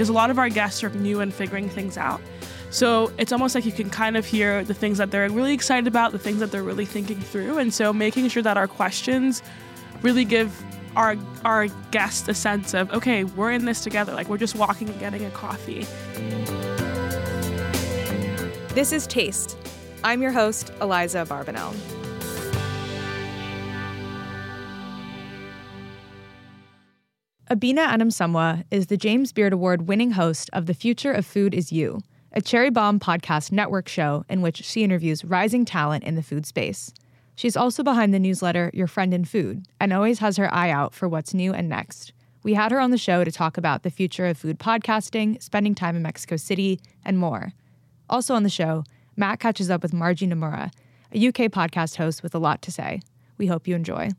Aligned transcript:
because 0.00 0.08
a 0.08 0.14
lot 0.14 0.30
of 0.30 0.38
our 0.38 0.48
guests 0.48 0.82
are 0.82 0.88
new 0.88 1.20
and 1.20 1.30
figuring 1.30 1.68
things 1.68 1.98
out. 1.98 2.22
So 2.70 3.12
it's 3.18 3.32
almost 3.32 3.54
like 3.54 3.66
you 3.66 3.72
can 3.72 3.90
kind 3.90 4.16
of 4.16 4.24
hear 4.24 4.64
the 4.64 4.72
things 4.72 4.96
that 4.96 5.10
they're 5.10 5.28
really 5.28 5.52
excited 5.52 5.86
about, 5.86 6.12
the 6.12 6.18
things 6.18 6.40
that 6.40 6.50
they're 6.50 6.62
really 6.62 6.86
thinking 6.86 7.20
through. 7.20 7.58
And 7.58 7.74
so 7.74 7.92
making 7.92 8.26
sure 8.30 8.42
that 8.42 8.56
our 8.56 8.66
questions 8.66 9.42
really 10.00 10.24
give 10.24 10.58
our 10.96 11.16
our 11.44 11.66
guests 11.90 12.26
a 12.28 12.34
sense 12.34 12.72
of, 12.72 12.90
okay, 12.94 13.24
we're 13.24 13.52
in 13.52 13.66
this 13.66 13.84
together. 13.84 14.14
Like 14.14 14.30
we're 14.30 14.38
just 14.38 14.54
walking 14.54 14.88
and 14.88 14.98
getting 14.98 15.22
a 15.26 15.30
coffee. 15.32 15.86
This 18.72 18.92
is 18.92 19.06
Taste. 19.06 19.58
I'm 20.02 20.22
your 20.22 20.32
host, 20.32 20.72
Aliza 20.78 21.26
Abarbanel. 21.26 21.99
Abena 27.50 27.88
Anim-Somuah 27.88 28.62
is 28.70 28.86
the 28.86 28.96
James 28.96 29.32
Beard 29.32 29.52
Award 29.52 29.88
winning 29.88 30.12
host 30.12 30.48
of 30.52 30.66
The 30.66 30.72
Future 30.72 31.10
of 31.10 31.26
Food 31.26 31.52
Is 31.52 31.72
You, 31.72 32.00
a 32.32 32.40
Cherry 32.40 32.70
Bombe 32.70 33.00
podcast 33.00 33.50
network 33.50 33.88
show 33.88 34.24
in 34.28 34.40
which 34.40 34.62
she 34.62 34.84
interviews 34.84 35.24
rising 35.24 35.64
talent 35.64 36.04
in 36.04 36.14
the 36.14 36.22
food 36.22 36.46
space. 36.46 36.94
She's 37.34 37.56
also 37.56 37.82
behind 37.82 38.14
the 38.14 38.20
newsletter 38.20 38.70
Your 38.72 38.86
Friend 38.86 39.12
in 39.12 39.24
Food 39.24 39.66
and 39.80 39.92
always 39.92 40.20
has 40.20 40.36
her 40.36 40.54
eye 40.54 40.70
out 40.70 40.94
for 40.94 41.08
what's 41.08 41.34
new 41.34 41.52
and 41.52 41.68
next. 41.68 42.12
We 42.44 42.54
had 42.54 42.70
her 42.70 42.78
on 42.78 42.92
the 42.92 42.96
show 42.96 43.24
to 43.24 43.32
talk 43.32 43.58
about 43.58 43.82
the 43.82 43.90
future 43.90 44.26
of 44.26 44.38
food 44.38 44.60
podcasting, 44.60 45.42
spending 45.42 45.74
time 45.74 45.96
in 45.96 46.02
Mexico 46.02 46.36
City, 46.36 46.78
and 47.04 47.18
more. 47.18 47.52
Also 48.08 48.32
on 48.32 48.44
the 48.44 48.48
show, 48.48 48.84
Matt 49.16 49.40
catches 49.40 49.70
up 49.70 49.82
with 49.82 49.92
Margie 49.92 50.28
Nomura, 50.28 50.70
a 51.12 51.26
UK 51.26 51.50
podcast 51.50 51.96
host 51.96 52.22
with 52.22 52.32
a 52.32 52.38
lot 52.38 52.62
to 52.62 52.70
say. 52.70 53.00
We 53.38 53.48
hope 53.48 53.66
you 53.66 53.74
enjoy. 53.74 54.10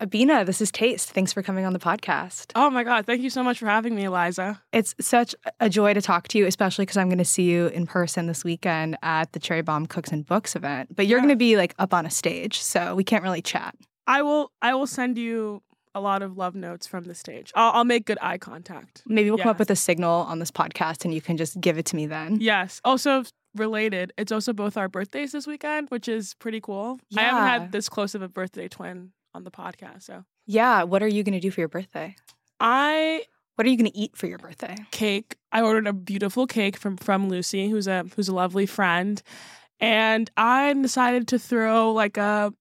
Abena, 0.00 0.44
this 0.44 0.60
is 0.60 0.72
Taste. 0.72 1.10
Thanks 1.10 1.32
for 1.32 1.40
coming 1.40 1.64
on 1.64 1.72
the 1.72 1.78
podcast. 1.78 2.50
Oh 2.56 2.68
my 2.68 2.82
God. 2.82 3.06
Thank 3.06 3.22
you 3.22 3.30
so 3.30 3.44
much 3.44 3.60
for 3.60 3.66
having 3.66 3.94
me, 3.94 4.02
Aliza. 4.04 4.58
It's 4.72 4.92
such 5.00 5.36
a 5.60 5.68
joy 5.68 5.94
to 5.94 6.02
talk 6.02 6.26
to 6.28 6.38
you, 6.38 6.46
especially 6.46 6.84
because 6.84 6.96
I'm 6.96 7.08
going 7.08 7.18
to 7.18 7.24
see 7.24 7.44
you 7.44 7.68
in 7.68 7.86
person 7.86 8.26
this 8.26 8.42
weekend 8.42 8.98
at 9.02 9.32
the 9.32 9.38
Cherry 9.38 9.62
Bombe 9.62 9.86
Cooks 9.86 10.10
and 10.10 10.26
Books 10.26 10.56
event. 10.56 10.96
But 10.96 11.06
you're 11.06 11.18
yeah. 11.18 11.22
going 11.22 11.34
to 11.34 11.36
be 11.36 11.56
like 11.56 11.76
up 11.78 11.94
on 11.94 12.06
a 12.06 12.10
stage, 12.10 12.60
so 12.60 12.96
we 12.96 13.04
can't 13.04 13.22
really 13.22 13.40
chat. 13.40 13.76
I 14.08 14.22
will. 14.22 14.50
I 14.60 14.74
will 14.74 14.88
send 14.88 15.16
you 15.16 15.62
a 15.94 16.00
lot 16.00 16.22
of 16.22 16.36
love 16.36 16.56
notes 16.56 16.88
from 16.88 17.04
the 17.04 17.14
stage. 17.14 17.52
I'll, 17.54 17.70
I'll 17.72 17.84
make 17.84 18.04
good 18.04 18.18
eye 18.20 18.38
contact. 18.38 19.02
Maybe 19.06 19.30
we'll 19.30 19.38
yes. 19.38 19.44
come 19.44 19.50
up 19.50 19.60
with 19.60 19.70
a 19.70 19.76
signal 19.76 20.22
on 20.22 20.40
this 20.40 20.50
podcast, 20.50 21.04
and 21.04 21.14
you 21.14 21.20
can 21.20 21.36
just 21.36 21.60
give 21.60 21.78
it 21.78 21.86
to 21.86 21.96
me 21.96 22.06
then. 22.06 22.38
Yes. 22.40 22.80
Also, 22.84 23.22
related, 23.54 24.12
it's 24.18 24.32
also 24.32 24.52
both 24.52 24.76
our 24.76 24.88
birthdays 24.88 25.30
this 25.30 25.46
weekend, 25.46 25.88
which 25.90 26.08
is 26.08 26.34
pretty 26.34 26.60
cool. 26.60 26.98
Yeah. 27.10 27.20
I 27.20 27.24
haven't 27.24 27.48
had 27.48 27.72
this 27.72 27.88
close 27.88 28.16
of 28.16 28.22
a 28.22 28.28
birthday 28.28 28.66
twin 28.66 29.12
on 29.34 29.44
the 29.44 29.50
podcast. 29.50 30.04
So 30.04 30.24
yeah, 30.46 30.82
what 30.84 31.02
are 31.02 31.08
you 31.08 31.22
gonna 31.22 31.40
do 31.40 31.50
for 31.50 31.60
your 31.60 31.68
birthday? 31.68 32.16
I 32.60 33.24
what 33.56 33.66
are 33.66 33.70
you 33.70 33.76
gonna 33.76 33.90
eat 33.94 34.16
for 34.16 34.26
your 34.26 34.38
birthday? 34.38 34.76
Cake. 34.90 35.36
I 35.52 35.62
ordered 35.62 35.86
a 35.86 35.92
beautiful 35.92 36.46
cake 36.46 36.76
from 36.76 36.96
from 36.96 37.28
Lucy, 37.28 37.68
who's 37.68 37.86
a 37.86 38.04
who's 38.14 38.28
a 38.28 38.34
lovely 38.34 38.66
friend, 38.66 39.22
and 39.80 40.30
I 40.36 40.72
decided 40.72 41.28
to 41.28 41.38
throw 41.38 41.92
like 41.92 42.16
a 42.16 42.52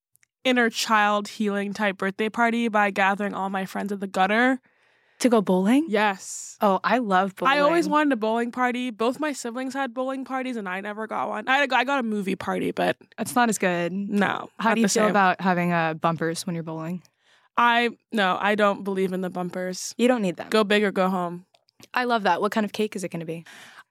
inner 0.44 0.70
child 0.70 1.28
healing 1.28 1.74
type 1.74 1.98
birthday 1.98 2.30
party 2.30 2.68
by 2.68 2.92
gathering 2.92 3.34
all 3.34 3.50
my 3.50 3.66
friends 3.66 3.92
at 3.92 4.00
the 4.00 4.08
gutter. 4.08 4.60
To 5.20 5.30
go 5.30 5.42
bowling? 5.42 5.86
Yes. 5.88 6.58
Oh, 6.62 6.80
I 6.84 6.98
love 6.98 7.36
bowling. 7.36 7.54
I 7.54 7.60
always 7.60 7.88
wanted 7.88 8.14
a 8.14 8.16
bowling 8.18 8.52
party. 8.52 8.90
Both 8.90 9.20
my 9.20 9.32
siblings 9.32 9.74
had 9.74 9.94
bowling 9.94 10.26
parties, 10.26 10.58
and 10.58 10.68
I 10.68 10.82
never 10.82 11.08
got 11.08 11.30
one. 11.30 11.48
I, 11.48 11.62
I 11.62 11.84
got 11.84 12.00
a 12.00 12.04
movie 12.04 12.36
party, 12.36 12.72
but 12.72 12.98
it's 13.18 13.36
not 13.36 13.50
as 13.50 13.58
good. 13.58 13.94
No. 13.94 14.50
How 14.60 14.74
do 14.74 14.82
you 14.82 14.88
feel 14.88 15.04
same. 15.04 15.10
about 15.10 15.40
having 15.40 15.72
uh, 15.72 15.94
bumpers 15.94 16.46
when 16.46 16.56
you're 16.56 16.64
bowling? 16.64 17.02
I 17.58 17.92
no, 18.12 18.38
I 18.40 18.56
don't 18.56 18.84
believe 18.84 19.14
in 19.14 19.22
the 19.22 19.30
bumpers. 19.30 19.94
You 19.98 20.08
don't 20.08 20.22
need 20.22 20.38
them. 20.38 20.50
Go 20.50 20.64
big 20.64 20.84
or 20.84 20.92
go 20.92 21.10
home. 21.10 21.46
I 21.94 22.06
love 22.06 22.24
that. 22.24 22.42
What 22.42 22.52
kind 22.52 22.66
of 22.66 22.74
cake 22.74 22.96
is 22.96 23.04
it 23.04 23.10
going 23.10 23.20
to 23.20 23.26
be? 23.26 23.46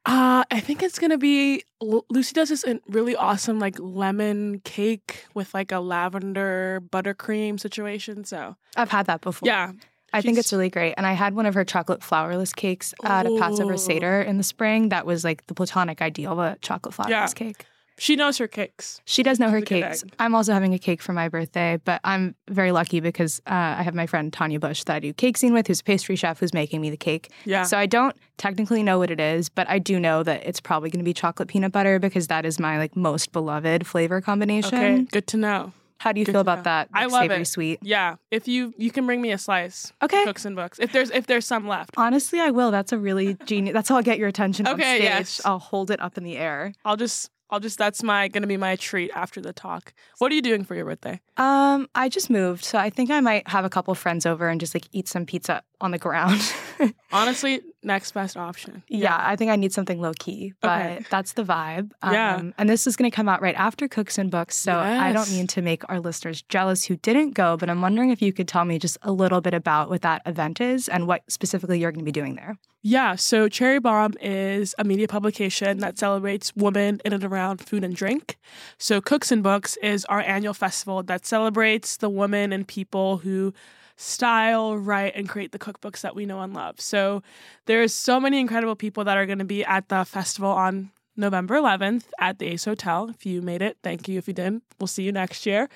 Uh, 0.04 0.42
I 0.50 0.58
think 0.58 0.82
it's 0.82 0.98
gonna 0.98 1.16
be 1.16 1.62
Lucy 1.80 2.32
does 2.32 2.48
this 2.48 2.64
really 2.88 3.14
awesome 3.14 3.60
like 3.60 3.76
lemon 3.78 4.58
cake 4.64 5.26
with 5.32 5.54
like 5.54 5.70
a 5.70 5.78
lavender 5.78 6.82
buttercream 6.90 7.60
situation. 7.60 8.24
So 8.24 8.56
I've 8.76 8.90
had 8.90 9.06
that 9.06 9.20
before. 9.20 9.46
Yeah, 9.46 9.72
I 10.12 10.20
think 10.20 10.38
it's 10.38 10.52
really 10.52 10.70
great. 10.70 10.94
And 10.96 11.06
I 11.06 11.12
had 11.12 11.34
one 11.34 11.46
of 11.46 11.54
her 11.54 11.64
chocolate 11.64 12.00
flourless 12.00 12.54
cakes 12.54 12.94
at 13.04 13.26
a 13.26 13.38
Passover 13.38 13.76
Seder 13.76 14.20
in 14.22 14.36
the 14.36 14.42
spring. 14.42 14.90
That 14.90 15.06
was 15.06 15.24
like 15.24 15.46
the 15.46 15.54
platonic 15.54 16.02
ideal 16.02 16.32
of 16.32 16.38
a 16.38 16.58
chocolate 16.60 16.94
flourless 16.94 17.10
yeah. 17.10 17.26
cake. 17.28 17.66
She 17.98 18.16
knows 18.16 18.38
her 18.38 18.48
cakes. 18.48 19.00
She 19.04 19.22
does 19.22 19.38
know 19.38 19.50
her 19.50 19.60
cakes. 19.60 20.02
I'm 20.18 20.34
also 20.34 20.52
having 20.52 20.74
a 20.74 20.78
cake 20.78 21.02
for 21.02 21.12
my 21.12 21.28
birthday, 21.28 21.78
but 21.84 22.00
I'm 22.02 22.34
very 22.48 22.72
lucky 22.72 23.00
because 23.00 23.40
uh, 23.46 23.76
I 23.78 23.82
have 23.82 23.94
my 23.94 24.06
friend 24.06 24.32
Tanya 24.32 24.58
Bush 24.58 24.82
that 24.84 24.96
I 24.96 24.98
do 24.98 25.12
Cake 25.12 25.38
Zine 25.38 25.52
with, 25.52 25.66
who's 25.66 25.80
a 25.80 25.84
pastry 25.84 26.16
chef 26.16 26.40
who's 26.40 26.54
making 26.54 26.80
me 26.80 26.90
the 26.90 26.96
cake. 26.96 27.30
Yeah. 27.44 27.62
So 27.62 27.78
I 27.78 27.86
don't 27.86 28.16
technically 28.38 28.82
know 28.82 28.98
what 28.98 29.10
it 29.10 29.20
is, 29.20 29.48
but 29.48 29.68
I 29.68 29.78
do 29.78 30.00
know 30.00 30.22
that 30.22 30.44
it's 30.44 30.58
probably 30.58 30.90
going 30.90 31.00
to 31.00 31.04
be 31.04 31.14
chocolate 31.14 31.48
peanut 31.48 31.70
butter 31.70 31.98
because 31.98 32.26
that 32.28 32.44
is 32.44 32.58
my 32.58 32.78
like 32.78 32.96
most 32.96 33.30
beloved 33.30 33.86
flavor 33.86 34.20
combination. 34.20 34.74
Okay, 34.74 35.02
good 35.04 35.26
to 35.28 35.36
know. 35.36 35.72
How 36.02 36.10
do 36.10 36.18
you 36.18 36.26
Good 36.26 36.32
feel 36.32 36.40
about 36.40 36.64
that? 36.64 36.88
Like, 36.92 37.02
I 37.02 37.06
love 37.06 37.22
savory 37.22 37.42
it. 37.42 37.44
Sweet. 37.44 37.78
Yeah. 37.80 38.16
If 38.32 38.48
you 38.48 38.74
you 38.76 38.90
can 38.90 39.06
bring 39.06 39.22
me 39.22 39.30
a 39.30 39.38
slice. 39.38 39.92
Okay. 40.02 40.24
Cooks 40.24 40.44
and 40.44 40.56
books. 40.56 40.80
If 40.80 40.90
there's 40.90 41.10
if 41.10 41.28
there's 41.28 41.46
some 41.46 41.68
left. 41.68 41.94
Honestly, 41.96 42.40
I 42.40 42.50
will. 42.50 42.72
That's 42.72 42.90
a 42.90 42.98
really 42.98 43.34
genius. 43.44 43.72
That's 43.72 43.88
how 43.88 43.96
I'll 43.96 44.02
get 44.02 44.18
your 44.18 44.26
attention 44.26 44.66
okay, 44.66 44.72
on 44.72 44.78
stage. 44.78 45.02
Yes. 45.02 45.40
I'll 45.44 45.60
hold 45.60 45.92
it 45.92 46.00
up 46.00 46.18
in 46.18 46.24
the 46.24 46.36
air. 46.36 46.72
I'll 46.84 46.96
just 46.96 47.30
I'll 47.50 47.60
just 47.60 47.78
that's 47.78 48.02
my 48.02 48.26
gonna 48.26 48.48
be 48.48 48.56
my 48.56 48.74
treat 48.74 49.12
after 49.14 49.40
the 49.40 49.52
talk. 49.52 49.94
What 50.18 50.32
are 50.32 50.34
you 50.34 50.42
doing 50.42 50.64
for 50.64 50.74
your 50.74 50.86
birthday? 50.86 51.20
Um, 51.36 51.88
I 51.94 52.08
just 52.08 52.30
moved, 52.30 52.64
so 52.64 52.78
I 52.78 52.90
think 52.90 53.12
I 53.12 53.20
might 53.20 53.46
have 53.46 53.64
a 53.64 53.70
couple 53.70 53.94
friends 53.94 54.26
over 54.26 54.48
and 54.48 54.58
just 54.58 54.74
like 54.74 54.88
eat 54.90 55.06
some 55.06 55.24
pizza 55.24 55.62
on 55.80 55.92
the 55.92 55.98
ground. 55.98 56.52
Honestly, 57.12 57.60
next 57.82 58.12
best 58.12 58.36
option. 58.36 58.82
Yeah. 58.88 58.98
yeah. 58.98 59.18
I 59.20 59.36
think 59.36 59.50
I 59.50 59.56
need 59.56 59.72
something 59.72 60.00
low 60.00 60.12
key, 60.18 60.54
but 60.60 60.80
okay. 60.80 61.04
that's 61.10 61.32
the 61.32 61.44
vibe. 61.44 61.90
Um, 62.02 62.12
yeah. 62.12 62.42
And 62.58 62.68
this 62.68 62.86
is 62.86 62.96
going 62.96 63.10
to 63.10 63.14
come 63.14 63.28
out 63.28 63.42
right 63.42 63.54
after 63.56 63.88
Cooks 63.88 64.18
and 64.18 64.30
Books, 64.30 64.56
so 64.56 64.72
yes. 64.72 65.02
I 65.02 65.12
don't 65.12 65.30
mean 65.30 65.46
to 65.48 65.62
make 65.62 65.88
our 65.88 66.00
listeners 66.00 66.42
jealous 66.48 66.84
who 66.84 66.96
didn't 66.96 67.32
go, 67.32 67.56
but 67.56 67.68
I'm 67.68 67.80
wondering 67.80 68.10
if 68.10 68.22
you 68.22 68.32
could 68.32 68.48
tell 68.48 68.64
me 68.64 68.78
just 68.78 68.98
a 69.02 69.12
little 69.12 69.40
bit 69.40 69.54
about 69.54 69.90
what 69.90 70.02
that 70.02 70.22
event 70.26 70.60
is 70.60 70.88
and 70.88 71.06
what 71.06 71.22
specifically 71.28 71.78
you're 71.78 71.92
going 71.92 72.04
to 72.04 72.04
be 72.04 72.12
doing 72.12 72.36
there. 72.36 72.58
Yeah, 72.84 73.14
so 73.14 73.48
Cherry 73.48 73.78
Bombe 73.78 74.16
is 74.20 74.74
a 74.76 74.82
media 74.82 75.06
publication 75.06 75.78
that 75.78 75.98
celebrates 75.98 76.54
women 76.56 77.00
in 77.04 77.12
and 77.12 77.22
around 77.22 77.60
food 77.60 77.84
and 77.84 77.94
drink. 77.94 78.38
So 78.76 79.00
Cooks 79.00 79.30
and 79.30 79.40
Books 79.40 79.76
is 79.82 80.04
our 80.06 80.20
annual 80.20 80.52
festival 80.52 81.04
that 81.04 81.24
celebrates 81.24 81.96
the 81.96 82.08
women 82.08 82.52
and 82.52 82.66
people 82.66 83.18
who 83.18 83.54
style, 83.96 84.76
write, 84.76 85.14
and 85.14 85.28
create 85.28 85.52
the 85.52 85.58
cookbooks 85.58 86.00
that 86.00 86.14
we 86.14 86.26
know 86.26 86.40
and 86.40 86.54
love. 86.54 86.80
So 86.80 87.22
there's 87.66 87.94
so 87.94 88.20
many 88.20 88.40
incredible 88.40 88.76
people 88.76 89.04
that 89.04 89.16
are 89.16 89.26
going 89.26 89.38
to 89.38 89.44
be 89.44 89.64
at 89.64 89.88
the 89.88 90.04
festival 90.04 90.50
on 90.50 90.90
November 91.16 91.56
11th 91.56 92.04
at 92.18 92.38
the 92.38 92.46
Ace 92.46 92.64
Hotel. 92.64 93.10
If 93.10 93.26
you 93.26 93.42
made 93.42 93.60
it, 93.60 93.76
thank 93.82 94.08
you. 94.08 94.18
If 94.18 94.26
you 94.26 94.34
didn't, 94.34 94.62
we'll 94.80 94.86
see 94.86 95.02
you 95.02 95.12
next 95.12 95.44
year. 95.44 95.68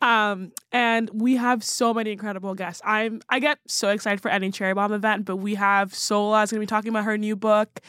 Um, 0.00 0.52
and 0.70 1.10
we 1.12 1.36
have 1.36 1.64
so 1.64 1.92
many 1.92 2.12
incredible 2.12 2.54
guests. 2.54 2.80
I'm 2.84 3.20
I 3.28 3.40
get 3.40 3.58
so 3.66 3.88
excited 3.88 4.20
for 4.20 4.30
any 4.30 4.50
Cherry 4.50 4.74
Bombe 4.74 4.92
event, 4.92 5.24
but 5.24 5.36
we 5.36 5.56
have 5.56 5.94
Sola 5.94 6.42
is 6.42 6.50
going 6.50 6.60
to 6.60 6.62
be 6.62 6.66
talking 6.66 6.90
about 6.90 7.04
her 7.04 7.18
new 7.18 7.34
book. 7.34 7.80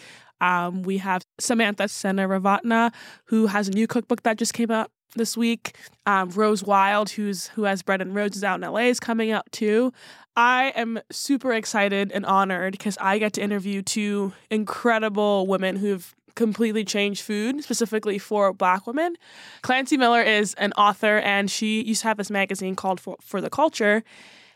Um, 0.41 0.83
we 0.83 0.97
have 0.97 1.25
Samantha 1.39 1.83
Seneviratne, 1.83 2.91
who 3.25 3.47
has 3.47 3.67
a 3.67 3.71
new 3.71 3.87
cookbook 3.87 4.23
that 4.23 4.37
just 4.37 4.53
came 4.53 4.71
out 4.71 4.91
this 5.15 5.35
week. 5.35 5.75
Um, 6.05 6.29
Rose 6.29 6.63
Wilde, 6.63 7.09
who's 7.11 7.47
who 7.47 7.63
has 7.63 7.81
Bread 7.81 8.01
and 8.01 8.13
Roses 8.13 8.43
out 8.43 8.61
in 8.61 8.69
LA, 8.69 8.81
is 8.81 8.99
coming 8.99 9.31
out 9.31 9.51
too. 9.51 9.91
I 10.35 10.73
am 10.75 10.99
super 11.11 11.53
excited 11.53 12.11
and 12.11 12.25
honored 12.25 12.73
because 12.73 12.97
I 12.99 13.19
get 13.19 13.33
to 13.33 13.41
interview 13.41 13.81
two 13.81 14.33
incredible 14.49 15.47
women 15.47 15.77
who've 15.77 16.13
completely 16.35 16.83
changed 16.83 17.21
food 17.21 17.63
specifically 17.63 18.17
for 18.17 18.53
black 18.53 18.85
women. 18.85 19.15
Klancy 19.63 19.97
Miller 19.97 20.21
is 20.21 20.53
an 20.55 20.73
author 20.73 21.19
and 21.19 21.49
she 21.49 21.81
used 21.81 22.01
to 22.01 22.09
have 22.09 22.17
this 22.17 22.29
magazine 22.29 22.75
called 22.75 22.99
For, 22.99 23.15
for 23.21 23.39
the 23.39 23.49
Culture 23.49 24.03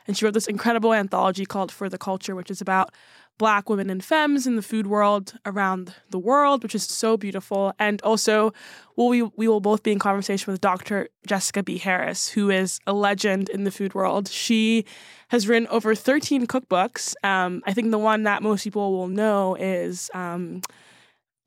and 0.05 0.17
she 0.17 0.25
wrote 0.25 0.33
this 0.33 0.47
incredible 0.47 0.93
anthology 0.93 1.45
called 1.45 1.71
For 1.71 1.87
the 1.87 1.97
Culture 1.97 2.35
which 2.35 2.51
is 2.51 2.59
about 2.59 2.93
black 3.39 3.69
women 3.69 3.89
and 3.89 4.03
femmes 4.03 4.45
in 4.45 4.57
the 4.57 4.61
food 4.61 4.85
world 4.85 5.33
around 5.45 5.95
the 6.11 6.19
world, 6.19 6.61
which 6.61 6.75
is 6.75 6.83
so 6.83 7.17
beautiful. 7.17 7.73
And 7.79 8.01
also, 8.03 8.53
well, 8.95 9.07
we, 9.07 9.23
we 9.23 9.47
will 9.47 9.61
both 9.61 9.81
be 9.81 9.91
in 9.91 9.97
conversation 9.97 10.51
with 10.51 10.61
Dr. 10.61 11.07
Jessica 11.25 11.63
B. 11.63 11.77
Harris, 11.77 12.27
who 12.27 12.51
is 12.51 12.79
a 12.85 12.93
legend 12.93 13.49
in 13.49 13.63
the 13.63 13.71
food 13.71 13.95
world. 13.95 14.27
She 14.27 14.85
has 15.29 15.47
written 15.47 15.67
over 15.69 15.95
13 15.95 16.45
cookbooks. 16.47 17.15
Um, 17.23 17.63
I 17.65 17.73
think 17.73 17.89
the 17.91 17.97
one 17.97 18.23
that 18.23 18.43
most 18.43 18.65
people 18.65 18.91
will 18.91 19.07
know 19.07 19.55
is 19.55 20.11
um, 20.13 20.61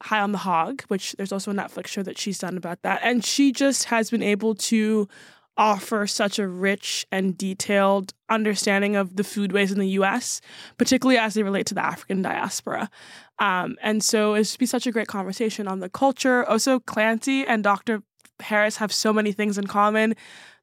High 0.02 0.20
on 0.20 0.32
the 0.32 0.38
Hog, 0.38 0.82
which 0.88 1.12
there's 1.12 1.30
also 1.30 1.50
a 1.50 1.54
Netflix 1.54 1.88
show 1.88 2.02
that 2.02 2.18
she's 2.18 2.38
done 2.38 2.56
about 2.56 2.80
that. 2.82 3.00
And 3.04 3.22
she 3.22 3.52
just 3.52 3.84
has 3.84 4.10
been 4.10 4.22
able 4.22 4.54
to 4.54 5.08
offer 5.56 6.06
such 6.06 6.38
a 6.38 6.48
rich 6.48 7.06
and 7.12 7.36
detailed 7.36 8.12
understanding 8.30 8.96
of 8.96 9.16
the 9.16 9.22
foodways 9.22 9.70
in 9.70 9.78
the 9.78 9.88
US, 9.88 10.40
particularly 10.78 11.18
as 11.18 11.34
they 11.34 11.42
relate 11.42 11.66
to 11.66 11.74
the 11.74 11.84
African 11.84 12.22
diaspora. 12.22 12.90
Um, 13.38 13.76
and 13.82 14.02
so 14.02 14.34
it's 14.34 14.56
be 14.56 14.66
such 14.66 14.86
a 14.86 14.92
great 14.92 15.08
conversation 15.08 15.68
on 15.68 15.80
the 15.80 15.88
culture. 15.88 16.44
Also, 16.44 16.78
Klancy 16.80 17.44
and 17.46 17.62
Dr. 17.62 18.02
Harris 18.40 18.76
have 18.76 18.92
so 18.92 19.12
many 19.12 19.32
things 19.32 19.58
in 19.58 19.66
common. 19.66 20.14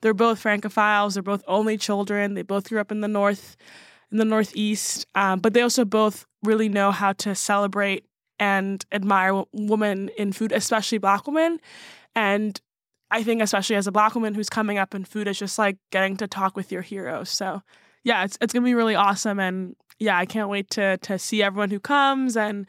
They're 0.01 0.13
both 0.13 0.41
Francophiles, 0.41 1.13
they're 1.13 1.24
both 1.24 1.44
only 1.47 1.77
children, 1.77 2.33
they 2.33 2.42
both 2.42 2.69
grew 2.69 2.80
up 2.80 2.92
in 2.92 3.01
the 3.01 3.07
North, 3.07 3.57
in 4.12 4.18
the 4.18 4.25
Northeast, 4.25 5.06
um, 5.15 5.39
but 5.39 5.53
they 5.53 5.62
also 5.62 5.85
both 5.85 6.25
really 6.44 6.69
know 6.69 6.92
how 6.92 7.13
to 7.13 7.35
celebrate 7.35 8.06
and 8.39 8.85
admire 8.92 9.44
women 9.51 10.09
in 10.18 10.31
food, 10.31 10.51
especially 10.51 10.97
Black 10.97 11.27
women. 11.27 11.59
And 12.15 12.59
I 13.11 13.23
think 13.23 13.41
especially 13.41 13.75
as 13.75 13.88
a 13.88 13.91
black 13.91 14.15
woman 14.15 14.33
who's 14.33 14.50
coming 14.50 14.77
up 14.77 14.94
in 14.94 15.03
food, 15.06 15.27
it's 15.27 15.39
just 15.39 15.57
like 15.57 15.77
getting 15.91 16.17
to 16.17 16.27
talk 16.27 16.56
with 16.56 16.71
your 16.71 16.81
heroes. 16.81 17.29
So 17.29 17.61
yeah, 18.03 18.23
it's 18.23 18.38
it's 18.41 18.53
gonna 18.53 18.65
be 18.65 18.75
really 18.75 18.95
awesome, 18.95 19.39
and 19.39 19.75
yeah, 19.97 20.17
I 20.17 20.25
can't 20.25 20.50
wait 20.50 20.69
to 20.71 20.97
to 20.97 21.19
see 21.19 21.44
everyone 21.44 21.69
who 21.69 21.79
comes 21.79 22.38
and. 22.38 22.65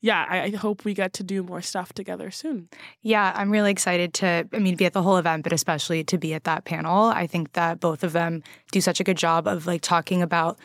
Yeah, 0.00 0.26
I, 0.28 0.42
I 0.42 0.50
hope 0.50 0.84
we 0.84 0.92
get 0.92 1.14
to 1.14 1.22
do 1.22 1.42
more 1.42 1.62
stuff 1.62 1.94
together 1.94 2.30
soon. 2.30 2.68
Yeah, 3.00 3.32
I'm 3.34 3.50
really 3.50 3.70
excited 3.70 4.12
to, 4.14 4.46
I 4.52 4.58
mean, 4.58 4.76
be 4.76 4.84
at 4.84 4.92
the 4.92 5.00
whole 5.00 5.16
event, 5.16 5.44
but 5.44 5.52
especially 5.54 6.04
to 6.04 6.18
be 6.18 6.34
at 6.34 6.44
that 6.44 6.66
panel. 6.66 7.04
I 7.04 7.26
think 7.26 7.54
that 7.54 7.80
both 7.80 8.04
of 8.04 8.12
them 8.12 8.42
do 8.70 8.82
such 8.82 9.00
a 9.00 9.04
good 9.04 9.16
job 9.16 9.48
of 9.48 9.66
like 9.66 9.80
talking 9.80 10.20
about 10.20 10.58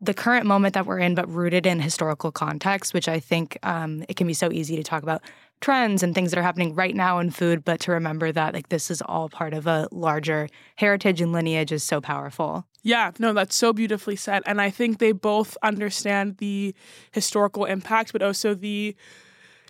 the 0.00 0.14
current 0.14 0.46
moment 0.46 0.74
that 0.74 0.86
we're 0.86 1.00
in, 1.00 1.16
but 1.16 1.28
rooted 1.28 1.66
in 1.66 1.80
historical 1.80 2.30
context, 2.30 2.94
which 2.94 3.08
I 3.08 3.18
think 3.18 3.58
um, 3.64 4.04
it 4.08 4.14
can 4.14 4.28
be 4.28 4.32
so 4.32 4.52
easy 4.52 4.76
to 4.76 4.84
talk 4.84 5.02
about 5.02 5.22
trends 5.64 6.02
and 6.02 6.14
things 6.14 6.30
that 6.30 6.38
are 6.38 6.42
happening 6.42 6.74
right 6.74 6.94
now 6.94 7.18
in 7.18 7.30
food, 7.30 7.64
but 7.64 7.80
to 7.80 7.90
remember 7.90 8.30
that 8.30 8.52
like 8.52 8.68
this 8.68 8.90
is 8.90 9.00
all 9.00 9.30
part 9.30 9.54
of 9.54 9.66
a 9.66 9.88
larger 9.90 10.46
heritage 10.76 11.22
and 11.22 11.32
lineage 11.32 11.72
is 11.72 11.82
so 11.82 12.02
powerful. 12.02 12.66
Yeah, 12.82 13.12
no, 13.18 13.32
that's 13.32 13.56
so 13.56 13.72
beautifully 13.72 14.14
said. 14.14 14.42
And 14.44 14.60
I 14.60 14.68
think 14.68 14.98
they 14.98 15.12
both 15.12 15.56
understand 15.62 16.36
the 16.36 16.74
historical 17.12 17.64
impact, 17.64 18.12
but 18.12 18.20
also 18.20 18.54
the 18.54 18.94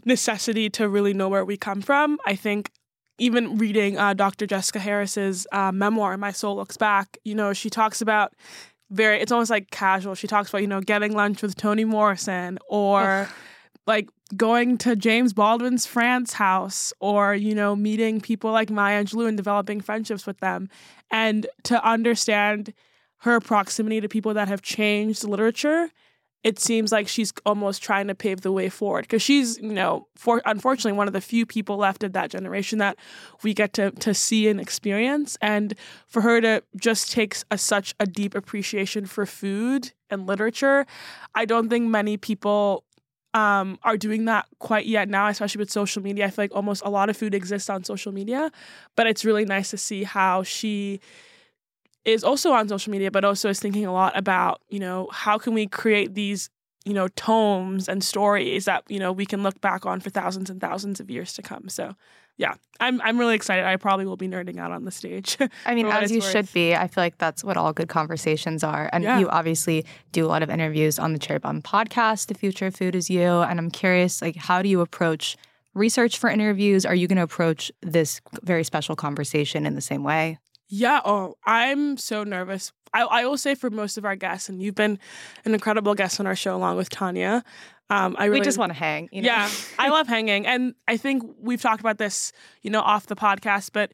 necessity 0.04 0.68
to 0.70 0.88
really 0.88 1.14
know 1.14 1.28
where 1.28 1.44
we 1.44 1.56
come 1.56 1.80
from. 1.80 2.18
I 2.26 2.34
think 2.34 2.72
even 3.18 3.56
reading 3.56 3.96
uh, 3.96 4.14
Dr. 4.14 4.48
Jessica 4.48 4.80
Harris's 4.80 5.46
uh, 5.52 5.70
memoir, 5.70 6.16
My 6.16 6.32
Soul 6.32 6.56
Looks 6.56 6.76
Back, 6.76 7.18
you 7.22 7.36
know, 7.36 7.52
she 7.52 7.70
talks 7.70 8.00
about 8.00 8.34
very, 8.90 9.20
it's 9.20 9.30
almost 9.30 9.50
like 9.50 9.70
casual. 9.70 10.16
She 10.16 10.26
talks 10.26 10.48
about, 10.48 10.62
you 10.62 10.66
know, 10.66 10.80
getting 10.80 11.12
lunch 11.12 11.40
with 11.40 11.54
Toni 11.54 11.84
Morrison 11.84 12.58
or 12.68 13.28
like 13.86 14.08
going 14.36 14.78
to 14.78 14.96
James 14.96 15.32
Baldwin's 15.32 15.86
France 15.86 16.32
house 16.32 16.92
or, 16.98 17.34
you 17.34 17.54
know, 17.54 17.76
meeting 17.76 18.20
people 18.20 18.52
like 18.52 18.70
Maya 18.70 19.04
Angelou 19.04 19.28
and 19.28 19.36
developing 19.36 19.80
friendships 19.80 20.26
with 20.26 20.38
them. 20.38 20.68
And 21.10 21.46
to 21.64 21.84
understand 21.86 22.72
her 23.18 23.40
proximity 23.40 24.00
to 24.00 24.08
people 24.08 24.34
that 24.34 24.48
have 24.48 24.62
changed 24.62 25.24
literature, 25.24 25.90
it 26.42 26.58
seems 26.58 26.92
like 26.92 27.08
she's 27.08 27.32
almost 27.46 27.82
trying 27.82 28.06
to 28.06 28.14
pave 28.14 28.42
the 28.42 28.52
way 28.52 28.68
forward 28.68 29.02
because 29.02 29.22
she's, 29.22 29.58
you 29.58 29.72
know, 29.72 30.06
for 30.14 30.42
unfortunately 30.44 30.92
one 30.92 31.06
of 31.06 31.14
the 31.14 31.20
few 31.20 31.46
people 31.46 31.78
left 31.78 32.04
of 32.04 32.12
that 32.12 32.30
generation 32.30 32.78
that 32.78 32.98
we 33.42 33.54
get 33.54 33.72
to 33.72 33.90
to 33.92 34.12
see 34.12 34.46
and 34.48 34.60
experience. 34.60 35.38
And 35.40 35.74
for 36.06 36.20
her 36.20 36.42
to 36.42 36.62
just 36.76 37.10
take 37.10 37.36
a, 37.50 37.56
such 37.56 37.94
a 37.98 38.06
deep 38.06 38.34
appreciation 38.34 39.06
for 39.06 39.24
food 39.24 39.92
and 40.10 40.26
literature, 40.26 40.86
I 41.34 41.46
don't 41.46 41.70
think 41.70 41.88
many 41.88 42.18
people 42.18 42.84
um, 43.34 43.78
are 43.82 43.96
doing 43.96 44.24
that 44.26 44.46
quite 44.60 44.86
yet 44.86 45.08
now, 45.08 45.28
especially 45.28 45.58
with 45.58 45.70
social 45.70 46.02
media. 46.02 46.26
I 46.26 46.30
feel 46.30 46.44
like 46.44 46.54
almost 46.54 46.82
a 46.84 46.88
lot 46.90 47.10
of 47.10 47.16
food 47.16 47.34
exists 47.34 47.68
on 47.68 47.84
social 47.84 48.12
media, 48.12 48.50
but 48.96 49.06
it's 49.06 49.24
really 49.24 49.44
nice 49.44 49.70
to 49.70 49.76
see 49.76 50.04
how 50.04 50.44
she 50.44 51.00
is 52.04 52.22
also 52.22 52.52
on 52.52 52.68
social 52.68 52.90
media, 52.92 53.10
but 53.10 53.24
also 53.24 53.48
is 53.48 53.60
thinking 53.60 53.86
a 53.86 53.92
lot 53.92 54.16
about, 54.16 54.60
you 54.68 54.78
know, 54.78 55.08
how 55.10 55.38
can 55.38 55.54
we 55.54 55.66
create 55.66 56.14
these, 56.14 56.50
you 56.84 56.92
know, 56.92 57.08
tomes 57.08 57.88
and 57.88 58.04
stories 58.04 58.66
that, 58.66 58.84
you 58.88 58.98
know, 58.98 59.12
we 59.12 59.26
can 59.26 59.42
look 59.42 59.60
back 59.60 59.86
on 59.86 60.00
for 60.00 60.10
thousands 60.10 60.50
and 60.50 60.60
thousands 60.60 61.00
of 61.00 61.10
years 61.10 61.32
to 61.34 61.42
come. 61.42 61.68
So 61.68 61.94
yeah, 62.36 62.54
I'm 62.80 63.00
I'm 63.02 63.18
really 63.18 63.36
excited. 63.36 63.64
I 63.64 63.76
probably 63.76 64.06
will 64.06 64.16
be 64.16 64.26
nerding 64.26 64.58
out 64.58 64.72
on 64.72 64.84
the 64.84 64.90
stage. 64.90 65.38
I 65.66 65.74
mean, 65.74 65.86
as 65.86 66.10
you 66.10 66.18
worth. 66.18 66.30
should 66.30 66.52
be. 66.52 66.74
I 66.74 66.88
feel 66.88 67.04
like 67.04 67.18
that's 67.18 67.44
what 67.44 67.56
all 67.56 67.72
good 67.72 67.88
conversations 67.88 68.64
are. 68.64 68.90
And 68.92 69.04
yeah. 69.04 69.20
you 69.20 69.28
obviously 69.28 69.84
do 70.10 70.26
a 70.26 70.28
lot 70.28 70.42
of 70.42 70.50
interviews 70.50 70.98
on 70.98 71.12
the 71.12 71.18
Cherry 71.18 71.38
Bombe 71.38 71.62
podcast. 71.62 72.26
The 72.26 72.34
future 72.34 72.66
of 72.66 72.74
food 72.74 72.96
is 72.96 73.08
you. 73.08 73.22
And 73.22 73.60
I'm 73.60 73.70
curious, 73.70 74.20
like, 74.20 74.34
how 74.34 74.62
do 74.62 74.68
you 74.68 74.80
approach 74.80 75.36
research 75.74 76.18
for 76.18 76.28
interviews? 76.28 76.84
Are 76.84 76.94
you 76.94 77.06
going 77.06 77.18
to 77.18 77.22
approach 77.22 77.70
this 77.82 78.20
very 78.42 78.64
special 78.64 78.96
conversation 78.96 79.64
in 79.64 79.76
the 79.76 79.80
same 79.80 80.02
way? 80.02 80.38
Yeah. 80.68 81.00
Oh, 81.04 81.36
I'm 81.44 81.96
so 81.96 82.24
nervous. 82.24 82.72
I, 82.92 83.02
I 83.02 83.26
will 83.26 83.38
say 83.38 83.54
for 83.54 83.70
most 83.70 83.98
of 83.98 84.04
our 84.04 84.16
guests, 84.16 84.48
and 84.48 84.62
you've 84.62 84.74
been 84.74 84.98
an 85.44 85.54
incredible 85.54 85.94
guest 85.94 86.20
on 86.20 86.26
our 86.26 86.36
show 86.36 86.56
along 86.56 86.76
with 86.76 86.88
Tanya. 86.88 87.42
Um, 87.90 88.16
I 88.18 88.26
really, 88.26 88.40
we 88.40 88.44
just 88.44 88.56
want 88.56 88.70
to 88.70 88.78
hang. 88.78 89.08
You 89.12 89.22
know? 89.22 89.26
Yeah, 89.26 89.50
I 89.78 89.88
love 89.90 90.06
hanging, 90.06 90.46
and 90.46 90.74
I 90.88 90.96
think 90.96 91.22
we've 91.38 91.60
talked 91.60 91.80
about 91.80 91.98
this, 91.98 92.32
you 92.62 92.70
know, 92.70 92.80
off 92.80 93.06
the 93.06 93.16
podcast. 93.16 93.70
But 93.72 93.92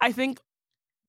I 0.00 0.12
think 0.12 0.40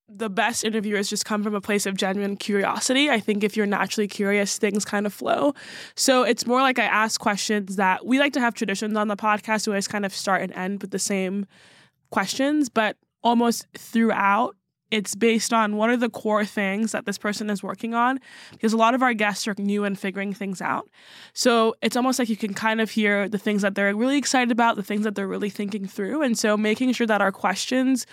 the 0.07 0.29
best 0.29 0.63
interviewers 0.63 1.09
just 1.09 1.25
come 1.25 1.43
from 1.43 1.55
a 1.55 1.61
place 1.61 1.85
of 1.85 1.95
genuine 1.95 2.35
curiosity. 2.35 3.09
I 3.09 3.19
think 3.19 3.43
if 3.43 3.55
you're 3.55 3.65
naturally 3.65 4.07
curious, 4.07 4.57
things 4.57 4.85
kind 4.85 5.05
of 5.05 5.13
flow. 5.13 5.53
So 5.95 6.23
it's 6.23 6.45
more 6.45 6.61
like 6.61 6.79
I 6.79 6.83
ask 6.83 7.19
questions 7.19 7.77
that 7.77 8.05
we 8.05 8.19
like 8.19 8.33
to 8.33 8.41
have 8.41 8.53
traditions 8.53 8.97
on 8.97 9.07
the 9.07 9.15
podcast. 9.15 9.67
We 9.67 9.71
always 9.71 9.87
kind 9.87 10.05
of 10.05 10.13
start 10.13 10.41
and 10.41 10.51
end 10.53 10.81
with 10.81 10.91
the 10.91 10.99
same 10.99 11.45
questions, 12.11 12.69
but 12.69 12.97
almost 13.23 13.65
throughout 13.77 14.55
it's 14.91 15.15
based 15.15 15.53
on 15.53 15.75
what 15.77 15.89
are 15.89 15.97
the 15.97 16.09
core 16.09 16.45
things 16.45 16.91
that 16.91 17.05
this 17.05 17.17
person 17.17 17.49
is 17.49 17.63
working 17.63 17.93
on 17.93 18.19
because 18.51 18.73
a 18.73 18.77
lot 18.77 18.93
of 18.93 19.01
our 19.01 19.13
guests 19.13 19.47
are 19.47 19.55
new 19.57 19.83
and 19.83 19.97
figuring 19.97 20.33
things 20.33 20.61
out. 20.61 20.89
So 21.33 21.75
it's 21.81 21.95
almost 21.95 22.19
like 22.19 22.29
you 22.29 22.37
can 22.37 22.53
kind 22.53 22.81
of 22.81 22.91
hear 22.91 23.27
the 23.27 23.37
things 23.37 23.61
that 23.61 23.75
they're 23.75 23.95
really 23.95 24.17
excited 24.17 24.51
about 24.51 24.75
the 24.75 24.83
things 24.83 25.03
that 25.03 25.15
they're 25.15 25.27
really 25.27 25.49
thinking 25.49 25.87
through. 25.87 26.21
And 26.21 26.37
so 26.37 26.57
making 26.57 26.91
sure 26.93 27.07
that 27.07 27.21
our 27.21 27.31
questions 27.31 28.05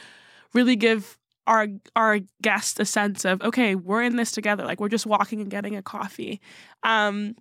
really 0.55 0.76
give 0.76 1.19
our 1.47 1.67
our 1.97 2.21
guests 2.43 2.79
a 2.79 2.85
sense 2.85 3.25
of 3.25 3.41
okay 3.41 3.75
we're 3.75 4.02
in 4.02 4.17
this 4.17 4.33
together 4.33 4.67
like 4.67 4.81
we're 4.81 4.88
just 4.91 5.07
walking 5.07 5.41
and 5.41 5.50
getting 5.50 5.76
a 5.76 5.83
coffee. 5.83 6.41
Um, 6.83 7.35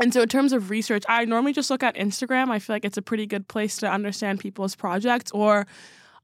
and 0.00 0.12
so, 0.12 0.22
in 0.22 0.28
terms 0.28 0.52
of 0.52 0.70
research, 0.70 1.04
I 1.08 1.24
normally 1.24 1.52
just 1.52 1.70
look 1.70 1.82
at 1.82 1.94
Instagram. 1.94 2.50
I 2.50 2.58
feel 2.58 2.74
like 2.74 2.84
it's 2.84 2.96
a 2.96 3.02
pretty 3.02 3.26
good 3.26 3.46
place 3.46 3.76
to 3.76 3.90
understand 3.90 4.40
people's 4.40 4.74
projects 4.74 5.30
or 5.30 5.66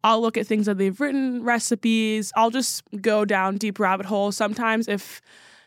I'll 0.03 0.21
look 0.21 0.37
at 0.37 0.47
things 0.47 0.67
that 0.67 0.79
they've 0.79 0.99
written, 1.01 1.43
recipes. 1.45 2.33
I'll 2.37 2.51
just 2.51 2.83
go 3.01 3.25
down 3.25 3.59
deep 3.59 3.79
rabbit 3.79 4.07
holes. 4.07 4.37
Sometimes, 4.37 4.89
if 4.89 5.21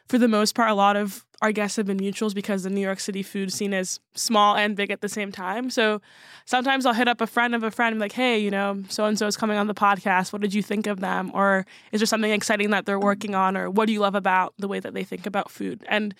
for 0.07 0.17
the 0.17 0.27
most 0.27 0.55
part, 0.55 0.69
a 0.69 0.73
lot 0.73 0.95
of 0.95 1.25
our 1.41 1.51
guests 1.51 1.75
have 1.77 1.85
been 1.85 1.99
mutuals 1.99 2.33
because 2.33 2.63
the 2.63 2.69
New 2.69 2.81
York 2.81 2.99
City 2.99 3.21
food 3.21 3.51
scene 3.51 3.73
is 3.73 3.99
small 4.15 4.55
and 4.55 4.75
big 4.75 4.91
at 4.91 5.01
the 5.01 5.09
same 5.09 5.31
time. 5.31 5.69
So 5.69 6.01
sometimes 6.45 6.85
I'll 6.85 6.93
hit 6.93 7.07
up 7.07 7.19
a 7.19 7.27
friend 7.27 7.53
of 7.53 7.63
a 7.63 7.71
friend 7.71 7.93
and 7.93 7.99
be 7.99 8.05
like, 8.05 8.13
hey, 8.13 8.39
you 8.39 8.49
know, 8.49 8.83
so 8.89 9.05
and 9.05 9.19
so 9.19 9.27
is 9.27 9.35
coming 9.35 9.57
on 9.57 9.67
the 9.67 9.73
podcast. 9.73 10.31
What 10.31 10.41
did 10.41 10.53
you 10.53 10.63
think 10.63 10.87
of 10.87 10.99
them? 10.99 11.31
Or 11.33 11.65
is 11.91 11.99
there 11.99 12.07
something 12.07 12.31
exciting 12.31 12.69
that 12.71 12.85
they're 12.85 12.99
working 12.99 13.35
on? 13.35 13.57
Or 13.57 13.69
what 13.69 13.87
do 13.87 13.93
you 13.93 13.99
love 13.99 14.15
about 14.15 14.53
the 14.57 14.67
way 14.67 14.79
that 14.79 14.93
they 14.93 15.03
think 15.03 15.25
about 15.25 15.51
food? 15.51 15.83
And 15.89 16.15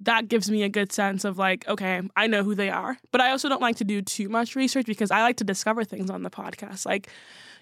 that 0.00 0.28
gives 0.28 0.50
me 0.50 0.62
a 0.62 0.68
good 0.68 0.92
sense 0.92 1.24
of 1.24 1.38
like, 1.38 1.66
okay, 1.68 2.02
I 2.16 2.26
know 2.26 2.42
who 2.42 2.54
they 2.54 2.70
are. 2.70 2.98
But 3.12 3.20
I 3.20 3.30
also 3.30 3.48
don't 3.48 3.62
like 3.62 3.76
to 3.76 3.84
do 3.84 4.02
too 4.02 4.28
much 4.28 4.56
research 4.56 4.86
because 4.86 5.10
I 5.10 5.22
like 5.22 5.36
to 5.36 5.44
discover 5.44 5.84
things 5.84 6.10
on 6.10 6.22
the 6.22 6.30
podcast. 6.30 6.84
Like, 6.86 7.08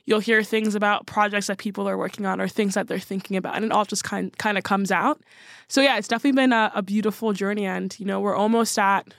you'll 0.07 0.21
hear 0.21 0.43
things 0.43 0.75
about 0.75 1.07
projects 1.07 1.47
that 1.47 1.59
people 1.59 1.89
are 1.89 1.97
working 1.97 2.27
on 2.27 2.41
or 2.41 2.49
things 2.49 2.75
that 2.75 2.89
they're 2.89 2.99
thinking 2.99 3.37
about, 3.37 3.57
and 3.57 3.65
it 3.65 3.73
all 3.73 3.85
just 3.85 4.05
kind 4.05 4.37
kind 4.39 4.59
of 4.59 4.65
comes 4.65 4.91
out. 4.91 5.21
So 5.69 5.81
yeah, 5.81 5.97
it's 5.99 6.09
definitely 6.09 6.37
been 6.41 6.53
a, 6.53 6.71
a 6.75 6.83
beautiful 6.83 7.33
journey, 7.33 7.67
and 7.67 7.95
you 7.99 8.07
know, 8.07 8.21
we're 8.21 8.37
almost 8.37 8.79
at 8.79 9.15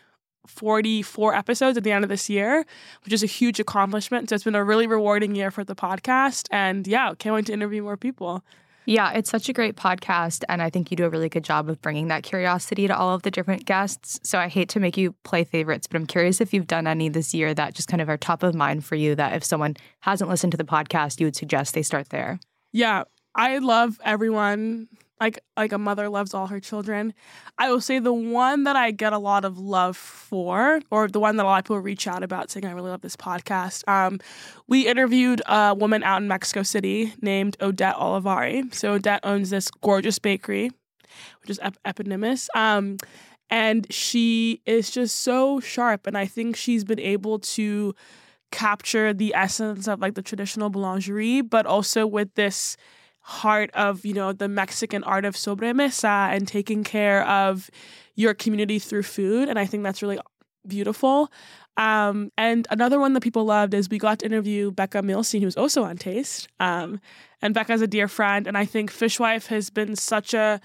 44 0.47 1.35
episodes 1.35 1.77
at 1.77 1.83
the 1.83 1.91
end 1.91 2.03
of 2.03 2.09
this 2.09 2.29
year, 2.29 2.65
which 3.03 3.13
is 3.13 3.23
a 3.23 3.27
huge 3.27 3.59
accomplishment. 3.59 4.29
So 4.29 4.35
it's 4.35 4.43
been 4.43 4.55
a 4.55 4.63
really 4.63 4.87
rewarding 4.87 5.35
year 5.35 5.51
for 5.51 5.63
the 5.63 5.75
podcast. 5.75 6.47
And 6.51 6.87
yeah, 6.87 7.13
can't 7.17 7.35
wait 7.35 7.47
to 7.47 7.53
interview 7.53 7.83
more 7.83 7.97
people. 7.97 8.43
Yeah, 8.85 9.11
it's 9.13 9.29
such 9.29 9.49
a 9.49 9.53
great 9.53 9.75
podcast. 9.75 10.43
And 10.47 10.61
I 10.61 10.69
think 10.69 10.91
you 10.91 10.97
do 10.97 11.05
a 11.05 11.09
really 11.09 11.29
good 11.29 11.43
job 11.43 11.69
of 11.69 11.81
bringing 11.81 12.07
that 12.09 12.23
curiosity 12.23 12.87
to 12.87 12.97
all 12.97 13.15
of 13.15 13.23
the 13.23 13.31
different 13.31 13.65
guests. 13.65 14.19
So 14.23 14.37
I 14.37 14.47
hate 14.47 14.69
to 14.69 14.79
make 14.79 14.97
you 14.97 15.13
play 15.23 15.43
favorites, 15.43 15.87
but 15.87 15.97
I'm 15.97 16.05
curious 16.05 16.39
if 16.39 16.53
you've 16.53 16.67
done 16.67 16.87
any 16.87 17.09
this 17.09 17.33
year 17.33 17.53
that 17.53 17.73
just 17.73 17.87
kind 17.87 18.01
of 18.01 18.09
are 18.09 18.17
top 18.17 18.43
of 18.43 18.53
mind 18.53 18.85
for 18.85 18.95
you 18.95 19.15
that 19.15 19.33
if 19.33 19.43
someone 19.43 19.75
hasn't 20.01 20.29
listened 20.29 20.51
to 20.51 20.57
the 20.57 20.63
podcast, 20.63 21.19
you 21.19 21.25
would 21.27 21.35
suggest 21.35 21.73
they 21.73 21.83
start 21.83 22.09
there. 22.09 22.39
Yeah, 22.71 23.03
I 23.33 23.57
love 23.57 23.99
everyone 24.03 24.87
like 25.19 25.39
like 25.55 25.71
a 25.71 25.77
mother 25.77 26.09
loves 26.09 26.33
all 26.33 26.47
her 26.47 26.59
children. 26.59 27.13
I 27.57 27.71
will 27.71 27.81
say 27.81 27.99
the 27.99 28.13
one 28.13 28.63
that 28.65 28.75
I 28.75 28.91
get 28.91 29.13
a 29.13 29.17
lot 29.17 29.45
of 29.45 29.57
love 29.57 29.95
for, 29.95 30.81
or 30.91 31.07
the 31.07 31.19
one 31.19 31.37
that 31.37 31.43
a 31.43 31.47
lot 31.47 31.59
of 31.59 31.65
people 31.65 31.79
reach 31.79 32.07
out 32.07 32.23
about 32.23 32.51
saying 32.51 32.65
I 32.65 32.71
really 32.71 32.89
love 32.89 33.01
this 33.01 33.15
podcast. 33.15 33.87
Um, 33.87 34.19
we 34.67 34.87
interviewed 34.87 35.41
a 35.45 35.73
woman 35.73 36.03
out 36.03 36.21
in 36.21 36.27
Mexico 36.27 36.63
City 36.63 37.13
named 37.21 37.57
Odette 37.61 37.95
Olivari. 37.95 38.73
So 38.73 38.93
Odette 38.93 39.21
owns 39.23 39.49
this 39.49 39.69
gorgeous 39.71 40.19
bakery, 40.19 40.71
which 41.41 41.49
is 41.49 41.59
ep- 41.61 41.77
eponymous. 41.85 42.49
Um, 42.55 42.97
and 43.49 43.91
she 43.93 44.61
is 44.65 44.89
just 44.89 45.19
so 45.19 45.59
sharp, 45.59 46.07
and 46.07 46.17
I 46.17 46.25
think 46.25 46.55
she's 46.55 46.83
been 46.83 46.99
able 46.99 47.39
to 47.39 47.93
capture 48.51 49.13
the 49.13 49.33
essence 49.35 49.87
of 49.87 49.99
like 49.99 50.15
the 50.15 50.21
traditional 50.21 50.71
boulangerie, 50.71 51.47
but 51.47 51.65
also 51.65 52.07
with 52.07 52.33
this 52.35 52.75
heart 53.27 53.71
of 53.73 54.05
you 54.05 54.13
know 54.13 54.31
the 54.31 54.47
Mexican 54.47 55.03
art 55.03 55.25
of 55.25 55.33
sobremesa 55.35 56.29
and 56.31 56.47
taking 56.47 56.83
care 56.83 57.27
of 57.27 57.71
your 58.13 58.35
community 58.35 58.77
through 58.77 59.01
food, 59.01 59.49
and 59.49 59.57
I 59.57 59.65
think 59.65 59.83
that's 59.83 60.03
really 60.03 60.19
beautiful. 60.67 61.31
Um, 61.75 62.31
and 62.37 62.67
another 62.69 62.99
one 62.99 63.13
that 63.13 63.21
people 63.21 63.43
loved 63.43 63.73
is 63.73 63.89
we 63.89 63.97
got 63.97 64.19
to 64.19 64.25
interview 64.27 64.71
Becca 64.71 64.99
Millstein, 64.99 65.41
who's 65.41 65.57
also 65.57 65.83
on 65.83 65.97
Taste. 65.97 66.47
Um, 66.59 67.01
and 67.41 67.53
Becca's 67.53 67.81
a 67.81 67.87
dear 67.87 68.07
friend, 68.07 68.45
and 68.45 68.55
I 68.55 68.65
think 68.65 68.91
Fishwife 68.91 69.47
has 69.47 69.71
been 69.71 69.95
such 69.95 70.35
a 70.35 70.61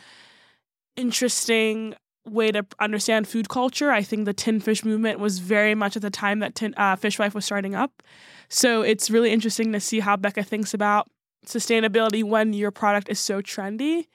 interesting 0.97 1.95
way 2.27 2.53
to 2.53 2.67
understand 2.79 3.27
food 3.27 3.49
culture. 3.49 3.91
I 3.91 4.03
think 4.03 4.27
the 4.27 4.35
tin 4.35 4.61
fish 4.61 4.85
movement 4.85 5.19
was 5.19 5.39
very 5.39 5.75
much 5.75 5.97
at 5.97 6.03
the 6.03 6.11
time 6.11 6.41
that 6.41 6.55
tin, 6.55 6.75
uh, 6.77 6.97
Fishwife 6.97 7.35
was 7.35 7.47
starting 7.47 7.75
up. 7.75 8.03
So 8.51 8.83
it's 8.83 9.11
really 9.11 9.33
interesting 9.33 9.73
to 9.73 9.81
see 9.81 10.01
how 10.01 10.17
Becca 10.17 10.43
thinks 10.43 10.75
about 10.75 11.09
sustainability 11.47 12.23
when 12.25 12.53
your 12.53 12.71
product 12.71 13.09
is 13.09 13.19
so 13.19 13.41
trendy. 13.41 14.07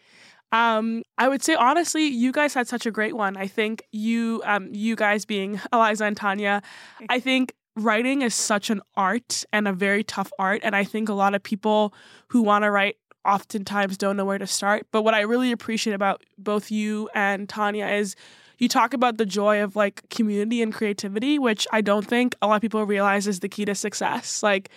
Um, 0.51 1.03
I 1.17 1.27
would 1.27 1.43
say 1.43 1.55
honestly, 1.55 2.05
you 2.05 2.31
guys 2.31 2.53
had 2.53 2.67
such 2.67 2.85
a 2.85 2.91
great 2.91 3.15
one. 3.15 3.35
I 3.35 3.47
think 3.47 3.83
you, 3.91 4.41
um, 4.45 4.69
you 4.73 4.95
guys 4.95 5.25
being 5.25 5.57
Aliza 5.73 6.01
and 6.01 6.15
Tanya, 6.15 6.61
I 7.09 7.19
think 7.19 7.53
writing 7.75 8.21
is 8.21 8.33
such 8.33 8.69
an 8.69 8.81
art 8.95 9.43
and 9.51 9.67
a 9.67 9.73
very 9.73 10.03
tough 10.03 10.31
art. 10.39 10.61
And 10.63 10.75
I 10.75 10.83
think 10.83 11.09
a 11.09 11.13
lot 11.13 11.35
of 11.35 11.43
people 11.43 11.93
who 12.29 12.41
want 12.41 12.63
to 12.63 12.71
write 12.71 12.97
oftentimes 13.25 13.97
don't 13.97 14.15
know 14.15 14.25
where 14.25 14.37
to 14.37 14.47
start. 14.47 14.87
But 14.91 15.01
what 15.01 15.13
I 15.13 15.21
really 15.21 15.51
appreciate 15.51 15.93
about 15.93 16.23
both 16.37 16.71
you 16.71 17.09
and 17.13 17.49
Tanya 17.49 17.87
is 17.87 18.15
you 18.57 18.69
talk 18.69 18.93
about 18.93 19.17
the 19.17 19.25
joy 19.25 19.61
of 19.61 19.75
like 19.75 20.07
community 20.09 20.61
and 20.61 20.73
creativity, 20.73 21.39
which 21.39 21.67
I 21.71 21.81
don't 21.81 22.07
think 22.07 22.35
a 22.41 22.47
lot 22.47 22.55
of 22.55 22.61
people 22.61 22.85
realize 22.85 23.27
is 23.27 23.41
the 23.41 23.49
key 23.49 23.65
to 23.65 23.75
success. 23.75 24.41
Like 24.41 24.69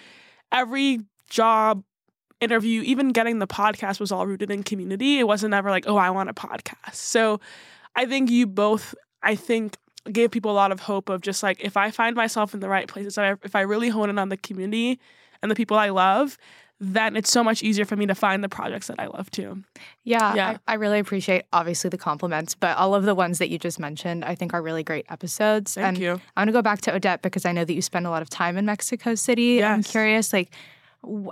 every 0.50 1.00
job 1.28 1.84
interview, 2.40 2.82
even 2.82 3.10
getting 3.10 3.38
the 3.38 3.46
podcast 3.46 4.00
was 4.00 4.12
all 4.12 4.26
rooted 4.26 4.50
in 4.50 4.62
community. 4.62 5.18
It 5.18 5.26
wasn't 5.26 5.54
ever 5.54 5.70
like, 5.70 5.88
oh, 5.88 5.96
I 5.96 6.10
want 6.10 6.28
a 6.28 6.34
podcast. 6.34 6.94
So 6.94 7.40
I 7.96 8.06
think 8.06 8.30
you 8.30 8.46
both, 8.46 8.94
I 9.22 9.34
think, 9.34 9.76
gave 10.10 10.30
people 10.30 10.50
a 10.50 10.54
lot 10.54 10.72
of 10.72 10.80
hope 10.80 11.08
of 11.08 11.20
just 11.20 11.42
like, 11.42 11.60
if 11.60 11.76
I 11.76 11.90
find 11.90 12.16
myself 12.16 12.54
in 12.54 12.60
the 12.60 12.68
right 12.68 12.86
places, 12.88 13.18
if 13.18 13.54
I 13.54 13.60
really 13.60 13.88
hone 13.88 14.10
in 14.10 14.18
on 14.18 14.28
the 14.28 14.36
community 14.36 15.00
and 15.42 15.50
the 15.50 15.54
people 15.54 15.76
I 15.76 15.90
love, 15.90 16.38
then 16.80 17.16
it's 17.16 17.30
so 17.30 17.42
much 17.42 17.62
easier 17.62 17.84
for 17.84 17.96
me 17.96 18.06
to 18.06 18.14
find 18.14 18.42
the 18.42 18.48
projects 18.48 18.86
that 18.86 19.00
I 19.00 19.06
love 19.06 19.30
too. 19.30 19.64
Yeah, 20.04 20.34
yeah. 20.34 20.58
I, 20.68 20.72
I, 20.72 20.76
really 20.76 21.00
appreciate 21.00 21.44
obviously 21.52 21.90
the 21.90 21.98
compliments, 21.98 22.54
but 22.54 22.76
all 22.76 22.94
of 22.94 23.04
the 23.04 23.16
ones 23.16 23.38
that 23.38 23.48
you 23.48 23.58
just 23.58 23.80
mentioned, 23.80 24.24
I 24.24 24.36
think 24.36 24.54
are 24.54 24.62
really 24.62 24.84
great 24.84 25.04
episodes. 25.10 25.74
Thank 25.74 25.86
and 25.86 25.98
you. 25.98 26.20
I 26.36 26.40
want 26.40 26.48
to 26.48 26.52
go 26.52 26.62
back 26.62 26.80
to 26.82 26.94
Odette 26.94 27.22
because 27.22 27.44
I 27.44 27.52
know 27.52 27.64
that 27.64 27.72
you 27.72 27.82
spend 27.82 28.06
a 28.06 28.10
lot 28.10 28.22
of 28.22 28.30
time 28.30 28.56
in 28.56 28.64
Mexico 28.64 29.16
City. 29.16 29.56
Yes. 29.56 29.64
I'm 29.64 29.82
curious, 29.82 30.32
like, 30.32 30.52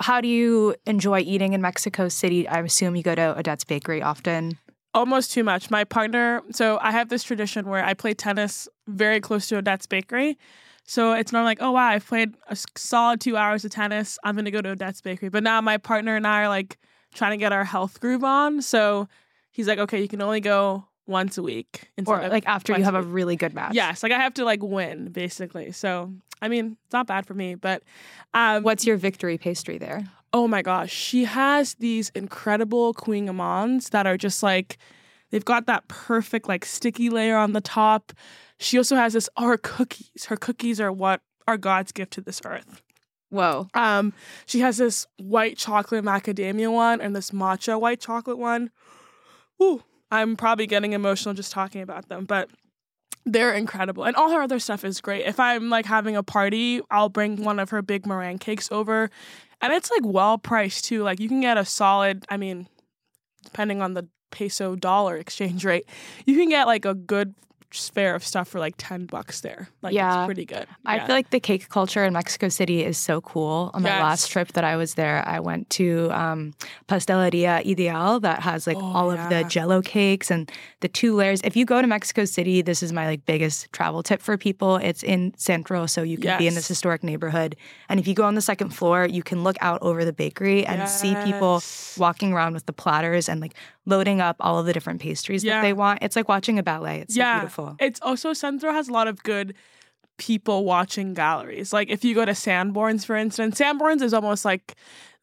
how 0.00 0.20
do 0.20 0.28
you 0.28 0.74
enjoy 0.86 1.20
eating 1.20 1.52
in 1.52 1.60
Mexico 1.60 2.08
City? 2.08 2.46
I 2.48 2.60
assume 2.60 2.96
you 2.96 3.02
go 3.02 3.14
to 3.14 3.38
Odette's 3.38 3.64
Bakery 3.64 4.02
often. 4.02 4.58
Almost 4.94 5.32
too 5.32 5.44
much. 5.44 5.70
My 5.70 5.84
partner, 5.84 6.42
so 6.52 6.78
I 6.80 6.90
have 6.90 7.08
this 7.08 7.22
tradition 7.22 7.66
where 7.66 7.84
I 7.84 7.94
play 7.94 8.14
tennis 8.14 8.68
very 8.86 9.20
close 9.20 9.46
to 9.48 9.56
Odette's 9.56 9.86
Bakery. 9.86 10.38
So 10.84 11.12
it's 11.12 11.32
not 11.32 11.44
like, 11.44 11.58
oh 11.60 11.72
wow, 11.72 11.88
I've 11.88 12.06
played 12.06 12.34
a 12.48 12.56
solid 12.76 13.20
two 13.20 13.36
hours 13.36 13.64
of 13.64 13.72
tennis. 13.72 14.18
I'm 14.24 14.36
gonna 14.36 14.50
go 14.50 14.62
to 14.62 14.70
Odette's 14.70 15.00
Bakery. 15.00 15.28
But 15.28 15.42
now 15.42 15.60
my 15.60 15.76
partner 15.76 16.16
and 16.16 16.26
I 16.26 16.42
are 16.42 16.48
like 16.48 16.78
trying 17.14 17.32
to 17.32 17.36
get 17.36 17.52
our 17.52 17.64
health 17.64 18.00
groove 18.00 18.24
on. 18.24 18.62
So 18.62 19.08
he's 19.50 19.66
like, 19.66 19.78
okay, 19.80 20.00
you 20.00 20.08
can 20.08 20.22
only 20.22 20.40
go 20.40 20.86
once 21.06 21.38
a 21.38 21.42
week. 21.42 21.90
Or 22.06 22.28
like 22.28 22.46
after 22.46 22.76
you 22.76 22.84
have 22.84 22.94
a, 22.94 23.00
a 23.00 23.02
really 23.02 23.36
good 23.36 23.54
match. 23.54 23.74
Yes, 23.74 24.02
like 24.02 24.12
I 24.12 24.18
have 24.18 24.34
to 24.34 24.44
like 24.44 24.62
win 24.62 25.10
basically. 25.10 25.72
So 25.72 26.12
I 26.42 26.48
mean, 26.48 26.76
it's 26.84 26.92
not 26.92 27.06
bad 27.06 27.26
for 27.26 27.34
me. 27.34 27.54
But 27.54 27.82
um, 28.34 28.62
what's 28.62 28.86
your 28.86 28.96
victory 28.96 29.38
pastry 29.38 29.78
there? 29.78 30.04
Oh 30.32 30.46
my 30.46 30.62
gosh, 30.62 30.92
she 30.92 31.24
has 31.24 31.74
these 31.74 32.10
incredible 32.10 32.92
kouign-amanns 32.94 33.90
that 33.90 34.06
are 34.06 34.16
just 34.16 34.42
like 34.42 34.76
they've 35.30 35.44
got 35.44 35.66
that 35.66 35.88
perfect 35.88 36.48
like 36.48 36.64
sticky 36.64 37.10
layer 37.10 37.36
on 37.36 37.52
the 37.52 37.60
top. 37.60 38.12
She 38.58 38.76
also 38.76 38.96
has 38.96 39.12
this, 39.12 39.28
oh, 39.36 39.46
her 39.46 39.56
cookies. 39.56 40.26
Her 40.26 40.36
cookies 40.36 40.80
are 40.80 40.92
what 40.92 41.20
are 41.46 41.56
God's 41.56 41.92
gift 41.92 42.12
to 42.14 42.20
this 42.20 42.40
earth. 42.44 42.82
Whoa. 43.30 43.68
Um, 43.74 44.12
she 44.46 44.60
has 44.60 44.76
this 44.76 45.06
white 45.18 45.56
chocolate 45.56 46.04
macadamia 46.04 46.72
one 46.72 47.00
and 47.00 47.14
this 47.14 47.30
matcha 47.30 47.80
white 47.80 48.00
chocolate 48.00 48.38
one. 48.38 48.70
Ooh, 49.62 49.82
I'm 50.10 50.36
probably 50.36 50.66
getting 50.66 50.92
emotional 50.92 51.34
just 51.34 51.52
talking 51.52 51.82
about 51.82 52.08
them, 52.08 52.24
but 52.24 52.48
they're 53.26 53.52
incredible. 53.52 54.04
And 54.04 54.14
all 54.16 54.30
her 54.30 54.40
other 54.40 54.60
stuff 54.60 54.84
is 54.84 55.00
great. 55.00 55.26
If 55.26 55.38
I'm 55.40 55.68
like 55.68 55.84
having 55.84 56.16
a 56.16 56.22
party, 56.22 56.80
I'll 56.90 57.08
bring 57.08 57.42
one 57.42 57.58
of 57.58 57.70
her 57.70 57.82
big 57.82 58.06
meringue 58.06 58.38
cakes 58.38 58.68
over. 58.70 59.10
And 59.60 59.72
it's 59.72 59.90
like 59.90 60.02
well 60.04 60.38
priced 60.38 60.84
too. 60.84 61.02
Like 61.02 61.18
you 61.18 61.28
can 61.28 61.40
get 61.40 61.58
a 61.58 61.64
solid, 61.64 62.24
I 62.30 62.36
mean, 62.36 62.68
depending 63.44 63.82
on 63.82 63.94
the 63.94 64.08
peso 64.30 64.76
dollar 64.76 65.16
exchange 65.18 65.64
rate, 65.64 65.86
you 66.24 66.36
can 66.36 66.48
get 66.48 66.66
like 66.66 66.84
a 66.84 66.94
good 66.94 67.34
spare 67.70 68.14
of 68.14 68.24
stuff 68.24 68.48
for 68.48 68.58
like 68.58 68.74
10 68.78 69.06
bucks 69.06 69.40
there. 69.40 69.68
Like 69.82 69.94
yeah. 69.94 70.22
it's 70.22 70.26
pretty 70.26 70.44
good. 70.44 70.66
I 70.84 70.96
yeah. 70.96 71.06
feel 71.06 71.14
like 71.14 71.30
the 71.30 71.40
cake 71.40 71.68
culture 71.68 72.04
in 72.04 72.12
Mexico 72.12 72.48
City 72.48 72.84
is 72.84 72.98
so 72.98 73.20
cool. 73.20 73.70
On 73.74 73.82
my 73.82 73.88
yes. 73.90 74.02
last 74.02 74.30
trip 74.30 74.52
that 74.52 74.64
I 74.64 74.76
was 74.76 74.94
there, 74.94 75.26
I 75.26 75.40
went 75.40 75.68
to 75.70 76.10
um, 76.12 76.54
Pasteleria 76.88 77.66
Ideal 77.66 78.20
that 78.20 78.40
has 78.40 78.66
like 78.66 78.76
oh, 78.76 78.84
all 78.84 79.14
yeah. 79.14 79.24
of 79.24 79.30
the 79.30 79.48
jello 79.48 79.82
cakes 79.82 80.30
and 80.30 80.50
the 80.80 80.88
two 80.88 81.14
layers. 81.14 81.40
If 81.42 81.56
you 81.56 81.64
go 81.64 81.80
to 81.80 81.86
Mexico 81.86 82.24
City, 82.24 82.62
this 82.62 82.82
is 82.82 82.92
my 82.92 83.06
like 83.06 83.26
biggest 83.26 83.72
travel 83.72 84.02
tip 84.02 84.22
for 84.22 84.36
people. 84.36 84.76
It's 84.76 85.02
in 85.02 85.34
Centro, 85.36 85.86
so 85.86 86.02
you 86.02 86.16
can 86.16 86.24
yes. 86.24 86.38
be 86.38 86.46
in 86.46 86.54
this 86.54 86.68
historic 86.68 87.02
neighborhood. 87.02 87.56
And 87.88 88.00
if 88.00 88.06
you 88.06 88.14
go 88.14 88.24
on 88.24 88.34
the 88.34 88.40
second 88.40 88.70
floor, 88.70 89.06
you 89.06 89.22
can 89.22 89.44
look 89.44 89.56
out 89.60 89.82
over 89.82 90.04
the 90.04 90.12
bakery 90.12 90.64
and 90.66 90.78
yes. 90.78 91.00
see 91.00 91.14
people 91.24 91.62
walking 91.98 92.32
around 92.32 92.54
with 92.54 92.66
the 92.66 92.72
platters 92.72 93.28
and 93.28 93.40
like 93.40 93.54
loading 93.86 94.20
up 94.20 94.36
all 94.40 94.58
of 94.58 94.66
the 94.66 94.72
different 94.72 95.00
pastries 95.00 95.42
yeah. 95.42 95.54
that 95.54 95.62
they 95.62 95.72
want. 95.72 96.00
It's 96.02 96.16
like 96.16 96.28
watching 96.28 96.58
a 96.58 96.62
ballet. 96.62 97.00
It's 97.00 97.16
yeah. 97.16 97.36
so 97.36 97.40
beautiful. 97.40 97.76
It's 97.80 98.00
also 98.02 98.32
Centro 98.32 98.72
has 98.72 98.88
a 98.88 98.92
lot 98.92 99.08
of 99.08 99.22
good 99.22 99.54
people 100.18 100.64
watching 100.64 101.14
galleries. 101.14 101.72
Like 101.72 101.88
if 101.88 102.04
you 102.04 102.14
go 102.14 102.24
to 102.24 102.32
Sanborns, 102.32 103.04
for 103.04 103.16
instance, 103.16 103.58
Sanborns 103.58 104.02
is 104.02 104.12
almost 104.12 104.44
like 104.44 104.74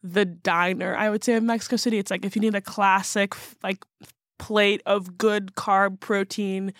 the 0.02 0.24
diner, 0.24 0.96
I 0.96 1.10
would 1.10 1.24
say, 1.24 1.34
of 1.34 1.42
Mexico 1.42 1.76
City. 1.76 1.98
It's 1.98 2.10
like 2.10 2.24
if 2.24 2.36
you 2.36 2.40
need 2.40 2.54
a 2.54 2.60
classic 2.60 3.34
like 3.62 3.84
plate 4.38 4.82
of 4.86 5.16
good 5.16 5.54
carb 5.54 6.00
protein 6.00 6.72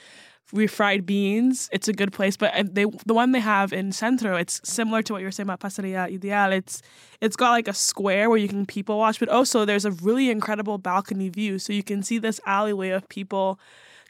refried 0.55 1.05
beans, 1.05 1.69
it's 1.73 1.89
a 1.89 1.93
good 1.93 2.13
place. 2.13 2.37
But 2.37 2.75
they 2.75 2.87
the 3.07 3.15
one 3.15 3.33
they 3.33 3.41
have 3.41 3.73
in 3.73 3.93
Centro, 3.93 4.37
it's 4.37 4.61
similar 4.65 5.03
to 5.03 5.13
what 5.13 5.21
you 5.21 5.27
were 5.27 5.33
saying 5.33 5.49
about 5.49 5.61
Pasteleria 5.61 6.07
Ideal. 6.07 6.53
It's 6.53 6.81
it's 7.21 7.37
got 7.37 7.51
like 7.51 7.69
a 7.69 7.75
square 7.75 8.31
where 8.31 8.39
you 8.39 8.49
can 8.49 8.65
people 8.65 8.99
watch, 8.99 9.19
but 9.19 9.29
also 9.29 9.65
there's 9.65 9.85
a 9.85 9.91
really 9.91 10.31
incredible 10.31 10.79
balcony 10.79 11.29
view, 11.29 11.59
so 11.59 11.73
you 11.73 11.83
can 11.83 12.03
see 12.03 12.19
this 12.19 12.41
alleyway 12.47 12.91
of 12.91 13.09
people 13.09 13.59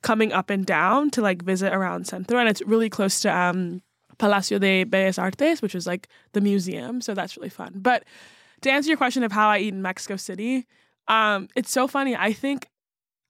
coming 0.03 0.33
up 0.33 0.51
and 0.51 0.67
down 0.67 1.11
to 1.11 1.23
like 1.23 1.43
visit 1.43 1.73
around 1.73 2.07
Centro, 2.07 2.39
and 2.39 2.49
it's 2.49 2.63
really 2.63 2.91
close 2.91 3.21
to 3.21 3.35
um, 3.35 3.83
Palacio 4.19 4.59
de 4.59 4.85
Bellas 4.85 5.19
Artes, 5.19 5.63
which 5.63 5.75
is 5.75 5.87
like 5.87 6.09
the 6.33 6.41
museum. 6.41 7.01
So 7.01 7.15
that's 7.15 7.37
really 7.37 7.49
fun. 7.49 7.73
But 7.77 8.05
to 8.61 8.71
answer 8.71 8.89
your 8.89 8.99
question 8.99 9.23
of 9.23 9.33
how 9.33 9.49
I 9.49 9.59
eat 9.59 9.73
in 9.73 9.83
Mexico 9.83 10.17
City, 10.17 10.67
um, 11.09 11.49
it's 11.57 11.71
so 11.71 11.89
funny. 11.89 12.15
I 12.17 12.33
think 12.33 12.69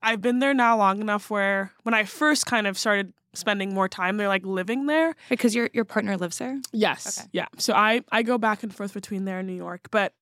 I've 0.05 0.21
been 0.21 0.39
there 0.39 0.55
now 0.55 0.77
long 0.77 1.01
enough 1.01 1.31
where 1.31 1.73
when 1.83 1.95
I 1.95 2.05
first 2.05 2.47
kind 2.47 2.67
of 2.67 2.79
started 2.79 3.13
spending 3.33 3.75
more 3.75 3.89
time 3.89 4.19
there, 4.19 4.29
like 4.29 4.45
living 4.45 4.87
there. 4.87 5.17
Because 5.29 5.55
your 5.55 5.71
your 5.73 5.85
partner 5.85 6.17
lives 6.17 6.39
there? 6.39 6.61
Yes. 6.73 7.21
Okay. 7.21 7.29
Yeah. 7.33 7.47
So 7.59 7.73
I, 7.73 8.03
I 8.13 8.23
go 8.23 8.39
back 8.39 8.63
and 8.63 8.73
forth 8.73 8.95
between 8.95 9.25
there 9.25 9.39
and 9.39 9.49
New 9.49 9.57
York. 9.57 9.89
But 9.91 10.13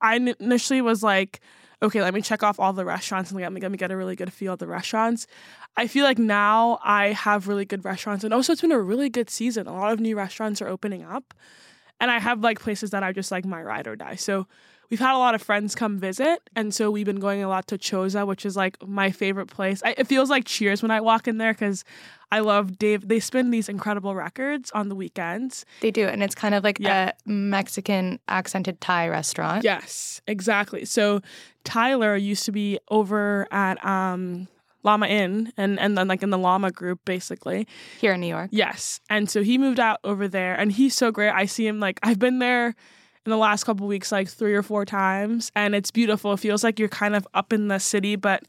I 0.00 0.16
initially 0.16 0.82
was 0.82 1.02
like, 1.02 1.40
okay, 1.82 2.02
let 2.02 2.12
me 2.12 2.20
check 2.20 2.42
off 2.42 2.60
all 2.60 2.72
the 2.72 2.84
restaurants 2.84 3.30
and 3.30 3.40
let 3.40 3.52
me, 3.52 3.60
let 3.60 3.70
me 3.70 3.78
get 3.78 3.90
a 3.90 3.96
really 3.96 4.16
good 4.16 4.32
feel 4.32 4.54
of 4.54 4.58
the 4.58 4.66
restaurants. 4.66 5.26
I 5.76 5.86
feel 5.86 6.04
like 6.04 6.18
now 6.18 6.78
I 6.82 7.12
have 7.12 7.48
really 7.48 7.64
good 7.64 7.84
restaurants. 7.84 8.24
And 8.24 8.34
also, 8.34 8.52
it's 8.52 8.60
been 8.60 8.72
a 8.72 8.80
really 8.80 9.08
good 9.08 9.30
season. 9.30 9.66
A 9.66 9.72
lot 9.72 9.92
of 9.92 10.00
new 10.00 10.16
restaurants 10.16 10.60
are 10.60 10.68
opening 10.68 11.04
up. 11.04 11.32
And 12.00 12.10
I 12.10 12.18
have 12.18 12.40
like 12.40 12.60
places 12.60 12.90
that 12.90 13.02
are 13.02 13.12
just 13.12 13.30
like 13.30 13.44
my 13.44 13.62
ride 13.62 13.86
or 13.86 13.94
die. 13.94 14.16
So 14.16 14.46
we've 14.90 15.00
had 15.00 15.14
a 15.14 15.18
lot 15.18 15.34
of 15.34 15.42
friends 15.42 15.74
come 15.74 15.98
visit, 15.98 16.40
and 16.56 16.74
so 16.74 16.90
we've 16.90 17.06
been 17.06 17.20
going 17.20 17.42
a 17.42 17.48
lot 17.48 17.66
to 17.68 17.78
Choza, 17.78 18.26
which 18.26 18.44
is 18.44 18.56
like 18.56 18.76
my 18.86 19.10
favorite 19.10 19.46
place. 19.46 19.82
I, 19.84 19.94
it 19.96 20.06
feels 20.06 20.28
like 20.30 20.44
Cheers 20.44 20.82
when 20.82 20.90
I 20.90 21.00
walk 21.00 21.28
in 21.28 21.38
there 21.38 21.52
because 21.52 21.84
I 22.32 22.40
love 22.40 22.78
Dave. 22.78 23.08
They 23.08 23.20
spin 23.20 23.50
these 23.50 23.68
incredible 23.68 24.14
records 24.14 24.70
on 24.72 24.88
the 24.88 24.94
weekends. 24.94 25.64
They 25.80 25.90
do, 25.90 26.06
and 26.06 26.22
it's 26.22 26.34
kind 26.34 26.54
of 26.54 26.64
like 26.64 26.78
Yeah. 26.78 27.12
a 27.26 27.30
Mexican 27.30 28.18
accented 28.28 28.80
Thai 28.80 29.08
restaurant. 29.08 29.64
Yes, 29.64 30.20
exactly. 30.26 30.84
So 30.84 31.20
Tyler 31.64 32.16
used 32.16 32.44
to 32.46 32.52
be 32.52 32.78
over 32.88 33.46
at 33.50 33.84
um, 33.84 34.48
Llama 34.82 35.06
Inn, 35.06 35.52
and 35.56 35.78
and 35.78 35.96
then 35.98 36.08
like 36.08 36.22
in 36.22 36.30
the 36.30 36.38
Llama 36.38 36.70
group, 36.70 37.00
basically. 37.04 37.66
Here 38.00 38.14
in 38.14 38.20
New 38.20 38.26
York. 38.28 38.48
Yes. 38.52 39.00
And 39.10 39.28
so 39.28 39.42
he 39.42 39.58
moved 39.58 39.78
out 39.78 39.98
over 40.04 40.26
there 40.26 40.54
and 40.54 40.72
he's 40.72 40.94
so 40.94 41.10
great. 41.12 41.30
I 41.30 41.44
see 41.46 41.66
him 41.66 41.80
like 41.80 42.00
I've 42.02 42.18
been 42.18 42.38
there 42.38 42.74
in 43.26 43.30
the 43.30 43.36
last 43.36 43.64
couple 43.64 43.86
weeks 43.86 44.10
like 44.10 44.28
three 44.28 44.54
or 44.54 44.62
four 44.62 44.84
times 44.84 45.50
and 45.54 45.74
it's 45.74 45.90
beautiful. 45.90 46.32
It 46.32 46.40
feels 46.40 46.64
like 46.64 46.78
you're 46.78 46.88
kind 46.88 47.14
of 47.14 47.26
up 47.34 47.52
in 47.52 47.68
the 47.68 47.78
city 47.78 48.16
but 48.16 48.44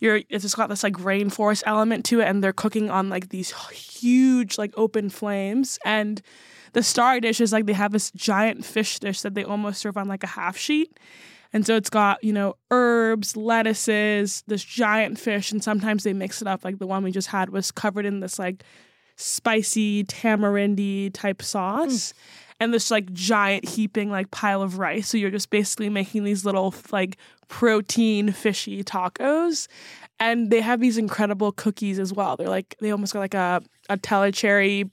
you're 0.00 0.20
it's 0.28 0.42
just 0.42 0.56
got 0.56 0.68
this 0.68 0.82
like 0.82 0.94
rainforest 0.94 1.62
element 1.66 2.04
to 2.06 2.20
it 2.20 2.24
and 2.24 2.42
they're 2.42 2.52
cooking 2.52 2.90
on 2.90 3.08
like 3.08 3.28
these 3.28 3.52
huge 3.70 4.58
like 4.58 4.72
open 4.76 5.10
flames 5.10 5.78
and 5.84 6.22
the 6.72 6.82
star 6.82 7.20
dish 7.20 7.40
is 7.40 7.52
like 7.52 7.66
they 7.66 7.72
have 7.72 7.92
this 7.92 8.10
giant 8.12 8.64
fish 8.64 8.98
dish 8.98 9.20
that 9.22 9.34
they 9.34 9.44
almost 9.44 9.80
serve 9.80 9.96
on 9.96 10.08
like 10.08 10.24
a 10.24 10.28
half 10.28 10.56
sheet. 10.56 10.98
And 11.52 11.66
so 11.66 11.76
it's 11.76 11.90
got, 11.90 12.24
you 12.24 12.32
know, 12.32 12.56
herbs, 12.70 13.36
lettuces, 13.36 14.42
this 14.46 14.64
giant 14.64 15.18
fish, 15.18 15.52
and 15.52 15.62
sometimes 15.62 16.02
they 16.02 16.14
mix 16.14 16.40
it 16.40 16.48
up. 16.48 16.64
Like 16.64 16.78
the 16.78 16.86
one 16.86 17.04
we 17.04 17.12
just 17.12 17.28
had 17.28 17.50
was 17.50 17.70
covered 17.70 18.06
in 18.06 18.20
this 18.20 18.38
like 18.38 18.64
spicy 19.16 20.04
tamarindy 20.04 21.12
type 21.12 21.42
sauce 21.42 22.12
mm. 22.12 22.51
And 22.60 22.72
this 22.72 22.90
like 22.90 23.12
giant 23.12 23.68
heaping 23.68 24.10
like 24.10 24.30
pile 24.30 24.62
of 24.62 24.78
rice. 24.78 25.08
So 25.08 25.16
you're 25.18 25.30
just 25.30 25.50
basically 25.50 25.88
making 25.88 26.24
these 26.24 26.44
little 26.44 26.74
like 26.92 27.16
protein 27.48 28.32
fishy 28.32 28.82
tacos. 28.82 29.68
And 30.20 30.50
they 30.50 30.60
have 30.60 30.80
these 30.80 30.98
incredible 30.98 31.52
cookies 31.52 31.98
as 31.98 32.12
well. 32.12 32.36
They're 32.36 32.48
like 32.48 32.76
they 32.80 32.90
almost 32.90 33.12
got 33.12 33.20
like 33.20 33.34
a 33.34 33.62
a 33.88 33.96
Tellicherry 33.96 34.88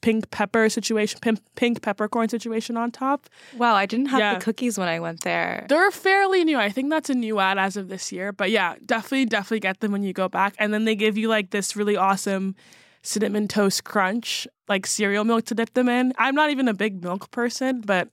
pink 0.00 0.28
pepper 0.32 0.68
situation, 0.68 1.20
pink, 1.22 1.38
pink 1.54 1.80
peppercorn 1.80 2.28
situation 2.28 2.76
on 2.76 2.90
top. 2.90 3.28
Wow, 3.56 3.76
I 3.76 3.86
didn't 3.86 4.06
have 4.06 4.18
Yeah. 4.18 4.34
the 4.34 4.40
cookies 4.44 4.76
when 4.76 4.88
I 4.88 4.98
went 4.98 5.20
there. 5.22 5.64
They're 5.68 5.92
fairly 5.92 6.42
new. 6.44 6.58
I 6.58 6.70
think 6.70 6.90
that's 6.90 7.08
a 7.08 7.14
new 7.14 7.38
ad 7.38 7.56
as 7.56 7.76
of 7.76 7.88
this 7.88 8.10
year. 8.10 8.32
But 8.32 8.50
yeah, 8.50 8.74
definitely, 8.84 9.26
definitely 9.26 9.60
get 9.60 9.78
them 9.78 9.92
when 9.92 10.02
you 10.02 10.12
go 10.12 10.28
back. 10.28 10.54
And 10.58 10.74
then 10.74 10.86
they 10.86 10.96
give 10.96 11.16
you 11.16 11.28
like 11.28 11.50
this 11.50 11.76
really 11.76 11.96
awesome 11.96 12.56
cinnamon 13.02 13.48
toast 13.48 13.84
crunch, 13.84 14.46
like 14.68 14.86
cereal 14.86 15.24
milk 15.24 15.44
to 15.46 15.54
dip 15.54 15.74
them 15.74 15.88
in. 15.88 16.12
I'm 16.18 16.34
not 16.34 16.50
even 16.50 16.68
a 16.68 16.74
big 16.74 17.02
milk 17.02 17.30
person, 17.30 17.80
but 17.80 18.08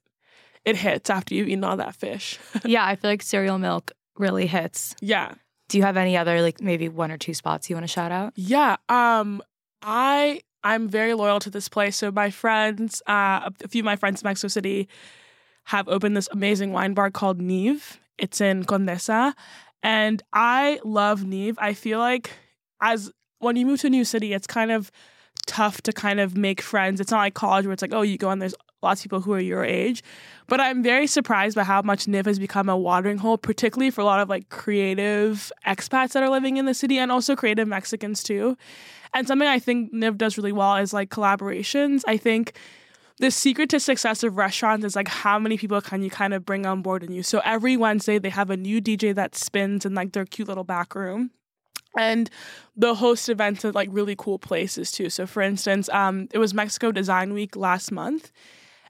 it 0.65 0.75
hits 0.75 1.09
after 1.09 1.35
you've 1.35 1.47
eaten 1.47 1.63
all 1.63 1.77
that 1.77 1.95
fish. 1.95 2.39
yeah, 2.65 2.85
I 2.85 2.95
feel 2.95 3.11
like 3.11 3.21
cereal 3.21 3.57
milk 3.57 3.91
really 4.17 4.47
hits. 4.47 4.95
yeah. 5.01 5.33
Do 5.69 5.77
you 5.77 5.83
have 5.83 5.97
any 5.97 6.17
other 6.17 6.41
like 6.41 6.61
maybe 6.61 6.89
one 6.89 7.11
or 7.11 7.17
two 7.19 7.35
spots 7.35 7.69
you 7.69 7.75
want 7.75 7.83
to 7.83 7.87
shout 7.93 8.11
out? 8.11 8.33
Yeah. 8.35 8.77
Um, 8.89 9.39
I 9.83 10.41
I'm 10.63 10.87
very 10.87 11.13
loyal 11.13 11.39
to 11.41 11.51
this 11.51 11.69
place. 11.69 11.95
So 11.95 12.11
my 12.11 12.31
friends, 12.31 13.03
uh, 13.07 13.51
a 13.63 13.67
few 13.67 13.81
of 13.81 13.85
my 13.85 13.95
friends 13.95 14.23
in 14.23 14.27
Mexico 14.27 14.47
City 14.47 14.89
have 15.65 15.87
opened 15.87 16.17
this 16.17 16.27
amazing 16.31 16.71
wine 16.73 16.95
bar 16.95 17.11
called 17.11 17.39
Neve. 17.39 17.99
It's 18.17 18.41
in 18.41 18.63
Condesa, 18.65 19.35
and 19.83 20.23
I 20.33 20.79
love 20.83 21.23
Neve. 21.23 21.57
I 21.61 21.75
feel 21.75 21.99
like 21.99 22.31
as 22.81 23.11
when 23.39 23.55
you 23.55 23.65
move 23.65 23.81
to 23.81 23.87
a 23.87 23.89
new 23.89 24.05
city, 24.05 24.33
it's 24.33 24.47
kind 24.47 24.71
of 24.71 24.91
tough 25.45 25.81
to 25.81 25.91
kind 25.91 26.19
of 26.19 26.37
make 26.37 26.61
friends. 26.61 27.01
It's 27.01 27.11
not 27.11 27.19
like 27.19 27.33
college 27.33 27.65
where 27.65 27.73
it's 27.73 27.81
like, 27.81 27.93
oh, 27.93 28.01
you 28.01 28.17
go 28.17 28.29
and 28.29 28.41
there's 28.41 28.55
lots 28.81 29.01
of 29.01 29.03
people 29.03 29.21
who 29.21 29.33
are 29.33 29.39
your 29.39 29.65
age. 29.65 30.03
But 30.47 30.59
I'm 30.59 30.81
very 30.83 31.07
surprised 31.07 31.55
by 31.55 31.63
how 31.63 31.81
much 31.81 32.05
Niv 32.05 32.25
has 32.25 32.39
become 32.39 32.69
a 32.69 32.77
watering 32.77 33.17
hole, 33.17 33.37
particularly 33.37 33.91
for 33.91 34.01
a 34.01 34.05
lot 34.05 34.19
of 34.19 34.29
like 34.29 34.49
creative 34.49 35.51
expats 35.65 36.13
that 36.13 36.23
are 36.23 36.29
living 36.29 36.57
in 36.57 36.65
the 36.65 36.73
city 36.73 36.97
and 36.97 37.11
also 37.11 37.35
creative 37.35 37.67
Mexicans 37.67 38.23
too. 38.23 38.57
And 39.13 39.27
something 39.27 39.47
I 39.47 39.59
think 39.59 39.93
Niv 39.93 40.17
does 40.17 40.37
really 40.37 40.51
well 40.51 40.75
is 40.75 40.93
like 40.93 41.09
collaborations. 41.09 42.03
I 42.07 42.17
think 42.17 42.57
the 43.17 43.31
secret 43.31 43.69
to 43.71 43.79
success 43.79 44.23
of 44.23 44.37
restaurants 44.37 44.85
is 44.85 44.95
like 44.95 45.09
how 45.09 45.39
many 45.39 45.57
people 45.57 45.81
can 45.81 46.01
you 46.01 46.09
kind 46.09 46.33
of 46.33 46.45
bring 46.45 46.65
on 46.65 46.81
board 46.81 47.03
in 47.03 47.11
you. 47.11 47.23
So 47.23 47.41
every 47.43 47.75
Wednesday 47.75 48.17
they 48.17 48.29
have 48.29 48.49
a 48.49 48.57
new 48.57 48.81
DJ 48.81 49.13
that 49.15 49.35
spins 49.35 49.85
in 49.85 49.93
like 49.93 50.13
their 50.13 50.25
cute 50.25 50.47
little 50.47 50.63
back 50.63 50.95
room. 50.95 51.31
And 51.97 52.29
the 52.75 52.95
host 52.95 53.29
events 53.29 53.65
at 53.65 53.75
like 53.75 53.89
really 53.91 54.15
cool 54.17 54.39
places 54.39 54.91
too. 54.91 55.09
So 55.09 55.25
for 55.25 55.41
instance, 55.41 55.89
um, 55.89 56.27
it 56.33 56.37
was 56.37 56.53
Mexico 56.53 56.91
Design 56.91 57.33
Week 57.33 57.55
last 57.55 57.91
month. 57.91 58.31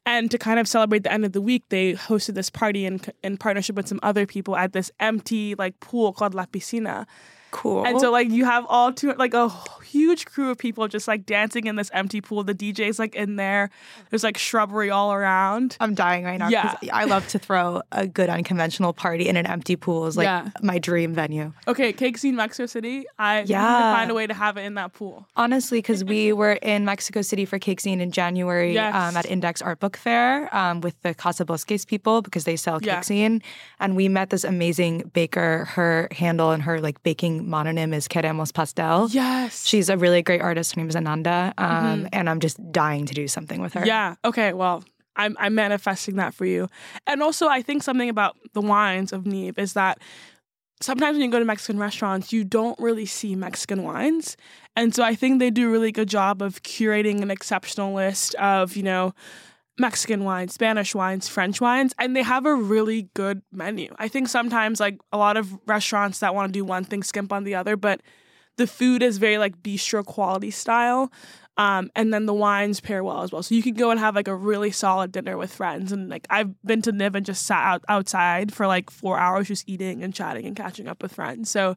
And 0.05 0.31
to 0.31 0.37
kind 0.37 0.59
of 0.59 0.67
celebrate 0.67 1.03
the 1.03 1.11
end 1.11 1.25
of 1.25 1.33
the 1.33 1.41
week, 1.41 1.63
they 1.69 1.93
hosted 1.93 2.33
this 2.33 2.49
party 2.49 2.85
in 2.85 3.01
in 3.23 3.37
partnership 3.37 3.75
with 3.75 3.87
some 3.87 3.99
other 4.01 4.25
people 4.25 4.55
at 4.55 4.73
this 4.73 4.91
empty 4.99 5.55
like 5.55 5.79
pool 5.79 6.13
called 6.13 6.33
La 6.33 6.45
Piscina. 6.45 7.05
Cool. 7.51 7.85
And 7.85 7.99
so 7.99 8.11
like 8.11 8.29
you 8.29 8.45
have 8.45 8.65
all 8.67 8.93
two 8.93 9.13
like 9.13 9.33
a 9.33 9.49
huge 9.91 10.25
crew 10.25 10.49
of 10.51 10.57
people 10.57 10.87
just 10.87 11.07
like 11.07 11.25
dancing 11.25 11.65
in 11.67 11.75
this 11.75 11.89
empty 11.93 12.21
pool. 12.21 12.43
The 12.43 12.53
DJ's 12.55 12.99
like 12.99 13.15
in 13.15 13.35
there. 13.35 13.69
There's 14.09 14.23
like 14.23 14.37
shrubbery 14.37 14.89
all 14.89 15.11
around. 15.13 15.77
I'm 15.79 15.93
dying 15.95 16.23
right 16.23 16.39
now. 16.39 16.49
'cause 16.49 16.89
I 16.91 17.05
love 17.05 17.27
to 17.29 17.39
throw 17.39 17.81
a 17.91 18.07
good 18.07 18.29
unconventional 18.29 18.93
party 18.93 19.27
in 19.27 19.35
an 19.37 19.45
empty 19.45 19.75
pool. 19.75 20.05
Is 20.07 20.17
like 20.17 20.25
Yeah. 20.25 20.49
my 20.61 20.79
dream 20.79 21.13
venue. 21.13 21.53
Okay, 21.67 21.93
Cake 21.93 22.17
Zine 22.17 22.33
Mexico 22.35 22.65
City. 22.65 23.05
I 23.17 23.39
need 23.41 23.47
to 23.47 23.53
Yeah. 23.53 23.95
find 23.95 24.11
a 24.11 24.13
way 24.13 24.27
to 24.27 24.33
have 24.33 24.57
it 24.57 24.61
in 24.61 24.75
that 24.75 24.93
pool. 24.93 25.27
Honestly, 25.35 25.79
because 25.79 26.03
we 26.03 26.33
were 26.41 26.53
in 26.61 26.85
Mexico 26.85 27.21
City 27.21 27.45
for 27.45 27.59
Cake 27.59 27.81
Zine 27.81 27.99
in 27.99 28.11
January 28.11 28.73
Yes. 28.73 28.93
um, 28.95 29.17
at 29.17 29.25
Index 29.25 29.61
Art 29.61 29.79
Book 29.79 29.97
Fair 29.97 30.53
um, 30.55 30.81
with 30.81 30.95
the 31.01 31.13
Casa 31.13 31.45
Bosques 31.45 31.85
people 31.85 32.21
because 32.21 32.43
they 32.43 32.55
sell 32.55 32.79
Cake 32.79 32.87
Yeah. 32.87 32.99
Zine. 33.01 33.41
And 33.79 33.95
we 33.95 34.07
met 34.07 34.29
this 34.29 34.43
amazing 34.43 35.09
baker. 35.13 35.65
Her 35.75 36.07
handle 36.11 36.51
and 36.51 36.63
her 36.63 36.79
like 36.79 37.01
baking 37.03 37.45
mononym 37.45 37.93
is 37.93 38.07
Queremos 38.07 38.51
Pastel. 38.53 39.07
Yes. 39.11 39.65
She's 39.79 39.87
a 39.87 39.95
really 39.95 40.21
great 40.21 40.41
artist. 40.41 40.75
Her 40.75 40.81
name 40.81 40.89
is 40.89 40.95
Ananda. 40.97 41.53
Um, 41.57 42.09
And 42.11 42.29
I'm 42.29 42.41
just 42.41 42.57
dying 42.73 43.05
to 43.05 43.13
do 43.13 43.29
something 43.29 43.61
with 43.61 43.75
her. 43.75 43.85
Yeah. 43.85 44.15
Okay. 44.25 44.51
Well, 44.51 44.83
I'm 45.15 45.37
I'm 45.39 45.55
manifesting 45.55 46.17
that 46.17 46.33
for 46.33 46.45
you. 46.45 46.67
And 47.07 47.23
also, 47.23 47.47
I 47.47 47.61
think 47.61 47.83
something 47.83 48.09
about 48.09 48.35
the 48.51 48.59
wines 48.59 49.13
of 49.13 49.25
Neve 49.25 49.57
is 49.57 49.71
that 49.73 49.99
sometimes 50.81 51.15
when 51.15 51.23
you 51.23 51.31
go 51.31 51.39
to 51.39 51.45
Mexican 51.45 51.79
restaurants, 51.79 52.33
you 52.33 52.43
don't 52.43 52.77
really 52.77 53.05
see 53.05 53.35
Mexican 53.35 53.83
wines, 53.83 54.35
and 54.75 54.93
so 54.93 55.01
I 55.01 55.15
think 55.15 55.39
they 55.39 55.49
do 55.49 55.69
a 55.69 55.71
really 55.71 55.93
good 55.93 56.09
job 56.09 56.41
of 56.41 56.61
curating 56.63 57.21
an 57.21 57.31
exceptional 57.31 57.93
list 57.93 58.35
of 58.35 58.75
you 58.75 58.83
know. 58.83 59.13
Mexican 59.81 60.25
wines, 60.25 60.53
Spanish 60.53 60.93
wines, 60.93 61.29
French 61.29 61.61
wines, 61.61 61.93
and 61.97 62.13
they 62.13 62.21
have 62.21 62.45
a 62.45 62.53
really 62.53 63.07
good 63.13 63.41
menu. 63.49 63.95
I 63.97 64.09
think 64.09 64.27
sometimes, 64.27 64.81
like 64.81 64.99
a 65.13 65.17
lot 65.17 65.37
of 65.37 65.57
restaurants 65.67 66.19
that 66.19 66.35
want 66.35 66.49
to 66.49 66.51
do 66.51 66.65
one 66.65 66.83
thing 66.83 67.01
skimp 67.01 67.31
on 67.31 67.45
the 67.45 67.55
other, 67.55 67.77
but 67.77 68.01
the 68.59 68.67
food 68.67 69.01
is 69.01 69.17
very 69.17 69.37
like 69.37 69.63
bistro 69.63 70.05
quality 70.05 70.51
style. 70.51 71.11
Um, 71.57 71.89
and 71.95 72.13
then 72.13 72.25
the 72.25 72.33
wines 72.33 72.79
pair 72.79 73.03
well 73.03 73.21
as 73.23 73.31
well. 73.31 73.41
So 73.41 73.55
you 73.55 73.63
can 73.63 73.73
go 73.73 73.89
and 73.89 73.99
have 73.99 74.15
like 74.15 74.27
a 74.27 74.35
really 74.35 74.71
solid 74.71 75.11
dinner 75.11 75.37
with 75.37 75.53
friends. 75.53 75.91
And 75.91 76.09
like 76.09 76.27
I've 76.29 76.61
been 76.63 76.81
to 76.83 76.91
Niv 76.91 77.15
and 77.15 77.25
just 77.25 77.45
sat 77.45 77.65
out 77.65 77.83
outside 77.87 78.53
for 78.53 78.67
like 78.67 78.89
four 78.89 79.17
hours 79.17 79.47
just 79.47 79.67
eating 79.67 80.03
and 80.03 80.13
chatting 80.13 80.45
and 80.45 80.55
catching 80.55 80.87
up 80.87 81.01
with 81.01 81.13
friends. 81.13 81.49
So 81.49 81.75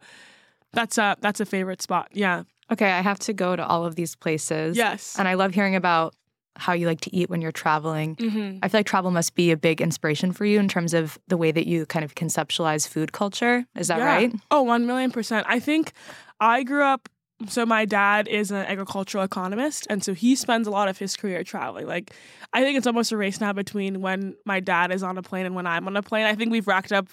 that's 0.73 0.99
a 0.99 1.17
that's 1.21 1.41
a 1.41 1.47
favorite 1.47 1.83
spot. 1.83 2.09
Yeah. 2.13 2.43
Okay, 2.71 2.91
I 2.91 3.01
have 3.01 3.19
to 3.21 3.33
go 3.33 3.55
to 3.55 3.65
all 3.65 3.85
of 3.85 3.95
these 3.95 4.17
places. 4.17 4.77
Yes. 4.77 5.17
And 5.19 5.29
I 5.29 5.35
love 5.35 5.55
hearing 5.55 5.77
about 5.77 6.15
how 6.57 6.73
you 6.73 6.87
like 6.87 7.01
to 7.03 7.15
eat 7.17 7.31
when 7.31 7.41
you're 7.41 7.53
traveling. 7.53 8.17
Mm-hmm. 8.17 8.59
I 8.63 8.69
feel 8.69 8.79
like 8.81 8.87
travel 8.87 9.11
must 9.11 9.35
be 9.35 9.51
a 9.51 9.57
big 9.57 9.81
inspiration 9.81 10.33
for 10.33 10.45
you 10.45 10.59
in 10.61 10.69
terms 10.69 10.93
of 10.95 11.19
the 11.29 11.37
way 11.37 11.51
that 11.51 11.67
you 11.67 11.87
kind 11.87 12.05
of 12.05 12.15
conceptualize 12.15 12.87
food 12.87 13.13
culture. 13.13 13.65
Is 13.77 13.89
that 13.89 13.99
Yeah. 13.99 14.05
right? 14.05 14.33
Oh, 14.51 14.63
one 14.63 14.87
million 14.87 15.11
percent. 15.11 15.47
I 15.49 15.59
think 15.61 15.93
I 16.41 16.63
grew 16.63 16.83
up. 16.85 17.09
So 17.49 17.67
my 17.67 17.85
dad 17.87 18.29
is 18.29 18.53
an 18.53 18.65
agricultural 18.67 19.25
economist, 19.25 19.89
and 19.91 20.05
so 20.05 20.15
he 20.15 20.37
spends 20.37 20.69
a 20.69 20.71
lot 20.71 20.87
of 20.89 20.97
his 20.99 21.17
career 21.17 21.43
traveling. 21.43 21.89
Like, 21.89 22.13
I 22.53 22.63
think 22.63 22.79
it's 22.79 22.87
almost 22.87 23.11
a 23.11 23.17
race 23.17 23.41
now 23.41 23.53
between 23.53 24.01
when 24.01 24.37
my 24.47 24.61
dad 24.61 24.93
is 24.93 25.03
on 25.03 25.19
a 25.19 25.23
plane 25.23 25.45
and 25.47 25.57
when 25.57 25.67
I'm 25.67 25.89
on 25.89 25.97
a 25.97 26.03
plane. 26.03 26.25
I 26.25 26.37
think 26.37 26.53
we've 26.53 26.69
racked 26.69 26.93
up 26.93 27.09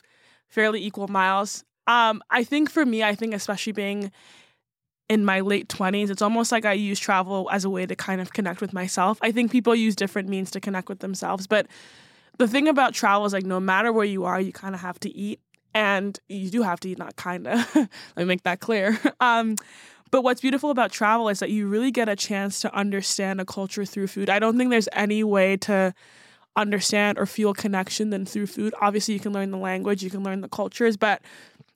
fairly 0.47 0.85
equal 0.85 1.07
miles. 1.07 1.63
Um, 1.87 2.21
I 2.29 2.43
think 2.43 2.69
for 2.69 2.85
me, 2.85 3.01
I 3.03 3.15
think 3.15 3.33
especially 3.33 3.73
being 3.73 4.11
in 5.09 5.25
my 5.25 5.39
late 5.39 5.67
20s, 5.67 6.09
it's 6.09 6.21
almost 6.21 6.51
like 6.51 6.65
I 6.65 6.73
use 6.73 6.99
travel 6.99 7.49
as 7.51 7.65
a 7.65 7.69
way 7.69 7.85
to 7.85 7.95
kind 7.95 8.21
of 8.21 8.31
connect 8.31 8.61
with 8.61 8.73
myself. 8.73 9.17
I 9.21 9.31
think 9.31 9.51
people 9.51 9.75
use 9.75 9.95
different 9.95 10.29
means 10.29 10.51
to 10.51 10.59
connect 10.59 10.87
with 10.87 10.99
themselves, 10.99 11.47
but 11.47 11.67
the 12.37 12.47
thing 12.47 12.67
about 12.67 12.93
travel 12.93 13.25
is 13.25 13.33
like 13.33 13.45
no 13.45 13.59
matter 13.59 13.91
where 13.91 14.05
you 14.05 14.23
are, 14.25 14.39
you 14.39 14.53
kind 14.53 14.75
of 14.75 14.81
have 14.81 14.99
to 15.01 15.09
eat. 15.09 15.39
And 15.75 16.19
you 16.27 16.49
do 16.49 16.63
have 16.63 16.79
to 16.79 16.89
eat, 16.89 16.97
not 16.97 17.15
kind 17.15 17.45
of. 17.45 17.75
Let 17.75 17.89
me 18.17 18.25
make 18.25 18.43
that 18.43 18.59
clear. 18.59 18.99
Um, 19.19 19.55
but 20.11 20.23
what's 20.23 20.41
beautiful 20.41 20.71
about 20.71 20.91
travel 20.91 21.29
is 21.29 21.39
that 21.39 21.51
you 21.51 21.67
really 21.67 21.91
get 21.91 22.09
a 22.09 22.15
chance 22.15 22.61
to 22.61 22.73
understand 22.73 23.39
a 23.39 23.45
culture 23.45 23.85
through 23.85 24.07
food. 24.07 24.27
I 24.27 24.39
don't 24.39 24.57
think 24.57 24.71
there's 24.71 24.89
any 24.93 25.23
way 25.23 25.57
to 25.57 25.93
understand 26.55 27.19
or 27.19 27.25
feel 27.25 27.53
connection 27.53 28.09
than 28.09 28.25
through 28.25 28.47
food. 28.47 28.73
Obviously, 28.81 29.13
you 29.13 29.19
can 29.19 29.33
learn 29.33 29.51
the 29.51 29.57
language, 29.57 30.01
you 30.01 30.09
can 30.09 30.23
learn 30.23 30.41
the 30.41 30.49
cultures, 30.49 30.97
but 30.97 31.21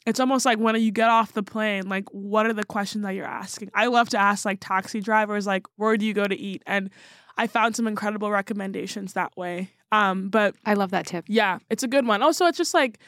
it's 0.05 0.19
almost 0.19 0.45
like 0.45 0.59
when 0.59 0.79
you 0.81 0.91
get 0.91 1.09
off 1.09 1.33
the 1.33 1.43
plane, 1.43 1.87
like 1.87 2.05
what 2.11 2.45
are 2.45 2.53
the 2.53 2.65
questions 2.65 3.03
that 3.03 3.11
you're 3.11 3.25
asking? 3.25 3.71
I 3.73 3.87
love 3.87 4.09
to 4.09 4.17
ask 4.17 4.45
like 4.45 4.59
taxi 4.59 4.99
drivers, 4.99 5.47
like 5.47 5.65
where 5.77 5.95
do 5.97 6.05
you 6.05 6.13
go 6.13 6.25
to 6.25 6.35
eat? 6.35 6.61
And 6.65 6.89
I 7.37 7.47
found 7.47 7.75
some 7.75 7.87
incredible 7.87 8.29
recommendations 8.29 9.13
that 9.13 9.35
way. 9.37 9.71
Um, 9.91 10.29
but 10.29 10.55
I 10.65 10.73
love 10.73 10.91
that 10.91 11.07
tip. 11.07 11.25
Yeah, 11.27 11.59
it's 11.69 11.83
a 11.83 11.87
good 11.87 12.05
one. 12.05 12.21
Also, 12.21 12.45
it's 12.45 12.57
just 12.57 12.73
like 12.73 12.99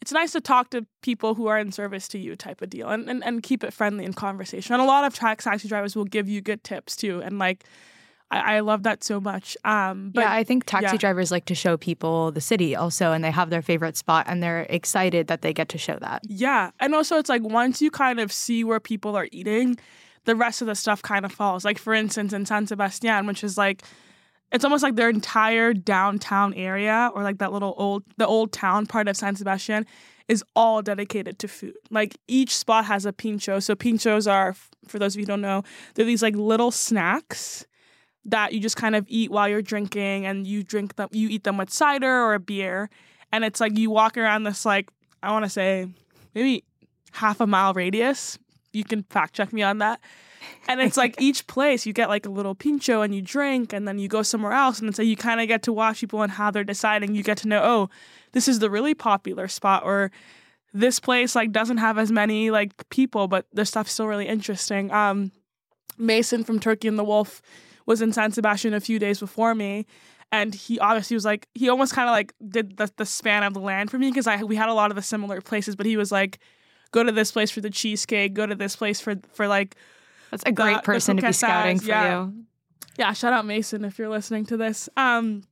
it's 0.00 0.12
nice 0.12 0.32
to 0.32 0.40
talk 0.40 0.70
to 0.70 0.86
people 1.02 1.34
who 1.34 1.46
are 1.46 1.58
in 1.58 1.72
service 1.72 2.08
to 2.08 2.18
you 2.18 2.36
type 2.36 2.60
of 2.60 2.68
deal 2.68 2.88
and, 2.88 3.08
and, 3.08 3.24
and 3.24 3.42
keep 3.42 3.64
it 3.64 3.72
friendly 3.72 4.04
in 4.04 4.12
conversation. 4.12 4.74
And 4.74 4.82
a 4.82 4.86
lot 4.86 5.04
of 5.04 5.14
taxi 5.14 5.68
drivers 5.68 5.96
will 5.96 6.04
give 6.04 6.28
you 6.28 6.40
good 6.40 6.62
tips 6.62 6.94
too. 6.96 7.22
And 7.22 7.38
like 7.38 7.64
I, 8.34 8.56
I 8.56 8.60
love 8.60 8.82
that 8.82 9.04
so 9.04 9.20
much. 9.20 9.56
Um, 9.64 10.10
but 10.12 10.22
yeah, 10.22 10.32
I 10.32 10.44
think 10.44 10.64
taxi 10.64 10.94
yeah. 10.94 10.96
drivers 10.96 11.30
like 11.30 11.44
to 11.46 11.54
show 11.54 11.76
people 11.76 12.32
the 12.32 12.40
city 12.40 12.74
also, 12.74 13.12
and 13.12 13.22
they 13.22 13.30
have 13.30 13.50
their 13.50 13.62
favorite 13.62 13.96
spot, 13.96 14.26
and 14.28 14.42
they're 14.42 14.66
excited 14.68 15.28
that 15.28 15.42
they 15.42 15.52
get 15.52 15.68
to 15.70 15.78
show 15.78 15.96
that. 16.00 16.22
Yeah, 16.28 16.70
and 16.80 16.94
also 16.94 17.16
it's 17.16 17.28
like 17.28 17.42
once 17.42 17.80
you 17.80 17.90
kind 17.90 18.20
of 18.20 18.32
see 18.32 18.64
where 18.64 18.80
people 18.80 19.16
are 19.16 19.28
eating, 19.30 19.78
the 20.24 20.34
rest 20.34 20.60
of 20.60 20.66
the 20.66 20.74
stuff 20.74 21.02
kind 21.02 21.24
of 21.24 21.32
falls. 21.32 21.64
Like 21.64 21.78
for 21.78 21.94
instance, 21.94 22.32
in 22.32 22.44
San 22.46 22.66
Sebastian, 22.66 23.26
which 23.26 23.44
is 23.44 23.56
like 23.56 23.82
it's 24.52 24.64
almost 24.64 24.82
like 24.82 24.96
their 24.96 25.10
entire 25.10 25.72
downtown 25.72 26.54
area 26.54 27.10
or 27.14 27.22
like 27.22 27.38
that 27.38 27.52
little 27.52 27.74
old 27.76 28.04
the 28.16 28.26
old 28.26 28.52
town 28.52 28.86
part 28.86 29.08
of 29.08 29.16
San 29.16 29.36
Sebastian 29.36 29.86
is 30.28 30.42
all 30.56 30.80
dedicated 30.82 31.38
to 31.38 31.48
food. 31.48 31.74
Like 31.90 32.16
each 32.28 32.56
spot 32.56 32.86
has 32.86 33.04
a 33.04 33.12
pincho. 33.12 33.60
So 33.60 33.74
pinchos 33.74 34.30
are 34.30 34.54
for 34.88 34.98
those 34.98 35.14
of 35.14 35.20
you 35.20 35.24
who 35.24 35.28
don't 35.28 35.40
know, 35.40 35.62
they're 35.94 36.06
these 36.06 36.22
like 36.22 36.36
little 36.36 36.70
snacks 36.70 37.66
that 38.26 38.52
you 38.52 38.60
just 38.60 38.76
kind 38.76 38.96
of 38.96 39.04
eat 39.08 39.30
while 39.30 39.48
you're 39.48 39.62
drinking 39.62 40.26
and 40.26 40.46
you 40.46 40.62
drink 40.62 40.96
them 40.96 41.08
you 41.12 41.28
eat 41.28 41.44
them 41.44 41.56
with 41.56 41.70
cider 41.70 42.22
or 42.24 42.34
a 42.34 42.40
beer. 42.40 42.90
And 43.32 43.44
it's 43.44 43.60
like 43.60 43.76
you 43.76 43.90
walk 43.90 44.16
around 44.16 44.44
this 44.44 44.64
like 44.64 44.90
i 45.22 45.30
want 45.30 45.44
to 45.44 45.50
say 45.50 45.88
maybe 46.34 46.64
half 47.12 47.40
a 47.40 47.46
mile 47.46 47.72
radius. 47.74 48.38
You 48.72 48.84
can 48.84 49.04
fact 49.04 49.34
check 49.34 49.52
me 49.52 49.62
on 49.62 49.78
that. 49.78 50.00
And 50.68 50.80
it's 50.80 50.96
like 50.96 51.14
each 51.20 51.46
place 51.46 51.86
you 51.86 51.92
get 51.92 52.08
like 52.08 52.26
a 52.26 52.30
little 52.30 52.54
pincho 52.54 53.02
and 53.02 53.14
you 53.14 53.22
drink 53.22 53.72
and 53.72 53.86
then 53.86 53.98
you 53.98 54.08
go 54.08 54.22
somewhere 54.22 54.52
else. 54.52 54.80
And 54.80 54.94
so 54.94 55.02
you 55.02 55.16
kind 55.16 55.40
of 55.40 55.48
get 55.48 55.62
to 55.64 55.72
watch 55.72 56.00
people 56.00 56.22
and 56.22 56.32
how 56.32 56.50
they're 56.50 56.64
deciding. 56.64 57.14
You 57.14 57.22
get 57.22 57.38
to 57.38 57.48
know 57.48 57.62
oh 57.62 57.90
this 58.32 58.48
is 58.48 58.58
the 58.58 58.70
really 58.70 58.94
popular 58.94 59.48
spot 59.48 59.82
or 59.84 60.10
this 60.72 60.98
place 60.98 61.36
like 61.36 61.52
doesn't 61.52 61.76
have 61.76 61.98
as 61.98 62.10
many 62.10 62.50
like 62.50 62.88
people 62.88 63.28
but 63.28 63.46
the 63.52 63.64
stuff's 63.64 63.92
still 63.92 64.06
really 64.06 64.26
interesting. 64.26 64.90
Um 64.92 65.32
mason 65.96 66.42
from 66.42 66.58
turkey 66.58 66.88
and 66.88 66.98
the 66.98 67.04
wolf 67.04 67.40
was 67.86 68.00
in 68.02 68.12
San 68.12 68.32
Sebastian 68.32 68.74
a 68.74 68.80
few 68.80 68.98
days 68.98 69.20
before 69.20 69.54
me. 69.54 69.86
And 70.32 70.54
he 70.54 70.78
obviously 70.80 71.14
was 71.14 71.24
like, 71.24 71.48
he 71.54 71.68
almost 71.68 71.92
kind 71.92 72.08
of 72.08 72.12
like 72.12 72.34
did 72.48 72.76
the, 72.76 72.90
the 72.96 73.06
span 73.06 73.42
of 73.44 73.54
the 73.54 73.60
land 73.60 73.90
for 73.90 73.98
me 73.98 74.10
because 74.10 74.26
I 74.26 74.42
we 74.42 74.56
had 74.56 74.68
a 74.68 74.74
lot 74.74 74.90
of 74.90 74.96
the 74.96 75.02
similar 75.02 75.40
places, 75.40 75.76
but 75.76 75.86
he 75.86 75.96
was 75.96 76.10
like, 76.10 76.38
go 76.90 77.04
to 77.04 77.12
this 77.12 77.30
place 77.30 77.50
for 77.50 77.60
the 77.60 77.70
cheesecake, 77.70 78.34
go 78.34 78.46
to 78.46 78.54
this 78.54 78.74
place 78.74 79.00
for 79.00 79.14
for 79.32 79.46
like. 79.46 79.76
That's 80.30 80.42
a 80.46 80.52
great 80.52 80.76
the, 80.76 80.82
person 80.82 81.16
the 81.16 81.22
to 81.22 81.28
be 81.28 81.32
scouting 81.32 81.78
for 81.78 81.86
yeah. 81.86 82.24
you. 82.24 82.44
Yeah, 82.98 83.12
shout 83.12 83.32
out 83.32 83.46
Mason 83.46 83.84
if 83.84 83.98
you're 83.98 84.08
listening 84.08 84.46
to 84.46 84.56
this. 84.56 84.88
Um, 84.96 85.42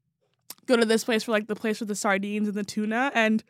go 0.66 0.76
to 0.76 0.84
this 0.84 1.04
place 1.04 1.24
for 1.24 1.32
like 1.32 1.46
the 1.46 1.54
place 1.54 1.80
with 1.80 1.88
the 1.88 1.94
sardines 1.94 2.48
and 2.48 2.56
the 2.56 2.64
tuna 2.64 3.12
and 3.14 3.44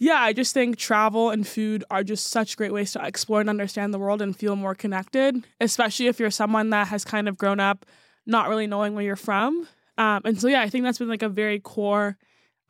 yeah, 0.00 0.16
I 0.18 0.32
just 0.32 0.54
think 0.54 0.78
travel 0.78 1.28
and 1.28 1.46
food 1.46 1.84
are 1.90 2.02
just 2.02 2.28
such 2.28 2.56
great 2.56 2.72
ways 2.72 2.92
to 2.92 3.06
explore 3.06 3.40
and 3.40 3.50
understand 3.50 3.92
the 3.92 3.98
world 3.98 4.22
and 4.22 4.34
feel 4.34 4.56
more 4.56 4.74
connected, 4.74 5.44
especially 5.60 6.06
if 6.06 6.18
you're 6.18 6.30
someone 6.30 6.70
that 6.70 6.88
has 6.88 7.04
kind 7.04 7.28
of 7.28 7.36
grown 7.36 7.60
up 7.60 7.84
not 8.26 8.48
really 8.48 8.66
knowing 8.66 8.94
where 8.94 9.04
you're 9.04 9.16
from. 9.16 9.68
Um, 9.98 10.22
and 10.24 10.40
so, 10.40 10.48
yeah, 10.48 10.62
I 10.62 10.70
think 10.70 10.84
that's 10.84 10.98
been 10.98 11.08
like 11.08 11.22
a 11.22 11.28
very 11.28 11.60
core 11.60 12.16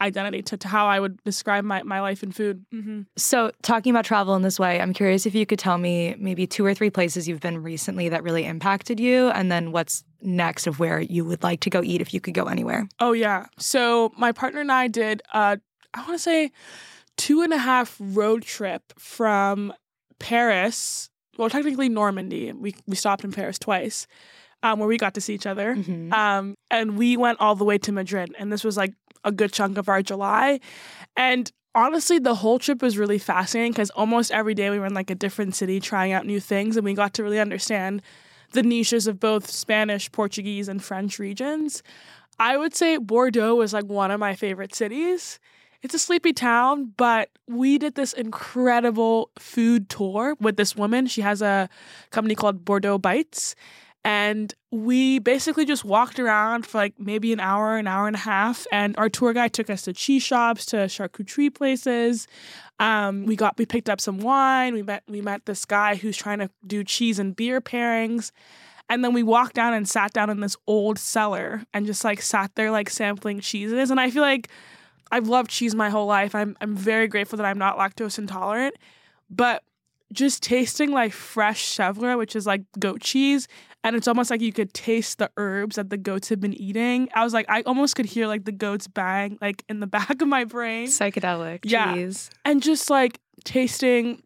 identity 0.01 0.43
to, 0.43 0.57
to 0.57 0.67
how 0.67 0.87
I 0.87 0.99
would 0.99 1.23
describe 1.23 1.63
my, 1.63 1.85
my 1.85 2.01
life 2.01 2.25
in 2.25 2.33
food. 2.33 2.65
Mm-hmm. 2.75 3.03
So, 3.17 3.53
talking 3.63 3.91
about 3.91 4.05
travel 4.05 4.35
in 4.35 4.43
this 4.43 4.59
way, 4.59 4.81
I'm 4.81 4.93
curious 4.93 5.25
if 5.25 5.35
you 5.35 5.47
could 5.47 5.59
tell 5.59 5.79
me 5.79 6.17
maybe 6.19 6.49
two 6.49 6.65
or 6.65 6.75
three 6.75 6.91
places 6.91 7.29
you've 7.29 7.41
been 7.41 7.63
recently 7.63 8.09
that 8.09 8.25
really 8.25 8.45
impacted 8.45 8.99
you, 8.99 9.29
and 9.29 9.53
then 9.53 9.71
what's 9.71 10.03
next 10.21 10.67
of 10.67 10.81
where 10.81 11.01
you 11.01 11.25
would 11.25 11.45
like 11.45 11.61
to 11.61 11.71
go 11.71 11.83
eat 11.83 12.01
if 12.01 12.13
you 12.13 12.21
could 12.21 12.35
go 12.35 12.47
anywhere. 12.47 12.89
Oh, 12.99 13.13
yeah. 13.13 13.47
So, 13.59 14.13
my 14.17 14.33
partner 14.33 14.61
and 14.61 14.73
I 14.73 14.89
did, 14.89 15.23
uh, 15.33 15.59
I 15.95 16.01
want 16.01 16.15
to 16.15 16.19
say, 16.19 16.51
two 17.21 17.43
and 17.43 17.53
a 17.53 17.59
half 17.59 17.97
road 18.01 18.43
trip 18.43 18.83
from 18.99 19.75
Paris, 20.19 21.11
well, 21.37 21.51
technically 21.51 21.91
Normandy. 21.91 22.51
We, 22.53 22.75
we 22.87 22.97
stopped 22.97 23.25
in 23.25 23.31
Paris 23.31 23.59
twice. 23.59 24.07
Um, 24.63 24.79
where 24.79 24.89
we 24.89 24.99
got 24.99 25.15
to 25.15 25.23
see 25.23 25.33
each 25.33 25.47
other. 25.47 25.75
Mm-hmm. 25.75 26.13
Um, 26.13 26.55
and 26.71 26.99
we 26.99 27.17
went 27.17 27.41
all 27.41 27.55
the 27.55 27.65
way 27.65 27.79
to 27.79 27.93
Madrid. 27.93 28.35
And 28.39 28.53
this 28.53 28.63
was 28.63 28.77
like 28.77 28.93
a 29.25 29.33
good 29.33 29.55
chunk 29.55 29.79
of 29.79 29.89
our 29.89 30.03
July. 30.03 30.61
And 31.17 31.51
honestly, 31.75 32.19
the 32.19 32.35
whole 32.35 32.59
trip 32.59 32.83
was 32.83 32.99
really 32.99 33.17
fascinating 33.17 33.73
because 33.73 33.89
almost 33.91 34.31
every 34.31 34.53
day 34.53 34.69
we 34.69 34.79
were 34.79 34.85
in 34.85 34.93
like 34.93 35.09
a 35.09 35.15
different 35.15 35.55
city 35.55 35.81
trying 35.81 36.13
out 36.13 36.27
new 36.27 36.41
things. 36.41 36.77
And 36.77 36.85
we 36.85 36.93
got 36.93 37.15
to 37.15 37.23
really 37.23 37.41
understand 37.41 38.03
the 38.53 38.63
niches 38.63 39.07
of 39.07 39.19
both 39.19 39.49
Spanish, 39.49 40.13
Portuguese, 40.13 40.69
and 40.69 40.85
French 40.85 41.19
regions. 41.19 41.83
I 42.39 42.59
would 42.59 42.75
say 42.75 42.99
Bordeaux 42.99 43.55
was 43.55 43.73
like 43.73 43.87
one 43.87 44.11
of 44.11 44.21
my 44.21 44.35
favorite 44.35 44.75
cities. 44.75 45.39
It's 45.83 45.95
a 45.95 45.99
sleepy 45.99 46.33
town, 46.33 46.93
but 46.97 47.31
we 47.49 47.79
did 47.79 47.95
this 47.95 48.13
incredible 48.13 49.31
food 49.39 49.89
tour 49.89 50.37
with 50.41 50.57
this 50.57 50.77
woman. 50.77 51.07
She 51.07 51.23
has 51.23 51.41
a 51.41 51.69
company 52.11 52.35
called 52.35 52.65
Bordeaux 52.65 52.99
Bites. 52.99 53.55
And 54.03 54.55
we 54.71 55.19
basically 55.19 55.67
just 55.67 55.85
walked 55.85 56.19
around 56.19 56.67
for 56.67 56.79
like 56.79 56.95
maybe 56.99 57.33
an 57.33 57.41
hour, 57.41 57.77
an 57.77 57.87
hour 57.87 58.07
and 58.07 58.17
a 58.17 58.21
half. 58.21 58.67
And 58.73 58.97
our 58.97 59.11
tour 59.11 59.33
guide 59.33 59.53
took 59.53 59.69
us 59.69 59.83
to 59.83 59.93
cheese 59.93 60.23
shops, 60.23 60.65
to 60.67 60.77
charcuterie 60.77 61.55
places. 61.55 62.27
Um, 62.79 63.27
we 63.27 63.37
got 63.37 63.59
we 63.59 63.67
picked 63.67 63.91
up 63.91 64.01
some 64.01 64.19
wine. 64.19 64.73
We 64.73 64.83
met 64.83 65.03
we 65.07 65.21
met 65.21 65.45
this 65.45 65.67
guy 65.67 65.97
who's 65.97 66.17
trying 66.17 66.39
to 66.39 66.51
do 66.67 66.83
cheese 66.83 67.19
and 67.19 67.37
beer 67.37 67.61
pairings. 67.61 68.33
And 68.89 69.05
then 69.05 69.13
we 69.13 69.23
walked 69.23 69.55
down 69.55 69.75
and 69.75 69.89
sat 69.89 70.13
down 70.13 70.31
in 70.31 70.41
this 70.41 70.57
old 70.67 70.99
cellar 70.99 71.63
and 71.73 71.87
just 71.87 72.03
like 72.03 72.23
sat 72.23 72.55
there 72.55 72.71
like 72.71 72.89
sampling 72.89 73.41
cheeses. 73.41 73.91
And 73.91 74.01
I 74.01 74.11
feel 74.11 74.23
like 74.23 74.49
I've 75.11 75.29
loved 75.29 75.51
cheese 75.51 75.75
my 75.75 75.91
whole 75.91 76.07
life. 76.07 76.35
I'm 76.35 76.57
I'm 76.61 76.77
very 76.77 77.09
grateful 77.09 77.37
that 77.39 77.47
I'm 77.47 77.59
not 77.59 77.79
lactose 77.79 78.19
intolerant. 78.19 78.77
But 79.29 79.63
just 80.13 80.43
tasting 80.43 80.91
like 80.91 81.13
fresh 81.13 81.77
chèvre, 81.77 82.19
which 82.19 82.35
is 82.35 82.45
like 82.47 82.63
goat 82.79 83.01
cheese, 83.01 83.47
and 83.85 83.95
it's 83.95 84.09
almost 84.09 84.29
like 84.31 84.41
you 84.41 84.53
could 84.53 84.75
taste 84.75 85.19
the 85.19 85.31
herbs 85.37 85.77
that 85.77 85.89
the 85.91 85.97
goats 85.97 86.29
have 86.31 86.41
been 86.41 86.55
eating. 86.55 87.09
I 87.15 87.23
was 87.23 87.33
like, 87.33 87.47
I 87.49 87.63
almost 87.63 87.95
could 87.95 88.07
hear 88.07 88.27
like 88.27 88.45
the 88.45 88.53
goats 88.53 88.89
bang 88.89 89.39
like 89.41 89.65
in 89.69 89.81
the 89.81 89.87
back 89.99 90.21
of 90.21 90.27
my 90.29 90.45
brain. 90.45 90.89
Psychedelic 90.89 91.61
Yeah. 91.65 91.95
cheese. 91.95 92.31
And 92.45 92.63
just 92.63 92.91
like 92.91 93.21
tasting 93.45 94.23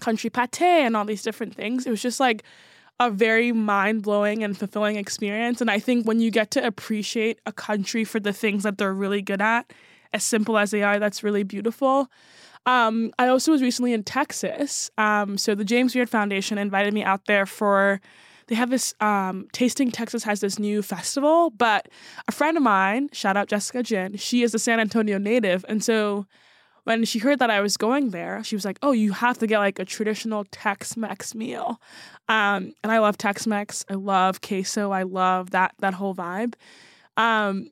country 0.00 0.30
pate 0.30 0.60
and 0.62 0.96
all 0.96 1.04
these 1.04 1.22
different 1.22 1.54
things. 1.54 1.86
It 1.86 1.90
was 1.90 2.02
just 2.02 2.20
like 2.20 2.42
a 2.98 3.10
very 3.10 3.52
mind 3.52 4.02
blowing 4.02 4.42
and 4.42 4.56
fulfilling 4.58 4.96
experience. 4.96 5.60
And 5.60 5.70
I 5.70 5.78
think 5.78 6.06
when 6.06 6.20
you 6.20 6.30
get 6.30 6.50
to 6.52 6.66
appreciate 6.66 7.38
a 7.46 7.52
country 7.52 8.04
for 8.04 8.18
the 8.20 8.32
things 8.32 8.62
that 8.64 8.78
they're 8.78 8.92
really 8.92 9.22
good 9.22 9.40
at, 9.40 9.72
as 10.12 10.24
simple 10.24 10.58
as 10.58 10.70
they 10.70 10.82
are, 10.82 10.98
that's 10.98 11.22
really 11.22 11.42
beautiful. 11.42 12.10
Um, 12.66 13.12
I 13.18 13.28
also 13.28 13.52
was 13.52 13.62
recently 13.62 13.92
in 13.92 14.02
Texas. 14.04 14.90
Um, 14.98 15.38
so 15.38 15.54
the 15.54 15.64
James 15.64 15.94
Beard 15.94 16.10
Foundation 16.10 16.58
invited 16.58 16.94
me 16.94 17.02
out 17.02 17.26
there 17.26 17.46
for. 17.46 18.00
They 18.46 18.56
have 18.56 18.70
this 18.70 18.94
um, 18.98 19.46
Tasting 19.52 19.92
Texas 19.92 20.24
has 20.24 20.40
this 20.40 20.58
new 20.58 20.82
festival, 20.82 21.50
but 21.50 21.86
a 22.26 22.32
friend 22.32 22.56
of 22.56 22.64
mine, 22.64 23.08
shout 23.12 23.36
out 23.36 23.46
Jessica 23.46 23.80
Jin, 23.80 24.16
she 24.16 24.42
is 24.42 24.52
a 24.52 24.58
San 24.58 24.80
Antonio 24.80 25.18
native, 25.18 25.64
and 25.68 25.84
so 25.84 26.26
when 26.82 27.04
she 27.04 27.20
heard 27.20 27.38
that 27.38 27.50
I 27.50 27.60
was 27.60 27.76
going 27.76 28.10
there, 28.10 28.42
she 28.42 28.56
was 28.56 28.64
like, 28.64 28.78
"Oh, 28.82 28.90
you 28.90 29.12
have 29.12 29.38
to 29.38 29.46
get 29.46 29.60
like 29.60 29.78
a 29.78 29.84
traditional 29.84 30.44
Tex-Mex 30.50 31.34
meal." 31.34 31.80
Um, 32.28 32.72
and 32.82 32.90
I 32.90 32.98
love 32.98 33.16
Tex-Mex. 33.18 33.84
I 33.88 33.94
love 33.94 34.40
queso. 34.40 34.90
I 34.90 35.04
love 35.04 35.50
that 35.50 35.74
that 35.78 35.94
whole 35.94 36.14
vibe. 36.14 36.54
Um, 37.16 37.70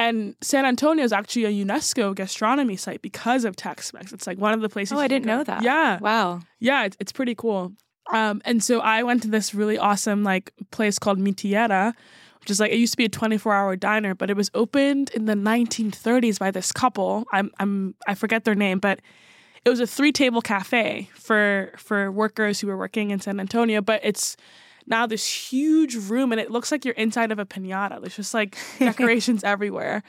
and 0.00 0.34
San 0.40 0.64
Antonio 0.64 1.04
is 1.04 1.12
actually 1.12 1.44
a 1.44 1.64
UNESCO 1.64 2.14
gastronomy 2.14 2.76
site 2.76 3.02
because 3.02 3.44
of 3.44 3.54
Tex-Mex. 3.54 4.12
It's 4.12 4.26
like 4.26 4.38
one 4.38 4.52
of 4.54 4.60
the 4.60 4.68
places. 4.68 4.96
Oh, 4.96 5.00
I 5.00 5.06
didn't 5.08 5.26
go. 5.26 5.36
know 5.36 5.44
that. 5.44 5.62
Yeah, 5.62 5.98
Wow. 6.00 6.40
yeah, 6.58 6.84
it's, 6.86 6.96
it's 6.98 7.12
pretty 7.12 7.34
cool. 7.34 7.72
Um, 8.12 8.42
and 8.44 8.64
so 8.64 8.80
I 8.80 9.02
went 9.04 9.22
to 9.22 9.28
this 9.28 9.54
really 9.54 9.78
awesome 9.78 10.24
like 10.24 10.52
place 10.72 10.98
called 10.98 11.18
Mi 11.18 11.32
Tierra, 11.32 11.94
which 12.40 12.50
is 12.50 12.58
like 12.58 12.72
it 12.72 12.78
used 12.78 12.94
to 12.94 12.96
be 12.96 13.04
a 13.04 13.08
24 13.08 13.52
hour 13.54 13.76
diner, 13.76 14.14
but 14.14 14.30
it 14.30 14.36
was 14.36 14.50
opened 14.54 15.10
in 15.14 15.26
the 15.26 15.34
1930s 15.34 16.38
by 16.38 16.50
this 16.50 16.72
couple. 16.72 17.24
I'm 17.32 17.50
I'm 17.60 17.94
I 18.08 18.14
forget 18.14 18.44
their 18.44 18.54
name, 18.56 18.78
but 18.80 19.00
it 19.64 19.68
was 19.70 19.78
a 19.78 19.86
three 19.86 20.10
table 20.12 20.40
cafe 20.40 21.10
for 21.14 21.72
for 21.76 22.10
workers 22.10 22.58
who 22.60 22.66
were 22.66 22.76
working 22.78 23.10
in 23.10 23.20
San 23.20 23.38
Antonio. 23.38 23.80
But 23.82 24.00
it's 24.02 24.36
now 24.90 25.06
this 25.06 25.26
huge 25.26 25.94
room, 25.94 26.32
and 26.32 26.40
it 26.40 26.50
looks 26.50 26.70
like 26.70 26.84
you're 26.84 26.94
inside 26.94 27.32
of 27.32 27.38
a 27.38 27.46
pinata. 27.46 28.00
There's 28.00 28.16
just 28.16 28.34
like 28.34 28.58
decorations 28.78 29.44
everywhere. 29.44 30.02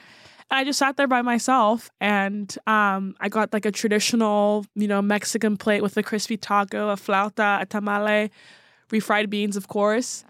And 0.50 0.58
I 0.58 0.64
just 0.64 0.78
sat 0.78 0.98
there 0.98 1.08
by 1.08 1.22
myself 1.22 1.90
and 1.98 2.54
um, 2.66 3.14
I 3.20 3.30
got 3.30 3.54
like 3.54 3.64
a 3.64 3.72
traditional, 3.72 4.66
you 4.74 4.86
know, 4.86 5.00
Mexican 5.00 5.56
plate 5.56 5.82
with 5.82 5.96
a 5.96 6.02
crispy 6.02 6.36
taco, 6.36 6.90
a 6.90 6.96
flauta, 6.96 7.62
a 7.62 7.64
tamale, 7.64 8.30
refried 8.90 9.30
beans, 9.30 9.56
of 9.56 9.68
course. 9.68 10.24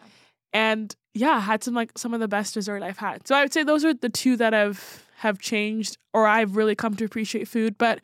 And 0.52 0.94
yeah, 1.14 1.40
had 1.40 1.64
some 1.64 1.74
like 1.74 1.98
some 1.98 2.14
of 2.14 2.20
the 2.20 2.28
best 2.28 2.54
dessert 2.54 2.84
I've 2.84 2.98
had. 2.98 3.26
So 3.26 3.34
I 3.34 3.42
would 3.42 3.52
say 3.52 3.64
those 3.64 3.84
are 3.84 3.94
the 3.94 4.08
two 4.08 4.36
that 4.36 4.52
have 4.52 5.04
have 5.16 5.40
changed 5.40 5.98
or 6.12 6.26
I've 6.26 6.56
really 6.56 6.76
come 6.76 6.94
to 6.96 7.04
appreciate 7.04 7.48
food. 7.48 7.76
But 7.76 8.00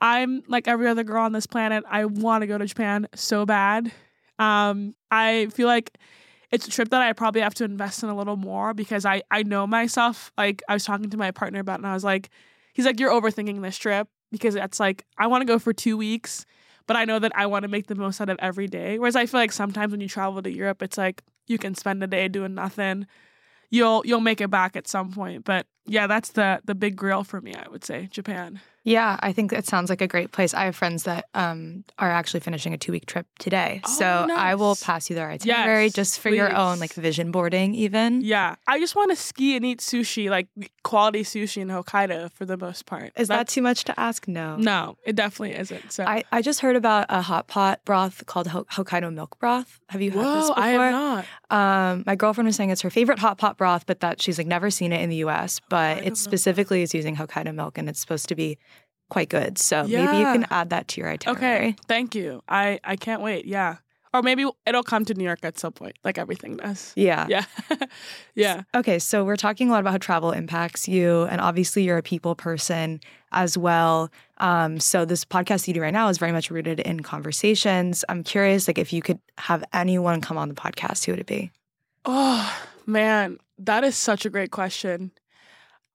I'm 0.00 0.42
like 0.48 0.66
every 0.66 0.88
other 0.88 1.04
girl 1.04 1.22
on 1.22 1.32
this 1.32 1.46
planet. 1.46 1.84
I 1.88 2.04
want 2.04 2.42
to 2.42 2.46
go 2.46 2.58
to 2.58 2.66
Japan 2.66 3.06
so 3.14 3.46
bad. 3.46 3.92
Um, 4.38 4.94
I 5.10 5.46
feel 5.52 5.66
like 5.68 5.96
it's 6.50 6.66
a 6.66 6.70
trip 6.70 6.90
that 6.90 7.02
I 7.02 7.12
probably 7.12 7.40
have 7.40 7.54
to 7.54 7.64
invest 7.64 8.02
in 8.02 8.08
a 8.08 8.16
little 8.16 8.36
more 8.36 8.74
because 8.74 9.04
I 9.04 9.22
I 9.30 9.42
know 9.42 9.66
myself. 9.66 10.32
Like 10.38 10.62
I 10.68 10.74
was 10.74 10.84
talking 10.84 11.10
to 11.10 11.16
my 11.16 11.30
partner 11.30 11.60
about, 11.60 11.74
it 11.74 11.82
and 11.82 11.86
I 11.86 11.94
was 11.94 12.04
like, 12.04 12.30
he's 12.72 12.86
like, 12.86 13.00
you're 13.00 13.10
overthinking 13.10 13.62
this 13.62 13.76
trip 13.76 14.08
because 14.30 14.54
it's 14.54 14.80
like 14.80 15.04
I 15.18 15.26
want 15.26 15.42
to 15.42 15.46
go 15.46 15.58
for 15.58 15.72
two 15.72 15.96
weeks, 15.96 16.46
but 16.86 16.96
I 16.96 17.04
know 17.04 17.18
that 17.18 17.32
I 17.34 17.46
want 17.46 17.62
to 17.64 17.68
make 17.68 17.86
the 17.86 17.94
most 17.94 18.20
out 18.20 18.28
of 18.28 18.38
every 18.40 18.66
day. 18.66 18.98
Whereas 18.98 19.16
I 19.16 19.26
feel 19.26 19.40
like 19.40 19.52
sometimes 19.52 19.90
when 19.90 20.00
you 20.00 20.08
travel 20.08 20.42
to 20.42 20.50
Europe, 20.50 20.82
it's 20.82 20.98
like 20.98 21.22
you 21.46 21.58
can 21.58 21.74
spend 21.74 22.02
a 22.02 22.06
day 22.06 22.28
doing 22.28 22.54
nothing. 22.54 23.06
You'll 23.70 24.02
you'll 24.04 24.20
make 24.20 24.40
it 24.40 24.50
back 24.50 24.76
at 24.76 24.86
some 24.86 25.12
point. 25.12 25.44
But 25.44 25.66
yeah, 25.86 26.06
that's 26.06 26.30
the 26.30 26.60
the 26.64 26.74
big 26.74 26.96
grill 26.96 27.24
for 27.24 27.40
me. 27.40 27.54
I 27.54 27.68
would 27.68 27.84
say 27.84 28.08
Japan. 28.10 28.60
Yeah, 28.84 29.16
I 29.20 29.32
think 29.32 29.52
it 29.52 29.66
sounds 29.66 29.88
like 29.88 30.02
a 30.02 30.06
great 30.06 30.30
place. 30.30 30.52
I 30.52 30.66
have 30.66 30.76
friends 30.76 31.04
that 31.04 31.24
um, 31.34 31.84
are 31.98 32.10
actually 32.10 32.40
finishing 32.40 32.74
a 32.74 32.78
two 32.78 32.92
week 32.92 33.06
trip 33.06 33.26
today. 33.38 33.80
Oh, 33.84 33.90
so 33.90 34.26
nice. 34.26 34.38
I 34.38 34.54
will 34.54 34.76
pass 34.76 35.08
you 35.08 35.16
their 35.16 35.30
itinerary 35.30 35.84
Yes, 35.84 35.94
just 35.94 36.20
for 36.20 36.28
your 36.28 36.54
own 36.54 36.78
like 36.78 36.92
vision 36.92 37.32
boarding, 37.32 37.74
even. 37.74 38.20
Yeah, 38.20 38.56
I 38.66 38.78
just 38.78 38.94
want 38.94 39.10
to 39.10 39.16
ski 39.16 39.56
and 39.56 39.64
eat 39.64 39.80
sushi, 39.80 40.28
like 40.28 40.48
quality 40.82 41.22
sushi 41.22 41.62
in 41.62 41.68
Hokkaido 41.68 42.30
for 42.32 42.44
the 42.44 42.58
most 42.58 42.84
part. 42.84 43.12
Is 43.16 43.28
that 43.28 43.48
too 43.48 43.62
much 43.62 43.84
to 43.84 43.98
ask? 43.98 44.28
No. 44.28 44.56
no? 44.56 44.98
It 45.04 45.16
definitely 45.16 45.56
isn't. 45.56 45.90
So 45.90 46.04
I, 46.04 46.24
I 46.30 46.42
just 46.42 46.60
heard 46.60 46.76
about 46.76 47.06
a 47.08 47.22
hot 47.22 47.48
pot 47.48 47.80
broth 47.86 48.26
called 48.26 48.48
Ho- 48.48 48.66
Hokkaido 48.70 49.12
milk 49.12 49.38
broth. 49.38 49.80
Have 49.88 50.02
you 50.02 50.10
had 50.10 50.20
this 50.20 50.48
before? 50.50 50.62
I 50.62 50.68
have 50.68 50.92
not. 50.92 51.24
Um, 51.50 52.04
my 52.06 52.16
girlfriend 52.16 52.46
was 52.46 52.56
saying 52.56 52.68
it's 52.70 52.82
her 52.82 52.90
favorite 52.90 53.18
hot 53.18 53.38
pot 53.38 53.56
broth, 53.56 53.86
but 53.86 54.00
that 54.00 54.20
she's 54.20 54.36
like 54.36 54.46
never 54.46 54.70
seen 54.70 54.92
it 54.92 55.00
in 55.00 55.08
the 55.08 55.16
U.S. 55.16 55.60
But 55.70 56.04
it 56.04 56.18
specifically 56.18 56.82
is 56.82 56.92
using 56.92 57.16
Hokkaido 57.16 57.54
milk, 57.54 57.78
and 57.78 57.88
it's 57.88 58.00
supposed 58.00 58.28
to 58.28 58.34
be 58.34 58.58
quite 59.14 59.28
good. 59.28 59.58
So 59.58 59.84
maybe 59.84 60.16
you 60.16 60.24
can 60.24 60.44
add 60.50 60.70
that 60.70 60.88
to 60.88 61.00
your 61.00 61.08
itinerary. 61.08 61.68
Okay, 61.68 61.76
thank 61.86 62.16
you. 62.16 62.42
I 62.48 62.80
I 62.82 62.96
can't 62.96 63.22
wait. 63.22 63.44
Yeah, 63.44 63.76
or 64.12 64.22
maybe 64.22 64.44
it'll 64.66 64.82
come 64.82 65.04
to 65.04 65.14
New 65.14 65.22
York 65.22 65.38
at 65.44 65.56
some 65.56 65.72
point, 65.72 65.96
like 66.02 66.18
everything 66.18 66.56
does. 66.56 66.92
Yeah. 66.96 67.24
Yeah, 67.28 67.44
yeah. 68.34 68.62
Okay, 68.74 68.98
so 68.98 69.24
we're 69.24 69.36
talking 69.36 69.68
a 69.68 69.70
lot 69.70 69.78
about 69.78 69.92
how 69.92 69.98
travel 69.98 70.32
impacts 70.32 70.88
you, 70.88 71.22
and 71.30 71.40
obviously 71.40 71.84
you're 71.84 71.98
a 71.98 72.02
people 72.02 72.34
person 72.34 72.98
as 73.30 73.56
well. 73.56 74.10
Um, 74.38 74.80
so 74.80 75.04
this 75.04 75.24
podcast 75.24 75.68
you 75.68 75.74
do 75.74 75.80
right 75.80 75.92
now 75.92 76.08
is 76.08 76.18
very 76.18 76.32
much 76.32 76.50
rooted 76.50 76.80
in 76.80 77.00
conversations. 77.00 78.04
I'm 78.08 78.24
curious, 78.24 78.66
like, 78.66 78.78
if 78.78 78.92
you 78.92 79.00
could 79.00 79.20
have 79.38 79.62
anyone 79.72 80.20
come 80.22 80.36
on 80.38 80.48
the 80.48 80.56
podcast, 80.56 81.04
who 81.04 81.12
would 81.12 81.20
it 81.20 81.26
be? 81.26 81.52
Oh 82.04 82.52
man, 82.84 83.38
that 83.58 83.84
is 83.84 83.94
such 83.94 84.26
a 84.26 84.30
great 84.30 84.50
question. 84.50 85.12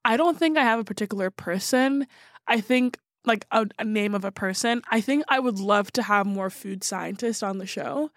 I 0.06 0.16
don't 0.16 0.40
think 0.40 0.58
I 0.58 0.64
have 0.64 0.80
a 0.80 0.86
particular 0.86 1.30
person. 1.30 2.08
I 2.48 2.62
think 2.62 2.98
like 3.26 3.46
a, 3.52 3.68
a 3.78 3.86
name 3.86 4.16
of 4.16 4.26
a 4.26 4.32
person. 4.32 4.82
I 4.90 5.02
think 5.02 5.24
I 5.28 5.40
would 5.40 5.60
love 5.60 5.92
to 5.94 6.04
have 6.04 6.26
more 6.26 6.50
food 6.50 6.84
scientists 6.84 7.44
on 7.44 7.58
the 7.58 7.66
show. 7.66 8.12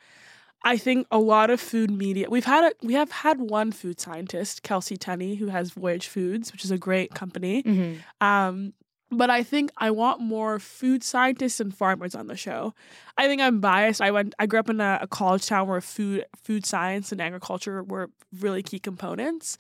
I 0.65 0.77
think 0.77 1.07
a 1.11 1.19
lot 1.19 1.51
of 1.51 1.61
food 1.61 1.91
media. 1.91 2.31
We've 2.31 2.45
had 2.45 2.73
a, 2.73 2.87
we 2.87 2.95
have 2.95 3.11
had 3.11 3.41
one 3.41 3.73
food 3.73 4.01
scientist, 4.01 4.63
Kelsey 4.63 4.97
Tenney, 4.97 5.35
who 5.35 5.49
has 5.49 5.71
Voyage 5.71 6.07
Foods, 6.07 6.53
which 6.53 6.65
is 6.65 6.71
a 6.71 6.79
great 6.79 7.15
company. 7.15 7.65
Mm-hmm. 7.65 8.27
Um, 8.27 8.73
but 9.11 9.29
I 9.29 9.43
think 9.43 9.71
I 9.77 9.91
want 9.91 10.21
more 10.21 10.59
food 10.59 11.05
scientists 11.05 11.61
and 11.61 11.77
farmers 11.77 12.15
on 12.15 12.29
the 12.29 12.37
show. 12.37 12.75
I 13.19 13.27
think 13.27 13.43
I'm 13.43 13.61
biased. 13.61 14.01
I 14.01 14.11
went. 14.11 14.35
I 14.39 14.47
grew 14.47 14.59
up 14.61 14.71
in 14.71 14.81
a, 14.81 15.01
a 15.03 15.07
college 15.07 15.47
town 15.47 15.69
where 15.69 15.81
food, 15.81 16.25
food 16.43 16.65
science, 16.65 17.13
and 17.13 17.21
agriculture 17.21 17.83
were 17.83 18.11
really 18.41 18.63
key 18.63 18.79
components. 18.79 19.59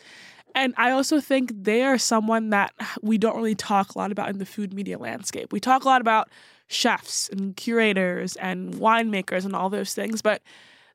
And 0.54 0.74
I 0.76 0.90
also 0.90 1.20
think 1.20 1.52
they 1.54 1.82
are 1.82 1.98
someone 1.98 2.50
that 2.50 2.72
we 3.02 3.18
don't 3.18 3.36
really 3.36 3.54
talk 3.54 3.94
a 3.94 3.98
lot 3.98 4.12
about 4.12 4.28
in 4.28 4.38
the 4.38 4.46
food 4.46 4.72
media 4.74 4.98
landscape. 4.98 5.52
We 5.52 5.60
talk 5.60 5.84
a 5.84 5.88
lot 5.88 6.00
about 6.00 6.28
chefs 6.68 7.28
and 7.30 7.56
curators 7.56 8.36
and 8.36 8.74
winemakers 8.74 9.44
and 9.44 9.54
all 9.54 9.70
those 9.70 9.94
things, 9.94 10.22
but 10.22 10.42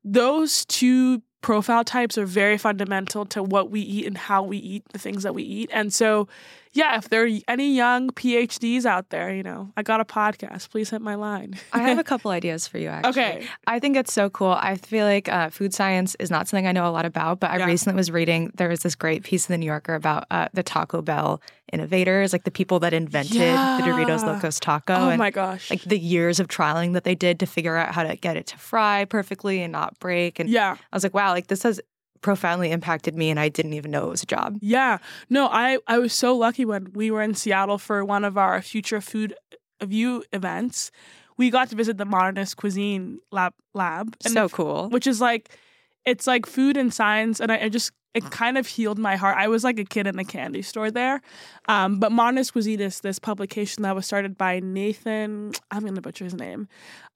those 0.04 0.66
two 0.66 1.22
profile 1.42 1.84
types 1.84 2.18
are 2.18 2.26
very 2.26 2.58
fundamental 2.58 3.26
to 3.26 3.44
what 3.44 3.70
we 3.70 3.82
eat 3.82 4.06
and 4.06 4.18
how 4.18 4.44
we 4.44 4.58
eat 4.58 4.84
the 4.92 5.00
things 5.00 5.24
that 5.24 5.34
we 5.36 5.44
eat. 5.44 5.70
And 5.72 5.94
so, 5.94 6.28
yeah, 6.74 6.98
if 6.98 7.10
there 7.10 7.26
are 7.26 7.30
any 7.48 7.74
young 7.76 8.10
PhDs 8.12 8.86
out 8.86 9.10
there, 9.10 9.34
you 9.34 9.44
know, 9.44 9.72
I 9.78 9.84
got 9.84 10.00
a 10.02 10.06
podcast. 10.06 10.70
Please 10.70 10.90
hit 10.90 11.02
my 11.02 11.16
line. 11.16 11.56
I 11.74 11.80
have 11.84 11.98
a 11.98 12.04
couple 12.12 12.32
ideas 12.32 12.68
for 12.68 12.78
you, 12.78 12.90
actually. 12.90 13.10
okay. 13.10 13.48
I 13.66 13.80
think 13.80 13.96
it's 13.98 14.14
so 14.14 14.30
cool. 14.30 14.52
I 14.52 14.76
feel 14.78 15.06
like 15.06 15.28
uh, 15.30 15.50
food 15.50 15.74
science 15.74 16.16
is 16.20 16.30
not 16.30 16.48
something 16.48 16.68
I 16.68 16.72
know 16.72 16.88
a 16.88 16.92
lot 16.92 17.06
about, 17.06 17.40
but 17.40 17.52
I 17.52 17.58
Yeah. 17.58 17.66
recently 17.66 17.98
was 17.98 18.12
reading, 18.12 18.52
there 18.56 18.70
was 18.70 18.82
this 18.82 18.96
great 18.96 19.24
piece 19.24 19.48
in 19.50 19.54
the 19.54 19.58
New 19.58 19.66
Yorker 19.66 19.96
about 19.96 20.26
uh, 20.32 20.48
the 20.54 20.64
Taco 20.64 21.02
Bell 21.02 21.42
innovators, 21.74 22.32
like 22.34 22.44
the 22.44 22.52
people 22.52 22.80
that 22.80 22.94
invented 22.94 23.34
the 23.42 23.84
Doritos 23.84 24.24
Locos 24.26 24.60
Taco. 24.60 24.94
Oh 24.94 25.10
and 25.10 25.18
my 25.20 25.32
gosh. 25.32 25.70
like 25.70 25.82
the 25.84 26.00
years 26.00 26.40
of 26.40 26.48
trialing 26.48 26.94
that 26.94 27.04
they 27.04 27.16
did 27.16 27.40
to 27.42 27.46
figure 27.46 27.76
out 27.76 27.94
how 27.94 28.04
to 28.04 28.16
get 28.16 28.38
it 28.38 28.48
to 28.48 28.58
fry 28.58 29.06
perfectly 29.06 29.62
and 29.62 29.72
not 29.72 30.00
break. 30.00 30.40
And 30.40 30.50
yeah. 30.50 30.78
I 30.92 30.96
was 30.96 31.04
like, 31.04 31.14
wow, 31.14 31.32
like 31.32 31.48
this 31.48 31.64
has 31.64 31.82
profoundly 32.28 32.72
impacted 32.72 33.16
me 33.16 33.30
and 33.30 33.40
I 33.40 33.48
didn't 33.48 33.72
even 33.72 33.90
know 33.90 34.08
it 34.08 34.10
was 34.10 34.24
a 34.24 34.26
job. 34.26 34.58
Yeah. 34.60 34.98
No, 35.30 35.48
I 35.48 35.78
I 35.88 35.98
was 35.98 36.12
so 36.12 36.36
lucky 36.36 36.66
when 36.66 36.92
we 36.92 37.10
were 37.10 37.22
in 37.22 37.36
Seattle 37.36 37.78
for 37.78 38.04
one 38.04 38.26
of 38.26 38.38
our 38.38 38.62
future 38.62 39.00
food 39.00 39.34
view 39.82 40.26
events. 40.34 40.92
We 41.38 41.50
got 41.50 41.70
to 41.70 41.78
visit 41.78 41.98
the 41.98 42.04
modernist 42.04 42.58
cuisine 42.58 43.20
lab 43.32 43.54
lab. 43.74 44.18
And 44.26 44.34
so 44.34 44.50
cool. 44.50 44.90
which 44.90 45.08
is 45.08 45.22
like 45.22 45.56
it's 46.04 46.28
like 46.28 46.46
food 46.46 46.76
and 46.76 46.94
science 46.94 47.40
and 47.40 47.50
I, 47.50 47.60
I 47.64 47.70
just 47.70 47.94
it 48.14 48.30
kind 48.30 48.58
of 48.58 48.66
healed 48.66 48.98
my 48.98 49.16
heart 49.16 49.38
i 49.38 49.48
was 49.48 49.64
like 49.64 49.78
a 49.78 49.84
kid 49.84 50.08
in 50.08 50.18
a 50.18 50.24
candy 50.24 50.64
store 50.64 50.90
there 50.90 51.22
um, 51.68 52.00
but 52.00 52.12
modernist 52.12 52.54
cuisine 52.54 52.80
is 52.80 53.02
this 53.02 53.20
publication 53.20 53.84
that 53.84 53.94
was 53.94 54.08
started 54.08 54.38
by 54.38 54.60
nathan 54.60 55.52
i'm 55.70 55.86
gonna 55.86 56.02
butcher 56.02 56.24
his 56.24 56.34
name 56.34 56.68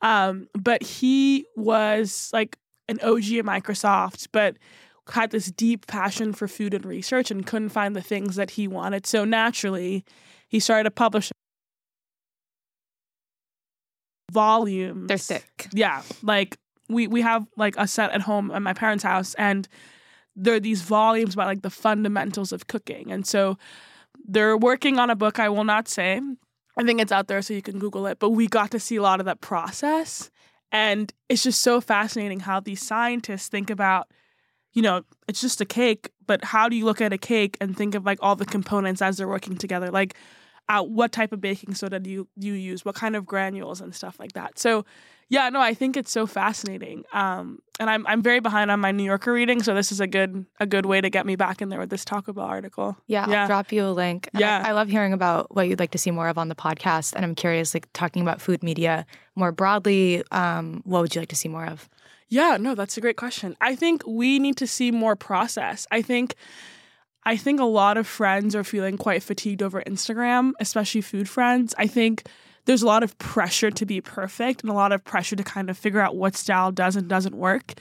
um, 0.02 0.48
but 0.54 0.84
he 0.84 1.46
was 1.56 2.30
like 2.34 2.58
an 2.88 3.00
og 3.02 3.24
at 3.24 3.46
microsoft 3.46 4.28
but 4.32 4.58
had 5.12 5.32
this 5.32 5.52
deep 5.52 5.88
passion 5.88 6.34
for 6.34 6.48
food 6.48 6.74
and 6.74 6.86
research 6.86 7.32
and 7.32 7.46
couldn't 7.46 7.70
find 7.70 7.96
the 7.96 8.02
things 8.02 8.36
that 8.36 8.52
he 8.52 8.68
wanted. 8.68 9.06
So 9.06 9.26
naturally 9.26 10.04
he 10.48 10.60
started 10.60 10.86
to 10.86 10.92
publish 10.92 11.32
volumes. 14.32 15.08
They're 15.08 15.18
thick. 15.18 15.68
yeah 15.74 16.02
like 16.24 16.58
we 16.88 17.08
we 17.08 17.22
have 17.22 17.46
like 17.58 17.76
a 17.78 17.88
set 17.88 18.12
at 18.12 18.22
home 18.22 18.52
at 18.52 18.62
my 18.62 18.74
parents 18.74 19.04
house 19.04 19.34
and 19.36 19.68
there 20.36 20.54
are 20.56 20.60
these 20.60 20.82
volumes 20.82 21.34
about 21.34 21.48
like 21.48 21.62
the 21.62 21.70
fundamentals 21.70 22.52
of 22.54 22.68
cooking. 22.68 23.12
And 23.12 23.28
so 23.28 23.58
they're 24.26 24.58
working 24.58 24.98
on 25.00 25.10
a 25.10 25.16
book 25.16 25.40
i 25.40 25.50
will 25.50 25.66
not 25.66 25.88
say. 25.88 26.22
I 26.78 26.84
think 26.84 27.02
it's 27.02 27.12
out 27.12 27.28
there 27.28 27.42
so 27.42 27.54
you 27.54 27.62
can 27.62 27.80
google 27.80 28.08
it. 28.08 28.18
But 28.20 28.30
we 28.30 28.48
got 28.48 28.72
to 28.72 28.80
see 28.80 28.96
a 28.96 29.02
lot 29.02 29.20
of 29.20 29.26
that 29.26 29.42
process 29.42 30.32
and 30.72 31.14
it's 31.28 31.44
just 31.44 31.60
so 31.60 31.82
fascinating 31.82 32.40
how 32.40 32.60
these 32.62 32.82
scientists 32.82 33.50
think 33.50 33.70
about 33.70 34.08
you 34.74 34.82
know 34.82 35.04
it's 35.28 35.42
just 35.42 35.62
a 35.62 35.66
cake 35.66 36.10
but 36.28 36.44
how 36.44 36.70
do 36.70 36.76
you 36.76 36.86
look 36.86 37.02
at 37.02 37.12
a 37.14 37.18
cake 37.18 37.58
and 37.62 37.76
think 37.76 37.96
of 37.96 38.06
like 38.06 38.20
all 38.22 38.36
the 38.36 38.46
components 38.46 39.02
as 39.02 39.18
they're 39.18 39.28
working 39.28 39.58
together 39.58 39.90
like 39.92 40.16
uh, 40.70 40.82
what 40.82 41.12
type 41.12 41.34
of 41.34 41.42
baking 41.42 41.74
soda 41.74 42.00
do 42.00 42.10
you 42.10 42.28
you 42.38 42.54
use 42.54 42.86
what 42.86 42.96
kind 42.96 43.16
of 43.16 43.26
granules 43.26 43.82
and 43.82 43.94
stuff 43.94 44.18
like 44.20 44.32
that 44.34 44.58
so 44.58 44.86
yeah 45.28 45.50
no 45.50 45.60
i 45.60 45.74
think 45.74 45.98
it's 45.98 46.12
so 46.12 46.26
fascinating 46.26 47.04
um, 47.14 47.60
and 47.80 47.90
I'm, 47.90 48.06
I'm 48.08 48.22
very 48.22 48.40
behind 48.40 48.72
on 48.72 48.80
my 48.80 48.92
new 48.92 49.04
yorker 49.04 49.34
reading 49.34 49.62
so 49.64 49.74
this 49.74 49.92
is 49.92 50.00
a 50.00 50.08
good 50.08 50.46
a 50.62 50.66
good 50.66 50.86
way 50.86 51.02
to 51.02 51.10
get 51.10 51.26
me 51.26 51.36
back 51.36 51.62
in 51.62 51.68
there 51.70 51.80
with 51.80 51.90
this 51.90 52.06
taco 52.06 52.32
bell 52.32 52.46
article 52.46 52.96
Yeah, 53.08 53.28
Yeah. 53.30 53.42
I'll 53.42 53.48
drop 53.48 53.72
you 53.74 53.86
a 53.86 53.92
link. 53.92 54.30
And 54.34 54.42
I- 54.44 54.48
Yeah. 54.48 54.64
I, 54.68 54.72
love 54.72 54.88
hearing 54.88 55.12
about 55.14 55.54
what 55.54 55.68
you'd 55.68 55.80
like 55.80 55.92
to 55.92 55.98
see 55.98 56.12
more 56.12 56.28
of 56.30 56.38
on 56.38 56.48
the 56.48 56.56
podcast. 56.56 57.14
And 57.16 57.26
I'm 57.26 57.36
curious, 57.36 57.74
like 57.74 57.88
talking 57.94 58.22
about 58.22 58.40
food 58.40 58.62
media 58.64 59.06
more 59.36 59.52
broadly, 59.52 60.24
um, 60.32 60.82
what 60.86 61.02
would 61.02 61.16
you 61.16 61.22
like 61.22 61.30
to 61.30 61.36
see 61.36 61.50
more 61.50 61.66
of? 61.66 61.90
Yeah, 62.32 62.56
no, 62.58 62.76
that's 62.76 62.96
a 62.98 63.02
great 63.02 63.18
question. 63.18 63.58
I 63.60 63.76
think 63.76 64.04
we 64.08 64.40
need 64.40 64.56
to 64.58 64.66
see 64.68 64.90
more 64.90 65.18
process. 65.18 65.86
I 65.92 66.02
think 66.02 66.36
I 67.26 67.38
think 67.38 67.60
a 67.60 67.66
lot 67.66 67.98
of 67.98 68.08
friends 68.08 68.56
are 68.56 68.64
feeling 68.64 68.98
quite 68.98 69.22
fatigued 69.22 69.62
over 69.62 69.84
Instagram, 69.84 70.54
especially 70.62 71.02
food 71.02 71.30
friends. 71.30 71.76
I 71.78 71.88
think 71.88 72.24
there's 72.66 72.84
a 72.84 72.88
lot 72.88 73.04
of 73.04 73.18
pressure 73.20 73.70
to 73.72 73.86
be 73.86 74.02
perfect 74.02 74.62
and 74.62 74.72
a 74.72 74.74
lot 74.74 74.94
of 74.94 75.04
pressure 75.04 75.36
to 75.36 75.44
kind 75.44 75.70
of 75.70 75.78
figure 75.78 76.00
out 76.00 76.16
what 76.16 76.36
style 76.38 76.72
does 76.72 76.96
and 76.96 77.10
doesn't 77.10 77.36
work. 77.36 77.74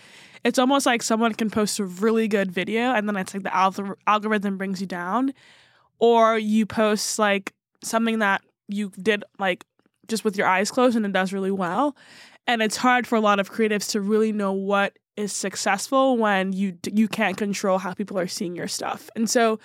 It's 0.44 0.58
almost 0.58 0.84
like 0.86 1.02
someone 1.02 1.34
can 1.34 1.50
post 1.50 1.78
a 1.78 1.84
really 1.84 2.28
good 2.28 2.50
video 2.50 2.92
and 2.92 3.08
then 3.08 3.16
it's 3.16 3.34
like 3.34 3.44
the 3.44 3.50
algor- 3.50 3.96
algorithm 4.06 4.58
brings 4.58 4.80
you 4.80 4.88
down 4.88 5.32
or 5.98 6.38
you 6.38 6.66
post 6.66 7.18
like 7.18 7.52
something 7.82 8.20
that 8.20 8.42
you 8.68 8.90
did 9.02 9.24
like 9.38 9.64
just 10.08 10.24
with 10.24 10.36
your 10.36 10.46
eyes 10.46 10.70
closed 10.70 10.96
and 10.96 11.06
it 11.06 11.12
does 11.12 11.32
really 11.32 11.50
well 11.50 11.96
and 12.46 12.62
it's 12.62 12.76
hard 12.76 13.06
for 13.06 13.16
a 13.16 13.20
lot 13.20 13.40
of 13.40 13.50
creatives 13.50 13.90
to 13.90 14.00
really 14.00 14.32
know 14.32 14.52
what 14.52 14.98
is 15.16 15.32
successful 15.32 16.16
when 16.16 16.52
you 16.52 16.76
you 16.90 17.08
can't 17.08 17.36
control 17.36 17.78
how 17.78 17.92
people 17.92 18.18
are 18.18 18.28
seeing 18.28 18.56
your 18.56 18.68
stuff. 18.68 19.10
And 19.14 19.28
so 19.28 19.60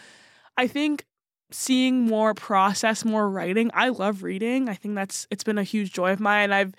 I 0.57 0.67
think 0.67 1.05
seeing 1.51 2.01
more 2.01 2.33
process, 2.33 3.05
more 3.05 3.29
writing. 3.29 3.71
I 3.73 3.89
love 3.89 4.23
reading. 4.23 4.69
I 4.69 4.73
think 4.73 4.95
that's 4.95 5.27
it's 5.31 5.43
been 5.43 5.57
a 5.57 5.63
huge 5.63 5.93
joy 5.93 6.11
of 6.11 6.19
mine. 6.19 6.51
I've 6.51 6.73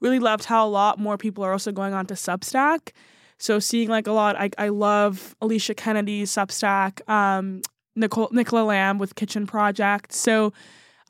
really 0.00 0.18
loved 0.18 0.44
how 0.44 0.66
a 0.66 0.68
lot 0.68 0.98
more 0.98 1.18
people 1.18 1.44
are 1.44 1.52
also 1.52 1.72
going 1.72 1.94
on 1.94 2.06
to 2.06 2.14
Substack. 2.14 2.90
So 3.38 3.58
seeing 3.58 3.88
like 3.88 4.06
a 4.06 4.12
lot, 4.12 4.36
I, 4.36 4.50
I 4.58 4.68
love 4.68 5.34
Alicia 5.40 5.74
Kennedy's 5.74 6.30
Substack, 6.30 7.08
um, 7.08 7.62
Nicole, 7.96 8.28
Nicola 8.32 8.64
Lamb 8.64 8.98
with 8.98 9.14
Kitchen 9.14 9.46
Project. 9.46 10.12
So 10.12 10.52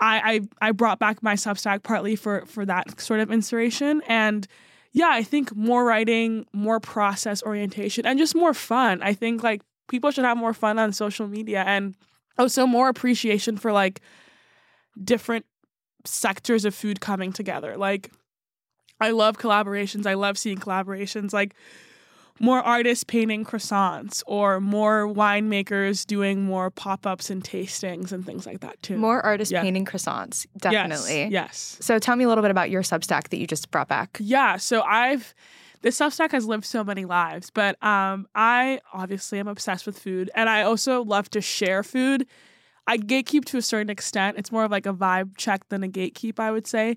I, 0.00 0.40
I 0.60 0.68
I 0.68 0.72
brought 0.72 0.98
back 0.98 1.22
my 1.22 1.34
Substack 1.34 1.82
partly 1.82 2.16
for 2.16 2.46
for 2.46 2.64
that 2.66 3.00
sort 3.00 3.20
of 3.20 3.30
inspiration 3.30 4.02
and 4.06 4.46
yeah, 4.92 5.10
I 5.10 5.22
think 5.22 5.54
more 5.54 5.84
writing, 5.84 6.46
more 6.52 6.80
process 6.80 7.42
orientation, 7.44 8.06
and 8.06 8.18
just 8.18 8.34
more 8.34 8.52
fun. 8.52 9.02
I 9.02 9.14
think 9.14 9.42
like 9.42 9.62
people 9.88 10.10
should 10.10 10.24
have 10.24 10.36
more 10.36 10.54
fun 10.54 10.78
on 10.78 10.92
social 10.92 11.28
media 11.28 11.62
and 11.66 11.94
also 12.38 12.66
more 12.66 12.88
appreciation 12.88 13.56
for 13.56 13.72
like 13.72 14.00
different 15.02 15.46
sectors 16.04 16.64
of 16.64 16.74
food 16.74 17.00
coming 17.00 17.32
together. 17.32 17.76
Like 17.76 18.10
I 19.00 19.10
love 19.10 19.38
collaborations. 19.38 20.06
I 20.06 20.14
love 20.14 20.36
seeing 20.36 20.58
collaborations. 20.58 21.32
Like 21.32 21.54
more 22.42 22.60
artists 22.62 23.04
painting 23.04 23.44
croissants 23.44 24.22
or 24.26 24.60
more 24.60 25.06
winemakers 25.06 26.06
doing 26.06 26.42
more 26.42 26.70
pop-ups 26.70 27.28
and 27.28 27.44
tastings 27.44 28.10
and 28.12 28.24
things 28.24 28.46
like 28.46 28.60
that 28.60 28.82
too. 28.82 28.96
More 28.96 29.20
artists 29.20 29.52
Yeah. 29.52 29.60
painting 29.62 29.84
croissants, 29.84 30.46
definitely. 30.56 31.24
Yes. 31.24 31.30
yes. 31.30 31.76
So 31.80 31.98
tell 31.98 32.16
me 32.16 32.24
a 32.24 32.28
little 32.28 32.42
bit 32.42 32.50
about 32.50 32.70
your 32.70 32.82
Substack 32.82 33.28
that 33.28 33.36
you 33.36 33.46
just 33.46 33.70
brought 33.70 33.88
back. 33.88 34.16
Yeah, 34.20 34.56
so 34.56 34.80
I've 34.82 35.34
this 35.82 35.98
Substack 35.98 36.32
has 36.32 36.46
lived 36.46 36.64
so 36.64 36.82
many 36.82 37.04
lives, 37.04 37.50
but 37.50 37.82
um, 37.82 38.26
I 38.34 38.80
obviously 38.92 39.38
am 39.38 39.48
obsessed 39.48 39.86
with 39.86 39.98
food, 39.98 40.30
and 40.34 40.48
I 40.50 40.62
also 40.62 41.02
love 41.04 41.30
to 41.30 41.40
share 41.40 41.82
food. 41.82 42.26
I 42.86 42.98
gatekeep 42.98 43.44
to 43.46 43.58
a 43.58 43.62
certain 43.62 43.88
extent. 43.90 44.36
It's 44.38 44.50
more 44.50 44.64
of 44.64 44.70
like 44.70 44.84
a 44.86 44.92
vibe 44.92 45.36
check 45.36 45.68
than 45.68 45.82
a 45.84 45.88
gatekeep, 45.88 46.38
I 46.40 46.50
would 46.50 46.66
say. 46.66 46.96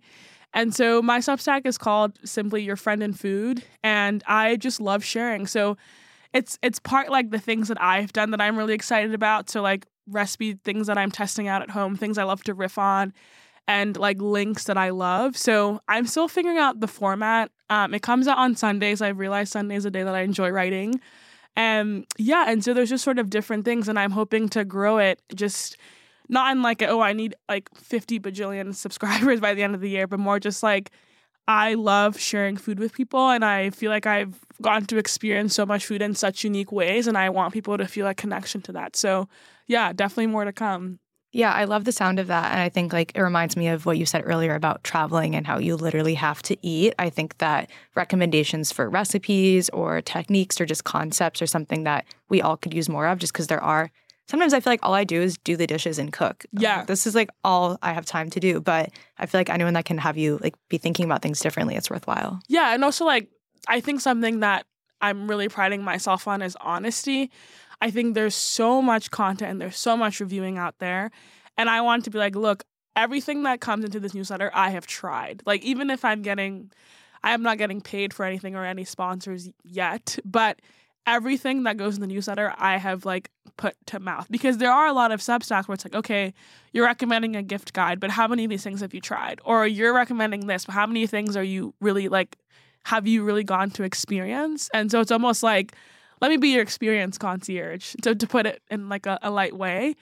And 0.53 0.73
so 0.73 1.01
my 1.01 1.19
Substack 1.19 1.65
is 1.65 1.77
called 1.77 2.19
simply 2.23 2.63
Your 2.63 2.75
Friend 2.75 3.01
in 3.01 3.13
Food, 3.13 3.63
and 3.83 4.23
I 4.27 4.55
just 4.55 4.79
love 4.79 5.03
sharing. 5.03 5.47
So 5.47 5.77
it's 6.33 6.59
it's 6.61 6.79
part 6.79 7.09
like 7.09 7.31
the 7.31 7.39
things 7.39 7.67
that 7.67 7.81
I've 7.81 8.13
done 8.13 8.31
that 8.31 8.41
I'm 8.41 8.57
really 8.57 8.73
excited 8.73 9.13
about. 9.13 9.49
So 9.49 9.61
like 9.61 9.85
recipe 10.07 10.53
things 10.63 10.87
that 10.87 10.97
I'm 10.97 11.11
testing 11.11 11.47
out 11.47 11.61
at 11.61 11.69
home, 11.69 11.95
things 11.95 12.17
I 12.17 12.23
love 12.23 12.43
to 12.43 12.53
riff 12.53 12.77
on, 12.77 13.13
and 13.67 13.97
like 13.97 14.21
links 14.21 14.65
that 14.65 14.77
I 14.77 14.89
love. 14.89 15.37
So 15.37 15.79
I'm 15.87 16.05
still 16.05 16.27
figuring 16.27 16.57
out 16.57 16.79
the 16.79 16.87
format. 16.87 17.51
Um, 17.69 17.93
it 17.93 18.01
comes 18.01 18.27
out 18.27 18.37
on 18.37 18.55
Sundays. 18.55 19.01
I 19.01 19.09
realize 19.09 19.49
Sunday 19.49 19.75
is 19.75 19.85
a 19.85 19.91
day 19.91 20.03
that 20.03 20.15
I 20.15 20.21
enjoy 20.21 20.49
writing. 20.49 20.99
And 21.55 22.05
yeah, 22.17 22.45
and 22.47 22.63
so 22.63 22.73
there's 22.73 22.89
just 22.89 23.03
sort 23.03 23.19
of 23.19 23.29
different 23.29 23.65
things, 23.65 23.87
and 23.87 23.99
I'm 23.99 24.11
hoping 24.11 24.49
to 24.49 24.65
grow 24.65 24.97
it 24.97 25.21
just 25.35 25.77
not 26.29 26.51
in 26.55 26.61
like, 26.61 26.81
oh, 26.81 27.01
I 27.01 27.13
need 27.13 27.35
like 27.49 27.69
50 27.75 28.19
bajillion 28.19 28.73
subscribers 28.73 29.39
by 29.39 29.53
the 29.53 29.63
end 29.63 29.75
of 29.75 29.81
the 29.81 29.89
year, 29.89 30.07
but 30.07 30.19
more 30.19 30.39
just 30.39 30.63
like, 30.63 30.91
I 31.47 31.73
love 31.73 32.17
sharing 32.17 32.55
food 32.55 32.79
with 32.79 32.93
people, 32.93 33.29
and 33.29 33.43
I 33.43 33.69
feel 33.71 33.91
like 33.91 34.05
I've 34.05 34.39
gotten 34.61 34.85
to 34.87 34.97
experience 34.97 35.53
so 35.53 35.65
much 35.65 35.85
food 35.85 36.01
in 36.01 36.15
such 36.15 36.45
unique 36.45 36.71
ways, 36.71 37.05
and 37.05 37.17
I 37.17 37.29
want 37.29 37.53
people 37.53 37.77
to 37.77 37.85
feel 37.85 38.07
a 38.07 38.13
connection 38.13 38.61
to 38.61 38.71
that. 38.71 38.95
So, 38.95 39.27
yeah, 39.67 39.91
definitely 39.91 40.27
more 40.27 40.45
to 40.45 40.53
come. 40.53 40.99
Yeah, 41.33 41.51
I 41.51 41.63
love 41.63 41.83
the 41.83 41.91
sound 41.91 42.19
of 42.19 42.27
that. 42.27 42.51
And 42.51 42.61
I 42.61 42.69
think 42.69 42.93
like 42.93 43.11
it 43.15 43.21
reminds 43.21 43.57
me 43.57 43.67
of 43.67 43.87
what 43.87 43.97
you 43.97 44.05
said 44.05 44.21
earlier 44.23 44.53
about 44.53 44.83
traveling 44.83 45.35
and 45.35 45.47
how 45.47 45.57
you 45.57 45.75
literally 45.75 46.13
have 46.13 46.43
to 46.43 46.55
eat. 46.61 46.93
I 46.99 47.09
think 47.09 47.39
that 47.39 47.71
recommendations 47.95 48.71
for 48.71 48.87
recipes 48.87 49.67
or 49.69 49.99
techniques 49.99 50.61
or 50.61 50.67
just 50.67 50.83
concepts 50.83 51.41
are 51.41 51.47
something 51.47 51.85
that 51.85 52.05
we 52.29 52.39
all 52.39 52.55
could 52.55 52.73
use 52.73 52.87
more 52.87 53.07
of 53.07 53.17
just 53.17 53.33
because 53.33 53.47
there 53.47 53.63
are 53.63 53.89
sometimes 54.27 54.53
I 54.53 54.59
feel 54.59 54.71
like 54.71 54.79
all 54.83 54.93
I 54.93 55.03
do 55.03 55.21
is 55.21 55.37
do 55.37 55.55
the 55.55 55.67
dishes 55.67 55.99
and 55.99 56.11
cook. 56.11 56.45
Um, 56.55 56.63
yeah. 56.63 56.77
like, 56.77 56.87
this 56.87 57.05
is 57.05 57.15
like 57.15 57.29
all 57.43 57.77
I 57.81 57.93
have 57.93 58.05
time 58.05 58.29
to 58.31 58.39
do. 58.39 58.61
But 58.61 58.91
I 59.17 59.25
feel 59.25 59.39
like 59.39 59.49
anyone 59.49 59.73
that 59.73 59.85
can 59.85 59.97
have 59.97 60.17
you 60.17 60.39
like 60.41 60.55
be 60.69 60.77
thinking 60.77 61.05
about 61.05 61.21
things 61.21 61.39
differently, 61.39 61.75
it's 61.75 61.89
worthwhile. 61.89 62.39
Yeah, 62.47 62.73
and 62.73 62.83
also 62.83 63.05
like 63.05 63.29
I 63.67 63.79
think 63.79 64.01
something 64.01 64.41
that 64.41 64.65
I'm 65.01 65.27
really 65.27 65.49
priding 65.49 65.83
myself 65.83 66.27
on 66.27 66.41
is 66.41 66.57
honesty. 66.61 67.31
I 67.81 67.91
think 67.91 68.15
there's 68.15 68.35
so 68.35 68.81
much 68.81 69.11
content 69.11 69.51
and 69.51 69.61
there's 69.61 69.77
so 69.77 69.97
much 69.97 70.19
reviewing 70.19 70.57
out 70.57 70.79
there. 70.79 71.11
And 71.57 71.69
I 71.69 71.81
want 71.81 72.05
to 72.05 72.09
be 72.09 72.17
like, 72.17 72.35
look, 72.35 72.63
everything 72.95 73.43
that 73.43 73.59
comes 73.59 73.83
into 73.83 73.99
this 73.99 74.13
newsletter, 74.13 74.49
I 74.53 74.69
have 74.69 74.87
tried. 74.87 75.43
Like 75.45 75.63
even 75.63 75.89
if 75.89 76.05
I'm 76.05 76.21
getting 76.21 76.71
I 77.23 77.33
am 77.33 77.41
not 77.41 77.57
getting 77.57 77.81
paid 77.81 78.13
for 78.13 78.25
anything 78.25 78.55
or 78.55 78.65
any 78.65 78.83
sponsors 78.83 79.49
yet, 79.63 80.19
but 80.25 80.59
everything 81.05 81.63
that 81.63 81.77
goes 81.77 81.95
in 81.95 82.01
the 82.01 82.07
newsletter 82.07 82.53
I 82.57 82.77
have 82.77 83.05
like 83.05 83.29
put 83.57 83.75
to 83.87 83.99
mouth 83.99 84.27
because 84.31 84.57
there 84.57 84.71
are 84.71 84.87
a 84.87 84.93
lot 84.93 85.11
of 85.11 85.19
Substacks 85.19 85.67
where 85.67 85.73
it's 85.73 85.85
like, 85.85 85.95
okay, 85.95 86.33
you're 86.71 86.85
recommending 86.85 87.35
a 87.35 87.43
gift 87.43 87.73
guide, 87.73 87.99
but 87.99 88.09
how 88.09 88.27
many 88.27 88.45
of 88.45 88.49
these 88.49 88.63
things 88.63 88.81
have 88.81 88.93
you 88.93 89.01
tried? 89.01 89.41
Or 89.43 89.67
you're 89.67 89.93
recommending 89.93 90.47
this, 90.47 90.65
but 90.65 90.73
how 90.73 90.87
many 90.87 91.05
things 91.07 91.35
are 91.37 91.43
you 91.43 91.73
really 91.79 92.07
like 92.09 92.37
have 92.85 93.07
you 93.07 93.23
really 93.23 93.43
gone 93.43 93.69
to 93.71 93.83
experience? 93.83 94.69
And 94.73 94.91
so 94.91 94.99
it's 94.99 95.11
almost 95.11 95.41
like, 95.41 95.73
let 96.21 96.29
me 96.29 96.37
be 96.37 96.49
your 96.49 96.61
experience 96.61 97.17
concierge, 97.17 97.95
to, 98.01 98.13
to 98.15 98.27
put 98.27 98.45
it 98.45 98.61
in 98.69 98.89
like 98.89 99.05
a, 99.05 99.19
a 99.21 99.31
light 99.31 99.55
way. 99.55 99.95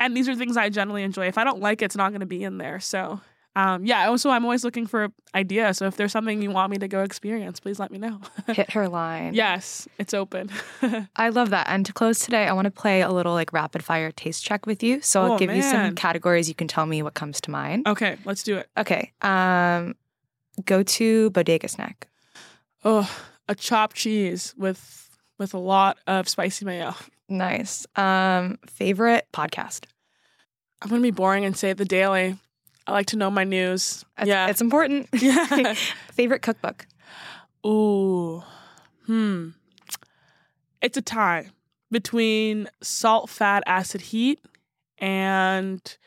And 0.00 0.16
these 0.16 0.28
are 0.28 0.36
things 0.36 0.56
I 0.56 0.68
generally 0.68 1.02
enjoy. 1.02 1.26
If 1.26 1.38
I 1.38 1.44
don't 1.44 1.60
like 1.60 1.82
it, 1.82 1.86
it's 1.86 1.96
not 1.96 2.10
going 2.10 2.20
to 2.20 2.26
be 2.26 2.44
in 2.44 2.58
there. 2.58 2.78
So, 2.78 3.20
um, 3.60 3.84
yeah, 3.84 4.06
also, 4.08 4.30
I'm 4.30 4.44
always 4.44 4.62
looking 4.62 4.86
for 4.86 5.08
ideas. 5.34 5.78
So 5.78 5.86
if 5.86 5.96
there's 5.96 6.12
something 6.12 6.40
you 6.42 6.50
want 6.50 6.70
me 6.70 6.78
to 6.78 6.86
go 6.88 7.02
experience, 7.02 7.58
please 7.60 7.78
let 7.80 7.90
me 7.90 7.98
know. 7.98 8.20
Hit 8.46 8.70
her 8.72 8.88
line. 8.88 9.34
yes, 9.34 9.88
it's 9.98 10.14
open. 10.14 10.50
I 11.16 11.30
love 11.30 11.50
that. 11.50 11.66
And 11.68 11.84
to 11.86 11.92
close 11.92 12.20
today, 12.20 12.46
I 12.46 12.52
want 12.52 12.66
to 12.66 12.70
play 12.70 13.00
a 13.00 13.10
little 13.10 13.32
like 13.32 13.52
rapid 13.52 13.82
fire 13.82 14.12
taste 14.12 14.44
check 14.44 14.64
with 14.66 14.82
you. 14.82 15.00
So 15.00 15.22
I'll 15.22 15.32
Oh, 15.32 15.38
give 15.38 15.54
you 15.54 15.62
some 15.62 15.94
categories. 15.96 16.48
You 16.48 16.54
can 16.54 16.68
tell 16.68 16.86
me 16.86 17.02
what 17.02 17.14
comes 17.14 17.40
to 17.42 17.50
mind. 17.50 17.86
okay, 17.88 18.16
let's 18.24 18.42
do 18.42 18.56
it. 18.58 18.68
Okay. 18.76 19.12
Um, 19.22 19.94
go 20.64 20.82
to 20.82 21.30
bodega 21.30 21.68
snack. 21.68 22.08
Oh, 22.84 23.10
a 23.48 23.54
chopped 23.54 23.96
cheese 23.96 24.54
with 24.56 25.18
with 25.38 25.54
a 25.54 25.58
lot 25.58 25.98
of 26.06 26.28
spicy 26.28 26.64
mayo. 26.64 26.94
Nice. 27.28 27.86
Um, 27.96 28.58
favorite 28.66 29.26
podcast. 29.32 29.84
I'm 30.80 30.88
gonna 30.90 31.02
be 31.02 31.10
boring 31.10 31.44
and 31.44 31.56
say 31.56 31.72
the 31.72 31.84
daily. 31.84 32.36
I 32.88 32.92
like 32.92 33.06
to 33.06 33.16
know 33.16 33.30
my 33.30 33.44
news. 33.44 34.02
It's, 34.16 34.26
yeah. 34.26 34.48
it's 34.48 34.62
important. 34.62 35.08
yeah. 35.20 35.74
favorite 36.12 36.40
cookbook. 36.40 36.86
Ooh. 37.66 38.42
Hmm. 39.04 39.50
It's 40.80 40.96
a 40.96 41.02
tie 41.02 41.50
between 41.90 42.66
salt, 42.82 43.28
fat, 43.28 43.62
acid, 43.66 44.00
heat, 44.00 44.40
and 44.96 45.98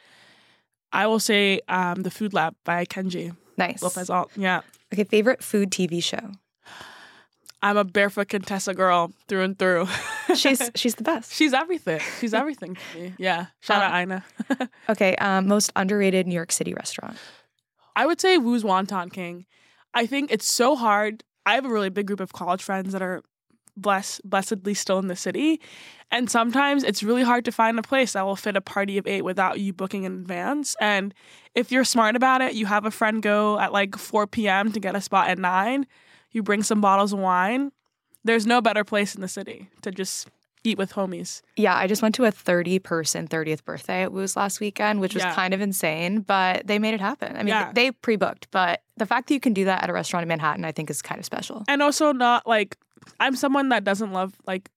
I 0.91 1.06
will 1.06 1.20
say 1.20 1.62
um, 1.67 2.02
the 2.02 2.10
Food 2.10 2.34
Lab 2.34 2.56
by 2.63 2.86
Kenji 2.86 3.36
Nice. 3.58 3.84
Lopez 3.84 4.10
Alt. 4.10 4.32
Yeah. 4.36 4.62
Okay. 4.91 5.04
Favorite 5.04 5.44
food 5.44 5.70
TV 5.70 6.04
show. 6.04 6.32
I'm 7.63 7.78
a 7.78 7.84
barefoot 7.84 8.30
Contessa 8.30 8.74
girl 8.74 9.12
through 9.28 9.43
and 9.43 9.60
through. 9.60 9.88
She's 10.36 10.71
she's 10.76 10.95
the 10.95 11.04
best. 11.04 11.34
she's 11.34 11.54
everything. 11.54 12.00
She's 12.19 12.34
everything 12.34 12.76
to 12.93 13.00
me. 13.00 13.13
Yeah. 13.19 13.47
Shout 13.60 13.82
out 13.84 13.93
Uh, 13.93 13.97
Ina. 13.97 14.26
Okay. 14.89 15.15
Um, 15.17 15.47
most 15.47 15.71
underrated 15.76 16.26
New 16.26 16.34
York 16.36 16.52
City 16.52 16.74
restaurant. 16.74 17.17
I 17.95 18.06
would 18.06 18.21
say 18.21 18.38
Wu's 18.38 18.63
Wonton 18.63 19.12
King. 19.12 19.45
I 19.93 20.06
think 20.06 20.32
it's 20.32 20.45
so 20.50 20.76
hard. 20.78 21.24
I 21.45 21.56
have 21.56 21.65
a 21.65 21.69
really 21.69 21.89
big 21.89 22.08
group 22.08 22.21
of 22.21 22.32
college 22.32 22.63
friends 22.63 22.93
that 22.93 23.02
are 23.02 23.21
blessed, 23.76 24.21
blessedly 24.24 24.74
still 24.74 25.00
in 25.00 25.08
the 25.08 25.15
city. 25.17 25.60
And 26.12 26.30
sometimes 26.32 26.84
it's 26.84 27.04
really 27.04 27.24
hard 27.24 27.43
to 27.45 27.52
find 27.52 27.78
a 27.78 27.82
place 27.82 28.13
that 28.13 28.26
will 28.26 28.36
fit 28.38 28.56
a 28.56 28.62
party 28.62 28.97
of 28.97 29.06
eight 29.08 29.24
without 29.24 29.60
you 29.60 29.74
booking 29.74 30.04
in 30.06 30.13
advance. 30.13 30.76
And 30.80 31.13
if 31.56 31.71
you're 31.71 31.84
smart 31.86 32.15
about 32.15 32.41
it, 32.41 32.54
you 32.54 32.65
have 32.67 32.86
a 32.86 32.91
friend 32.91 33.21
go 33.21 33.60
at 33.60 33.74
like 33.74 33.97
4 33.97 34.28
p.m. 34.28 34.71
to 34.71 34.80
get 34.80 34.95
a 34.95 35.02
spot 35.02 35.28
at 35.30 35.38
9. 35.39 35.86
You 36.32 36.44
bring 36.44 36.63
some 36.63 36.82
bottles 36.82 37.13
of 37.13 37.20
wine. 37.20 37.72
There's 38.24 38.46
no 38.46 38.62
better 38.62 38.84
place 38.84 39.15
in 39.15 39.22
the 39.22 39.28
city 39.28 39.70
to 39.82 39.91
just 39.91 40.28
eat 40.63 40.78
with 40.78 40.94
homies. 40.94 41.41
Yeah, 41.56 41.76
I 41.76 41.88
just 41.88 42.04
went 42.04 42.13
to 42.15 42.26
a 42.26 42.32
30 42.32 42.78
person 42.80 43.28
30th 43.28 43.65
birthday 43.65 44.04
at 44.04 44.12
Wu's 44.13 44.36
last 44.36 44.60
weekend, 44.60 45.02
which 45.02 45.15
was 45.15 45.24
Yeah. 45.24 45.34
kind 45.34 45.56
of 45.56 45.62
insane, 45.62 46.20
but 46.22 46.67
they 46.67 46.78
made 46.78 46.94
it 46.94 47.02
happen. 47.02 47.34
I 47.36 47.39
mean, 47.39 47.48
Yeah. 47.48 47.72
they 47.74 47.89
pre 47.91 48.15
booked, 48.15 48.48
but 48.52 48.84
the 48.96 49.08
fact 49.08 49.28
that 49.28 49.34
you 49.34 49.39
can 49.39 49.54
do 49.54 49.65
that 49.65 49.82
at 49.84 49.89
a 49.89 49.94
restaurant 49.94 50.22
in 50.22 50.28
Manhattan, 50.28 50.63
I 50.63 50.72
think 50.72 50.91
is 50.91 51.02
kind 51.02 51.17
of 51.20 51.26
special. 51.26 51.63
and 51.67 51.82
also 51.82 52.12
not 52.12 52.46
like 52.48 52.78
I'm 53.20 53.36
someone 53.36 53.70
that 53.70 53.84
doesn't 53.84 54.13
love 54.13 54.36
like 54.46 54.70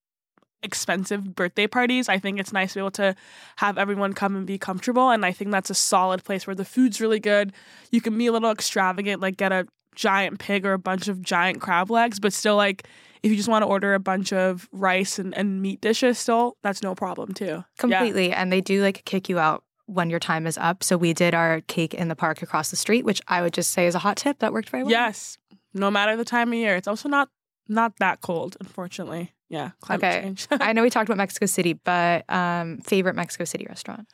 expensive 0.62 1.34
birthday 1.34 1.66
parties. 1.66 2.08
I 2.08 2.18
think 2.18 2.40
it's 2.40 2.52
nice 2.52 2.72
to 2.72 2.78
be 2.78 2.80
able 2.80 2.90
to 2.92 3.14
have 3.56 3.76
everyone 3.76 4.14
come 4.14 4.34
and 4.34 4.46
be 4.46 4.56
comfortable 4.56 5.10
and 5.10 5.26
I 5.26 5.32
think 5.32 5.50
that's 5.50 5.68
a 5.68 5.74
solid 5.74 6.24
place 6.24 6.46
where 6.46 6.54
the 6.56 6.64
food's 6.64 7.00
really 7.02 7.20
good. 7.20 7.52
You 7.90 8.00
can 8.00 8.16
be 8.16 8.26
a 8.26 8.32
little 8.32 8.50
extravagant 8.50 9.20
like 9.20 9.36
get 9.36 9.52
a 9.52 9.66
giant 9.94 10.38
pig 10.38 10.64
or 10.66 10.72
a 10.72 10.78
bunch 10.78 11.08
of 11.08 11.22
giant 11.22 11.60
crab 11.60 11.90
legs, 11.90 12.20
but 12.20 12.32
still 12.32 12.56
like 12.56 12.86
if 13.22 13.30
you 13.30 13.36
just 13.36 13.48
want 13.48 13.62
to 13.62 13.66
order 13.66 13.94
a 13.94 13.98
bunch 14.00 14.32
of 14.32 14.68
rice 14.70 15.18
and, 15.18 15.34
and 15.36 15.62
meat 15.62 15.80
dishes 15.80 16.18
still, 16.18 16.56
that's 16.62 16.82
no 16.82 16.94
problem 16.94 17.32
too. 17.32 17.44
Yeah. 17.46 17.62
Completely. 17.78 18.32
And 18.32 18.52
they 18.52 18.60
do 18.60 18.82
like 18.82 19.04
kick 19.06 19.28
you 19.30 19.38
out 19.38 19.64
when 19.86 20.10
your 20.10 20.20
time 20.20 20.46
is 20.46 20.58
up. 20.58 20.82
So 20.82 20.96
we 20.96 21.12
did 21.14 21.34
our 21.34 21.62
cake 21.62 21.94
in 21.94 22.08
the 22.08 22.16
park 22.16 22.42
across 22.42 22.70
the 22.70 22.76
street, 22.76 23.04
which 23.04 23.22
I 23.28 23.40
would 23.40 23.54
just 23.54 23.70
say 23.70 23.86
is 23.86 23.94
a 23.94 23.98
hot 23.98 24.16
tip 24.18 24.40
that 24.40 24.52
worked 24.52 24.68
very 24.68 24.82
well. 24.82 24.90
Yes. 24.90 25.38
No 25.72 25.90
matter 25.90 26.16
the 26.16 26.24
time 26.24 26.48
of 26.48 26.54
year. 26.54 26.76
It's 26.76 26.88
also 26.88 27.08
not 27.08 27.30
not 27.66 27.96
that 27.98 28.20
cold, 28.20 28.58
unfortunately. 28.60 29.32
Yeah. 29.48 29.70
Climate 29.80 30.04
Okay. 30.04 30.20
change. 30.22 30.46
I 30.50 30.72
know 30.74 30.82
we 30.82 30.90
talked 30.90 31.08
about 31.08 31.16
Mexico 31.16 31.46
City, 31.46 31.72
but 31.72 32.28
um, 32.30 32.78
favorite 32.78 33.14
Mexico 33.14 33.44
City 33.44 33.64
restaurant. 33.68 34.06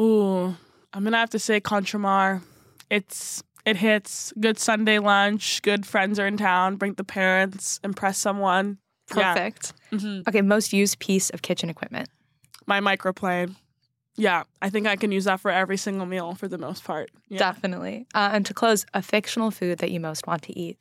Ooh, 0.00 0.54
I'm 0.92 1.04
gonna 1.04 1.16
have 1.16 1.30
to 1.30 1.38
say 1.38 1.60
Contramar. 1.60 2.42
It's 2.90 3.42
it 3.64 3.76
hits. 3.76 4.32
Good 4.38 4.58
Sunday 4.58 4.98
lunch. 4.98 5.62
Good 5.62 5.86
friends 5.86 6.18
are 6.18 6.26
in 6.26 6.36
town. 6.36 6.76
Bring 6.76 6.94
the 6.94 7.04
parents. 7.04 7.80
Impress 7.84 8.18
someone. 8.18 8.78
Yeah. 9.16 9.34
Perfect. 9.34 9.72
Mhm. 9.92 10.26
Okay, 10.28 10.40
most 10.40 10.72
used 10.72 10.98
piece 10.98 11.30
of 11.30 11.42
kitchen 11.42 11.68
equipment. 11.70 12.08
My 12.66 12.80
microplane. 12.80 13.56
Yeah, 14.16 14.44
I 14.62 14.70
think 14.70 14.86
I 14.86 14.96
can 14.96 15.10
use 15.12 15.24
that 15.24 15.40
for 15.40 15.50
every 15.50 15.76
single 15.76 16.06
meal 16.06 16.34
for 16.34 16.46
the 16.48 16.56
most 16.58 16.84
part. 16.84 17.10
Yeah. 17.28 17.38
Definitely. 17.38 18.06
Uh, 18.14 18.30
and 18.32 18.46
to 18.46 18.54
close, 18.54 18.86
a 18.94 19.02
fictional 19.02 19.50
food 19.50 19.78
that 19.78 19.90
you 19.90 19.98
most 20.00 20.26
want 20.26 20.42
to 20.42 20.58
eat. 20.58 20.78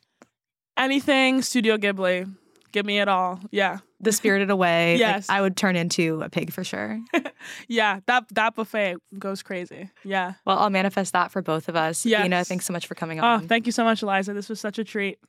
Anything 0.78 1.42
Studio 1.42 1.78
Ghibli. 1.78 2.34
Give 2.74 2.88
me 2.88 3.00
it 3.00 3.08
all. 3.08 3.40
Yeah. 3.52 3.78
The 4.00 4.12
Spirited 4.12 4.50
Away. 4.50 4.98
Yes. 4.98 5.30
Like, 5.30 5.38
I 5.38 5.42
would 5.42 5.56
turn 5.56 5.76
into 5.76 6.22
a 6.22 6.30
pig 6.30 6.52
for 6.52 6.64
sure. 6.64 7.00
yeah, 7.68 8.00
that 8.08 8.26
that 8.34 8.56
buffet 8.56 8.98
goes 9.18 9.44
crazy. 9.44 9.92
Yeah. 10.04 10.34
Well, 10.46 10.58
I'll 10.58 10.72
manifest 10.72 11.14
that 11.14 11.32
for 11.32 11.44
both 11.44 11.70
of 11.70 11.76
us. 11.76 12.04
Yes. 12.04 12.24
Dina, 12.24 12.44
thanks 12.44 12.66
so 12.66 12.74
much 12.74 12.88
for 12.88 12.96
coming 12.96 13.20
oh, 13.20 13.26
on. 13.26 13.44
Oh, 13.44 13.48
thank 13.48 13.68
you 13.68 13.72
so 13.72 13.84
much, 13.84 14.02
Aliza. 14.02 14.34
This 14.34 14.50
was 14.50 14.60
such 14.60 14.80
a 14.80 14.84
treat. 14.84 15.20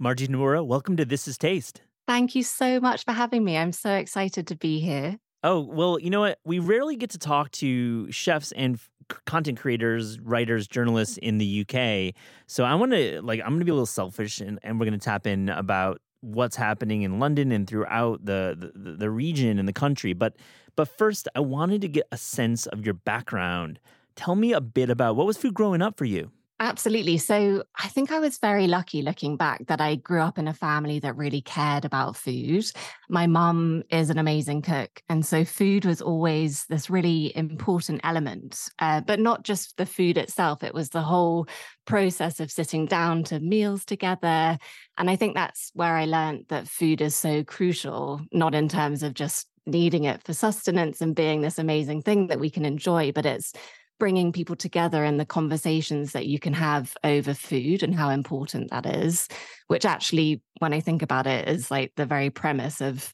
Margie 0.00 0.28
Nomura, 0.28 0.64
welcome 0.64 0.96
to 0.96 1.04
This 1.04 1.28
Is 1.28 1.36
Taste. 1.36 1.82
Thank 2.06 2.34
you 2.34 2.42
so 2.42 2.80
much 2.80 3.04
for 3.04 3.12
having 3.12 3.44
me. 3.44 3.58
I'm 3.58 3.72
so 3.72 3.92
excited 3.92 4.46
to 4.46 4.56
be 4.56 4.80
here. 4.80 5.18
Oh, 5.44 5.60
well, 5.60 5.98
you 5.98 6.10
know 6.10 6.20
what? 6.20 6.38
We 6.44 6.58
rarely 6.58 6.96
get 6.96 7.10
to 7.10 7.18
talk 7.18 7.50
to 7.52 8.10
chefs 8.10 8.52
and 8.52 8.80
content 9.24 9.58
creators, 9.58 10.18
writers, 10.20 10.66
journalists 10.66 11.16
in 11.18 11.38
the 11.38 11.64
UK. 11.64 12.14
So 12.46 12.64
I 12.64 12.74
want 12.74 12.92
to, 12.92 13.22
like, 13.22 13.40
I'm 13.40 13.50
going 13.50 13.60
to 13.60 13.64
be 13.64 13.70
a 13.70 13.74
little 13.74 13.86
selfish 13.86 14.40
and, 14.40 14.58
and 14.62 14.78
we're 14.78 14.86
going 14.86 14.98
to 14.98 15.04
tap 15.04 15.26
in 15.26 15.48
about 15.48 16.00
what's 16.20 16.56
happening 16.56 17.02
in 17.02 17.20
London 17.20 17.52
and 17.52 17.66
throughout 17.68 18.24
the, 18.24 18.70
the, 18.74 18.92
the 18.92 19.10
region 19.10 19.58
and 19.58 19.68
the 19.68 19.72
country. 19.72 20.12
But, 20.12 20.34
but 20.74 20.88
first, 20.88 21.28
I 21.34 21.40
wanted 21.40 21.80
to 21.82 21.88
get 21.88 22.08
a 22.10 22.16
sense 22.16 22.66
of 22.66 22.84
your 22.84 22.94
background. 22.94 23.78
Tell 24.16 24.34
me 24.34 24.52
a 24.52 24.60
bit 24.60 24.90
about 24.90 25.14
what 25.14 25.26
was 25.26 25.36
food 25.36 25.54
growing 25.54 25.80
up 25.80 25.96
for 25.96 26.04
you? 26.04 26.32
Absolutely. 26.60 27.18
So 27.18 27.62
I 27.80 27.86
think 27.86 28.10
I 28.10 28.18
was 28.18 28.38
very 28.38 28.66
lucky 28.66 29.00
looking 29.00 29.36
back 29.36 29.64
that 29.68 29.80
I 29.80 29.94
grew 29.94 30.20
up 30.20 30.38
in 30.38 30.48
a 30.48 30.52
family 30.52 30.98
that 30.98 31.16
really 31.16 31.40
cared 31.40 31.84
about 31.84 32.16
food. 32.16 32.64
My 33.08 33.28
mum 33.28 33.84
is 33.90 34.10
an 34.10 34.18
amazing 34.18 34.62
cook. 34.62 35.00
And 35.08 35.24
so 35.24 35.44
food 35.44 35.84
was 35.84 36.02
always 36.02 36.64
this 36.66 36.90
really 36.90 37.34
important 37.36 38.00
element, 38.02 38.58
uh, 38.80 39.02
but 39.02 39.20
not 39.20 39.44
just 39.44 39.76
the 39.76 39.86
food 39.86 40.18
itself, 40.18 40.64
it 40.64 40.74
was 40.74 40.88
the 40.88 41.02
whole 41.02 41.46
process 41.86 42.40
of 42.40 42.50
sitting 42.50 42.86
down 42.86 43.22
to 43.24 43.38
meals 43.38 43.84
together. 43.84 44.58
And 44.98 45.08
I 45.08 45.14
think 45.14 45.36
that's 45.36 45.70
where 45.74 45.94
I 45.94 46.06
learned 46.06 46.46
that 46.48 46.66
food 46.66 47.00
is 47.00 47.14
so 47.14 47.44
crucial, 47.44 48.20
not 48.32 48.56
in 48.56 48.68
terms 48.68 49.04
of 49.04 49.14
just 49.14 49.46
needing 49.64 50.04
it 50.04 50.24
for 50.24 50.32
sustenance 50.32 51.00
and 51.00 51.14
being 51.14 51.40
this 51.40 51.58
amazing 51.58 52.02
thing 52.02 52.26
that 52.28 52.40
we 52.40 52.50
can 52.50 52.64
enjoy, 52.64 53.12
but 53.12 53.26
it's 53.26 53.52
bringing 53.98 54.32
people 54.32 54.56
together 54.56 55.04
and 55.04 55.18
the 55.18 55.26
conversations 55.26 56.12
that 56.12 56.26
you 56.26 56.38
can 56.38 56.52
have 56.52 56.96
over 57.04 57.34
food 57.34 57.82
and 57.82 57.94
how 57.94 58.10
important 58.10 58.70
that 58.70 58.86
is 58.86 59.28
which 59.66 59.84
actually 59.84 60.40
when 60.58 60.72
i 60.72 60.80
think 60.80 61.02
about 61.02 61.26
it 61.26 61.48
is 61.48 61.70
like 61.70 61.92
the 61.96 62.06
very 62.06 62.30
premise 62.30 62.80
of 62.80 63.12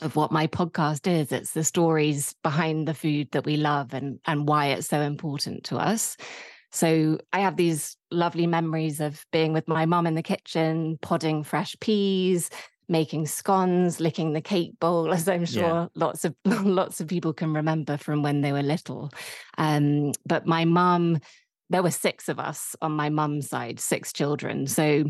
of 0.00 0.16
what 0.16 0.32
my 0.32 0.46
podcast 0.46 1.06
is. 1.06 1.32
It's 1.32 1.52
the 1.52 1.64
stories 1.64 2.34
behind 2.42 2.88
the 2.88 2.94
food 2.94 3.28
that 3.32 3.44
we 3.44 3.56
love 3.56 3.94
and 3.94 4.18
and 4.26 4.48
why 4.48 4.68
it's 4.68 4.88
so 4.88 5.00
important 5.00 5.64
to 5.64 5.76
us. 5.76 6.16
So 6.72 7.18
i 7.32 7.40
have 7.40 7.56
these 7.56 7.96
lovely 8.10 8.46
memories 8.46 9.00
of 9.00 9.24
being 9.32 9.52
with 9.52 9.66
my 9.68 9.86
mum 9.86 10.06
in 10.06 10.14
the 10.14 10.22
kitchen 10.22 10.98
podding 11.02 11.42
fresh 11.42 11.76
peas 11.80 12.50
making 12.90 13.24
scones, 13.26 14.00
licking 14.00 14.32
the 14.32 14.40
cake 14.40 14.78
bowl, 14.80 15.12
as 15.14 15.28
I'm 15.28 15.46
sure 15.46 15.62
Yeah. 15.62 15.86
lots 15.94 16.24
of 16.24 16.34
lots 16.44 17.00
of 17.00 17.06
people 17.06 17.32
can 17.32 17.54
remember 17.54 17.96
from 17.96 18.22
when 18.22 18.40
they 18.42 18.52
were 18.52 18.62
little. 18.62 19.10
Um, 19.56 20.12
but 20.26 20.46
my 20.46 20.64
mum, 20.64 21.18
there 21.70 21.82
were 21.82 21.92
six 21.92 22.28
of 22.28 22.38
us 22.38 22.76
on 22.82 22.92
my 22.92 23.08
mum's 23.08 23.48
side, 23.48 23.80
six 23.80 24.12
children. 24.12 24.66
So 24.66 25.04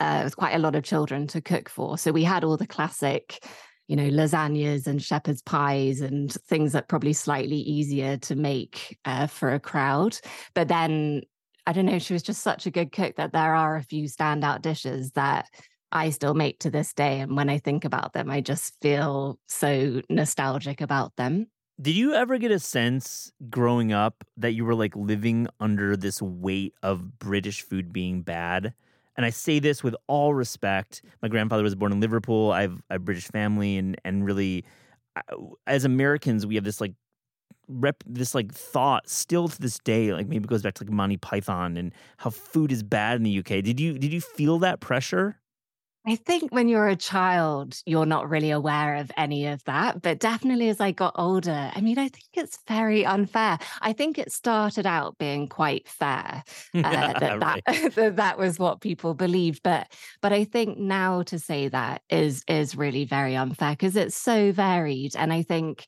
uh, 0.00 0.18
it 0.20 0.24
was 0.24 0.36
quite 0.36 0.54
a 0.54 0.60
lot 0.60 0.76
of 0.76 0.84
children 0.84 1.26
to 1.28 1.40
cook 1.40 1.68
for. 1.68 1.98
So 1.98 2.12
we 2.12 2.22
had 2.22 2.44
all 2.44 2.56
the 2.56 2.68
classic, 2.68 3.44
you 3.88 3.96
know, 3.96 4.08
lasagnas 4.08 4.86
and 4.86 5.02
shepherd's 5.02 5.42
pies 5.42 6.00
and 6.00 6.32
things 6.32 6.72
that 6.72 6.88
probably 6.88 7.12
slightly 7.12 7.56
easier 7.58 8.16
to 8.18 8.36
make 8.36 8.96
uh, 9.04 9.26
for 9.26 9.52
a 9.52 9.60
crowd. 9.60 10.16
But 10.54 10.68
then 10.68 11.22
I 11.66 11.72
don't 11.72 11.84
know, 11.84 11.98
she 11.98 12.14
was 12.14 12.22
just 12.22 12.42
such 12.42 12.64
a 12.64 12.70
good 12.70 12.92
cook 12.92 13.16
that 13.16 13.32
there 13.32 13.54
are 13.54 13.76
a 13.76 13.82
few 13.82 14.04
standout 14.04 14.62
dishes 14.62 15.10
that 15.12 15.48
I 15.92 16.10
still 16.10 16.34
make 16.34 16.58
to 16.60 16.70
this 16.70 16.92
day. 16.92 17.20
And 17.20 17.36
when 17.36 17.48
I 17.48 17.58
think 17.58 17.84
about 17.84 18.12
them, 18.12 18.30
I 18.30 18.40
just 18.40 18.80
feel 18.80 19.38
so 19.46 20.02
nostalgic 20.08 20.80
about 20.80 21.16
them. 21.16 21.46
Did 21.80 21.94
you 21.94 22.12
ever 22.14 22.38
get 22.38 22.50
a 22.50 22.58
sense 22.58 23.32
growing 23.48 23.92
up 23.92 24.24
that 24.36 24.52
you 24.52 24.64
were 24.64 24.74
like 24.74 24.96
living 24.96 25.46
under 25.60 25.96
this 25.96 26.20
weight 26.20 26.74
of 26.82 27.18
British 27.20 27.62
food 27.62 27.92
being 27.92 28.22
bad? 28.22 28.74
And 29.16 29.24
I 29.24 29.30
say 29.30 29.58
this 29.58 29.82
with 29.82 29.94
all 30.06 30.34
respect. 30.34 31.02
My 31.22 31.28
grandfather 31.28 31.62
was 31.62 31.74
born 31.74 31.92
in 31.92 32.00
Liverpool. 32.00 32.52
I've 32.52 32.82
a 32.90 32.98
British 32.98 33.26
family, 33.28 33.76
and 33.76 33.96
and 34.04 34.24
really, 34.24 34.64
as 35.66 35.84
Americans, 35.84 36.46
we 36.46 36.54
have 36.54 36.64
this 36.64 36.80
like 36.80 36.94
rep 37.68 38.02
this 38.06 38.34
like 38.34 38.52
thought 38.52 39.08
still 39.08 39.48
to 39.48 39.60
this 39.60 39.78
day. 39.78 40.12
Like 40.12 40.26
maybe 40.26 40.44
it 40.44 40.48
goes 40.48 40.62
back 40.62 40.74
to 40.74 40.84
like 40.84 40.92
Monty 40.92 41.16
Python 41.16 41.76
and 41.76 41.92
how 42.18 42.30
food 42.30 42.72
is 42.72 42.82
bad 42.82 43.16
in 43.16 43.22
the 43.22 43.38
UK. 43.38 43.62
Did 43.62 43.80
you 43.80 43.98
did 43.98 44.12
you 44.12 44.20
feel 44.20 44.58
that 44.60 44.80
pressure? 44.80 45.40
I 46.06 46.16
think 46.16 46.52
when 46.52 46.68
you're 46.68 46.88
a 46.88 46.96
child, 46.96 47.82
you're 47.84 48.06
not 48.06 48.30
really 48.30 48.50
aware 48.50 48.94
of 48.96 49.10
any 49.18 49.46
of 49.46 49.62
that. 49.64 50.00
But 50.00 50.20
definitely 50.20 50.70
as 50.70 50.80
I 50.80 50.90
got 50.90 51.12
older, 51.16 51.70
I 51.74 51.80
mean, 51.82 51.98
I 51.98 52.08
think 52.08 52.24
it's 52.32 52.58
very 52.66 53.04
unfair. 53.04 53.58
I 53.82 53.92
think 53.92 54.16
it 54.16 54.32
started 54.32 54.86
out 54.86 55.18
being 55.18 55.48
quite 55.48 55.86
fair. 55.86 56.44
uh, 56.82 57.12
that, 57.18 57.38
Right. 57.40 57.62
that, 57.66 57.92
that 57.94 58.16
that 58.16 58.38
was 58.38 58.58
what 58.58 58.80
people 58.80 59.12
believed 59.12 59.60
but 59.62 59.88
but 60.22 60.32
i 60.32 60.44
think 60.44 60.78
now 60.78 61.22
to 61.22 61.38
say 61.38 61.68
that 61.68 62.02
is 62.08 62.44
is 62.46 62.76
really 62.76 63.04
very 63.04 63.34
unfair 63.34 63.72
because 63.72 63.96
it's 63.96 64.16
so 64.16 64.52
varied 64.52 65.14
and 65.16 65.32
i 65.32 65.42
think 65.42 65.86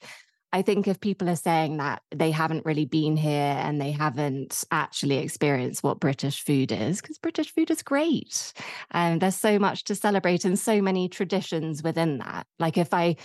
i 0.53 0.63
think 0.63 0.89
if 0.89 1.01
people 1.01 1.29
are 1.29 1.37
saying 1.37 1.77
that 1.79 2.03
they 2.11 2.31
haven't 2.31 2.67
really 2.67 2.87
been 2.87 3.17
here 3.17 3.57
and 3.61 3.81
they 3.81 3.91
haven't 3.91 4.65
actually 4.71 5.19
experienced 5.19 5.83
what 5.83 6.01
british 6.01 6.43
food 6.45 6.73
is 6.73 7.01
because 7.01 7.19
british 7.19 7.53
food 7.55 7.71
is 7.71 7.83
great. 7.83 8.53
And 8.91 9.21
there's 9.21 9.37
so 9.37 9.59
much 9.59 9.85
to 9.85 9.95
celebrate 9.95 10.45
and 10.45 10.59
so 10.59 10.81
many 10.81 11.09
traditions 11.09 11.83
within 11.83 12.19
that. 12.19 12.47
Like 12.59 12.79
if 12.79 12.93
i 12.95 13.17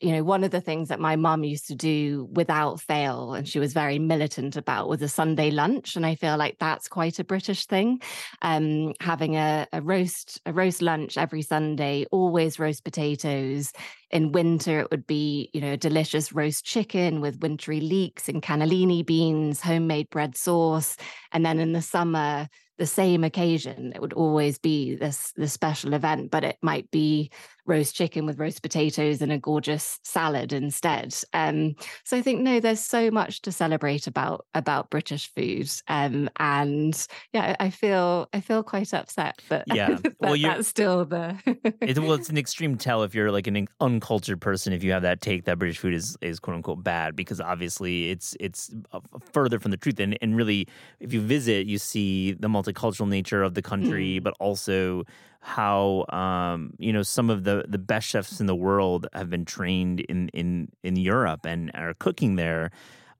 you 0.00 0.12
know, 0.12 0.22
one 0.22 0.44
of 0.44 0.52
the 0.52 0.60
things 0.60 0.88
that 0.88 1.00
my 1.00 1.16
mum 1.16 1.42
used 1.42 1.66
to 1.68 1.74
do 1.74 2.28
without 2.32 2.80
fail, 2.80 3.34
and 3.34 3.48
she 3.48 3.58
was 3.58 3.72
very 3.72 3.98
militant 3.98 4.56
about, 4.56 4.88
was 4.88 5.02
a 5.02 5.08
Sunday 5.08 5.50
lunch. 5.50 5.96
And 5.96 6.06
I 6.06 6.14
feel 6.14 6.36
like 6.36 6.58
that's 6.58 6.88
quite 6.88 7.18
a 7.18 7.24
British 7.24 7.66
thing. 7.66 8.00
Um, 8.40 8.94
having 9.00 9.36
a, 9.36 9.66
a 9.72 9.82
roast, 9.82 10.40
a 10.46 10.52
roast 10.52 10.82
lunch 10.82 11.18
every 11.18 11.42
Sunday, 11.42 12.06
always 12.12 12.60
roast 12.60 12.84
potatoes. 12.84 13.72
In 14.10 14.32
winter, 14.32 14.80
it 14.80 14.90
would 14.90 15.06
be, 15.06 15.50
you 15.52 15.60
know, 15.60 15.74
delicious 15.74 16.32
roast 16.32 16.64
chicken 16.64 17.20
with 17.20 17.40
wintry 17.40 17.80
leeks 17.80 18.28
and 18.28 18.42
cannellini 18.42 19.04
beans, 19.04 19.60
homemade 19.60 20.10
bread 20.10 20.36
sauce. 20.36 20.96
And 21.32 21.44
then 21.44 21.58
in 21.58 21.72
the 21.72 21.82
summer, 21.82 22.48
the 22.78 22.86
same 22.86 23.24
occasion, 23.24 23.92
it 23.94 24.00
would 24.00 24.12
always 24.12 24.58
be 24.58 24.94
this 24.94 25.32
this 25.36 25.52
special 25.52 25.94
event, 25.94 26.30
but 26.30 26.44
it 26.44 26.56
might 26.62 26.90
be 26.92 27.30
roast 27.68 27.94
chicken 27.94 28.26
with 28.26 28.40
roast 28.40 28.62
potatoes 28.62 29.22
and 29.22 29.30
a 29.30 29.38
gorgeous 29.38 30.00
salad 30.02 30.52
instead. 30.52 31.14
Um, 31.32 31.76
so 32.04 32.16
I 32.16 32.22
think 32.22 32.40
no, 32.40 32.58
there's 32.58 32.80
so 32.80 33.10
much 33.12 33.42
to 33.42 33.52
celebrate 33.52 34.06
about 34.08 34.46
about 34.54 34.90
British 34.90 35.32
food, 35.34 35.70
um, 35.86 36.28
and 36.38 37.06
yeah, 37.32 37.54
I 37.60 37.70
feel 37.70 38.28
I 38.32 38.40
feel 38.40 38.62
quite 38.64 38.92
upset 38.94 39.42
that, 39.48 39.66
Yeah. 39.66 39.98
that 40.02 40.14
Well, 40.18 40.36
that's 40.40 40.66
still 40.68 41.04
the 41.04 41.38
It, 41.84 41.98
well, 41.98 42.14
it's 42.14 42.28
an 42.30 42.38
extreme 42.38 42.76
tell 42.78 43.02
if 43.04 43.14
you're 43.14 43.30
like 43.30 43.46
an 43.46 43.66
uncultured 43.80 44.40
person 44.40 44.72
if 44.72 44.82
you 44.82 44.92
have 44.92 45.02
that 45.02 45.20
take 45.20 45.44
that 45.44 45.58
British 45.58 45.78
food 45.78 45.94
is, 45.94 46.16
is 46.20 46.40
quote 46.40 46.56
unquote 46.56 46.82
bad 46.82 47.14
because 47.14 47.40
obviously 47.40 48.10
it's 48.10 48.36
it's 48.40 48.70
uh, 48.92 49.00
further 49.32 49.60
from 49.60 49.70
the 49.70 49.76
truth 49.76 50.00
and 50.00 50.16
and 50.22 50.36
really 50.36 50.66
if 51.00 51.12
you 51.12 51.20
visit 51.20 51.66
you 51.66 51.78
see 51.78 52.32
the 52.32 52.48
multicultural 52.48 53.08
nature 53.08 53.42
of 53.42 53.54
the 53.54 53.62
country 53.62 54.18
Mm. 54.18 54.22
but 54.22 54.34
also 54.40 55.04
how 55.40 56.04
um 56.10 56.74
you 56.78 56.92
know 56.92 57.02
some 57.02 57.30
of 57.30 57.44
the 57.44 57.64
the 57.68 57.78
best 57.78 58.08
chefs 58.08 58.40
in 58.40 58.46
the 58.46 58.56
world 58.56 59.06
have 59.12 59.30
been 59.30 59.44
trained 59.44 60.00
in 60.00 60.28
in 60.30 60.70
in 60.82 60.96
Europe 60.96 61.46
and 61.46 61.70
are 61.74 61.94
cooking 61.94 62.36
there. 62.36 62.70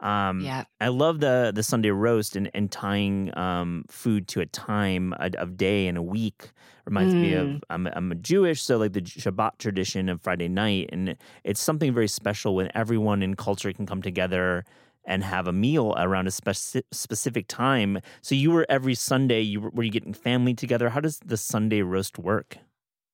Um, 0.00 0.44
yeah 0.44 0.64
I 0.80 0.88
love 0.88 1.18
the 1.20 1.50
the 1.52 1.62
Sunday 1.62 1.90
roast 1.90 2.36
and, 2.36 2.50
and 2.54 2.70
tying 2.70 3.36
um, 3.36 3.84
food 3.88 4.28
to 4.28 4.40
a 4.40 4.46
time 4.46 5.12
of, 5.14 5.56
day 5.56 5.88
and 5.88 5.98
a 5.98 6.02
week 6.02 6.52
reminds 6.84 7.16
me 7.18 7.32
of 7.32 7.48
Mm. 7.48 7.60
I'm, 7.70 7.86
I'm 7.88 8.12
a 8.12 8.14
Jewish, 8.14 8.62
so 8.62 8.78
like 8.78 8.92
the 8.92 9.02
Shabbat 9.02 9.58
tradition 9.58 10.08
of 10.08 10.22
Friday 10.22 10.48
night, 10.48 10.90
and 10.92 11.16
it's 11.44 11.60
something 11.60 11.92
very 11.92 12.08
special 12.08 12.54
when 12.54 12.70
everyone 12.74 13.22
in 13.22 13.34
culture 13.34 13.72
can 13.72 13.86
come 13.86 14.00
together 14.00 14.64
and 15.08 15.24
have 15.24 15.48
a 15.48 15.52
meal 15.52 15.94
around 15.98 16.28
a 16.28 16.30
speci- 16.30 16.84
specific 16.92 17.48
time. 17.48 17.98
So 18.20 18.36
you 18.36 18.52
were 18.52 18.66
every 18.68 18.94
Sunday. 18.94 19.40
You 19.40 19.62
were, 19.62 19.70
were 19.70 19.82
you 19.82 19.90
getting 19.90 20.14
family 20.14 20.54
together? 20.54 20.90
How 20.90 21.00
does 21.00 21.18
the 21.24 21.36
Sunday 21.36 21.82
roast 21.82 22.18
work? 22.18 22.58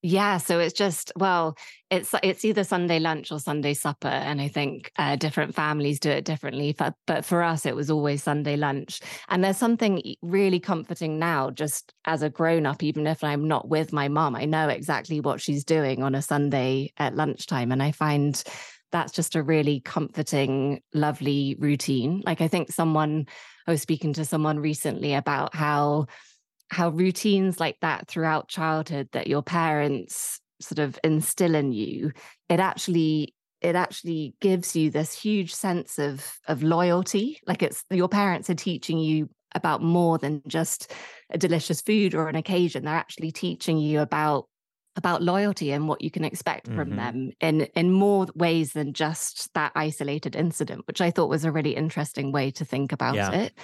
Yeah, 0.07 0.37
so 0.37 0.59
it's 0.59 0.75
just 0.75 1.13
well, 1.17 1.57
it's 1.91 2.15
it's 2.23 2.45
either 2.45 2.63
Sunday 2.63 2.99
lunch 2.99 3.33
or 3.33 3.41
Sunday 3.41 3.73
supper, 3.73 4.09
and 4.09 4.39
I 4.39 4.49
think 4.49 4.93
uh, 4.99 5.17
different 5.17 5.55
families 5.55 5.99
do 5.99 6.11
it 6.11 6.27
differently. 6.27 6.75
But 6.77 6.93
but 7.07 7.25
for 7.25 7.43
us, 7.43 7.65
it 7.65 7.75
was 7.75 7.91
always 7.91 8.23
Sunday 8.23 8.57
lunch, 8.57 9.01
and 9.31 9.43
there's 9.43 9.57
something 9.57 10.03
really 10.21 10.61
comforting 10.61 11.19
now. 11.19 11.49
Just 11.49 11.95
as 12.05 12.21
a 12.21 12.29
grown 12.29 12.67
up, 12.67 12.83
even 12.83 13.07
if 13.07 13.25
I'm 13.25 13.49
not 13.49 13.71
with 13.71 13.95
my 13.95 14.09
mom, 14.09 14.37
I 14.37 14.45
know 14.45 14.69
exactly 14.69 15.21
what 15.21 15.41
she's 15.41 15.65
doing 15.65 16.03
on 16.03 16.15
a 16.15 16.21
Sunday 16.21 16.93
at 16.99 17.17
lunchtime, 17.17 17.73
and 17.73 17.83
I 17.83 17.91
find 17.91 18.45
that's 18.95 19.13
just 19.13 19.35
a 19.35 19.43
really 19.43 19.81
comforting, 19.81 20.81
lovely 20.95 21.57
routine. 21.59 22.23
Like 22.25 22.41
I 22.41 22.47
think 22.47 22.71
someone 22.71 23.27
I 23.67 23.73
was 23.73 23.83
speaking 23.83 24.13
to 24.13 24.25
someone 24.25 24.61
recently 24.61 25.15
about 25.15 25.53
how 25.53 26.07
how 26.71 26.91
routines 26.91 27.59
like 27.59 27.77
that 27.81 28.07
throughout 28.07 28.49
childhood 28.49 29.09
that 29.13 29.27
your 29.27 29.43
parents 29.43 30.41
sort 30.61 30.79
of 30.79 30.99
instill 31.03 31.57
in 31.57 31.73
you 31.73 32.13
it 32.49 32.61
actually 32.61 33.35
it 33.61 33.75
actually 33.75 34.35
gives 34.41 34.75
you 34.77 34.91
this 34.91 35.13
huge 35.13 35.53
sense 35.53 35.99
of 35.99 36.39
of 36.49 36.63
loyalty 36.63 37.39
like 37.47 37.63
it's 37.63 37.85
your 37.91 38.09
parents 38.09 38.49
are 38.49 38.55
teaching 38.55 38.99
you 38.99 39.29
about 39.55 39.83
more 39.83 40.17
than 40.19 40.41
just 40.47 40.93
a 41.31 41.39
delicious 41.39 41.81
food 41.81 42.15
or 42.15 42.29
an 42.29 42.37
occasion 42.37 42.85
they're 42.85 42.95
actually 42.95 43.31
teaching 43.31 43.77
you 43.77 44.01
about 44.01 44.47
about 44.97 45.23
loyalty 45.23 45.73
and 45.73 45.89
what 45.89 46.03
you 46.03 46.11
can 46.11 46.25
expect 46.25 46.67
mm-hmm. 46.67 46.79
from 46.79 46.97
them 46.97 47.33
in 47.41 47.63
in 47.75 47.91
more 47.91 48.27
ways 48.35 48.73
than 48.73 48.93
just 48.93 49.53
that 49.55 49.73
isolated 49.75 50.37
incident 50.37 50.87
which 50.87 51.01
i 51.01 51.11
thought 51.11 51.29
was 51.29 51.45
a 51.45 51.53
really 51.53 51.75
interesting 51.75 52.33
way 52.33 52.51
to 52.51 52.65
think 52.65 52.93
about 52.93 53.15
yeah. 53.15 53.31
it 53.33 53.55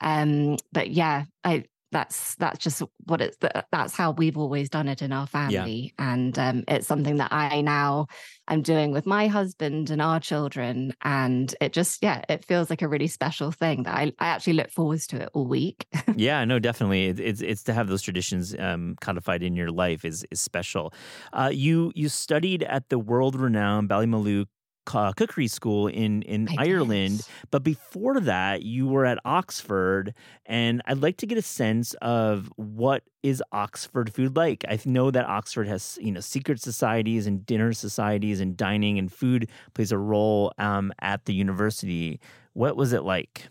um 0.00 0.56
but 0.72 0.90
yeah 0.90 1.24
i 1.44 1.64
that's 1.96 2.34
that's 2.34 2.58
just 2.58 2.82
what 3.06 3.22
it's 3.22 3.38
that's 3.72 3.96
how 3.96 4.10
we've 4.10 4.36
always 4.36 4.68
done 4.68 4.86
it 4.86 5.00
in 5.00 5.12
our 5.12 5.26
family. 5.26 5.94
Yeah. 5.98 6.12
and 6.12 6.38
um, 6.38 6.64
it's 6.68 6.86
something 6.86 7.16
that 7.16 7.32
i 7.32 7.62
now 7.62 8.06
i'm 8.48 8.60
doing 8.60 8.92
with 8.92 9.06
my 9.06 9.28
husband 9.28 9.88
and 9.88 10.02
our 10.02 10.20
children. 10.20 10.92
And 11.02 11.54
it 11.60 11.72
just 11.72 12.02
yeah 12.02 12.22
it 12.28 12.44
feels 12.44 12.68
like 12.68 12.82
a 12.82 12.88
really 12.88 13.06
special 13.06 13.50
thing 13.50 13.84
that 13.84 13.94
i, 13.94 14.12
I 14.18 14.26
actually 14.28 14.54
look 14.54 14.70
forward 14.70 15.00
to 15.08 15.22
it 15.22 15.30
all 15.32 15.46
week. 15.46 15.86
Yeah 16.16 16.44
no 16.44 16.58
definitely. 16.58 17.06
It's 17.06 17.40
it's 17.40 17.62
to 17.64 17.72
have 17.72 17.88
those 17.88 18.02
traditions 18.02 18.54
um, 18.58 18.96
codified 19.00 19.42
in 19.42 19.56
your 19.56 19.70
life 19.70 20.04
is 20.04 20.24
is 20.30 20.40
special. 20.40 20.92
Uh, 21.32 21.50
you 21.52 21.92
you 21.94 22.08
studied 22.08 22.62
at 22.62 22.88
the 22.88 22.98
world 22.98 23.34
renowned 23.40 23.88
ballymaloe 23.88 24.46
uh, 24.94 25.12
cookery 25.12 25.48
school 25.48 25.86
in 25.86 26.22
in 26.22 26.48
I 26.58 26.68
Ireland. 26.68 27.18
Guess. 27.18 27.30
But 27.50 27.62
before 27.62 28.20
that, 28.20 28.62
you 28.62 28.86
were 28.86 29.04
at 29.04 29.18
Oxford, 29.24 30.14
and 30.44 30.82
I'd 30.86 31.02
like 31.02 31.16
to 31.18 31.26
get 31.26 31.38
a 31.38 31.42
sense 31.42 31.94
of 31.94 32.52
what 32.56 33.02
is 33.22 33.42
Oxford 33.52 34.12
food 34.12 34.36
like. 34.36 34.64
I 34.68 34.78
know 34.84 35.10
that 35.10 35.26
Oxford 35.26 35.68
has 35.68 35.98
you 36.00 36.12
know 36.12 36.20
secret 36.20 36.60
societies 36.60 37.26
and 37.26 37.44
dinner 37.44 37.72
societies 37.72 38.40
and 38.40 38.56
dining 38.56 38.98
and 38.98 39.12
food 39.12 39.48
plays 39.74 39.92
a 39.92 39.98
role 39.98 40.52
um, 40.58 40.92
at 41.00 41.24
the 41.24 41.34
university. 41.34 42.20
What 42.52 42.76
was 42.76 42.92
it 42.92 43.02
like? 43.02 43.48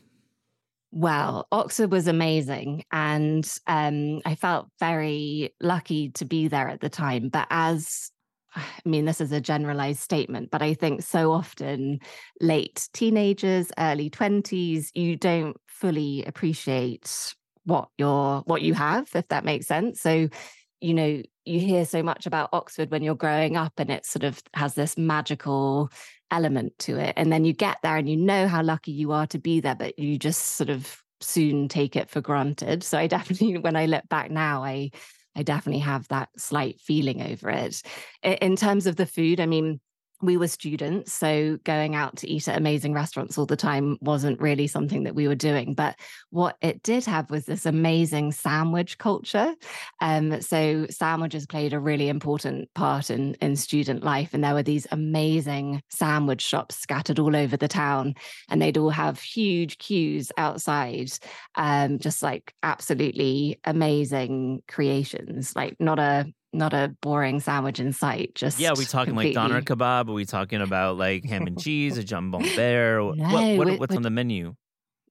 Well, 0.91 1.45
Oxford 1.51 1.91
was 1.91 2.07
amazing, 2.07 2.85
and 2.89 3.45
um, 3.67 4.21
I 4.25 4.35
felt 4.35 4.69
very 4.79 5.53
lucky 5.59 6.09
to 6.11 6.23
be 6.23 6.47
there 6.47 6.69
at 6.69 6.79
the 6.79 6.89
time. 6.89 7.27
But 7.27 7.47
as 7.49 8.11
I 8.85 8.89
mean, 8.89 9.05
this 9.05 9.21
is 9.21 9.31
a 9.31 9.41
generalized 9.41 9.99
statement, 9.99 10.51
but 10.51 10.61
I 10.61 10.73
think 10.73 11.01
so 11.01 11.31
often 11.31 11.99
late 12.41 12.87
teenagers, 12.93 13.71
early 13.77 14.09
20s, 14.09 14.89
you 14.93 15.15
don't 15.15 15.57
fully 15.67 16.23
appreciate 16.25 17.35
what 17.65 17.89
you're 17.97 18.41
what 18.41 18.61
you 18.61 18.73
have, 18.73 19.09
if 19.15 19.27
that 19.29 19.45
makes 19.45 19.67
sense. 19.67 19.99
So, 20.01 20.29
you 20.81 20.93
know, 20.93 21.21
you 21.45 21.59
hear 21.59 21.85
so 21.85 22.03
much 22.03 22.25
about 22.25 22.49
Oxford 22.53 22.91
when 22.91 23.03
you're 23.03 23.15
growing 23.15 23.57
up 23.57 23.73
and 23.77 23.89
it 23.89 24.05
sort 24.05 24.23
of 24.23 24.41
has 24.53 24.75
this 24.75 24.97
magical 24.97 25.89
element 26.31 26.77
to 26.79 26.97
it. 26.97 27.13
And 27.17 27.31
then 27.31 27.45
you 27.45 27.53
get 27.53 27.77
there 27.83 27.97
and 27.97 28.09
you 28.09 28.17
know 28.17 28.47
how 28.47 28.63
lucky 28.63 28.91
you 28.91 29.11
are 29.11 29.27
to 29.27 29.39
be 29.39 29.59
there, 29.59 29.75
but 29.75 29.97
you 29.99 30.17
just 30.17 30.55
sort 30.55 30.69
of 30.69 31.01
soon 31.21 31.67
take 31.67 31.95
it 31.95 32.09
for 32.09 32.21
granted. 32.21 32.83
So 32.83 32.97
I 32.97 33.07
definitely, 33.15 33.57
when 33.57 33.75
I 33.75 33.85
look 33.85 34.07
back 34.09 34.31
now, 34.31 34.63
I 34.63 34.91
I 35.35 35.43
definitely 35.43 35.81
have 35.81 36.07
that 36.09 36.29
slight 36.37 36.79
feeling 36.79 37.21
over 37.21 37.49
it. 37.49 37.81
In 38.23 38.55
terms 38.55 38.87
of 38.87 38.95
the 38.95 39.05
food, 39.05 39.39
I 39.39 39.45
mean, 39.45 39.79
we 40.21 40.37
were 40.37 40.47
students, 40.47 41.13
so 41.13 41.57
going 41.63 41.95
out 41.95 42.17
to 42.17 42.29
eat 42.29 42.47
at 42.47 42.57
amazing 42.57 42.93
restaurants 42.93 43.37
all 43.37 43.45
the 43.45 43.55
time 43.55 43.97
wasn't 44.01 44.39
really 44.39 44.67
something 44.67 45.03
that 45.03 45.15
we 45.15 45.27
were 45.27 45.35
doing. 45.35 45.73
But 45.73 45.97
what 46.29 46.57
it 46.61 46.81
did 46.83 47.05
have 47.05 47.29
was 47.29 47.45
this 47.45 47.65
amazing 47.65 48.31
sandwich 48.31 48.97
culture. 48.97 49.53
Um, 50.01 50.41
so 50.41 50.87
sandwiches 50.89 51.45
played 51.45 51.73
a 51.73 51.79
really 51.79 52.09
important 52.09 52.73
part 52.73 53.09
in 53.09 53.35
in 53.35 53.55
student 53.55 54.03
life, 54.03 54.33
and 54.33 54.43
there 54.43 54.53
were 54.53 54.63
these 54.63 54.87
amazing 54.91 55.81
sandwich 55.89 56.41
shops 56.41 56.77
scattered 56.77 57.19
all 57.19 57.35
over 57.35 57.57
the 57.57 57.67
town, 57.67 58.15
and 58.49 58.61
they'd 58.61 58.77
all 58.77 58.89
have 58.89 59.19
huge 59.19 59.77
queues 59.77 60.31
outside, 60.37 61.11
um, 61.55 61.99
just 61.99 62.23
like 62.23 62.53
absolutely 62.63 63.59
amazing 63.65 64.61
creations. 64.67 65.55
Like 65.55 65.75
not 65.79 65.99
a 65.99 66.31
not 66.55 66.73
a 66.73 66.95
boring 67.01 67.39
sandwich 67.39 67.79
in 67.79 67.93
sight. 67.93 68.33
Just 68.35 68.59
yeah, 68.59 68.73
we 68.75 68.85
talking 68.85 69.13
completely... 69.13 69.35
like 69.35 69.49
doner 69.49 69.61
kebab? 69.61 70.09
Are 70.09 70.13
we 70.13 70.25
talking 70.25 70.61
about 70.61 70.97
like 70.97 71.25
ham 71.29 71.47
and 71.47 71.59
cheese, 71.59 71.97
a 71.97 72.03
jambon 72.03 72.55
bear? 72.55 72.99
no, 72.99 73.13
what, 73.13 73.57
what, 73.57 73.79
what's 73.79 73.95
on 73.95 74.01
the 74.01 74.09
menu? 74.09 74.55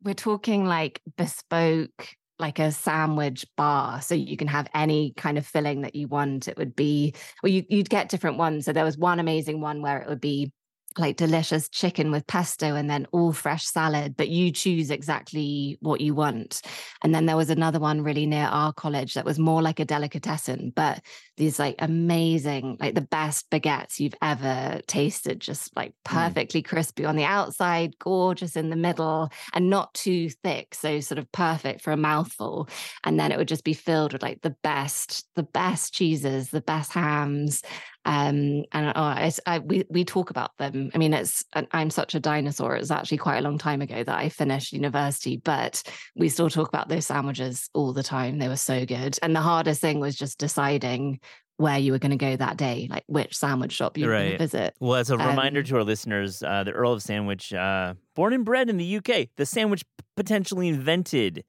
We're 0.03 0.15
talking 0.15 0.67
like 0.67 1.01
bespoke, 1.17 2.09
like 2.39 2.59
a 2.59 2.73
sandwich 2.73 3.47
bar, 3.57 4.03
so 4.03 4.15
you 4.15 4.37
can 4.37 4.49
have 4.49 4.69
any 4.75 5.13
kind 5.17 5.39
of 5.39 5.47
filling 5.47 5.83
that 5.83 5.95
you 5.95 6.09
want. 6.09 6.49
It 6.49 6.59
would 6.59 6.75
be, 6.75 7.15
well, 7.43 7.53
you, 7.53 7.65
you'd 7.69 7.89
get 7.89 8.09
different 8.09 8.37
ones. 8.37 8.65
So 8.65 8.73
there 8.73 8.85
was 8.85 8.99
one 8.99 9.21
amazing 9.21 9.61
one 9.61 9.83
where 9.83 10.01
it 10.01 10.09
would 10.09 10.21
be 10.21 10.53
like 10.99 11.17
delicious 11.17 11.69
chicken 11.69 12.11
with 12.11 12.27
pesto 12.27 12.75
and 12.75 12.89
then 12.89 13.07
all 13.13 13.33
fresh 13.33 13.65
salad, 13.65 14.17
but 14.17 14.29
you 14.29 14.51
choose 14.51 14.91
exactly 14.91 15.79
what 15.81 16.01
you 16.01 16.15
want. 16.15 16.63
And 17.03 17.15
then 17.15 17.27
there 17.27 17.37
was 17.37 17.51
another 17.51 17.81
one 17.81 18.03
really 18.03 18.27
near 18.27 18.47
our 18.47 18.73
college 18.73 19.15
that 19.15 19.25
was 19.25 19.39
more 19.39 19.63
like 19.63 19.81
a 19.81 19.85
delicatessen, 19.85 20.73
but 20.75 21.01
these 21.37 21.59
like 21.59 21.77
amazing, 21.81 22.77
like 22.81 22.95
the 22.95 23.01
best 23.01 23.51
baguettes 23.51 23.99
you've 23.99 24.15
ever 24.23 24.81
tasted, 24.87 25.41
just 25.41 25.75
like 25.77 25.91
mm. 25.91 26.05
perfectly 26.05 26.63
mm. 26.63 26.67
crispy 26.67 27.05
on 27.05 27.17
the 27.17 27.25
outside, 27.25 27.99
gorgeous 27.99 28.57
in 28.57 28.71
the 28.71 28.77
middle, 28.77 29.31
and 29.53 29.71
not 29.71 29.93
too 29.95 30.31
thick. 30.31 30.75
So 30.75 31.01
sort 31.01 31.19
of 31.19 31.31
perfect 31.33 31.81
for 31.83 31.93
a 31.93 31.97
mouthful. 31.97 32.69
And 33.03 33.19
then 33.19 33.33
it 33.33 33.39
would 33.39 33.49
just 33.49 33.65
be 33.65 33.75
filled 33.75 34.13
with 34.13 34.23
like 34.23 34.43
the 34.43 34.57
best, 34.63 35.27
the 35.35 35.43
best 35.43 35.93
cheeses, 35.93 36.51
the 36.51 36.61
best 36.61 36.93
hams. 36.93 37.63
Um, 38.05 38.65
and 38.73 38.93
oh, 38.95 39.33
I, 39.47 39.59
we 39.61 39.85
we 39.89 40.05
talk 40.05 40.31
about 40.31 40.57
them. 40.59 40.91
I 40.95 40.99
mean, 40.99 41.15
it's 41.15 41.45
I'm 41.73 41.91
such 41.91 42.15
a 42.15 42.21
dinosaur. 42.21 42.77
It's 42.77 42.91
actually 42.91 43.19
quite 43.19 43.39
a 43.39 43.43
long 43.43 43.59
time 43.59 43.81
ago 43.81 44.05
that 44.05 44.19
I 44.19 44.29
finished 44.29 44.73
university, 44.73 45.39
but 45.39 45.83
we 46.15 46.29
still 46.29 46.51
talk 46.51 46.69
about 46.69 46.89
those 46.89 47.07
sandwiches 47.07 47.71
all 47.73 47.93
the 47.93 48.03
time. 48.03 48.39
They 48.39 48.49
were 48.49 48.57
so 48.57 48.85
good. 48.85 49.19
And 49.23 49.35
the 49.35 49.41
hardest 49.41 49.81
thing 49.81 50.01
was 50.01 50.17
just 50.17 50.39
deciding 50.39 51.21
where 51.57 51.79
you 51.79 51.93
were 51.93 51.99
going 51.99 52.11
to 52.11 52.17
go 52.17 52.37
that 52.37 52.57
day, 52.57 52.89
like 52.91 53.05
which 53.07 53.37
sandwich 53.37 53.73
shop 53.73 53.97
you 53.97 54.07
were 54.07 54.13
right. 54.13 54.23
going 54.23 54.33
to 54.33 54.39
visit. 54.39 54.75
Well, 54.81 54.97
as 54.97 55.11
a 55.11 55.15
um, 55.15 55.29
reminder 55.29 55.63
to 55.63 55.77
our 55.77 55.85
listeners, 55.85 56.43
uh, 56.43 56.65
the 56.65 56.73
Earl 56.73 56.93
of 56.93 57.03
Sandwich, 57.03 57.53
uh, 57.53 57.95
born 58.15 58.33
and 58.33 58.45
bred 58.45 58.69
in 58.69 58.77
the 58.77 58.97
UK, 58.97 59.29
the 59.37 59.47
sandwich 59.47 59.85
potentially 60.17 60.69
invented 60.69 61.45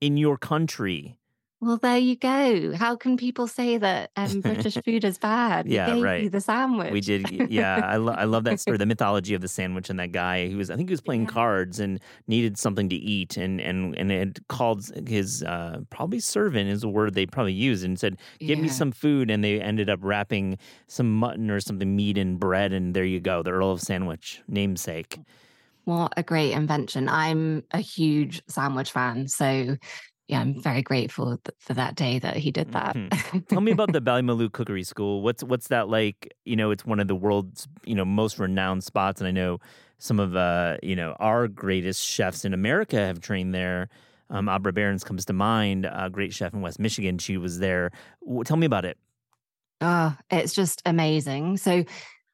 in 0.00 0.16
your 0.16 0.38
country. 0.38 1.18
Well, 1.60 1.76
there 1.76 1.98
you 1.98 2.14
go. 2.14 2.72
How 2.76 2.94
can 2.94 3.16
people 3.16 3.48
say 3.48 3.78
that 3.78 4.12
um, 4.14 4.42
British 4.42 4.74
food 4.84 5.02
is 5.02 5.18
bad? 5.18 5.66
yeah, 5.66 6.00
right. 6.00 6.30
the 6.30 6.40
sandwich. 6.40 6.92
We 6.92 7.00
did. 7.00 7.50
Yeah, 7.50 7.80
I, 7.84 7.96
lo- 7.96 8.12
I 8.12 8.24
love 8.24 8.44
that 8.44 8.60
story. 8.60 8.76
The 8.76 8.86
mythology 8.86 9.34
of 9.34 9.40
the 9.40 9.48
sandwich 9.48 9.90
and 9.90 9.98
that 9.98 10.12
guy 10.12 10.48
who 10.48 10.58
was, 10.58 10.70
I 10.70 10.76
think 10.76 10.88
he 10.88 10.92
was 10.92 11.00
playing 11.00 11.22
yeah. 11.22 11.30
cards 11.30 11.80
and 11.80 11.98
needed 12.28 12.58
something 12.58 12.88
to 12.90 12.94
eat, 12.94 13.36
and 13.36 13.60
and 13.60 13.96
and 13.98 14.12
it 14.12 14.38
called 14.46 14.88
his 15.08 15.42
uh, 15.42 15.80
probably 15.90 16.20
servant 16.20 16.70
is 16.70 16.84
a 16.84 16.88
word 16.88 17.14
they 17.14 17.26
probably 17.26 17.54
used, 17.54 17.84
and 17.84 17.98
said, 17.98 18.18
"Give 18.38 18.50
yeah. 18.50 18.62
me 18.62 18.68
some 18.68 18.92
food," 18.92 19.28
and 19.28 19.42
they 19.42 19.60
ended 19.60 19.90
up 19.90 19.98
wrapping 20.00 20.58
some 20.86 21.12
mutton 21.12 21.50
or 21.50 21.58
something 21.58 21.96
meat 21.96 22.18
in 22.18 22.36
bread, 22.36 22.72
and 22.72 22.94
there 22.94 23.04
you 23.04 23.18
go, 23.18 23.42
the 23.42 23.50
Earl 23.50 23.72
of 23.72 23.80
Sandwich 23.80 24.42
namesake. 24.46 25.18
What 25.86 26.12
a 26.16 26.22
great 26.22 26.52
invention. 26.52 27.08
I'm 27.08 27.64
a 27.72 27.80
huge 27.80 28.42
sandwich 28.46 28.92
fan. 28.92 29.26
So 29.26 29.76
yeah, 30.28 30.40
I'm 30.40 30.60
very 30.60 30.82
grateful 30.82 31.40
for 31.58 31.74
that 31.74 31.94
day 31.94 32.18
that 32.18 32.36
he 32.36 32.50
did 32.50 32.72
that. 32.72 32.94
Mm-hmm. 32.94 33.38
Tell 33.48 33.62
me 33.62 33.72
about 33.72 33.92
the 33.92 34.00
Ballymaloe 34.00 34.52
Cookery 34.52 34.82
School. 34.82 35.22
What's 35.22 35.42
what's 35.42 35.68
that 35.68 35.88
like? 35.88 36.34
You 36.44 36.54
know, 36.54 36.70
it's 36.70 36.84
one 36.84 37.00
of 37.00 37.08
the 37.08 37.14
world's 37.14 37.66
you 37.84 37.94
know 37.94 38.04
most 38.04 38.38
renowned 38.38 38.84
spots, 38.84 39.22
and 39.22 39.28
I 39.28 39.30
know 39.30 39.58
some 39.96 40.20
of 40.20 40.36
uh 40.36 40.76
you 40.82 40.94
know 40.94 41.16
our 41.18 41.48
greatest 41.48 42.04
chefs 42.04 42.44
in 42.44 42.52
America 42.52 42.96
have 42.96 43.20
trained 43.20 43.54
there. 43.54 43.88
Um, 44.28 44.50
Abra 44.50 44.74
Berens 44.74 45.02
comes 45.02 45.24
to 45.24 45.32
mind, 45.32 45.86
a 45.90 46.10
great 46.10 46.34
chef 46.34 46.52
in 46.52 46.60
West 46.60 46.78
Michigan. 46.78 47.16
She 47.16 47.38
was 47.38 47.58
there. 47.58 47.90
Tell 48.44 48.58
me 48.58 48.66
about 48.66 48.84
it. 48.84 48.98
Oh, 49.80 50.14
it's 50.30 50.52
just 50.52 50.82
amazing. 50.84 51.56
So 51.56 51.84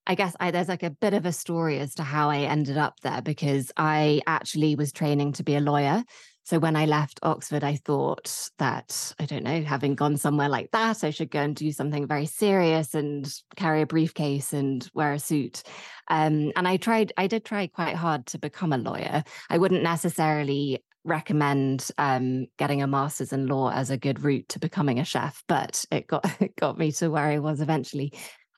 I 0.07 0.17
guess 0.17 0.35
I, 0.41 0.51
there's 0.51 0.69
like 0.69 0.83
a 0.83 0.91
bit 0.91 1.15
of 1.15 1.25
a 1.25 1.33
story 1.33 1.79
as 1.79 1.95
to 1.95 2.03
how 2.03 2.29
I 2.31 2.39
ended 2.41 2.77
up 2.77 2.99
there 3.01 3.23
because 3.23 3.71
I 3.77 4.21
actually 4.27 4.75
was 4.75 4.93
training 4.93 5.33
to 5.35 5.45
be 5.45 5.55
a 5.55 5.61
lawyer. 5.61 6.03
So 6.45 6.59
when 6.59 6.77
I 6.77 6.85
left 6.85 7.21
Oxford, 7.23 7.65
I 7.65 7.77
thought 7.77 8.51
that, 8.59 9.15
I 9.19 9.25
don't 9.25 9.45
know, 9.45 9.63
having 9.63 9.95
gone 9.95 10.19
somewhere 10.19 10.51
like 10.51 10.71
that, 10.73 11.03
I 11.03 11.09
should 11.09 11.31
go 11.31 11.41
and 11.41 11.57
do 11.57 11.73
something 11.73 12.07
very 12.07 12.27
serious 12.27 12.95
and 12.95 13.27
carry 13.57 13.81
a 13.81 13.87
briefcase 13.87 14.53
and 14.53 14.87
wear 14.93 15.15
a 15.15 15.19
suit. 15.19 15.63
Um, 16.09 16.53
and 16.55 16.69
I 16.69 16.77
tried, 16.77 17.15
I 17.17 17.29
did 17.29 17.47
try 17.47 17.67
quite 17.67 17.97
hard 17.97 18.27
to 18.27 18.39
become 18.39 18.75
a 18.75 18.79
lawyer. 18.79 19.25
I 19.49 19.57
wouldn't 19.57 19.83
necessarily 19.83 20.85
recommend 21.05 21.89
um, 21.97 22.47
getting 22.59 22.83
a 22.83 22.87
master's 22.87 23.33
in 23.33 23.47
law 23.47 23.71
as 23.71 23.89
a 23.89 23.97
good 23.97 24.23
route 24.23 24.49
to 24.51 24.59
becoming 24.59 24.99
a 24.99 25.05
chef, 25.05 25.43
but 25.49 25.85
it 25.91 26.07
got 26.07 26.25
it 26.41 26.57
got 26.57 26.79
me 26.79 26.93
to 26.93 27.09
where 27.09 27.25
I 27.25 27.39
was 27.39 27.63
eventually. 27.63 28.13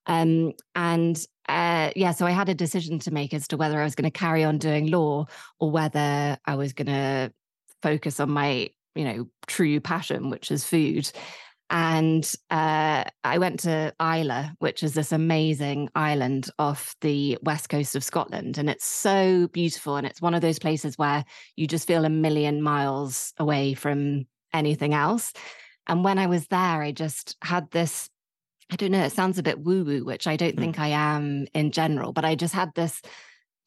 Um, 0.07 0.53
and 0.75 1.17
uh, 1.49 1.91
yeah, 1.95 2.13
so 2.13 2.27
I 2.27 2.31
had 2.31 2.49
a 2.49 2.55
decision 2.55 2.99
to 3.01 3.13
make 3.13 3.33
as 3.33 3.49
to 3.49 3.57
whether 3.57 3.81
I 3.81 3.85
was 3.85 3.95
going 3.95 4.11
to 4.11 4.19
carry 4.19 4.45
on 4.45 4.59
doing 4.59 4.89
law 4.91 5.27
or 5.61 5.71
whether 5.71 6.37
I 6.45 6.55
was 6.55 6.73
going 6.73 6.87
to 6.87 7.33
focus 7.83 8.21
on 8.21 8.31
my, 8.31 8.71
you 8.95 9.05
know, 9.05 9.29
true 9.47 9.81
passion, 9.81 10.31
which 10.31 10.51
is 10.51 10.65
food. 10.65 11.11
And 11.69 12.31
uh, 12.51 13.05
I 13.25 13.39
went 13.39 13.61
to 13.61 13.93
Islay, 14.01 14.51
which 14.61 14.85
is 14.85 14.95
this 14.95 15.11
amazing 15.11 15.89
island 15.97 16.49
off 16.59 16.95
the 17.01 17.39
west 17.43 17.69
coast 17.69 17.97
of 17.97 18.05
Scotland. 18.05 18.57
And 18.57 18.71
it's 18.71 18.85
so 18.85 19.49
beautiful. 19.49 19.97
And 19.97 20.07
it's 20.07 20.23
one 20.23 20.35
of 20.35 20.43
those 20.43 20.61
places 20.61 20.97
where 20.97 21.25
you 21.57 21.67
just 21.67 21.89
feel 21.89 22.05
a 22.05 22.11
million 22.11 22.63
miles 22.63 23.33
away 23.39 23.75
from 23.75 24.27
anything 24.53 24.95
else. 24.95 25.33
And 25.89 26.05
when 26.05 26.19
I 26.19 26.27
was 26.27 26.47
there, 26.47 26.83
I 26.83 26.93
just 26.93 27.37
had 27.43 27.71
this 27.73 28.09
I 28.71 28.77
don't 28.77 28.91
know, 28.91 29.05
it 29.05 29.13
sounds 29.13 29.39
a 29.39 29.45
bit 29.45 29.61
woo 29.61 29.85
woo, 29.85 30.05
which 30.05 30.27
I 30.27 30.37
don't 30.37 30.57
mm. 30.57 30.59
think 30.59 30.81
I 30.81 30.89
am 30.89 31.47
in 31.55 31.71
general, 31.71 32.13
but 32.13 32.25
I 32.25 32.35
just 32.35 32.53
had 32.53 32.75
this 32.75 33.01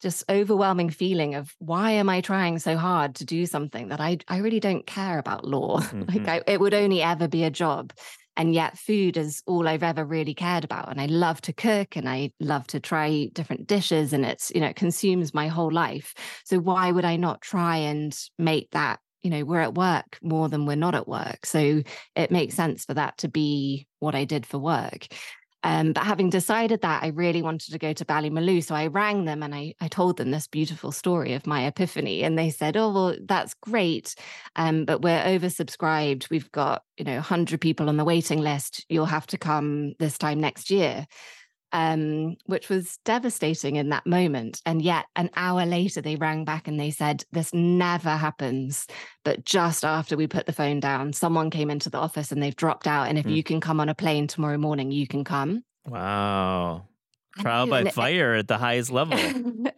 just 0.00 0.24
overwhelming 0.28 0.90
feeling 0.90 1.34
of 1.34 1.54
why 1.58 1.92
am 1.92 2.08
I 2.08 2.20
trying 2.20 2.58
so 2.58 2.76
hard 2.76 3.16
to 3.16 3.24
do 3.24 3.46
something 3.46 3.88
that 3.88 4.00
I 4.00 4.18
I 4.28 4.38
really 4.38 4.60
don't 4.60 4.86
care 4.86 5.18
about 5.18 5.46
law. 5.46 5.80
Mm-hmm. 5.90 6.24
like 6.24 6.28
I, 6.28 6.52
it 6.52 6.60
would 6.60 6.74
only 6.74 7.02
ever 7.02 7.26
be 7.26 7.44
a 7.44 7.50
job. 7.50 7.92
And 8.36 8.54
yet 8.54 8.78
food 8.78 9.16
is 9.16 9.42
all 9.46 9.66
I've 9.68 9.82
ever 9.82 10.04
really 10.04 10.34
cared 10.34 10.64
about. 10.64 10.88
And 10.88 11.00
I 11.00 11.06
love 11.06 11.40
to 11.42 11.52
cook 11.52 11.96
and 11.96 12.08
I 12.08 12.30
love 12.40 12.66
to 12.68 12.80
try 12.80 13.28
different 13.32 13.66
dishes 13.66 14.12
and 14.12 14.24
it's, 14.24 14.50
you 14.54 14.60
know, 14.60 14.68
it 14.68 14.76
consumes 14.76 15.34
my 15.34 15.48
whole 15.48 15.70
life. 15.70 16.14
So 16.44 16.58
why 16.58 16.90
would 16.90 17.04
I 17.04 17.16
not 17.16 17.42
try 17.42 17.78
and 17.78 18.16
make 18.38 18.70
that, 18.70 19.00
you 19.22 19.30
know, 19.30 19.44
we're 19.44 19.60
at 19.60 19.74
work 19.74 20.18
more 20.22 20.48
than 20.48 20.64
we're 20.64 20.76
not 20.76 20.94
at 20.94 21.08
work. 21.08 21.44
So 21.44 21.82
it 22.14 22.30
makes 22.30 22.54
sense 22.54 22.84
for 22.84 22.94
that 22.94 23.18
to 23.18 23.28
be 23.28 23.86
what 23.98 24.14
I 24.14 24.24
did 24.24 24.46
for 24.46 24.58
work. 24.58 25.08
Um, 25.62 25.92
but 25.92 26.04
having 26.04 26.30
decided 26.30 26.80
that, 26.82 27.02
I 27.02 27.08
really 27.08 27.42
wanted 27.42 27.72
to 27.72 27.78
go 27.78 27.92
to 27.92 28.04
Ballymaloe. 28.04 28.64
So 28.64 28.74
I 28.74 28.86
rang 28.86 29.24
them 29.24 29.42
and 29.42 29.54
I, 29.54 29.74
I 29.80 29.88
told 29.88 30.16
them 30.16 30.30
this 30.30 30.46
beautiful 30.46 30.92
story 30.92 31.34
of 31.34 31.46
my 31.46 31.66
epiphany. 31.66 32.22
And 32.22 32.38
they 32.38 32.50
said, 32.50 32.76
Oh, 32.76 32.92
well, 32.92 33.16
that's 33.20 33.54
great. 33.54 34.14
Um, 34.56 34.84
but 34.84 35.02
we're 35.02 35.22
oversubscribed. 35.22 36.30
We've 36.30 36.50
got, 36.52 36.82
you 36.96 37.04
know, 37.04 37.14
100 37.14 37.60
people 37.60 37.88
on 37.88 37.96
the 37.96 38.04
waiting 38.04 38.40
list. 38.40 38.86
You'll 38.88 39.06
have 39.06 39.26
to 39.28 39.38
come 39.38 39.94
this 39.98 40.16
time 40.16 40.40
next 40.40 40.70
year 40.70 41.06
um, 41.72 42.36
which 42.46 42.68
was 42.68 42.98
devastating 43.04 43.76
in 43.76 43.90
that 43.90 44.06
moment. 44.06 44.60
And 44.66 44.82
yet, 44.82 45.06
an 45.16 45.30
hour 45.36 45.64
later, 45.66 46.00
they 46.00 46.16
rang 46.16 46.44
back 46.44 46.68
and 46.68 46.78
they 46.78 46.90
said, 46.90 47.24
This 47.32 47.52
never 47.52 48.10
happens. 48.10 48.86
But 49.24 49.44
just 49.44 49.84
after 49.84 50.16
we 50.16 50.26
put 50.26 50.46
the 50.46 50.52
phone 50.52 50.80
down, 50.80 51.12
someone 51.12 51.50
came 51.50 51.70
into 51.70 51.90
the 51.90 51.98
office 51.98 52.32
and 52.32 52.42
they've 52.42 52.56
dropped 52.56 52.86
out. 52.86 53.08
And 53.08 53.18
if 53.18 53.26
mm. 53.26 53.34
you 53.34 53.42
can 53.42 53.60
come 53.60 53.80
on 53.80 53.88
a 53.88 53.94
plane 53.94 54.26
tomorrow 54.26 54.58
morning, 54.58 54.90
you 54.90 55.06
can 55.06 55.24
come. 55.24 55.64
Wow. 55.86 56.86
Trial 57.38 57.66
by 57.66 57.84
fire 57.90 58.34
at 58.34 58.48
the 58.48 58.58
highest 58.58 58.90
level. 58.90 59.18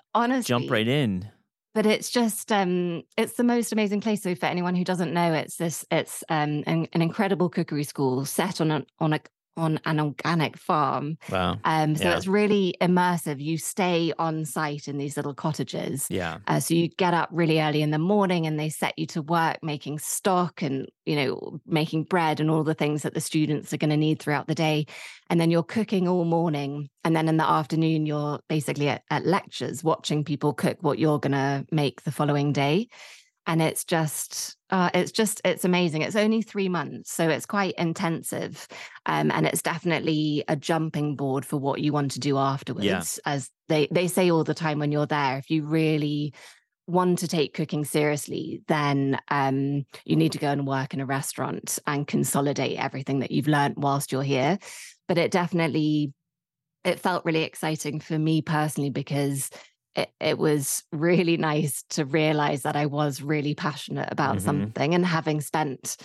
Honestly. 0.14 0.48
Jump 0.48 0.70
right 0.70 0.88
in 0.88 1.30
but 1.74 1.86
it's 1.86 2.10
just 2.10 2.52
um 2.52 3.02
it's 3.16 3.34
the 3.34 3.44
most 3.44 3.72
amazing 3.72 4.00
place 4.00 4.22
so 4.22 4.34
for 4.34 4.46
anyone 4.46 4.74
who 4.74 4.84
doesn't 4.84 5.12
know 5.12 5.32
it's 5.32 5.56
this 5.56 5.84
it's 5.90 6.22
um 6.28 6.62
an, 6.66 6.86
an 6.92 7.02
incredible 7.02 7.48
cookery 7.48 7.84
school 7.84 8.24
set 8.24 8.60
on 8.60 8.70
a 8.70 8.84
on 8.98 9.12
a 9.12 9.20
on 9.56 9.80
an 9.84 10.00
organic 10.00 10.56
farm. 10.56 11.18
Wow. 11.30 11.58
Um, 11.64 11.96
so 11.96 12.04
yeah. 12.04 12.16
it's 12.16 12.26
really 12.26 12.74
immersive. 12.80 13.40
You 13.40 13.58
stay 13.58 14.12
on 14.18 14.44
site 14.44 14.88
in 14.88 14.98
these 14.98 15.16
little 15.16 15.34
cottages. 15.34 16.06
Yeah. 16.10 16.38
Uh, 16.46 16.60
so 16.60 16.74
you 16.74 16.88
get 16.88 17.14
up 17.14 17.28
really 17.32 17.60
early 17.60 17.82
in 17.82 17.90
the 17.90 17.98
morning 17.98 18.46
and 18.46 18.58
they 18.58 18.68
set 18.68 18.98
you 18.98 19.06
to 19.08 19.22
work 19.22 19.58
making 19.62 19.98
stock 19.98 20.62
and, 20.62 20.88
you 21.04 21.16
know, 21.16 21.60
making 21.66 22.04
bread 22.04 22.40
and 22.40 22.50
all 22.50 22.64
the 22.64 22.74
things 22.74 23.02
that 23.02 23.14
the 23.14 23.20
students 23.20 23.72
are 23.72 23.78
going 23.78 23.90
to 23.90 23.96
need 23.96 24.20
throughout 24.20 24.46
the 24.46 24.54
day. 24.54 24.86
And 25.28 25.40
then 25.40 25.50
you're 25.50 25.62
cooking 25.62 26.08
all 26.08 26.24
morning. 26.24 26.88
And 27.04 27.14
then 27.14 27.28
in 27.28 27.36
the 27.36 27.48
afternoon, 27.48 28.06
you're 28.06 28.40
basically 28.48 28.88
at, 28.88 29.02
at 29.10 29.26
lectures 29.26 29.84
watching 29.84 30.24
people 30.24 30.52
cook 30.52 30.78
what 30.80 30.98
you're 30.98 31.18
going 31.18 31.32
to 31.32 31.66
make 31.70 32.02
the 32.02 32.12
following 32.12 32.52
day 32.52 32.88
and 33.46 33.60
it's 33.60 33.84
just 33.84 34.56
uh, 34.70 34.90
it's 34.94 35.12
just 35.12 35.40
it's 35.44 35.64
amazing 35.64 36.02
it's 36.02 36.16
only 36.16 36.42
three 36.42 36.68
months 36.68 37.12
so 37.12 37.28
it's 37.28 37.46
quite 37.46 37.74
intensive 37.76 38.66
um, 39.06 39.30
and 39.30 39.46
it's 39.46 39.62
definitely 39.62 40.44
a 40.48 40.56
jumping 40.56 41.16
board 41.16 41.44
for 41.44 41.56
what 41.56 41.80
you 41.80 41.92
want 41.92 42.12
to 42.12 42.20
do 42.20 42.38
afterwards 42.38 42.84
yeah. 42.86 43.32
as 43.32 43.50
they 43.68 43.88
they 43.90 44.06
say 44.06 44.30
all 44.30 44.44
the 44.44 44.54
time 44.54 44.78
when 44.78 44.92
you're 44.92 45.06
there 45.06 45.38
if 45.38 45.50
you 45.50 45.64
really 45.64 46.32
want 46.86 47.18
to 47.18 47.28
take 47.28 47.54
cooking 47.54 47.84
seriously 47.84 48.62
then 48.68 49.18
um, 49.28 49.84
you 50.04 50.16
need 50.16 50.32
to 50.32 50.38
go 50.38 50.48
and 50.48 50.66
work 50.66 50.94
in 50.94 51.00
a 51.00 51.06
restaurant 51.06 51.78
and 51.86 52.06
consolidate 52.06 52.78
everything 52.78 53.20
that 53.20 53.30
you've 53.30 53.48
learned 53.48 53.74
whilst 53.76 54.12
you're 54.12 54.22
here 54.22 54.58
but 55.08 55.18
it 55.18 55.30
definitely 55.30 56.12
it 56.84 56.98
felt 56.98 57.24
really 57.24 57.44
exciting 57.44 58.00
for 58.00 58.18
me 58.18 58.42
personally 58.42 58.90
because 58.90 59.50
it, 59.94 60.10
it, 60.20 60.38
was 60.38 60.84
really 60.92 61.36
nice 61.36 61.84
to 61.90 62.04
realize 62.04 62.62
that 62.62 62.76
I 62.76 62.86
was 62.86 63.22
really 63.22 63.54
passionate 63.54 64.08
about 64.10 64.36
mm-hmm. 64.36 64.44
something 64.44 64.94
and 64.94 65.04
having 65.04 65.40
spent 65.40 65.96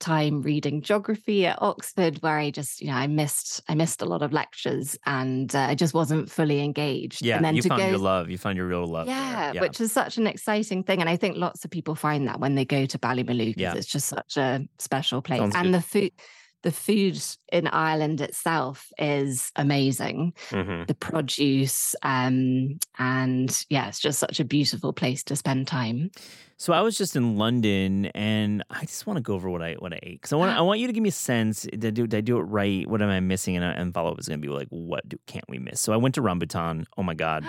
time 0.00 0.40
reading 0.40 0.80
geography 0.80 1.46
at 1.46 1.60
Oxford 1.60 2.20
where 2.22 2.38
I 2.38 2.50
just 2.50 2.80
you 2.80 2.88
know 2.88 2.94
I 2.94 3.06
missed 3.06 3.60
I 3.68 3.74
missed 3.74 4.00
a 4.00 4.06
lot 4.06 4.22
of 4.22 4.32
lectures 4.32 4.98
and 5.04 5.54
uh, 5.54 5.60
I 5.60 5.74
just 5.74 5.92
wasn't 5.92 6.30
fully 6.30 6.64
engaged 6.64 7.22
yeah 7.22 7.36
and 7.36 7.44
then 7.44 7.54
you 7.54 7.62
to 7.62 7.68
found 7.68 7.82
go, 7.82 7.88
your 7.88 7.98
love 7.98 8.30
you 8.30 8.38
found 8.38 8.56
your 8.56 8.66
real 8.66 8.86
love 8.86 9.06
yeah, 9.06 9.52
yeah, 9.52 9.60
which 9.60 9.78
is 9.78 9.92
such 9.92 10.16
an 10.16 10.26
exciting 10.26 10.82
thing 10.82 11.00
and 11.00 11.08
I 11.08 11.16
think 11.16 11.36
lots 11.36 11.66
of 11.66 11.70
people 11.70 11.94
find 11.94 12.26
that 12.28 12.40
when 12.40 12.54
they 12.54 12.64
go 12.64 12.86
to 12.86 12.98
Ballymaloe 12.98 13.54
because 13.54 13.60
yeah. 13.60 13.74
it's 13.74 13.86
just 13.86 14.08
such 14.08 14.38
a 14.38 14.66
special 14.78 15.20
place 15.20 15.40
Sounds 15.40 15.54
and 15.54 15.66
good. 15.66 15.74
the 15.74 15.82
food 15.82 16.12
the 16.62 16.72
food 16.72 17.20
in 17.52 17.66
Ireland 17.66 18.20
itself 18.20 18.92
is 18.98 19.50
amazing. 19.56 20.34
Mm-hmm. 20.50 20.84
The 20.86 20.94
produce, 20.94 21.94
um, 22.02 22.78
and 22.98 23.66
yeah, 23.70 23.88
it's 23.88 24.00
just 24.00 24.18
such 24.18 24.40
a 24.40 24.44
beautiful 24.44 24.92
place 24.92 25.22
to 25.24 25.36
spend 25.36 25.66
time. 25.66 26.10
So 26.58 26.74
I 26.74 26.82
was 26.82 26.98
just 26.98 27.16
in 27.16 27.36
London, 27.36 28.06
and 28.06 28.62
I 28.68 28.82
just 28.82 29.06
want 29.06 29.16
to 29.16 29.22
go 29.22 29.32
over 29.32 29.48
what 29.48 29.62
I 29.62 29.76
what 29.78 29.94
I 29.94 29.98
ate 30.02 30.20
because 30.20 30.34
I 30.34 30.36
want 30.36 30.50
I 30.58 30.60
want 30.60 30.80
you 30.80 30.86
to 30.86 30.92
give 30.92 31.02
me 31.02 31.08
a 31.08 31.12
sense. 31.12 31.62
Did 31.62 31.86
I 31.86 31.90
do, 31.90 32.06
did 32.06 32.18
I 32.18 32.20
do 32.20 32.38
it 32.38 32.42
right? 32.42 32.86
What 32.86 33.00
am 33.00 33.08
I 33.08 33.20
missing? 33.20 33.56
And, 33.56 33.64
and 33.64 33.94
follow 33.94 34.12
up 34.12 34.20
is 34.20 34.28
going 34.28 34.42
to 34.42 34.46
be 34.46 34.52
like, 34.52 34.68
what 34.68 35.08
do, 35.08 35.16
can't 35.26 35.48
we 35.48 35.58
miss? 35.58 35.80
So 35.80 35.94
I 35.94 35.96
went 35.96 36.14
to 36.16 36.22
Rambutan. 36.22 36.84
Oh 36.98 37.02
my 37.02 37.14
god, 37.14 37.46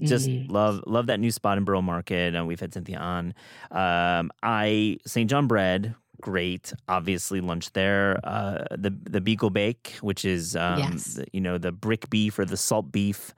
just 0.00 0.28
mm. 0.28 0.48
love 0.48 0.84
love 0.86 1.06
that 1.06 1.18
new 1.18 1.32
spot 1.32 1.58
in 1.58 1.64
Borough 1.64 1.82
Market. 1.82 2.36
And 2.36 2.46
we've 2.46 2.60
had 2.60 2.72
Cynthia 2.72 2.98
on. 2.98 3.34
Um, 3.72 4.30
I 4.40 4.98
St. 5.04 5.28
John 5.28 5.48
bread 5.48 5.96
great. 6.24 6.72
Obviously, 6.88 7.42
lunch 7.42 7.70
there. 7.74 8.18
Uh, 8.24 8.64
the 8.70 8.90
the 8.90 9.20
Beigel 9.20 9.52
Bake, 9.52 9.94
which 10.00 10.24
is 10.24 10.56
um, 10.56 10.78
yes. 10.78 11.20
you 11.32 11.40
know 11.40 11.58
the 11.58 11.70
brick 11.70 12.08
beef 12.08 12.38
or 12.38 12.46
the 12.46 12.56
salt 12.56 12.90
beef 12.90 13.34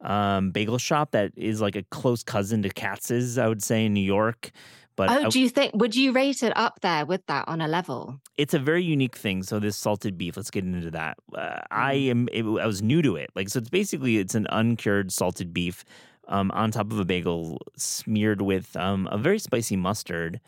um, 0.00 0.50
bagel 0.50 0.78
shop 0.78 1.10
that 1.10 1.32
is 1.36 1.60
like 1.60 1.76
a 1.76 1.82
close 1.90 2.22
cousin 2.22 2.62
to 2.62 2.70
Katz's, 2.70 3.36
I 3.36 3.46
would 3.46 3.62
say 3.62 3.84
in 3.84 3.92
New 3.92 4.00
York. 4.00 4.50
But 4.96 5.10
oh, 5.10 5.26
I, 5.26 5.28
do 5.28 5.38
you 5.40 5.50
think 5.50 5.74
would 5.74 5.94
you 5.94 6.12
rate 6.12 6.42
it 6.42 6.52
up 6.56 6.80
there 6.80 7.04
with 7.04 7.24
that 7.26 7.46
on 7.46 7.60
a 7.60 7.68
level? 7.68 8.20
It's 8.38 8.54
a 8.54 8.58
very 8.58 8.82
unique 8.82 9.16
thing. 9.16 9.42
So 9.42 9.58
this 9.58 9.76
salted 9.76 10.16
beef, 10.16 10.36
let's 10.36 10.50
get 10.50 10.64
into 10.64 10.90
that. 10.92 11.18
Uh, 11.34 11.60
I 11.70 11.94
mm. 11.96 12.10
am. 12.10 12.28
It, 12.32 12.42
I 12.42 12.66
was 12.66 12.82
new 12.82 13.02
to 13.02 13.16
it. 13.16 13.30
Like 13.34 13.50
so, 13.50 13.58
it's 13.58 13.68
basically 13.68 14.16
it's 14.16 14.34
an 14.34 14.46
uncured 14.50 15.12
salted 15.12 15.52
beef 15.52 15.84
um, 16.28 16.50
on 16.52 16.70
top 16.70 16.90
of 16.90 16.98
a 16.98 17.04
bagel, 17.04 17.58
smeared 17.76 18.40
with 18.40 18.74
um, 18.76 19.08
a 19.12 19.18
very 19.18 19.38
spicy 19.38 19.76
mustard. 19.76 20.40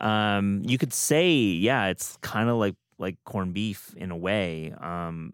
Um, 0.00 0.62
you 0.64 0.78
could 0.78 0.92
say, 0.92 1.32
yeah, 1.32 1.86
it's 1.86 2.16
kind 2.20 2.48
of 2.48 2.56
like 2.56 2.74
like 2.98 3.16
corned 3.24 3.54
beef 3.54 3.94
in 3.96 4.10
a 4.10 4.16
way. 4.16 4.72
Um, 4.80 5.32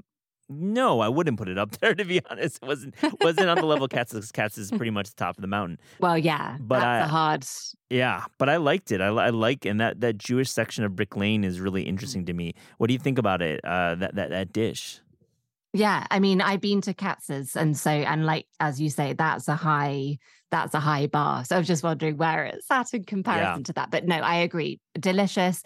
no, 0.48 1.00
I 1.00 1.08
wouldn't 1.08 1.38
put 1.38 1.48
it 1.48 1.58
up 1.58 1.70
there 1.80 1.94
to 1.94 2.04
be 2.04 2.20
honest. 2.28 2.58
It 2.62 2.66
wasn't 2.66 2.94
wasn't 3.20 3.48
on 3.48 3.58
the 3.58 3.66
level 3.66 3.88
Katz. 3.88 4.30
Katz 4.32 4.58
is 4.58 4.70
pretty 4.70 4.90
much 4.90 5.10
the 5.10 5.16
top 5.16 5.36
of 5.36 5.42
the 5.42 5.48
mountain. 5.48 5.78
Well, 6.00 6.18
yeah, 6.18 6.56
but 6.60 6.80
that's 6.80 7.08
I, 7.08 7.10
hard. 7.10 7.46
Yeah, 7.90 8.24
but 8.38 8.48
I 8.48 8.56
liked 8.56 8.92
it. 8.92 9.00
I, 9.00 9.08
I 9.08 9.30
like 9.30 9.64
and 9.64 9.80
that 9.80 10.00
that 10.00 10.18
Jewish 10.18 10.50
section 10.50 10.84
of 10.84 10.96
Brick 10.96 11.16
Lane 11.16 11.44
is 11.44 11.60
really 11.60 11.82
interesting 11.82 12.24
to 12.26 12.32
me. 12.32 12.54
What 12.78 12.88
do 12.88 12.92
you 12.92 12.98
think 12.98 13.18
about 13.18 13.42
it? 13.42 13.64
Uh, 13.64 13.94
that 13.96 14.14
that 14.14 14.30
that 14.30 14.52
dish. 14.52 15.00
Yeah, 15.73 16.07
I 16.11 16.20
mean, 16.20 16.41
I've 16.43 16.61
been 16.61 16.83
to 16.83 16.93
Katz's, 16.95 17.57
and 17.57 17.77
so 17.77 17.91
and 17.91 18.27
like 18.27 18.47
as 18.61 18.81
you 18.81 18.91
say, 18.91 19.14
that's 19.14 19.49
a 19.49 19.55
high 19.55 20.18
that's 20.51 20.75
a 20.75 20.81
high 20.81 21.07
bar. 21.07 21.45
So 21.45 21.57
I 21.57 21.59
was 21.59 21.66
just 21.66 21.83
wondering 21.83 22.18
where 22.18 22.45
it's 22.45 22.70
at 22.70 22.93
in 22.93 23.05
comparison 23.05 23.61
yeah. 23.61 23.64
to 23.64 23.73
that. 23.75 23.91
But 23.91 24.07
no, 24.07 24.16
I 24.16 24.37
agree. 24.37 24.81
Delicious. 24.99 25.62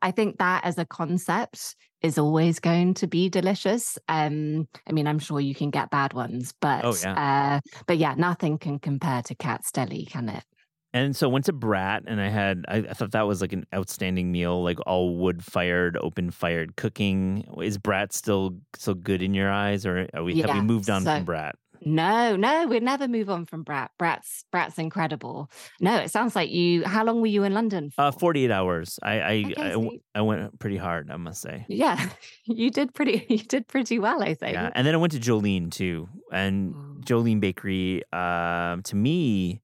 I 0.00 0.12
think 0.12 0.38
that 0.38 0.64
as 0.64 0.78
a 0.78 0.84
concept 0.84 1.74
is 2.00 2.16
always 2.16 2.60
going 2.60 2.94
to 2.94 3.06
be 3.06 3.28
delicious. 3.28 3.98
Um, 4.08 4.68
I 4.88 4.92
mean, 4.92 5.06
I'm 5.06 5.18
sure 5.18 5.40
you 5.40 5.54
can 5.54 5.70
get 5.70 5.90
bad 5.90 6.14
ones, 6.14 6.54
but 6.60 6.84
oh, 6.84 6.94
yeah. 7.02 7.60
Uh, 7.66 7.70
but 7.86 7.98
yeah, 7.98 8.14
nothing 8.16 8.58
can 8.58 8.78
compare 8.78 9.22
to 9.22 9.34
Katz 9.34 9.72
Deli, 9.72 10.06
can 10.06 10.28
it? 10.28 10.44
And 10.92 11.14
so 11.14 11.28
I 11.28 11.32
went 11.32 11.44
to 11.44 11.52
Brat 11.52 12.02
and 12.06 12.20
I 12.20 12.28
had 12.28 12.64
I, 12.68 12.78
I 12.78 12.92
thought 12.94 13.12
that 13.12 13.22
was 13.26 13.40
like 13.40 13.52
an 13.52 13.64
outstanding 13.74 14.32
meal, 14.32 14.62
like 14.62 14.78
all 14.86 15.16
wood 15.16 15.44
fired, 15.44 15.96
open 15.96 16.30
fired 16.30 16.76
cooking. 16.76 17.44
Is 17.62 17.78
Brat 17.78 18.12
still 18.12 18.56
so 18.76 18.94
good 18.94 19.22
in 19.22 19.32
your 19.34 19.50
eyes, 19.50 19.86
or 19.86 20.08
are 20.14 20.24
we 20.24 20.40
have 20.40 20.52
we 20.54 20.60
moved 20.62 20.90
on 20.90 21.02
so- 21.02 21.14
from 21.16 21.24
Brat? 21.24 21.54
No, 21.82 22.36
no, 22.36 22.66
we'd 22.66 22.82
never 22.82 23.08
move 23.08 23.30
on 23.30 23.46
from 23.46 23.62
Brat. 23.62 23.90
Brat's 23.98 24.44
Brat's 24.52 24.76
incredible. 24.76 25.50
No, 25.80 25.96
it 25.96 26.10
sounds 26.10 26.36
like 26.36 26.50
you. 26.50 26.84
How 26.84 27.04
long 27.06 27.22
were 27.22 27.26
you 27.28 27.42
in 27.44 27.54
London 27.54 27.88
for? 27.88 28.02
Uh, 28.02 28.10
forty 28.12 28.44
eight 28.44 28.50
hours. 28.50 28.98
I 29.02 29.20
I, 29.20 29.32
Okay, 29.46 29.54
I, 29.62 29.70
so 29.72 29.90
I 30.14 30.20
went 30.20 30.58
pretty 30.58 30.76
hard, 30.76 31.10
I 31.10 31.16
must 31.16 31.40
say. 31.40 31.64
yeah, 31.70 32.10
you 32.44 32.70
did 32.70 32.92
pretty. 32.92 33.24
You 33.30 33.38
did 33.38 33.66
pretty 33.66 33.98
well, 33.98 34.22
I 34.22 34.34
think. 34.34 34.54
Yeah, 34.54 34.68
and 34.74 34.86
then 34.86 34.92
I 34.94 34.98
went 34.98 35.12
to 35.14 35.20
Jolene 35.20 35.70
too, 35.70 36.08
and. 36.30 36.74
Jolene 37.06 37.40
Bakery. 37.40 38.02
Um, 38.12 38.82
to 38.82 38.94
me, 38.94 39.62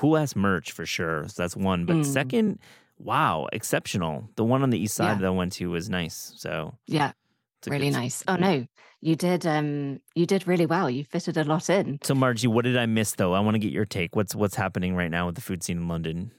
cool 0.00 0.16
ass 0.16 0.34
merch 0.36 0.68
for 0.72 0.86
sure. 0.86 1.26
So 1.28 1.42
that's 1.42 1.56
one. 1.56 1.84
But 1.86 1.96
Mm. 1.96 2.04
second, 2.06 2.58
wow, 2.98 3.48
exceptional. 3.52 4.28
The 4.36 4.44
one 4.44 4.62
on 4.62 4.70
the 4.70 4.78
east 4.78 4.94
side 4.94 5.12
Yeah. 5.14 5.18
that 5.20 5.26
I 5.26 5.30
went 5.40 5.52
to 5.58 5.70
was 5.70 5.88
nice. 5.90 6.32
So 6.36 6.74
Yeah, 6.86 7.10
it's 7.58 7.68
really 7.68 7.90
nice. 7.90 8.22
Oh 8.28 8.36
no, 8.36 8.66
you 9.00 9.14
did. 9.16 9.46
Um, 9.46 10.00
you 10.14 10.26
did 10.26 10.46
really 10.46 10.66
well. 10.66 10.88
You 10.88 11.04
fitted 11.04 11.36
a 11.36 11.44
lot 11.44 11.68
in. 11.70 11.98
So 12.02 12.14
Margie, 12.14 12.46
what 12.54 12.64
did 12.64 12.76
I 12.76 12.86
miss 12.86 13.14
though? 13.16 13.32
I 13.34 13.40
want 13.40 13.54
to 13.56 13.58
get 13.66 13.72
your 13.72 13.86
take. 13.86 14.14
What's 14.16 14.34
what's 14.34 14.54
happening 14.56 14.94
right 14.94 15.10
now 15.10 15.26
with 15.26 15.34
the 15.34 15.40
food 15.48 15.62
scene 15.64 15.78
in 15.78 15.88
London? 15.88 16.30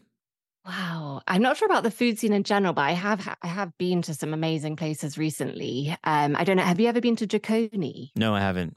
Wow, 0.65 1.21
I'm 1.27 1.41
not 1.41 1.57
sure 1.57 1.65
about 1.65 1.83
the 1.83 1.91
food 1.91 2.19
scene 2.19 2.33
in 2.33 2.43
general, 2.43 2.73
but 2.73 2.83
I 2.83 2.91
have 2.91 3.21
I 3.41 3.47
have 3.47 3.71
been 3.77 4.01
to 4.03 4.13
some 4.13 4.33
amazing 4.33 4.75
places 4.75 5.17
recently. 5.17 5.95
Um, 6.03 6.35
I 6.35 6.43
don't 6.43 6.57
know. 6.57 6.63
Have 6.63 6.79
you 6.79 6.87
ever 6.87 7.01
been 7.01 7.15
to 7.17 7.27
Jikoni? 7.27 8.11
No, 8.15 8.35
I 8.35 8.41
haven't. 8.41 8.75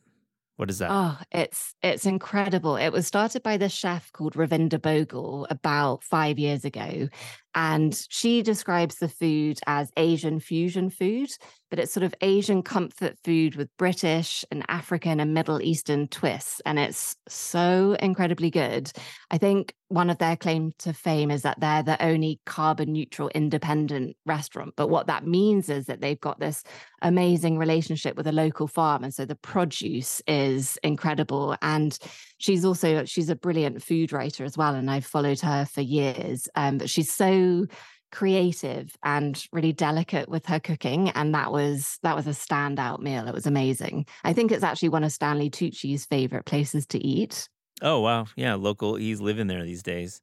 What 0.56 0.70
is 0.70 0.78
that? 0.78 0.90
Oh, 0.92 1.18
it's 1.32 1.74
it's 1.82 2.06
incredible. 2.06 2.76
It 2.76 2.90
was 2.90 3.06
started 3.06 3.42
by 3.42 3.56
this 3.56 3.72
chef 3.72 4.12
called 4.12 4.34
Ravinder 4.34 4.78
Bhogal 4.78 5.46
about 5.50 6.04
five 6.04 6.38
years 6.38 6.64
ago. 6.64 7.08
And 7.54 7.98
she 8.10 8.42
describes 8.42 8.96
the 8.96 9.08
food 9.08 9.58
as 9.66 9.90
Asian 9.96 10.40
fusion 10.40 10.90
food, 10.90 11.30
but 11.72 11.78
it's 11.78 11.94
sort 11.94 12.04
of 12.04 12.14
Asian 12.20 12.62
comfort 12.62 13.16
food 13.24 13.56
with 13.56 13.74
British 13.78 14.44
and 14.50 14.62
African 14.68 15.18
and 15.20 15.32
Middle 15.32 15.62
Eastern 15.62 16.06
twists. 16.06 16.60
And 16.66 16.78
it's 16.78 17.16
so 17.28 17.96
incredibly 17.98 18.50
good. 18.50 18.92
I 19.30 19.38
think 19.38 19.74
one 19.88 20.10
of 20.10 20.18
their 20.18 20.36
claim 20.36 20.74
to 20.80 20.92
fame 20.92 21.30
is 21.30 21.40
that 21.42 21.60
they're 21.60 21.82
the 21.82 22.04
only 22.04 22.40
carbon 22.44 22.92
neutral 22.92 23.30
independent 23.34 24.18
restaurant. 24.26 24.74
But 24.76 24.88
what 24.88 25.06
that 25.06 25.26
means 25.26 25.70
is 25.70 25.86
that 25.86 26.02
they've 26.02 26.20
got 26.20 26.38
this 26.38 26.62
amazing 27.00 27.56
relationship 27.56 28.18
with 28.18 28.26
a 28.26 28.32
local 28.32 28.66
farm. 28.66 29.02
And 29.02 29.14
so 29.14 29.24
the 29.24 29.34
produce 29.34 30.20
is 30.26 30.78
incredible. 30.82 31.56
And 31.62 31.98
she's 32.36 32.66
also 32.66 33.06
she's 33.06 33.30
a 33.30 33.34
brilliant 33.34 33.82
food 33.82 34.12
writer 34.12 34.44
as 34.44 34.58
well. 34.58 34.74
And 34.74 34.90
I've 34.90 35.06
followed 35.06 35.40
her 35.40 35.64
for 35.64 35.80
years. 35.80 36.48
Um, 36.54 36.76
but 36.76 36.90
she's 36.90 37.14
so 37.14 37.64
creative 38.12 38.96
and 39.02 39.46
really 39.52 39.72
delicate 39.72 40.28
with 40.28 40.46
her 40.46 40.60
cooking. 40.60 41.10
And 41.10 41.34
that 41.34 41.50
was 41.52 41.98
that 42.02 42.16
was 42.16 42.26
a 42.26 42.30
standout 42.30 43.00
meal. 43.00 43.26
It 43.26 43.34
was 43.34 43.46
amazing. 43.46 44.06
I 44.24 44.32
think 44.32 44.52
it's 44.52 44.64
actually 44.64 44.90
one 44.90 45.04
of 45.04 45.12
Stanley 45.12 45.50
Tucci's 45.50 46.06
favorite 46.06 46.46
places 46.46 46.86
to 46.88 46.98
eat. 46.98 47.48
Oh 47.80 48.00
wow, 48.00 48.26
yeah, 48.36 48.54
local. 48.54 48.96
He's 48.96 49.20
living 49.20 49.46
there 49.48 49.64
these 49.64 49.82
days. 49.82 50.20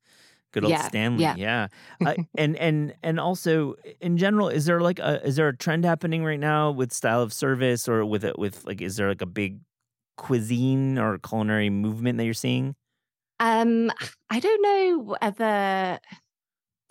Good 0.54 0.66
old 0.66 0.78
Yeah, 0.78 0.80
Stanley, 0.80 1.26
yeah. 1.26 1.36
yeah. 1.36 1.70
Uh, 2.06 2.16
and 2.38 2.58
and 2.58 2.96
and 3.04 3.20
also 3.20 3.76
in 4.02 4.18
general, 4.18 4.50
is 4.50 4.66
there 4.66 4.82
like 4.82 5.00
a 5.00 5.26
is 5.26 5.38
there 5.38 5.50
a 5.50 5.58
trend 5.58 5.86
happening 5.86 6.24
right 6.26 6.40
now 6.40 6.72
with 6.72 6.94
style 6.94 7.22
of 7.24 7.34
service 7.34 7.90
or 7.90 8.06
with 8.06 8.26
it 8.26 8.40
with 8.40 8.66
like 8.66 8.82
is 8.82 8.98
there 8.98 9.10
like 9.10 9.22
a 9.22 9.26
big 9.28 9.62
cuisine 10.18 11.00
or 11.00 11.20
culinary 11.20 11.70
movement 11.70 12.20
that 12.20 12.26
you're 12.26 12.34
seeing? 12.36 12.76
Um, 13.40 13.92
I 14.30 14.40
don't 14.40 14.62
know 14.62 15.16
whether 15.22 16.00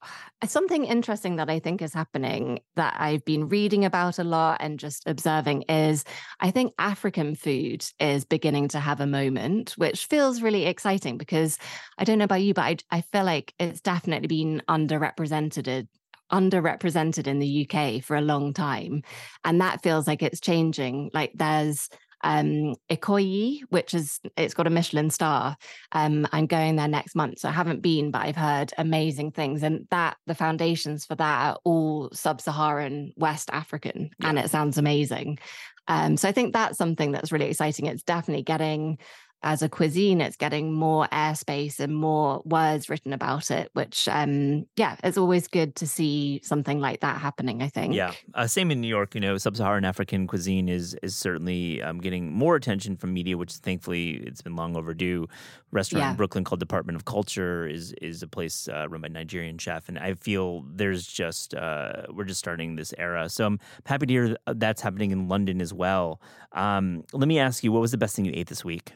something 0.44 0.84
interesting 0.84 1.36
that 1.36 1.50
I 1.50 1.58
think 1.58 1.82
is 1.82 1.94
happening 1.94 2.60
that 2.76 2.96
I've 2.98 3.24
been 3.24 3.48
reading 3.48 3.84
about 3.84 4.18
a 4.18 4.24
lot 4.24 4.58
and 4.60 4.78
just 4.78 5.06
observing 5.06 5.62
is 5.62 6.04
I 6.40 6.50
think 6.50 6.74
African 6.78 7.34
food 7.34 7.84
is 7.98 8.24
beginning 8.24 8.68
to 8.68 8.80
have 8.80 9.00
a 9.00 9.06
moment, 9.06 9.74
which 9.76 10.06
feels 10.06 10.42
really 10.42 10.66
exciting 10.66 11.18
because 11.18 11.58
I 11.98 12.04
don't 12.04 12.18
know 12.18 12.24
about 12.24 12.42
you, 12.42 12.54
but 12.54 12.62
I, 12.62 12.76
I 12.90 13.00
feel 13.00 13.24
like 13.24 13.54
it's 13.58 13.80
definitely 13.80 14.28
been 14.28 14.62
underrepresented 14.68 15.88
underrepresented 16.30 17.26
in 17.26 17.38
the 17.38 17.66
UK 17.66 18.02
for 18.04 18.14
a 18.14 18.20
long 18.20 18.52
time. 18.52 19.02
And 19.44 19.60
that 19.60 19.82
feels 19.82 20.06
like 20.06 20.22
it's 20.22 20.40
changing. 20.40 21.10
Like 21.14 21.32
there's 21.34 21.88
um 22.22 22.74
Ikoyi, 22.90 23.60
which 23.70 23.94
is 23.94 24.20
it's 24.36 24.54
got 24.54 24.66
a 24.66 24.70
Michelin 24.70 25.10
star. 25.10 25.56
Um, 25.92 26.26
I'm 26.32 26.46
going 26.46 26.76
there 26.76 26.88
next 26.88 27.14
month. 27.14 27.38
So 27.40 27.48
I 27.48 27.52
haven't 27.52 27.82
been, 27.82 28.10
but 28.10 28.22
I've 28.22 28.36
heard 28.36 28.72
amazing 28.78 29.32
things. 29.32 29.62
And 29.62 29.86
that 29.90 30.16
the 30.26 30.34
foundations 30.34 31.04
for 31.04 31.14
that 31.14 31.46
are 31.46 31.58
all 31.64 32.10
sub-Saharan 32.12 33.12
West 33.16 33.50
African. 33.52 34.10
And 34.22 34.38
it 34.38 34.50
sounds 34.50 34.78
amazing. 34.78 35.38
Um, 35.86 36.16
so 36.16 36.28
I 36.28 36.32
think 36.32 36.52
that's 36.52 36.76
something 36.76 37.12
that's 37.12 37.32
really 37.32 37.46
exciting. 37.46 37.86
It's 37.86 38.02
definitely 38.02 38.42
getting 38.42 38.98
as 39.42 39.62
a 39.62 39.68
cuisine, 39.68 40.20
it's 40.20 40.36
getting 40.36 40.72
more 40.72 41.06
airspace 41.12 41.78
and 41.78 41.94
more 41.94 42.42
words 42.44 42.88
written 42.88 43.12
about 43.12 43.50
it, 43.50 43.70
which 43.72 44.08
um 44.08 44.66
yeah, 44.76 44.96
it's 45.04 45.16
always 45.16 45.46
good 45.46 45.76
to 45.76 45.86
see 45.86 46.40
something 46.42 46.80
like 46.80 47.00
that 47.00 47.20
happening, 47.20 47.62
I 47.62 47.68
think. 47.68 47.94
Yeah, 47.94 48.12
uh, 48.34 48.46
same 48.48 48.70
in 48.70 48.80
New 48.80 48.88
York. 48.88 49.14
You 49.14 49.20
know, 49.20 49.36
sub-Saharan 49.38 49.84
African 49.84 50.26
cuisine 50.26 50.68
is 50.68 50.94
is 51.02 51.16
certainly 51.16 51.80
um, 51.82 52.00
getting 52.00 52.32
more 52.32 52.56
attention 52.56 52.96
from 52.96 53.12
media, 53.12 53.36
which 53.36 53.52
thankfully 53.52 54.16
it's 54.26 54.42
been 54.42 54.56
long 54.56 54.76
overdue. 54.76 55.28
Restaurant 55.70 56.02
Yeah. 56.02 56.10
in 56.10 56.16
Brooklyn 56.16 56.44
called 56.44 56.60
Department 56.60 56.96
of 56.96 57.04
Culture 57.04 57.66
is 57.66 57.92
is 58.02 58.22
a 58.22 58.28
place 58.28 58.68
uh, 58.68 58.88
run 58.88 59.02
by 59.02 59.08
Nigerian 59.08 59.58
chef, 59.58 59.88
and 59.88 59.98
I 59.98 60.14
feel 60.14 60.64
there's 60.74 61.06
just 61.06 61.54
uh, 61.54 62.06
we're 62.12 62.24
just 62.24 62.40
starting 62.40 62.74
this 62.76 62.92
era. 62.98 63.28
So 63.28 63.46
I'm 63.46 63.60
happy 63.86 64.06
to 64.06 64.12
hear 64.12 64.36
that's 64.46 64.80
happening 64.80 65.12
in 65.12 65.28
London 65.28 65.60
as 65.60 65.72
well. 65.72 66.20
Um, 66.52 67.04
let 67.12 67.28
me 67.28 67.38
ask 67.38 67.62
you, 67.62 67.70
what 67.70 67.80
was 67.80 67.92
the 67.92 67.98
best 67.98 68.16
thing 68.16 68.24
you 68.24 68.32
ate 68.34 68.48
this 68.48 68.64
week? 68.64 68.94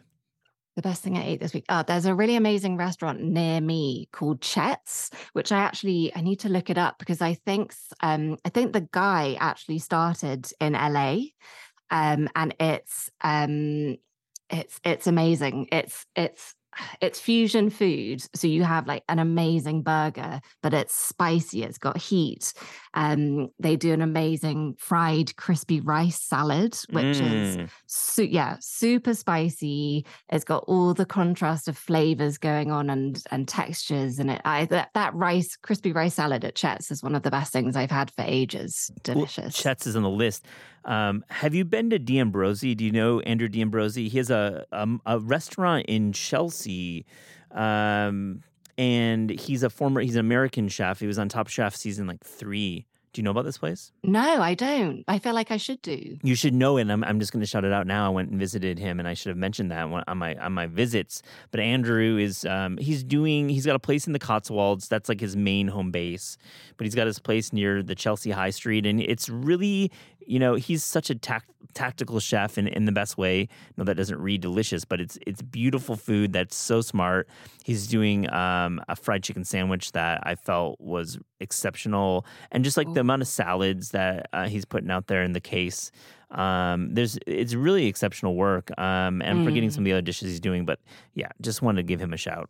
The 0.75 0.83
best 0.83 1.03
thing 1.03 1.19
I 1.19 1.27
ate 1.27 1.41
this 1.41 1.53
week. 1.53 1.67
Oh, 1.69 1.83
there's 1.87 2.07
a 2.07 2.15
really 2.15 2.35
amazing 2.35 2.79
restaurant 2.79 3.21
near 3.21 3.61
me 3.61 4.09
called 4.11 4.41
Chet's, 4.41 5.11
which 5.35 5.53
I 5.53 5.59
actually 5.59 6.13
I 6.17 6.23
need 6.23 6.41
to 6.41 6.49
look 6.49 6.71
it 6.71 6.79
up 6.79 6.99
because 6.99 7.21
I 7.21 7.35
think 7.35 7.75
um 8.03 8.39
I 8.45 8.49
think 8.49 8.73
the 8.73 8.89
guy 8.91 9.37
actually 9.39 9.81
started 9.81 10.51
in 10.61 10.75
LA. 10.75 11.17
Um 11.91 12.31
and 12.35 12.55
it's 12.59 13.11
um 13.21 13.97
it's 14.49 14.81
it's 14.83 15.07
amazing. 15.07 15.69
It's 15.73 16.07
it's 16.17 16.55
it's 17.01 17.21
fusion 17.21 17.71
food. 17.71 18.23
So 18.35 18.47
you 18.47 18.63
have 18.65 18.87
like 18.87 19.05
an 19.09 19.19
amazing 19.19 19.83
burger, 19.83 20.41
but 20.63 20.73
it's 20.75 20.95
spicy, 20.95 21.63
it's 21.63 21.79
got 21.79 21.99
heat. 21.99 22.53
Um 22.95 23.49
they 23.59 23.77
do 23.77 23.93
an 23.93 24.03
amazing 24.03 24.75
fried 24.79 25.37
crispy 25.37 25.81
rice 25.81 26.21
salad, 26.21 26.77
which 26.91 27.21
is 27.21 27.57
Mm. 27.57 27.71
su- 27.87 28.25
yeah, 28.25 28.57
super 28.61 29.15
spicy. 29.15 30.07
It's 30.31 30.45
got 30.45 30.65
all 30.67 30.95
the 30.95 31.07
contrast 31.07 31.69
of 31.69 31.77
flavors 31.77 32.39
going 32.39 32.71
on 32.71 32.91
and 32.91 33.23
and 33.31 33.47
textures. 33.49 34.19
And 34.19 34.31
it 34.31 34.41
I 34.45 34.67
that, 34.67 34.91
that 34.95 35.15
rice, 35.15 35.57
crispy 35.57 35.93
rice 35.93 36.15
salad 36.15 36.45
at 36.45 36.55
Chet's 36.55 36.91
is 36.91 37.03
one 37.03 37.15
of 37.15 37.23
the 37.23 37.31
best 37.31 37.53
things 37.53 37.77
I've 37.77 37.91
had 37.91 38.11
for 38.11 38.25
ages. 38.27 38.91
Well, 39.07 39.15
Delicious. 39.15 39.55
Chet's 39.57 39.87
is 39.87 39.97
on 39.97 40.03
the 40.03 40.11
list. 40.11 40.47
Um, 40.85 41.25
have 41.29 41.55
you 41.55 41.65
been 41.65 41.91
to 41.91 41.99
D'Ambrosi? 41.99 42.77
Do 42.77 42.85
you 42.85 42.93
know 42.93 43.21
Andrew 43.21 43.49
D'Ambrosi? 43.49 44.09
He 44.09 44.19
has 44.19 44.31
a 44.31 44.67
um, 44.73 45.01
a 45.07 45.19
restaurant 45.19 45.87
in 45.87 46.13
Chelsea, 46.13 47.07
um, 47.53 48.43
and 48.77 49.31
he's 49.31 49.63
a 49.63 49.71
former 49.71 50.01
he's 50.01 50.17
an 50.17 50.21
American 50.21 50.69
chef. 50.69 51.01
He 51.01 51.07
was 51.07 51.19
on 51.19 51.29
Top 51.29 51.49
Chef 51.49 51.75
season 51.77 52.07
like 52.07 52.25
three. 52.25 52.87
Do 53.13 53.21
you 53.21 53.25
know 53.25 53.31
about 53.31 53.45
this 53.45 53.59
place? 53.59 53.93
no, 54.03 54.41
I 54.41 54.55
don't. 54.55 55.05
I 55.07 55.19
feel 55.19 55.35
like 55.35 55.51
I 55.51 55.59
should 55.59 55.83
do. 55.83 56.17
You 56.23 56.35
should 56.35 56.55
know 56.55 56.79
it. 56.79 56.83
and 56.83 56.93
I'm, 56.93 57.05
I'm 57.05 57.21
just 57.21 57.31
going 57.33 57.41
to 57.41 57.47
shout 57.47 57.65
it 57.65 57.73
out 57.73 57.87
now. 57.87 58.07
I 58.07 58.09
went 58.09 58.31
and 58.31 58.39
visited 58.39 58.79
him, 58.79 58.99
and 58.99 59.07
I 59.07 59.13
should 59.15 59.29
have 59.29 59.37
mentioned 59.37 59.71
that 59.71 59.85
on 60.07 60.19
my 60.19 60.35
on 60.37 60.53
my 60.53 60.67
visits. 60.67 61.23
But 61.51 61.61
Andrew 61.61 62.17
is 62.17 62.45
um, 62.47 62.79
he's 62.79 63.05
doing 63.05 63.49
he's 63.51 63.67
got 63.67 63.77
a 63.77 63.79
place 63.81 64.07
in 64.07 64.15
the 64.15 64.19
Cotswolds. 64.19 64.89
That's 64.89 65.09
like 65.09 65.21
his 65.21 65.37
main 65.37 65.69
home 65.69 65.91
base. 65.91 66.39
But 66.79 66.87
he's 66.87 66.95
got 66.95 67.07
his 67.07 67.19
place 67.19 67.53
near 67.53 67.83
the 67.83 67.95
Chelsea 67.95 68.31
High 68.31 68.51
Street, 68.51 68.87
and 68.87 69.01
it's 69.01 69.29
really 69.29 69.91
you 70.27 70.39
know 70.39 70.55
he's 70.55 70.83
such 70.85 71.11
a 71.11 71.15
tac- 71.15 71.45
tactical 71.75 72.21
chef 72.21 72.57
in, 72.57 72.67
in 72.69 72.85
the 72.85 72.93
best 72.93 73.19
way. 73.19 73.49
No, 73.77 73.85
that 73.85 73.97
doesn't 73.97 74.21
read 74.21 74.41
delicious, 74.41 74.85
but 74.85 75.01
it's 75.01 75.19
it's 75.27 75.43
beautiful 75.43 75.97
food 75.97 76.33
that's 76.33 76.57
so 76.57 76.81
smart. 76.81 77.29
He's 77.65 77.87
doing 77.87 78.33
um, 78.33 78.81
a 78.89 78.97
fried 78.97 79.23
chicken 79.23 79.45
sandwich 79.45 79.93
that 79.93 80.21
I 80.25 80.35
felt 80.35 80.81
was 80.81 81.19
exceptional, 81.43 82.25
and 82.51 82.65
just 82.65 82.77
like 82.77 82.93
the 82.95 83.01
amount 83.01 83.21
of 83.23 83.29
salads 83.29 83.91
that 83.91 84.29
uh, 84.33 84.49
he's 84.49 84.65
putting 84.65 84.91
out 84.91 85.07
there 85.09 85.23
in 85.23 85.33
the 85.33 85.41
case. 85.41 85.91
Um, 86.31 86.95
there's 86.95 87.19
it's 87.27 87.55
really 87.55 87.87
exceptional 87.87 88.35
work. 88.37 88.71
Um, 88.79 89.21
and 89.21 89.25
I'm 89.41 89.45
forgetting 89.45 89.69
Mm. 89.69 89.73
some 89.75 89.83
of 89.83 89.87
the 89.87 89.93
other 89.93 90.01
dishes 90.03 90.31
he's 90.31 90.41
doing, 90.41 90.65
but 90.65 90.79
yeah, 91.15 91.29
just 91.43 91.61
wanted 91.61 91.83
to 91.83 91.83
give 91.87 92.01
him 92.01 92.13
a 92.15 92.17
shout. 92.17 92.49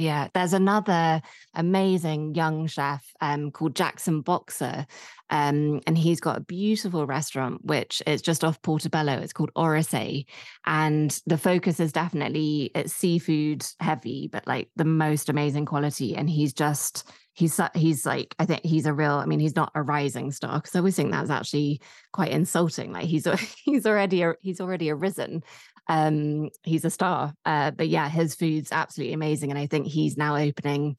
Yeah, 0.00 0.28
there's 0.32 0.52
another 0.52 1.20
amazing 1.54 2.36
young 2.36 2.68
chef 2.68 3.04
um, 3.20 3.50
called 3.50 3.74
Jackson 3.74 4.20
Boxer, 4.20 4.86
Um, 5.28 5.80
and 5.88 5.98
he's 5.98 6.20
got 6.20 6.36
a 6.38 6.40
beautiful 6.40 7.04
restaurant, 7.04 7.64
which 7.64 8.00
is 8.06 8.22
just 8.22 8.44
off 8.44 8.62
Portobello. 8.62 9.14
It's 9.14 9.32
called 9.32 9.50
Orasay. 9.56 10.26
And 10.64 11.20
the 11.26 11.36
focus 11.36 11.80
is 11.80 11.92
definitely 11.92 12.70
it's 12.76 12.92
seafood 12.92 13.66
heavy, 13.80 14.28
but 14.30 14.46
like 14.46 14.70
the 14.76 14.84
most 14.84 15.28
amazing 15.28 15.66
quality. 15.66 16.14
And 16.16 16.30
he's 16.30 16.52
just, 16.52 17.10
he's 17.34 17.60
he's 17.74 18.06
like 18.06 18.34
I 18.38 18.46
think 18.46 18.64
he's 18.64 18.86
a 18.86 18.92
real 18.92 19.12
I 19.12 19.26
mean 19.26 19.38
he's 19.40 19.54
not 19.56 19.70
a 19.74 19.82
rising 19.82 20.32
star 20.32 20.58
because 20.58 20.74
I 20.74 20.78
always 20.80 20.96
think 20.96 21.12
that's 21.12 21.30
actually 21.30 21.80
quite 22.12 22.32
insulting 22.32 22.92
like 22.92 23.04
he's 23.04 23.28
he's 23.64 23.86
already 23.86 24.22
a, 24.22 24.34
he's 24.40 24.60
already 24.60 24.90
arisen 24.90 25.44
um 25.88 26.50
he's 26.62 26.84
a 26.84 26.90
star. 26.90 27.34
Uh 27.44 27.70
but 27.70 27.88
yeah 27.88 28.08
his 28.08 28.34
food's 28.34 28.72
absolutely 28.72 29.14
amazing 29.14 29.50
and 29.50 29.58
I 29.58 29.66
think 29.66 29.86
he's 29.86 30.16
now 30.16 30.36
opening 30.36 30.96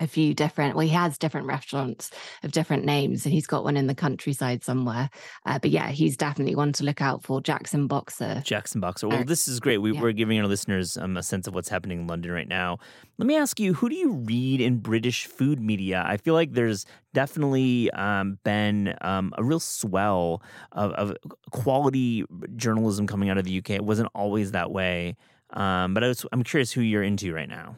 a 0.00 0.06
few 0.06 0.34
different 0.34 0.74
well 0.74 0.86
he 0.86 0.92
has 0.92 1.18
different 1.18 1.46
restaurants 1.46 2.10
of 2.42 2.52
different 2.52 2.84
names 2.84 3.24
and 3.24 3.32
he's 3.32 3.46
got 3.46 3.64
one 3.64 3.76
in 3.76 3.86
the 3.86 3.94
countryside 3.94 4.64
somewhere. 4.64 5.10
Uh, 5.46 5.58
but 5.58 5.70
yeah 5.70 5.90
he's 5.90 6.16
definitely 6.16 6.54
one 6.54 6.72
to 6.72 6.84
look 6.84 7.00
out 7.00 7.22
for 7.22 7.40
jackson 7.40 7.86
boxer. 7.86 8.42
Jackson 8.44 8.80
boxer. 8.80 9.08
Well 9.08 9.20
uh, 9.20 9.24
this 9.24 9.46
is 9.46 9.60
great. 9.60 9.78
We, 9.78 9.96
are 9.96 10.12
giving 10.12 10.40
our 10.40 10.46
listeners 10.46 10.96
um, 10.96 11.16
a 11.16 11.22
sense 11.22 11.46
of 11.46 11.54
what's 11.54 11.68
happening 11.68 12.00
in 12.00 12.06
london 12.06 12.32
right 12.32 12.48
now. 12.48 12.78
Let 13.18 13.26
me 13.26 13.36
ask 13.36 13.60
you 13.60 13.74
who 13.74 13.88
do 13.88 13.94
you 13.94 14.12
read 14.12 14.60
in 14.60 14.78
british 14.78 15.26
food 15.26 15.60
media? 15.60 16.02
I 16.06 16.16
feel 16.16 16.34
like 16.34 16.52
there's 16.52 16.86
definitely 17.12 17.90
um, 17.92 18.38
been 18.44 18.94
um, 19.02 19.32
a 19.36 19.44
real 19.44 19.60
swell 19.60 20.42
of, 20.72 20.92
of, 20.92 21.16
quality 21.50 22.24
journalism 22.54 23.06
coming 23.06 23.28
out 23.28 23.36
of 23.36 23.44
the 23.44 23.58
uk 23.58 23.68
it 23.68 23.84
wasn't 23.84 24.08
always 24.14 24.52
that 24.52 24.70
way. 24.70 25.16
Um, 25.52 25.94
but 25.94 26.04
I 26.04 26.08
was, 26.08 26.24
i'm 26.32 26.44
curious 26.44 26.72
who 26.72 26.80
you're 26.80 27.02
into 27.02 27.34
right 27.34 27.48
now. 27.48 27.76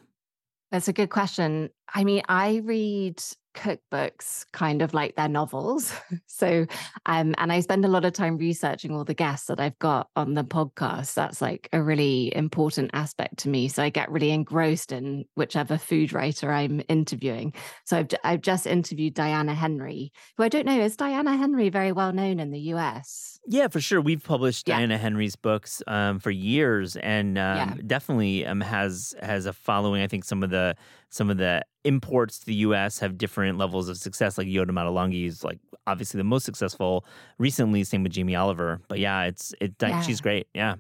That's 0.72 0.88
a 0.88 0.92
good 0.94 1.10
question. 1.10 1.68
I 1.94 2.04
mean, 2.04 2.22
I 2.28 2.62
read 2.64 3.22
cookbooks 3.54 4.46
kind 4.52 4.82
of 4.82 4.94
like 4.94 5.16
their 5.16 5.28
novels. 5.28 5.92
so, 6.26 6.66
um, 7.06 7.34
and 7.38 7.52
I 7.52 7.60
spend 7.60 7.84
a 7.84 7.88
lot 7.88 8.04
of 8.04 8.12
time 8.12 8.38
researching 8.38 8.92
all 8.92 9.04
the 9.04 9.14
guests 9.14 9.46
that 9.46 9.60
I've 9.60 9.78
got 9.78 10.08
on 10.16 10.34
the 10.34 10.44
podcast. 10.44 11.14
That's 11.14 11.40
like 11.40 11.68
a 11.72 11.82
really 11.82 12.34
important 12.34 12.90
aspect 12.94 13.38
to 13.40 13.48
me. 13.48 13.68
So 13.68 13.82
I 13.82 13.90
get 13.90 14.10
really 14.10 14.30
engrossed 14.30 14.92
in 14.92 15.24
whichever 15.34 15.78
food 15.78 16.12
writer 16.12 16.50
I'm 16.50 16.82
interviewing. 16.88 17.54
So 17.84 17.98
I've, 17.98 18.08
I've 18.24 18.42
just 18.42 18.66
interviewed 18.66 19.14
Diana 19.14 19.54
Henry, 19.54 20.12
who 20.36 20.44
I 20.44 20.48
don't 20.48 20.66
know, 20.66 20.80
is 20.80 20.96
Diana 20.96 21.36
Henry 21.36 21.68
very 21.68 21.92
well 21.92 22.12
known 22.12 22.40
in 22.40 22.50
the 22.50 22.60
US? 22.74 23.38
Yeah, 23.46 23.68
for 23.68 23.80
sure. 23.80 24.00
We've 24.00 24.22
published 24.22 24.68
yeah. 24.68 24.78
Diana 24.78 24.98
Henry's 24.98 25.34
books 25.34 25.82
um, 25.88 26.20
for 26.20 26.30
years, 26.30 26.94
and 26.94 27.36
um, 27.36 27.56
yeah. 27.56 27.74
definitely 27.84 28.46
um, 28.46 28.60
has 28.60 29.14
has 29.20 29.46
a 29.46 29.52
following. 29.52 30.00
I 30.00 30.06
think 30.06 30.24
some 30.24 30.44
of 30.44 30.50
the 30.50 30.76
some 31.12 31.28
of 31.28 31.36
the 31.36 31.62
imports 31.84 32.38
to 32.38 32.46
the 32.46 32.54
U.S. 32.54 32.98
have 33.00 33.18
different 33.18 33.58
levels 33.58 33.90
of 33.90 33.98
success. 33.98 34.38
Like 34.38 34.46
Yotam 34.46 34.70
Ottolenghi 34.72 35.26
is 35.26 35.44
like 35.44 35.58
obviously 35.86 36.16
the 36.16 36.24
most 36.24 36.44
successful 36.44 37.04
recently. 37.38 37.84
Same 37.84 38.02
with 38.02 38.12
Jamie 38.12 38.34
Oliver. 38.34 38.80
But 38.88 38.98
yeah, 38.98 39.24
it's 39.24 39.54
it. 39.60 39.74
Yeah. 39.80 40.00
She's 40.00 40.22
great. 40.22 40.48
Yeah. 40.54 40.76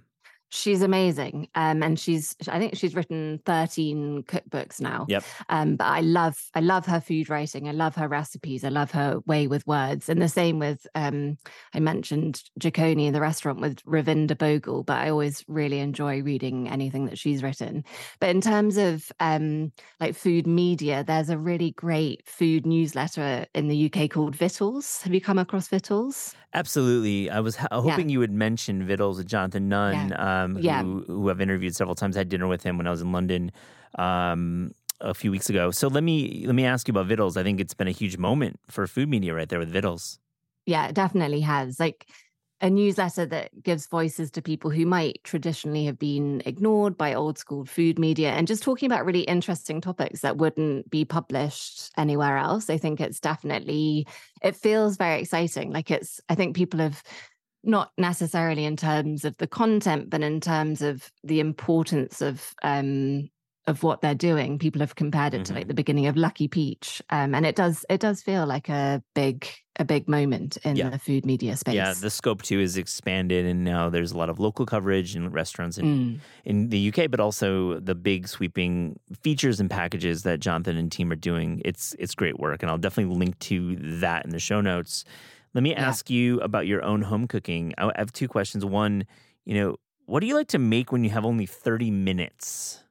She's 0.54 0.82
amazing. 0.82 1.48
Um, 1.54 1.82
and 1.82 1.98
she's 1.98 2.36
I 2.46 2.58
think 2.58 2.76
she's 2.76 2.94
written 2.94 3.40
13 3.46 4.24
cookbooks 4.24 4.82
now. 4.82 5.06
Yep. 5.08 5.24
Um, 5.48 5.76
but 5.76 5.86
I 5.86 6.02
love 6.02 6.36
I 6.52 6.60
love 6.60 6.84
her 6.84 7.00
food 7.00 7.30
writing. 7.30 7.68
I 7.68 7.72
love 7.72 7.94
her 7.94 8.06
recipes. 8.06 8.62
I 8.62 8.68
love 8.68 8.90
her 8.90 9.20
way 9.24 9.46
with 9.46 9.66
words. 9.66 10.10
And 10.10 10.20
the 10.20 10.28
same 10.28 10.58
with 10.58 10.86
um, 10.94 11.38
I 11.72 11.80
mentioned 11.80 12.42
Jikoni 12.60 13.06
in 13.06 13.14
the 13.14 13.20
restaurant 13.22 13.60
with 13.62 13.82
Ravinder 13.84 14.36
Bhogal, 14.36 14.84
but 14.84 14.98
I 14.98 15.08
always 15.08 15.42
really 15.48 15.78
enjoy 15.78 16.20
reading 16.20 16.68
anything 16.68 17.06
that 17.06 17.18
she's 17.18 17.42
written. 17.42 17.82
But 18.20 18.28
in 18.28 18.42
terms 18.42 18.76
of 18.76 19.10
um 19.20 19.72
like 20.00 20.14
food 20.14 20.46
media, 20.46 21.02
there's 21.02 21.30
a 21.30 21.38
really 21.38 21.70
great 21.70 22.28
food 22.28 22.66
newsletter 22.66 23.46
in 23.54 23.68
the 23.68 23.90
UK 23.90 24.10
called 24.10 24.36
Vittles. 24.36 25.00
Have 25.00 25.14
you 25.14 25.20
come 25.22 25.38
across 25.38 25.68
Vittles? 25.68 26.34
Absolutely. 26.52 27.30
I 27.30 27.40
was 27.40 27.56
hoping 27.56 28.10
yeah. 28.10 28.12
you 28.12 28.18
would 28.18 28.30
mention 28.30 28.86
Vittles 28.86 29.16
with 29.16 29.26
Jonathan 29.26 29.70
Nunn. 29.70 30.10
Yeah 30.10 30.41
um, 30.44 30.58
yeah. 30.58 30.82
who, 30.82 31.04
who 31.06 31.30
I've 31.30 31.40
interviewed 31.40 31.74
several 31.74 31.94
times. 31.94 32.16
I 32.16 32.20
had 32.20 32.28
dinner 32.28 32.46
with 32.46 32.62
him 32.62 32.78
when 32.78 32.86
I 32.86 32.90
was 32.90 33.00
in 33.00 33.12
London 33.12 33.52
um, 33.98 34.72
a 35.00 35.14
few 35.14 35.30
weeks 35.30 35.48
ago. 35.50 35.70
So 35.70 35.88
let 35.88 36.02
me 36.02 36.44
let 36.46 36.54
me 36.54 36.64
ask 36.64 36.88
you 36.88 36.92
about 36.92 37.06
Vittles. 37.06 37.36
I 37.36 37.42
think 37.42 37.60
it's 37.60 37.74
been 37.74 37.88
a 37.88 37.92
huge 37.92 38.18
moment 38.18 38.58
for 38.68 38.86
food 38.86 39.08
media 39.08 39.34
right 39.34 39.48
there 39.48 39.58
with 39.58 39.70
Vittles. 39.70 40.18
Yeah, 40.66 40.86
it 40.88 40.94
definitely 40.94 41.40
has. 41.40 41.80
Like 41.80 42.06
a 42.62 42.70
newsletter 42.70 43.26
that 43.26 43.50
gives 43.64 43.88
voices 43.88 44.30
to 44.30 44.40
people 44.40 44.70
who 44.70 44.86
might 44.86 45.18
traditionally 45.24 45.84
have 45.84 45.98
been 45.98 46.40
ignored 46.46 46.96
by 46.96 47.12
old 47.12 47.36
school 47.36 47.64
food 47.64 47.98
media 47.98 48.30
and 48.30 48.46
just 48.46 48.62
talking 48.62 48.86
about 48.86 49.04
really 49.04 49.22
interesting 49.22 49.80
topics 49.80 50.20
that 50.20 50.36
wouldn't 50.36 50.88
be 50.88 51.04
published 51.04 51.90
anywhere 51.96 52.38
else. 52.38 52.70
I 52.70 52.78
think 52.78 53.00
it's 53.00 53.18
definitely, 53.18 54.06
it 54.42 54.54
feels 54.54 54.96
very 54.96 55.22
exciting. 55.22 55.72
Like 55.72 55.90
it's, 55.90 56.20
I 56.28 56.36
think 56.36 56.54
people 56.54 56.78
have 56.78 57.02
not 57.64 57.92
necessarily 57.96 58.64
in 58.64 58.76
terms 58.76 59.24
of 59.24 59.36
the 59.38 59.46
content, 59.46 60.10
but 60.10 60.22
in 60.22 60.40
terms 60.40 60.82
of 60.82 61.10
the 61.22 61.40
importance 61.40 62.20
of 62.20 62.54
um, 62.62 63.28
of 63.66 63.82
what 63.82 64.00
they're 64.00 64.14
doing. 64.14 64.58
People 64.58 64.80
have 64.80 64.96
compared 64.96 65.34
it 65.34 65.38
mm-hmm. 65.38 65.44
to 65.44 65.52
like 65.52 65.62
mm-hmm. 65.62 65.68
the 65.68 65.74
beginning 65.74 66.06
of 66.06 66.16
Lucky 66.16 66.48
Peach, 66.48 67.00
um, 67.10 67.34
and 67.34 67.46
it 67.46 67.54
does 67.54 67.84
it 67.88 68.00
does 68.00 68.22
feel 68.22 68.44
like 68.44 68.68
a 68.68 69.02
big 69.14 69.46
a 69.76 69.84
big 69.84 70.08
moment 70.08 70.58
in 70.64 70.76
yeah. 70.76 70.90
the 70.90 70.98
food 70.98 71.24
media 71.24 71.56
space. 71.56 71.74
Yeah, 71.74 71.94
the 71.94 72.10
scope 72.10 72.42
too 72.42 72.60
is 72.60 72.76
expanded, 72.76 73.46
and 73.46 73.62
now 73.62 73.88
there's 73.88 74.12
a 74.12 74.18
lot 74.18 74.28
of 74.28 74.40
local 74.40 74.66
coverage 74.66 75.14
in 75.14 75.30
restaurants 75.30 75.78
in 75.78 75.86
mm. 75.86 76.20
in 76.44 76.68
the 76.70 76.92
UK, 76.92 77.10
but 77.10 77.20
also 77.20 77.78
the 77.78 77.94
big 77.94 78.26
sweeping 78.26 78.98
features 79.22 79.60
and 79.60 79.70
packages 79.70 80.24
that 80.24 80.40
Jonathan 80.40 80.76
and 80.76 80.90
team 80.90 81.12
are 81.12 81.16
doing. 81.16 81.62
It's 81.64 81.94
it's 81.98 82.14
great 82.14 82.40
work, 82.40 82.62
and 82.62 82.70
I'll 82.70 82.78
definitely 82.78 83.14
link 83.16 83.38
to 83.40 83.76
that 84.00 84.24
in 84.24 84.30
the 84.30 84.40
show 84.40 84.60
notes. 84.60 85.04
Let 85.54 85.62
me 85.62 85.70
yeah. 85.72 85.86
ask 85.86 86.08
you 86.08 86.40
about 86.40 86.66
your 86.66 86.82
own 86.82 87.02
home 87.02 87.28
cooking. 87.28 87.74
I 87.78 87.92
have 87.96 88.12
two 88.12 88.28
questions. 88.28 88.64
One, 88.64 89.04
you 89.44 89.54
know, 89.54 89.76
what 90.06 90.20
do 90.20 90.26
you 90.26 90.34
like 90.34 90.48
to 90.48 90.58
make 90.58 90.92
when 90.92 91.04
you 91.04 91.10
have 91.10 91.24
only 91.24 91.46
30 91.46 91.90
minutes? 91.90 92.82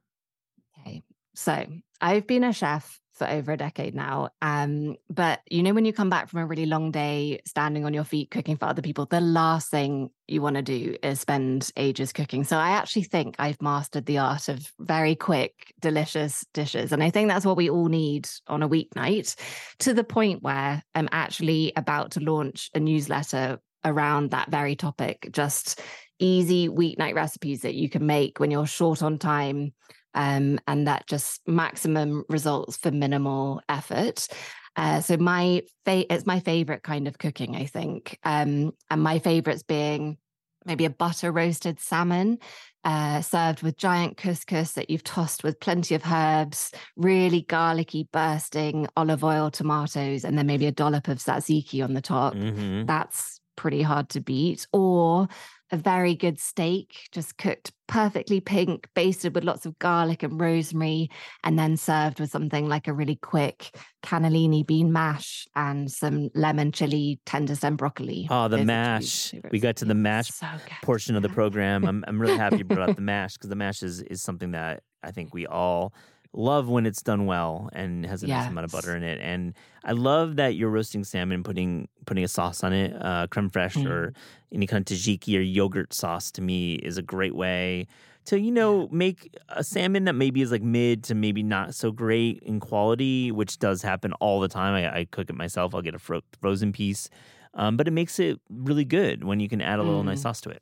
Okay. 0.80 1.04
So 1.34 1.66
I've 2.00 2.28
been 2.28 2.44
a 2.44 2.54
chef 2.54 3.01
for 3.22 3.30
over 3.30 3.52
a 3.52 3.58
decade 3.58 3.94
now. 3.94 4.30
Um, 4.42 4.96
but 5.08 5.42
you 5.48 5.62
know, 5.62 5.76
when 5.76 5.86
you 5.86 5.94
come 5.94 6.10
back 6.10 6.28
from 6.28 6.40
a 6.40 6.46
really 6.48 6.66
long 6.66 6.90
day 6.90 7.40
standing 7.46 7.86
on 7.86 7.94
your 7.94 8.04
feet 8.04 8.32
cooking 8.32 8.58
for 8.58 8.66
other 8.66 8.82
people, 8.82 9.06
the 9.06 9.22
last 9.22 9.70
thing 9.70 10.10
you 10.28 10.42
want 10.42 10.56
to 10.56 10.64
do 10.64 10.96
is 11.04 11.20
spend 11.20 11.70
ages 11.78 12.12
cooking. 12.12 12.44
So 12.44 12.58
I 12.58 12.72
actually 12.72 13.04
think 13.04 13.36
I've 13.38 13.62
mastered 13.62 14.08
the 14.08 14.18
art 14.18 14.50
of 14.50 14.68
very 14.80 15.14
quick, 15.14 15.72
delicious 15.80 16.44
dishes. 16.52 16.92
And 16.92 17.04
I 17.04 17.12
think 17.12 17.30
that's 17.30 17.46
what 17.46 17.58
we 17.58 17.70
all 17.70 17.90
need 17.90 18.28
on 18.48 18.64
a 18.64 18.70
weeknight 18.70 19.36
to 19.80 19.94
the 19.94 20.04
point 20.04 20.42
where 20.42 20.82
I'm 20.96 21.10
actually 21.12 21.74
about 21.76 22.12
to 22.12 22.22
launch 22.22 22.72
a 22.74 22.80
newsletter 22.80 23.60
around 23.86 24.32
that 24.32 24.50
very 24.50 24.76
topic. 24.76 25.30
Just 25.32 25.80
easy 26.18 26.70
weeknight 26.70 27.14
recipes 27.14 27.62
that 27.62 27.76
you 27.76 27.88
can 27.88 28.08
make 28.08 28.40
when 28.40 28.50
you're 28.50 28.66
short 28.66 29.04
on 29.04 29.20
time 29.20 29.74
um, 30.14 30.60
and 30.68 30.88
that 30.88 31.08
just 31.08 31.42
maximum 31.48 32.24
results 32.30 32.78
for 32.78 32.92
minimal 32.92 33.62
effort. 33.70 34.28
Uh, 34.76 35.02
so 35.02 35.18
my 35.18 35.64
fa- 35.86 36.12
it's 36.14 36.26
my 36.26 36.40
favorite 36.40 36.84
kind 36.84 37.08
of 37.08 37.18
cooking, 37.18 37.56
I 37.56 37.66
think, 37.66 38.18
um, 38.24 38.72
and 38.90 39.02
my 39.02 39.20
favorites 39.20 39.64
being 39.64 40.18
maybe 40.66 40.86
a 40.86 40.90
butter 40.90 41.32
roasted 41.32 41.80
salmon 41.80 42.38
uh, 42.84 43.22
served 43.22 43.62
with 43.62 43.78
giant 43.78 44.18
couscous 44.18 44.74
that 44.74 44.90
you've 44.90 45.04
tossed 45.04 45.44
with 45.44 45.60
plenty 45.60 45.96
of 45.96 46.04
herbs, 46.06 46.72
really 46.96 47.42
garlicky, 47.42 48.08
bursting 48.12 48.88
olive 48.96 49.24
oil, 49.24 49.52
tomatoes, 49.52 50.24
and 50.24 50.38
then 50.38 50.48
maybe 50.48 50.66
a 50.66 50.72
dollop 50.72 51.08
of 51.08 51.18
tzatziki 51.18 51.84
on 51.84 51.94
the 51.94 52.02
top. 52.02 52.34
Mm-hmm. 52.34 52.86
That's 52.86 53.40
pretty 53.56 53.82
hard 53.82 54.10
to 54.10 54.22
beat. 54.22 54.68
Or 54.74 55.28
a 55.72 55.78
very 55.78 56.16
good 56.16 56.40
steak, 56.40 57.08
just 57.12 57.38
cooked 57.38 57.72
perfectly 57.88 58.40
pink, 58.40 58.88
basted 58.94 59.36
with 59.36 59.44
lots 59.44 59.66
of 59.66 59.78
garlic 59.80 60.24
and 60.24 60.40
rosemary, 60.40 61.10
and 61.44 61.58
then 61.58 61.78
served 61.78 62.20
with 62.20 62.30
something 62.30 62.68
like 62.68 62.88
a 62.88 62.94
really 62.94 63.16
quick 63.16 63.76
cannellini 64.04 64.66
bean 64.66 64.92
mash 64.92 65.48
and 65.56 65.92
some 65.92 66.30
lemon 66.36 66.72
chili 66.72 67.20
tender 67.26 67.56
stem 67.56 67.76
broccoli. 67.76 68.28
Oh, 68.30 68.48
the 68.48 68.58
Those 68.58 68.66
mash. 68.66 69.34
We 69.52 69.60
got 69.60 69.78
to 69.78 69.86
the 69.86 69.96
mash 69.96 70.30
so 70.30 70.48
portion 70.84 71.16
of 71.16 71.22
the 71.22 71.30
program. 71.30 71.86
I'm, 71.86 72.04
I'm 72.08 72.20
really 72.20 72.38
happy 72.38 72.58
you 72.58 72.64
brought 72.64 72.90
up 72.90 72.96
the 72.98 73.02
mash 73.02 73.34
because 73.34 73.50
the 73.50 73.56
mash 73.56 73.84
is, 73.84 74.02
is 74.02 74.22
something 74.22 74.52
that 74.52 74.84
I 75.04 75.12
think 75.12 75.34
we 75.34 75.48
all 75.48 75.94
love 76.34 76.70
when 76.70 76.86
it's 76.86 77.02
done 77.02 77.26
well 77.26 77.70
and 77.74 78.06
has 78.06 78.24
a 78.24 78.28
yes. 78.28 78.44
nice 78.44 78.50
amount 78.50 78.66
of 78.66 78.72
butter 78.72 78.96
in 78.96 79.04
it. 79.04 79.20
And 79.22 79.54
I 79.84 79.92
love 79.92 80.38
that 80.38 80.56
you're 80.56 80.70
roasting 80.70 81.04
salmon, 81.04 81.44
putting 81.44 81.88
putting 82.06 82.24
a 82.24 82.28
sauce 82.28 82.64
on 82.64 82.74
it, 82.74 82.96
uh, 83.02 83.28
creme 83.30 83.50
fraiche 83.50 83.84
mm. 83.84 83.90
or 83.90 84.14
any 84.52 84.68
kind 84.68 84.90
of 84.90 84.98
tzatziki 84.98 85.38
or 85.38 85.42
yogurt 85.42 85.94
sauce. 85.94 86.32
To 86.32 86.42
me, 86.42 86.76
is 86.76 86.98
a 86.98 87.02
great 87.02 87.36
way 87.36 87.88
to 88.26 88.40
you 88.40 88.52
know 88.52 88.88
make 88.92 89.36
a 89.50 89.64
salmon 89.64 90.06
that 90.06 90.14
maybe 90.14 90.42
is 90.42 90.52
like 90.52 90.62
mid 90.62 91.04
to 91.06 91.16
maybe 91.16 91.44
not 91.44 91.76
so 91.76 91.92
great 91.92 92.40
in 92.44 92.60
quality, 92.60 93.32
which 93.32 93.60
does 93.60 93.82
happen 93.82 94.14
all 94.14 94.40
the 94.40 94.48
time. 94.48 94.74
I, 94.74 95.00
I 95.00 95.06
cook 95.06 95.30
it 95.30 95.36
myself. 95.36 95.76
I'll 95.76 95.82
get 95.82 95.96
a 95.96 96.00
fro- 96.00 96.22
frozen 96.40 96.72
piece, 96.72 97.10
um, 97.54 97.78
but 97.78 97.88
it 97.88 97.92
makes 97.92 98.20
it 98.20 98.40
really 98.50 98.86
good 98.86 99.24
when 99.24 99.40
you 99.40 99.50
can 99.50 99.62
add 99.62 99.80
a 99.80 99.84
little 99.84 100.04
mm. 100.04 100.08
nice 100.08 100.22
sauce 100.22 100.42
to 100.42 100.50
it. 100.50 100.62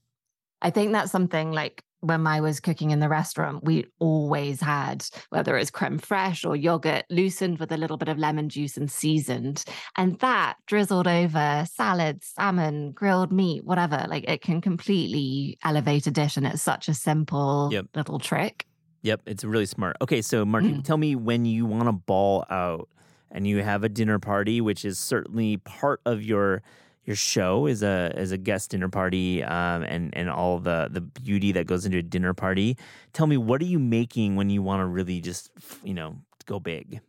I 0.61 0.72
think 0.72 0.91
that's 0.91 1.11
something 1.11 1.51
like 1.51 1.84
when 2.02 2.26
I 2.28 2.39
was 2.41 2.60
cooking 2.60 2.91
in 2.91 3.00
the 3.00 3.10
restaurant, 3.10 3.64
we 3.64 3.86
always 4.00 4.62
had 4.62 5.06
whether 5.30 5.58
it's 5.58 5.70
creme 5.72 6.00
fraiche 6.00 6.47
or 6.47 6.56
yogurt 6.56 7.06
loosened 7.10 7.60
with 7.60 7.72
a 7.72 7.78
little 7.78 7.97
bit 7.97 8.08
of 8.08 8.18
lemon 8.18 8.50
juice 8.50 8.78
and 8.78 8.89
seasoned. 8.89 9.64
And 9.97 10.18
that 10.20 10.56
drizzled 10.66 11.08
over 11.08 11.66
salad, 11.72 12.24
salmon, 12.24 12.91
grilled 12.93 13.32
meat, 13.32 13.66
whatever. 13.66 14.06
Like 14.08 14.30
it 14.30 14.41
can 14.41 14.62
completely 14.62 15.58
elevate 15.64 16.08
a 16.08 16.12
dish. 16.12 16.38
And 16.38 16.45
it's 16.47 16.62
such 16.62 16.88
a 16.88 16.93
simple 16.93 17.70
Yep. 17.72 17.88
little 17.95 18.20
trick. 18.20 18.66
Yep, 19.02 19.22
it's 19.26 19.43
really 19.43 19.66
smart. 19.66 19.95
Okay, 20.02 20.22
so 20.22 20.45
Margie, 20.45 20.74
Mm. 20.74 20.84
tell 20.84 20.97
me 20.97 21.16
when 21.16 21.45
you 21.45 21.66
want 21.66 21.86
to 21.86 21.91
ball 21.93 22.45
out 22.50 22.89
and 23.32 23.47
you 23.47 23.62
have 23.64 23.84
a 23.84 23.89
dinner 23.89 24.20
party, 24.20 24.60
which 24.62 24.84
is 24.84 24.97
certainly 25.00 25.58
part 25.58 26.02
of 26.06 26.22
your 26.24 26.62
your 27.10 27.16
show 27.16 27.66
is 27.66 27.82
a 27.82 28.14
as 28.16 28.32
a 28.32 28.38
guest 28.38 28.70
dinner 28.70 28.88
party 28.88 29.43
um, 29.43 29.82
and 29.82 30.16
and 30.16 30.30
all 30.30 30.60
the 30.60 30.89
the 30.91 31.01
beauty 31.01 31.51
that 31.51 31.66
goes 31.66 31.84
into 31.84 31.97
a 31.97 32.03
dinner 32.03 32.36
party. 32.36 32.78
Tell 33.14 33.26
me 33.26 33.36
what 33.36 33.62
are 33.62 33.66
you 33.66 33.80
making 33.80 34.36
when 34.36 34.51
you 34.51 34.62
want 34.62 34.82
to 34.82 34.86
really 34.86 35.20
just 35.20 35.49
you 35.84 35.95
know 35.95 36.18
go 36.45 36.60
big? 36.60 37.01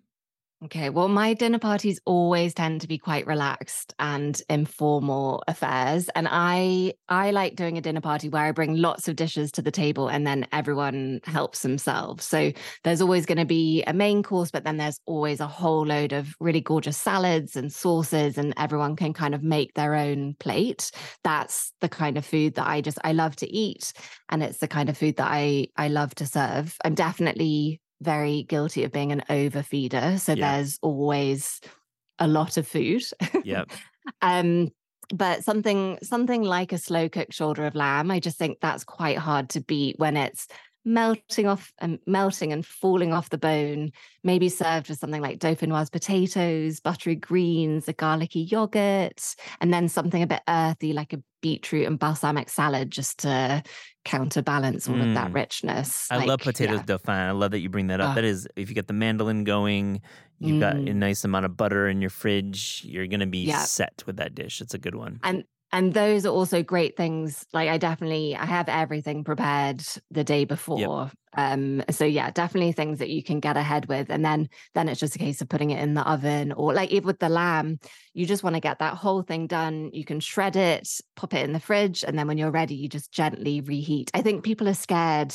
Okay, 0.63 0.91
well, 0.91 1.09
my 1.09 1.33
dinner 1.33 1.59
parties 1.59 2.01
always 2.05 2.53
tend 2.53 2.83
to 2.83 2.87
be 2.87 2.99
quite 2.99 3.27
relaxed 3.27 3.95
and 3.99 4.43
informal 4.51 5.43
affairs, 5.49 6.11
and 6.15 6.29
I 6.31 6.93
I 7.09 7.31
like 7.31 7.57
doing 7.57 7.79
a 7.79 7.81
dinner 7.81 8.03
party 8.03 8.29
where 8.29 8.45
I 8.45 8.53
bring 8.53 8.77
lots 8.77 9.09
of 9.09 9.17
dishes 9.17 9.51
to 9.53 9.63
the 9.63 9.71
table, 9.71 10.09
and 10.09 10.27
then 10.27 10.47
everyone 10.53 11.21
helps 11.25 11.63
themselves. 11.63 12.27
So 12.27 12.53
there's 12.85 13.01
always 13.01 13.25
going 13.25 13.39
to 13.39 13.47
be 13.47 13.83
a 13.87 13.95
main 13.95 14.23
course, 14.23 14.51
but 14.51 14.65
then 14.65 14.77
there's 14.77 15.01
always 15.07 15.41
a 15.41 15.47
whole 15.47 15.87
load 15.87 16.13
of 16.13 16.35
really 16.41 16.61
gorgeous 16.61 16.99
salads 16.99 17.57
and 17.57 17.73
sauces, 17.73 18.37
and 18.37 18.53
everyone 18.59 18.97
can 18.97 19.15
kind 19.15 19.35
of 19.35 19.43
make 19.43 19.73
their 19.73 19.95
own 19.95 20.35
plate. 20.41 20.91
That's 21.25 21.73
the 21.81 21.89
kind 21.89 22.19
of 22.19 22.27
food 22.27 22.57
that 22.57 22.67
I 22.69 22.83
just 22.83 22.99
I 23.03 23.13
love 23.13 23.35
to 23.37 23.49
eat, 23.51 23.95
and 24.29 24.43
it's 24.43 24.59
the 24.59 24.69
kind 24.69 24.91
of 24.91 24.99
food 24.99 25.17
that 25.17 25.29
I 25.31 25.69
I 25.79 25.89
love 25.89 26.15
to 26.17 26.27
serve. 26.27 26.77
I'm 26.85 26.95
definitely 26.95 27.81
very 28.03 28.45
guilty 28.45 28.85
of 28.85 28.93
being 28.93 29.13
an 29.13 29.23
overfeeder. 29.29 30.19
So 30.21 30.35
Yeah. 30.35 30.57
there's 30.57 30.79
always 30.83 31.61
a 32.19 32.27
lot 32.27 32.57
of 32.57 32.67
food. 32.67 33.03
Yep. 33.45 33.71
um, 34.23 34.71
but 35.13 35.43
something 35.43 35.99
something 36.03 36.43
like 36.43 36.73
a 36.73 36.79
slow 36.79 37.09
cooked 37.09 37.35
shoulder 37.35 37.67
of 37.67 37.75
lamb, 37.75 38.11
I 38.11 38.21
just 38.21 38.39
think 38.39 38.59
that's 38.61 38.85
quite 38.85 39.19
hard 39.19 39.51
to 39.51 39.61
beat 39.61 39.99
when 39.99 40.17
it's 40.17 40.47
melting 40.85 41.47
off 41.47 41.73
and 41.79 41.99
melting 42.07 42.53
and 42.53 42.65
falling 42.65 43.13
off 43.13 43.31
the 43.31 43.39
bone. 43.39 43.91
Maybe 44.25 44.49
served 44.49 44.89
with 44.89 44.99
something 44.99 45.21
like 45.21 45.39
dauphinoise 45.39 45.91
potatoes, 45.93 46.81
buttery 46.81 47.15
greens, 47.17 47.87
a 47.89 47.93
garlicky 47.93 48.41
yogurt, 48.41 49.35
and 49.61 49.73
then 49.73 49.89
something 49.89 50.23
a 50.23 50.27
bit 50.27 50.43
earthy 50.49 50.93
like 50.93 51.13
a 51.13 51.23
beetroot 51.43 51.87
and 51.87 51.99
balsamic 51.99 52.49
salad 52.49 52.91
just 52.91 53.19
to 53.21 53.63
counterbalance 54.05 54.89
all 54.89 55.01
of 55.01 55.15
that 55.15 55.31
Mm. 55.31 55.35
richness. 55.35 56.07
I 56.11 56.17
love 56.19 56.29
Like, 56.29 56.41
potatoes 56.43 56.79
yeah. 56.81 56.85
dauphin. 56.87 57.15
I 57.15 57.31
love 57.33 57.51
that 57.53 57.61
you 57.61 57.69
bring 57.69 57.87
that 57.89 58.01
up. 58.01 58.15
That 58.15 58.25
is, 58.25 58.47
if 58.57 58.69
you 58.69 58.75
get 58.75 58.87
the 58.89 58.93
mandolin 58.95 59.45
going, 59.45 60.01
you've 60.39 60.61
got 60.61 60.77
a 60.77 60.81
Mm. 60.81 60.97
nice 60.97 61.25
amount 61.25 61.45
of 61.47 61.57
butter 61.57 61.89
in 61.89 62.01
your 62.01 62.11
fridge. 62.11 62.83
You're 62.87 63.07
gonna 63.07 63.27
be 63.27 63.39
Yeah. 63.45 63.61
set 63.65 64.03
with 64.07 64.17
that 64.17 64.35
dish. 64.35 64.61
It's 64.61 64.75
a 64.75 64.79
good 64.79 64.95
one. 64.95 65.21
and 65.23 65.45
and 65.73 65.95
those 65.95 66.27
are 66.27 66.31
also 66.31 66.63
great 66.63 66.97
things 66.97 67.47
like 67.53 67.69
i 67.69 67.79
definitely 67.79 68.35
i 68.37 68.45
have 68.45 68.69
everything 68.69 69.25
prepared 69.25 69.83
the 70.11 70.25
day 70.25 70.45
before 70.45 70.79
um 71.37 71.83
so 71.91 72.05
yeah 72.05 72.31
definitely 72.31 72.73
things 72.73 72.99
that 72.99 73.09
you 73.09 73.23
can 73.23 73.39
get 73.39 73.57
ahead 73.57 73.87
with 73.87 74.11
and 74.11 74.25
then 74.25 74.49
then 74.75 74.89
it's 74.89 75.01
just 75.01 75.15
a 75.15 75.19
case 75.19 75.41
of 75.41 75.49
putting 75.49 75.71
it 75.71 75.81
in 75.81 75.95
the 75.95 76.03
oven 76.03 76.53
or 76.53 76.75
like 76.75 76.91
even 76.91 77.07
with 77.07 77.21
the 77.21 77.29
lamb 77.29 77.79
you 78.15 78.27
just 78.27 78.43
want 78.43 78.55
to 78.55 78.61
get 78.61 78.81
that 78.81 78.95
whole 78.95 79.23
thing 79.23 79.47
done 79.47 79.91
you 79.93 80.05
can 80.05 80.19
shred 80.19 80.57
it 80.57 80.89
pop 81.15 81.33
it 81.35 81.45
in 81.45 81.53
the 81.53 81.61
fridge 81.61 82.03
and 82.03 82.19
then 82.19 82.27
when 82.27 82.37
you're 82.37 82.51
ready 82.51 82.75
you 82.75 82.89
just 82.89 83.13
gently 83.13 83.61
reheat. 83.61 84.11
I 84.15 84.23
think 84.23 84.45
people 84.45 84.69
are 84.69 84.75
scared 84.75 85.35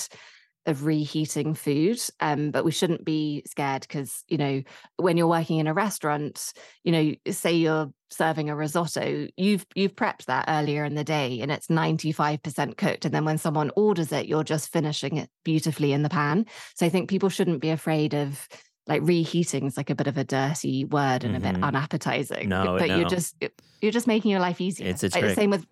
of 0.66 0.86
reheating 0.86 1.54
food 1.54 2.00
um 2.20 2.52
but 2.52 2.66
we 2.66 2.72
shouldn't 2.72 3.06
be 3.06 3.44
scared 3.46 3.82
because 3.82 4.24
you 4.28 4.38
know 4.38 4.62
when 4.98 5.18
you're 5.18 5.28
working 5.28 5.60
in 5.60 5.68
a 5.68 5.74
restaurant 5.74 6.54
you 6.84 6.92
know 6.92 7.14
say 7.32 7.54
you're 7.54 7.92
serving 8.10 8.50
a 8.50 8.56
risotto 8.56 9.28
you've 9.38 9.66
you've 9.76 9.96
prepped 9.96 10.26
that 10.26 10.46
earlier 10.48 10.86
in 10.86 10.96
the 10.96 11.04
day 11.04 11.40
and 11.42 11.52
it's 11.52 11.68
95% 11.68 12.78
cooked 12.78 13.06
and 13.06 13.14
then 13.14 13.26
when 13.26 13.38
someone 13.38 13.72
orders 13.76 14.12
it 14.12 14.28
you're 14.28 14.44
just 14.44 14.72
finishing 14.72 15.18
it 15.18 15.30
beautifully 15.44 15.92
in 15.94 16.04
the 16.04 16.10
pan 16.10 16.46
so 16.76 16.86
i 16.86 16.90
think 16.90 17.10
people 17.10 17.30
shouldn't 17.30 17.62
be 17.62 17.70
afraid 17.70 18.14
of 18.14 18.48
like 18.88 19.02
reheating 19.04 19.66
is 19.66 19.78
like 19.78 19.90
a 19.90 19.96
bit 19.96 20.08
of 20.08 20.18
a 20.18 20.24
dirty 20.24 20.86
word 20.86 21.24
and 21.24 21.36
a 21.36 21.40
bit 21.40 21.56
Mhm. 21.56 21.64
unappetizing 21.64 22.50
No, 22.50 22.78
but 22.78 22.90
no. 22.90 22.98
you're 22.98 23.10
just 23.10 23.36
you're 23.82 23.92
just 23.92 24.08
making 24.08 24.32
your 24.32 24.40
life 24.40 24.62
easier 24.62 24.88
It's 24.90 25.04
a 25.04 25.10
Like, 25.10 25.22
the 25.24 25.36
same 25.36 25.50
with 25.50 25.66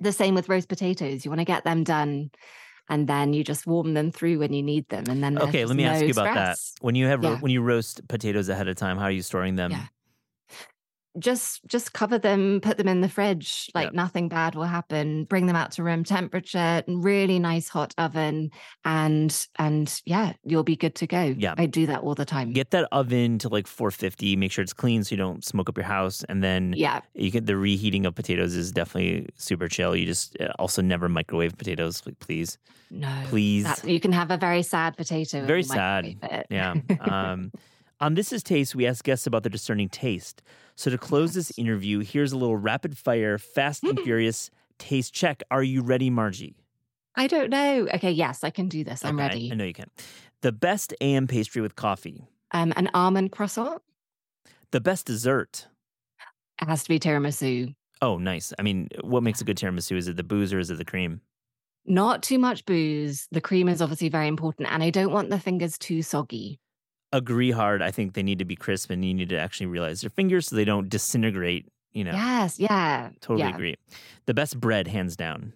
the 0.00 0.12
same 0.12 0.34
with 0.34 0.48
roast 0.48 0.68
potatoes 0.68 1.24
you 1.24 1.30
want 1.30 1.40
to 1.40 1.44
get 1.44 1.64
them 1.64 1.84
done 1.84 2.30
and 2.90 3.06
then 3.08 3.32
you 3.32 3.42
just 3.42 3.66
warm 3.66 3.94
them 3.94 4.10
through 4.10 4.38
when 4.38 4.52
you 4.52 4.62
need 4.62 4.88
them 4.90 5.04
and 5.08 5.22
then 5.22 5.38
Okay, 5.38 5.64
let 5.64 5.76
me 5.76 5.84
ask 5.84 6.00
no 6.00 6.06
you 6.06 6.12
about 6.12 6.34
that. 6.34 6.58
When 6.80 6.94
you 6.94 7.06
have 7.06 7.22
Yeah. 7.24 7.36
when 7.38 7.52
you 7.52 7.62
roast 7.62 8.06
potatoes 8.08 8.48
ahead 8.50 8.68
of 8.68 8.76
time, 8.76 8.98
how 8.98 9.04
are 9.04 9.10
you 9.10 9.22
storing 9.22 9.56
them? 9.56 9.70
Yeah. 9.70 9.86
Just 11.18 11.60
just 11.66 11.92
cover 11.92 12.18
them 12.18 12.60
put 12.62 12.76
them 12.76 12.86
in 12.86 13.00
the 13.00 13.08
fridge 13.08 13.68
like 13.74 13.92
nothing 13.92 14.28
bad 14.28 14.54
will 14.54 14.62
happen 14.64 15.24
bring 15.24 15.46
them 15.46 15.56
out 15.56 15.72
to 15.72 15.82
room 15.82 16.04
temperature 16.04 16.82
really 16.86 17.38
nice 17.40 17.68
hot 17.68 17.92
oven 17.98 18.48
and 18.84 19.46
and 19.58 20.00
yeah 20.06 20.32
you'll 20.44 20.62
be 20.62 20.76
good 20.76 20.94
to 20.94 21.06
go 21.06 21.34
Yeah. 21.36 21.54
i 21.58 21.66
do 21.66 21.86
that 21.86 22.00
all 22.02 22.14
the 22.14 22.24
time 22.24 22.52
Get 22.52 22.70
that 22.70 22.88
oven 22.92 23.38
to 23.40 23.48
like 23.48 23.66
450. 23.66 24.36
Make 24.36 24.52
sure 24.52 24.62
it's 24.62 24.72
clean 24.72 25.02
so 25.04 25.12
you 25.12 25.16
don't 25.16 25.44
smoke 25.44 25.68
up 25.68 25.76
your 25.76 25.84
house. 25.84 26.22
And 26.28 26.42
then 26.42 26.74
yeah 26.76 27.00
you 27.14 27.30
get 27.30 27.46
the 27.46 27.56
reheating 27.56 28.06
of 28.06 28.14
potatoes 28.14 28.54
is 28.54 28.70
definitely 28.72 29.28
super 29.36 29.68
chill. 29.68 29.96
You 29.96 30.06
just 30.06 30.36
uh, 30.40 30.52
also 30.58 30.82
never 30.82 31.08
microwave 31.08 31.56
potatoes, 31.58 32.02
like, 32.06 32.18
please, 32.20 32.58
no 32.90 33.12
please. 33.26 33.64
that, 33.64 33.84
you 33.84 34.00
can 34.00 34.12
have 34.12 34.30
a 34.30 34.36
very 34.36 34.62
sad 34.62 34.96
potato 34.96 35.44
Very 35.44 35.62
sad. 35.62 36.16
Yeah. 36.50 36.74
Um, 37.00 37.52
on 38.00 38.14
This 38.14 38.32
Is 38.32 38.42
Taste, 38.42 38.74
we 38.74 38.86
ask 38.86 39.04
guests 39.04 39.26
about 39.26 39.42
their 39.42 39.50
discerning 39.50 39.88
taste. 39.90 40.42
So 40.80 40.90
to 40.90 40.96
close 40.96 41.34
this 41.34 41.52
interview, 41.58 41.98
here's 41.98 42.32
a 42.32 42.38
little 42.38 42.56
rapid 42.56 42.96
fire, 42.96 43.36
fast 43.36 43.84
and 43.84 44.00
furious 44.00 44.50
taste 44.78 45.12
check. 45.12 45.42
Are 45.50 45.62
you 45.62 45.82
ready, 45.82 46.08
Margie? 46.08 46.56
i 47.16 47.26
don't 47.26 47.50
know 47.50 47.88
okay 47.92 48.12
yes 48.12 48.44
i 48.44 48.50
can 48.50 48.68
do 48.68 48.84
this 48.84 49.04
i'm 49.04 49.16
Okay, 49.18 49.26
ready 49.28 49.50
I 49.52 49.56
know 49.56 49.64
you 49.64 49.74
can. 49.74 49.90
The 50.42 50.52
best 50.52 50.94
AM 51.02 51.26
pastry 51.26 51.60
with 51.60 51.74
coffee. 51.76 52.22
um 52.52 52.72
an 52.76 52.88
almond 52.94 53.32
croissant 53.32 53.82
The 54.70 54.80
best 54.80 55.06
dessert. 55.06 55.66
it 56.62 56.68
has 56.68 56.84
to 56.84 56.88
be 56.88 56.98
tiramisu 57.00 57.74
Oh, 58.00 58.16
nice. 58.16 58.54
I 58.58 58.62
mean, 58.62 58.88
what 59.02 59.22
makes 59.22 59.42
a 59.42 59.44
good 59.44 59.58
tiramisu? 59.58 59.96
Is 59.96 60.08
it 60.08 60.16
the 60.16 60.22
booze 60.22 60.54
or 60.54 60.58
is 60.60 60.70
it 60.70 60.78
the 60.78 60.84
cream? 60.86 61.20
not 61.84 62.22
too 62.22 62.38
much 62.38 62.64
booze 62.64 63.26
the 63.32 63.40
cream 63.40 63.68
is 63.68 63.82
obviously 63.82 64.08
very 64.08 64.28
important 64.28 64.68
and 64.70 64.82
i 64.82 64.88
don't 64.90 65.12
want 65.12 65.28
the 65.30 65.38
fingers 65.40 65.76
too 65.76 66.00
soggy 66.00 66.58
Agree 67.12 67.50
hard. 67.50 67.82
I 67.82 67.90
think 67.90 68.14
they 68.14 68.22
need 68.22 68.38
to 68.38 68.44
be 68.44 68.56
crisp 68.56 68.90
and 68.90 69.04
you 69.04 69.14
need 69.14 69.30
to 69.30 69.38
actually 69.38 69.66
realize 69.66 70.00
their 70.00 70.10
fingers 70.10 70.46
so 70.46 70.56
they 70.56 70.64
don't 70.64 70.88
disintegrate. 70.88 71.66
You 71.92 72.04
know, 72.04 72.12
yes 72.12 72.60
yeah 72.60 73.10
totally 73.20 73.48
yeah. 73.48 73.54
agree. 73.54 73.76
The 74.26 74.34
best 74.34 74.60
bread, 74.60 74.86
hands 74.86 75.16
down. 75.16 75.54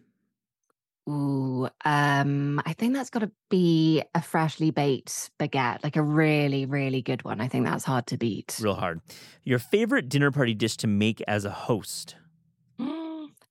Ooh, 1.09 1.69
um, 1.85 2.63
I 2.65 2.73
think 2.73 2.95
that's 2.95 3.11
got 3.11 3.21
to 3.21 3.31
be 3.51 4.03
a 4.15 4.23
freshly 4.23 4.71
baked 4.71 5.31
baguette, 5.39 5.85
like 5.85 5.97
a 5.97 6.03
really, 6.03 6.65
really 6.65 7.03
good 7.03 7.23
one. 7.25 7.43
I 7.43 7.49
think 7.49 7.67
that's 7.67 7.85
hard 7.85 8.07
to 8.07 8.17
beat. 8.17 8.59
Real 8.61 8.75
hard. 8.75 9.03
Your 9.43 9.59
favorite 9.59 10.09
dinner 10.09 10.31
party 10.31 10.55
dish 10.55 10.79
to 10.79 10.87
make 10.87 11.23
as 11.29 11.45
a 11.45 11.51
host? 11.51 12.17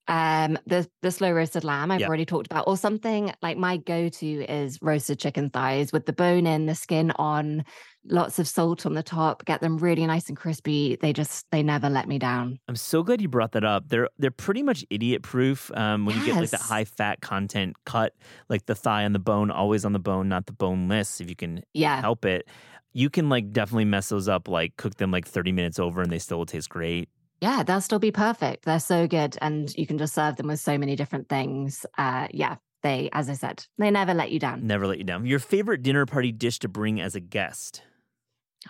Um, 0.08 0.58
the 0.66 0.90
the 1.02 1.12
slow 1.12 1.32
roasted 1.32 1.64
lamb 1.64 1.90
I've 1.92 2.04
Yeah. 2.04 2.08
already 2.08 2.26
talked 2.26 2.48
about, 2.48 2.68
or 2.68 2.76
something 2.78 3.34
like 3.42 3.58
my 3.58 3.78
go 3.78 4.10
to 4.10 4.28
is 4.52 4.80
roasted 4.82 5.20
chicken 5.20 5.50
thighs 5.50 5.94
with 5.94 6.06
the 6.06 6.14
bone 6.14 6.46
in, 6.46 6.66
the 6.66 6.76
skin 6.76 7.12
on, 7.12 7.64
lots 8.06 8.38
of 8.40 8.48
salt 8.48 8.86
on 8.86 8.94
the 8.96 9.04
top. 9.04 9.46
Get 9.46 9.62
them 9.62 9.78
really 9.78 10.06
nice 10.06 10.28
and 10.28 10.38
crispy. 10.38 10.98
They 10.98 11.14
just 11.14 11.46
they 11.52 11.64
never 11.64 11.90
let 11.90 12.08
me 12.08 12.20
down. 12.20 12.60
I'm 12.70 12.76
so 12.78 13.04
glad 13.04 13.20
you 13.22 13.28
brought 13.28 13.52
that 13.54 13.66
up. 13.66 13.90
They're 13.90 14.10
they're 14.18 14.32
pretty 14.32 14.64
much 14.64 14.86
idiot 14.90 15.22
proof. 15.22 15.70
Um, 15.76 16.06
when 16.06 16.16
you 16.16 16.22
get 16.22 16.40
like 16.40 16.52
that 16.52 16.62
high 16.62 16.86
fat 16.86 17.20
content 17.22 17.76
cut, 17.86 18.16
like 18.50 18.66
the 18.68 18.76
thigh 18.76 19.04
on 19.04 19.12
the 19.14 19.20
bone, 19.20 19.52
always 19.52 19.84
on 19.84 19.92
the 19.94 20.00
bone, 20.00 20.30
not 20.30 20.46
the 20.46 20.54
boneless. 20.54 21.20
If 21.20 21.30
you 21.30 21.36
can 21.36 21.64
Yeah, 21.74 22.04
help 22.04 22.24
it, 22.26 22.48
you 22.94 23.10
can 23.10 23.28
like 23.28 23.52
definitely 23.52 23.86
mess 23.86 24.10
those 24.10 24.30
up. 24.30 24.48
Like 24.48 24.78
cook 24.78 24.96
them 24.96 25.12
like 25.12 25.28
30 25.28 25.52
minutes 25.52 25.78
over, 25.78 26.02
and 26.02 26.12
they 26.12 26.20
still 26.20 26.38
will 26.38 26.46
taste 26.46 26.70
great. 26.70 27.10
Yeah, 27.44 27.62
they'll 27.62 27.82
still 27.82 28.00
be 28.00 28.12
perfect. 28.12 28.64
They're 28.64 28.80
so 28.80 29.06
good, 29.06 29.38
and 29.42 29.76
you 29.78 29.86
can 29.86 29.98
just 29.98 30.16
serve 30.16 30.38
them 30.38 30.48
with 30.48 30.62
so 30.62 30.78
many 30.78 30.96
different 30.96 31.28
things. 31.28 31.86
Uh, 31.98 32.30
yeah, 32.32 32.56
they, 32.84 33.10
as 33.12 33.30
I 33.30 33.34
said, 33.34 33.66
they 33.78 33.92
never 33.92 34.14
let 34.14 34.32
you 34.32 34.40
down. 34.40 34.66
Never 34.66 34.88
let 34.88 34.98
you 34.98 35.04
down. 35.04 35.26
Your 35.26 35.40
favorite 35.40 35.84
dinner 35.84 36.06
party 36.06 36.32
dish 36.32 36.60
to 36.60 36.70
bring 36.70 37.02
as 37.02 37.16
a 37.16 37.20
guest? 37.20 37.82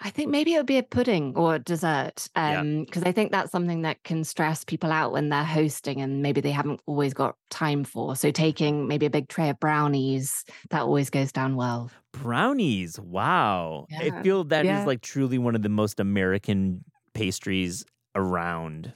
I 0.01 0.09
think 0.09 0.31
maybe 0.31 0.55
it 0.55 0.57
would 0.57 0.65
be 0.65 0.79
a 0.79 0.83
pudding 0.83 1.37
or 1.37 1.53
a 1.53 1.59
dessert. 1.59 2.27
Yeah. 2.35 2.61
Um, 2.61 2.85
because 2.85 3.03
I 3.03 3.11
think 3.11 3.31
that's 3.31 3.51
something 3.51 3.83
that 3.83 4.03
can 4.03 4.23
stress 4.23 4.63
people 4.63 4.91
out 4.91 5.11
when 5.11 5.29
they're 5.29 5.43
hosting 5.43 6.01
and 6.01 6.23
maybe 6.23 6.41
they 6.41 6.49
haven't 6.49 6.81
always 6.87 7.13
got 7.13 7.35
time 7.51 7.83
for. 7.83 8.15
So 8.15 8.31
taking 8.31 8.87
maybe 8.87 9.05
a 9.05 9.11
big 9.11 9.27
tray 9.29 9.49
of 9.49 9.59
brownies, 9.59 10.45
that 10.71 10.81
always 10.81 11.11
goes 11.11 11.31
down 11.31 11.55
well. 11.55 11.91
Brownies. 12.11 12.99
Wow. 12.99 13.85
I 13.95 14.09
feel 14.23 14.45
that 14.45 14.65
is 14.65 14.69
Yeah. 14.69 14.85
like 14.85 15.01
truly 15.01 15.37
one 15.37 15.53
of 15.53 15.61
the 15.61 15.69
most 15.69 15.99
American 15.99 16.83
pastries 17.13 17.85
around. 18.15 18.93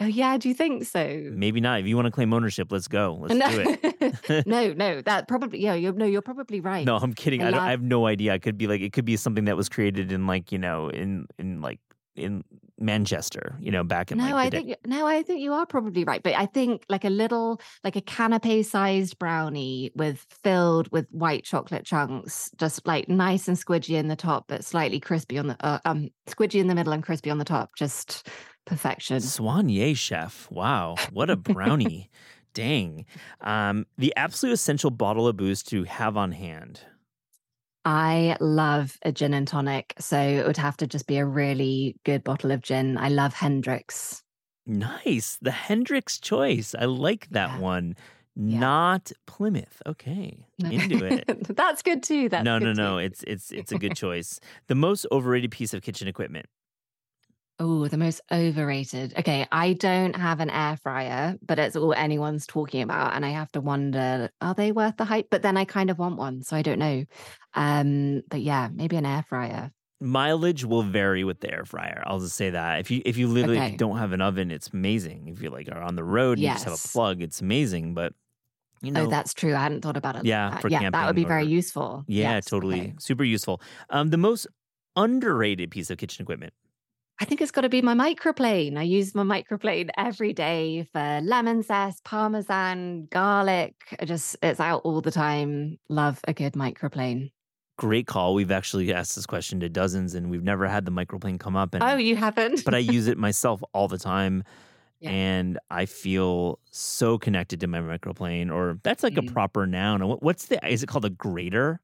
Oh 0.00 0.06
yeah, 0.06 0.38
do 0.38 0.48
you 0.48 0.54
think 0.54 0.84
so? 0.84 1.30
Maybe 1.30 1.60
not. 1.60 1.80
If 1.80 1.86
you 1.86 1.94
want 1.94 2.06
to 2.06 2.10
claim 2.10 2.32
ownership, 2.32 2.72
let's 2.72 2.88
go. 2.88 3.18
Let's 3.20 3.34
no. 3.34 3.50
do 3.50 3.78
it. 3.82 4.46
no, 4.46 4.72
no, 4.76 5.02
that 5.02 5.28
probably 5.28 5.60
yeah. 5.60 5.74
You're, 5.74 5.92
no, 5.92 6.06
you're 6.06 6.22
probably 6.22 6.60
right. 6.60 6.86
No, 6.86 6.96
I'm 6.96 7.12
kidding. 7.12 7.42
I 7.42 7.48
I, 7.48 7.50
don't, 7.50 7.60
I 7.60 7.70
have 7.70 7.82
no 7.82 8.06
idea. 8.06 8.32
I 8.32 8.38
could 8.38 8.56
be 8.56 8.66
like 8.66 8.80
it 8.80 8.94
could 8.94 9.04
be 9.04 9.16
something 9.16 9.44
that 9.44 9.58
was 9.58 9.68
created 9.68 10.10
in 10.10 10.26
like 10.26 10.52
you 10.52 10.58
know 10.58 10.88
in 10.88 11.26
in 11.38 11.60
like 11.60 11.80
in 12.16 12.44
Manchester, 12.80 13.56
you 13.60 13.70
know, 13.70 13.84
back 13.84 14.10
in 14.10 14.18
no, 14.18 14.24
like 14.24 14.32
the 14.32 14.36
I 14.38 14.48
day. 14.48 14.56
think 14.56 14.86
no, 14.86 15.06
I 15.06 15.22
think 15.22 15.40
you 15.40 15.52
are 15.52 15.66
probably 15.66 16.04
right. 16.04 16.22
But 16.22 16.34
I 16.34 16.46
think 16.46 16.84
like 16.88 17.04
a 17.04 17.10
little 17.10 17.60
like 17.84 17.96
a 17.96 18.00
canapé 18.00 18.64
sized 18.64 19.18
brownie 19.18 19.92
with 19.94 20.26
filled 20.42 20.90
with 20.90 21.06
white 21.10 21.44
chocolate 21.44 21.84
chunks, 21.84 22.50
just 22.56 22.86
like 22.86 23.08
nice 23.08 23.48
and 23.48 23.56
squidgy 23.56 23.96
in 23.96 24.08
the 24.08 24.16
top, 24.16 24.46
but 24.48 24.64
slightly 24.64 25.00
crispy 25.00 25.38
on 25.38 25.48
the 25.48 25.56
uh, 25.60 25.78
um 25.84 26.08
squidgy 26.26 26.60
in 26.60 26.66
the 26.66 26.74
middle 26.74 26.92
and 26.92 27.02
crispy 27.02 27.30
on 27.30 27.38
the 27.38 27.44
top. 27.44 27.76
Just 27.76 28.26
perfection. 28.66 29.18
Soigné 29.18 29.96
chef. 29.96 30.48
Wow, 30.50 30.96
what 31.12 31.30
a 31.30 31.36
brownie. 31.36 32.10
Dang. 32.52 33.06
Um, 33.42 33.86
the 33.96 34.12
absolute 34.16 34.52
essential 34.52 34.90
bottle 34.90 35.28
of 35.28 35.36
booze 35.36 35.62
to 35.64 35.84
have 35.84 36.16
on 36.16 36.32
hand. 36.32 36.80
I 37.84 38.36
love 38.40 38.98
a 39.04 39.12
gin 39.12 39.32
and 39.34 39.48
tonic, 39.48 39.94
so 39.98 40.18
it 40.20 40.46
would 40.46 40.56
have 40.58 40.76
to 40.78 40.86
just 40.86 41.06
be 41.06 41.16
a 41.16 41.24
really 41.24 41.96
good 42.04 42.22
bottle 42.24 42.50
of 42.50 42.62
gin. 42.62 42.98
I 42.98 43.08
love 43.08 43.32
Hendrick's. 43.34 44.22
Nice. 44.66 45.38
The 45.40 45.50
Hendrick's 45.50 46.18
choice. 46.20 46.74
I 46.78 46.84
like 46.84 47.28
that 47.30 47.50
Yeah. 47.52 47.58
one. 47.58 47.96
Yeah. 48.36 48.60
Not 48.60 49.12
Plymouth. 49.26 49.82
Okay. 49.86 50.46
Into 50.62 51.04
it. 51.04 51.24
That's 51.56 51.82
good 51.82 52.02
too. 52.02 52.28
That's 52.28 52.44
no, 52.44 52.58
no, 52.58 52.72
no. 52.72 52.94
too. 52.94 52.98
It's 52.98 53.24
it's 53.26 53.50
it's 53.50 53.72
a 53.72 53.78
good 53.78 53.96
choice. 54.04 54.38
The 54.68 54.74
most 54.74 55.06
overrated 55.10 55.50
piece 55.50 55.74
of 55.74 55.82
kitchen 55.82 56.06
equipment. 56.06 56.46
Oh, 57.62 57.88
the 57.88 57.98
most 57.98 58.22
overrated. 58.32 59.12
Okay, 59.18 59.46
I 59.52 59.74
don't 59.74 60.16
have 60.16 60.40
an 60.40 60.48
air 60.48 60.78
fryer, 60.78 61.36
but 61.42 61.58
it's 61.58 61.76
all 61.76 61.92
anyone's 61.92 62.46
talking 62.46 62.80
about, 62.82 63.14
and 63.14 63.24
I 63.24 63.30
have 63.30 63.52
to 63.52 63.60
wonder, 63.60 64.30
are 64.40 64.54
they 64.54 64.72
worth 64.72 64.96
the 64.96 65.04
hype? 65.04 65.28
But 65.30 65.42
then 65.42 65.58
I 65.58 65.66
kind 65.66 65.90
of 65.90 65.98
want 65.98 66.16
one, 66.16 66.42
so 66.42 66.56
I 66.56 66.62
don't 66.62 66.78
know. 66.78 67.04
Um, 67.54 68.22
but 68.28 68.40
yeah, 68.40 68.70
maybe 68.72 68.96
an 68.96 69.04
air 69.04 69.24
fryer. 69.28 69.72
Mileage 70.02 70.64
will 70.64 70.82
vary 70.82 71.24
with 71.24 71.40
the 71.40 71.52
air 71.52 71.66
fryer. 71.66 72.02
I'll 72.06 72.20
just 72.20 72.34
say 72.36 72.48
that. 72.50 72.80
If 72.80 72.90
you 72.90 73.02
if 73.04 73.18
you 73.18 73.28
literally 73.28 73.58
if 73.58 73.66
you 73.66 73.72
Okay. 73.72 73.76
don't 73.76 73.98
have 73.98 74.12
an 74.12 74.22
oven, 74.22 74.50
it's 74.50 74.68
amazing. 74.68 75.28
If 75.28 75.42
you 75.42 75.50
like 75.50 75.68
are 75.70 75.82
on 75.82 75.94
the 75.94 76.04
road, 76.04 76.38
and 76.38 76.46
you 76.46 76.50
just 76.52 76.64
have 76.64 76.72
a 76.72 76.78
plug, 76.78 77.20
it's 77.22 77.42
amazing. 77.42 77.92
But 77.92 78.14
you 78.82 78.92
know, 78.92 79.04
oh, 79.04 79.06
that's 79.06 79.34
true. 79.34 79.54
I 79.54 79.60
hadn't 79.60 79.82
thought 79.82 79.96
about 79.96 80.16
it. 80.16 80.24
like 80.26 80.26
Yeah, 80.26 80.50
that. 80.50 80.60
for 80.60 80.70
yeah, 80.70 80.84
that 80.90 81.06
would 81.06 81.16
be 81.16 81.24
camping 81.24 81.24
very 81.24 81.46
useful. 81.46 82.04
yeah, 82.08 82.40
Yes, 82.40 82.44
totally, 82.44 82.94
okay. 82.94 82.94
super 82.98 83.24
useful. 83.24 83.62
Um, 83.90 84.10
the 84.10 84.18
most 84.18 84.46
underrated 84.96 85.70
piece 85.70 85.90
of 85.90 85.98
kitchen 85.98 86.22
equipment. 86.24 86.54
I 87.20 87.26
think 87.26 87.42
it's 87.42 87.50
got 87.50 87.60
to 87.62 87.68
be 87.68 87.82
my 87.82 87.94
microplane. 87.94 88.78
I 88.78 88.82
use 88.82 89.14
my 89.14 89.22
microplane 89.22 89.90
every 89.98 90.32
day 90.32 90.86
for 90.90 91.20
lemon 91.22 91.62
zest, 91.62 92.02
parmesan, 92.04 93.08
garlic. 93.10 93.74
I 94.00 94.06
just 94.06 94.36
it's 94.42 94.58
out 94.58 94.80
all 94.84 95.02
the 95.02 95.10
time. 95.10 95.78
Love 95.90 96.20
a 96.26 96.32
good 96.32 96.54
microplane. 96.54 97.30
Great 97.76 98.06
call. 98.06 98.34
We've 98.34 98.50
actually 98.50 98.92
asked 98.92 99.16
this 99.16 99.26
question 99.26 99.60
to 99.60 99.68
dozens, 99.68 100.14
and 100.14 100.30
we've 100.30 100.42
never 100.42 100.66
had 100.66 100.84
the 100.86 100.90
microplane 100.92 101.38
come 101.38 101.56
up. 101.56 101.74
And 101.74 101.82
Oh, 101.82 101.96
you 101.96 102.16
haven't? 102.16 102.64
but 102.64 102.74
I 102.74 102.78
use 102.78 103.06
it 103.06 103.18
myself 103.18 103.62
all 103.74 103.88
the 103.88 103.98
time. 103.98 104.44
Yeah. 105.02 105.12
And 105.12 105.58
I 105.70 105.86
feel 105.86 106.58
so 106.72 107.16
connected 107.16 107.58
to 107.60 107.66
my 107.66 107.78
microplane, 107.80 108.52
or 108.52 108.78
that's 108.82 109.02
like 109.02 109.16
a 109.16 109.22
Mm. 109.22 109.32
proper 109.32 109.66
noun. 109.66 110.02
What's 110.02 110.44
the? 110.48 110.62
Is 110.70 110.82
it 110.82 110.88
called 110.88 111.06
a 111.06 111.10
grater? 111.10 111.80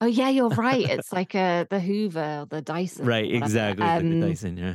Oh 0.00 0.06
yeah, 0.06 0.28
you're 0.28 0.48
right. 0.50 0.88
It's 0.90 1.12
like 1.12 1.34
a 1.34 1.66
the 1.70 1.80
Hoover, 1.80 2.40
or 2.42 2.46
the 2.46 2.62
Dyson. 2.62 3.06
Right, 3.06 3.32
exactly. 3.32 3.84
like 3.84 4.00
Um, 4.02 4.20
Dyson, 4.20 4.56
yeah. 4.56 4.74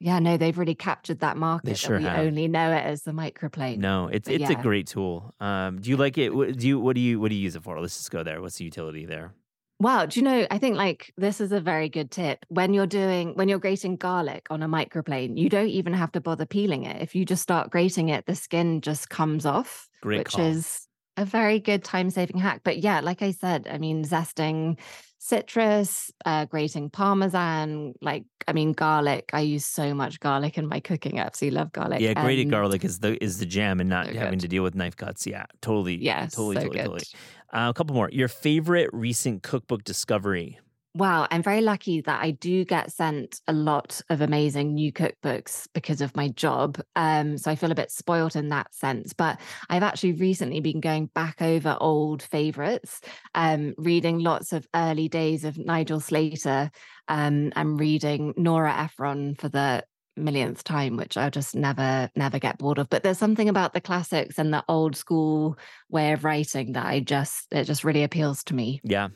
Yeah, 0.00 0.18
no, 0.18 0.36
they've 0.36 0.58
really 0.58 0.74
captured 0.74 1.20
that 1.20 1.36
market. 1.36 1.66
They 1.66 1.74
sure 1.74 1.98
that 1.98 2.02
we 2.02 2.08
have. 2.08 2.26
only 2.26 2.46
know 2.48 2.72
it 2.72 2.84
as 2.84 3.02
the 3.04 3.12
microplane. 3.12 3.78
No, 3.78 4.08
it's 4.08 4.28
but 4.28 4.40
it's 4.40 4.50
a 4.50 4.54
great 4.54 4.86
tool. 4.86 5.34
Um, 5.40 5.80
do 5.80 5.88
you 5.88 5.96
like 5.96 6.18
it? 6.18 6.34
What, 6.34 6.58
do 6.58 6.66
you 6.68 6.78
what 6.78 6.94
do 6.94 7.00
you 7.00 7.18
what 7.20 7.30
do 7.30 7.34
you 7.36 7.42
use 7.42 7.56
it 7.56 7.62
for? 7.62 7.80
Let's 7.80 7.96
just 7.96 8.10
go 8.10 8.22
there. 8.22 8.42
What's 8.42 8.56
the 8.58 8.64
utility 8.64 9.06
there? 9.06 9.32
Wow, 9.80 10.06
do 10.06 10.20
you 10.20 10.24
know? 10.24 10.46
I 10.50 10.58
think 10.58 10.76
like 10.76 11.12
this 11.16 11.40
is 11.40 11.52
a 11.52 11.60
very 11.60 11.88
good 11.88 12.10
tip. 12.10 12.44
When 12.48 12.74
you're 12.74 12.86
doing 12.86 13.34
when 13.34 13.48
you're 13.48 13.58
grating 13.58 13.96
garlic 13.96 14.46
on 14.50 14.62
a 14.62 14.68
microplane, 14.68 15.38
you 15.38 15.48
don't 15.48 15.68
even 15.68 15.92
have 15.94 16.12
to 16.12 16.20
bother 16.20 16.44
peeling 16.46 16.84
it. 16.84 17.00
If 17.00 17.14
you 17.14 17.24
just 17.24 17.42
start 17.42 17.70
grating 17.70 18.08
it, 18.10 18.26
the 18.26 18.34
skin 18.34 18.82
just 18.82 19.08
comes 19.10 19.46
off, 19.46 19.88
Great 20.02 20.18
which 20.18 20.32
call. 20.34 20.44
is 20.46 20.83
a 21.16 21.24
very 21.24 21.60
good 21.60 21.84
time-saving 21.84 22.38
hack. 22.38 22.62
But 22.64 22.78
yeah, 22.78 23.00
like 23.00 23.22
I 23.22 23.30
said, 23.32 23.68
I 23.70 23.78
mean, 23.78 24.04
zesting 24.04 24.78
citrus, 25.18 26.10
uh, 26.24 26.44
grating 26.44 26.90
parmesan, 26.90 27.94
like 28.02 28.24
I 28.46 28.52
mean, 28.52 28.72
garlic. 28.72 29.30
I 29.32 29.40
use 29.40 29.64
so 29.64 29.94
much 29.94 30.20
garlic 30.20 30.58
in 30.58 30.66
my 30.66 30.80
cooking. 30.80 31.18
I 31.18 31.22
absolutely 31.22 31.58
love 31.58 31.72
garlic. 31.72 32.00
yeah, 32.00 32.14
grated 32.14 32.50
garlic 32.50 32.84
is 32.84 32.98
the 33.00 33.22
is 33.22 33.38
the 33.38 33.46
jam, 33.46 33.80
and 33.80 33.88
not 33.88 34.06
so 34.06 34.12
having 34.14 34.38
to 34.40 34.48
deal 34.48 34.62
with 34.62 34.74
knife 34.74 34.96
cuts. 34.96 35.26
Yeah, 35.26 35.46
totally. 35.62 35.96
Yeah, 35.96 36.26
totally, 36.26 36.56
so 36.56 36.62
totally, 36.62 36.78
good. 36.78 36.84
totally. 36.84 37.04
Uh, 37.52 37.70
a 37.70 37.74
couple 37.74 37.94
more. 37.94 38.10
Your 38.12 38.28
favorite 38.28 38.90
recent 38.92 39.42
cookbook 39.42 39.84
discovery? 39.84 40.58
Wow, 40.96 41.26
I'm 41.28 41.42
very 41.42 41.60
lucky 41.60 42.02
that 42.02 42.22
I 42.22 42.30
do 42.30 42.64
get 42.64 42.92
sent 42.92 43.40
a 43.48 43.52
lot 43.52 44.00
of 44.10 44.20
amazing 44.20 44.74
new 44.74 44.92
cookbooks 44.92 45.66
because 45.74 46.00
of 46.00 46.14
my 46.14 46.28
job. 46.28 46.80
Um, 46.94 47.36
so 47.36 47.50
I 47.50 47.56
feel 47.56 47.72
a 47.72 47.74
bit 47.74 47.90
spoilt 47.90 48.36
in 48.36 48.50
that 48.50 48.72
sense. 48.72 49.12
But 49.12 49.40
I've 49.68 49.82
actually 49.82 50.12
recently 50.12 50.60
been 50.60 50.78
going 50.78 51.06
back 51.06 51.42
over 51.42 51.76
old 51.80 52.22
favorites, 52.22 53.00
um, 53.34 53.74
reading 53.76 54.20
lots 54.20 54.52
of 54.52 54.68
early 54.72 55.08
days 55.08 55.44
of 55.44 55.58
Nigel 55.58 55.98
Slater. 55.98 56.70
Um, 57.08 57.52
I'm 57.56 57.76
reading 57.76 58.32
Nora 58.36 58.72
Ephron 58.84 59.34
for 59.34 59.48
the 59.48 59.84
millionth 60.16 60.62
time, 60.62 60.96
which 60.96 61.16
I'll 61.16 61.28
just 61.28 61.56
never, 61.56 62.08
never 62.14 62.38
get 62.38 62.58
bored 62.58 62.78
of. 62.78 62.88
But 62.88 63.02
there's 63.02 63.18
something 63.18 63.48
about 63.48 63.74
the 63.74 63.80
classics 63.80 64.38
and 64.38 64.54
the 64.54 64.64
old 64.68 64.94
school 64.94 65.58
way 65.88 66.12
of 66.12 66.22
writing 66.22 66.74
that 66.74 66.86
I 66.86 67.00
just, 67.00 67.52
it 67.52 67.64
just 67.64 67.82
really 67.82 68.04
appeals 68.04 68.44
to 68.44 68.54
me. 68.54 68.80
Yeah. 68.84 69.08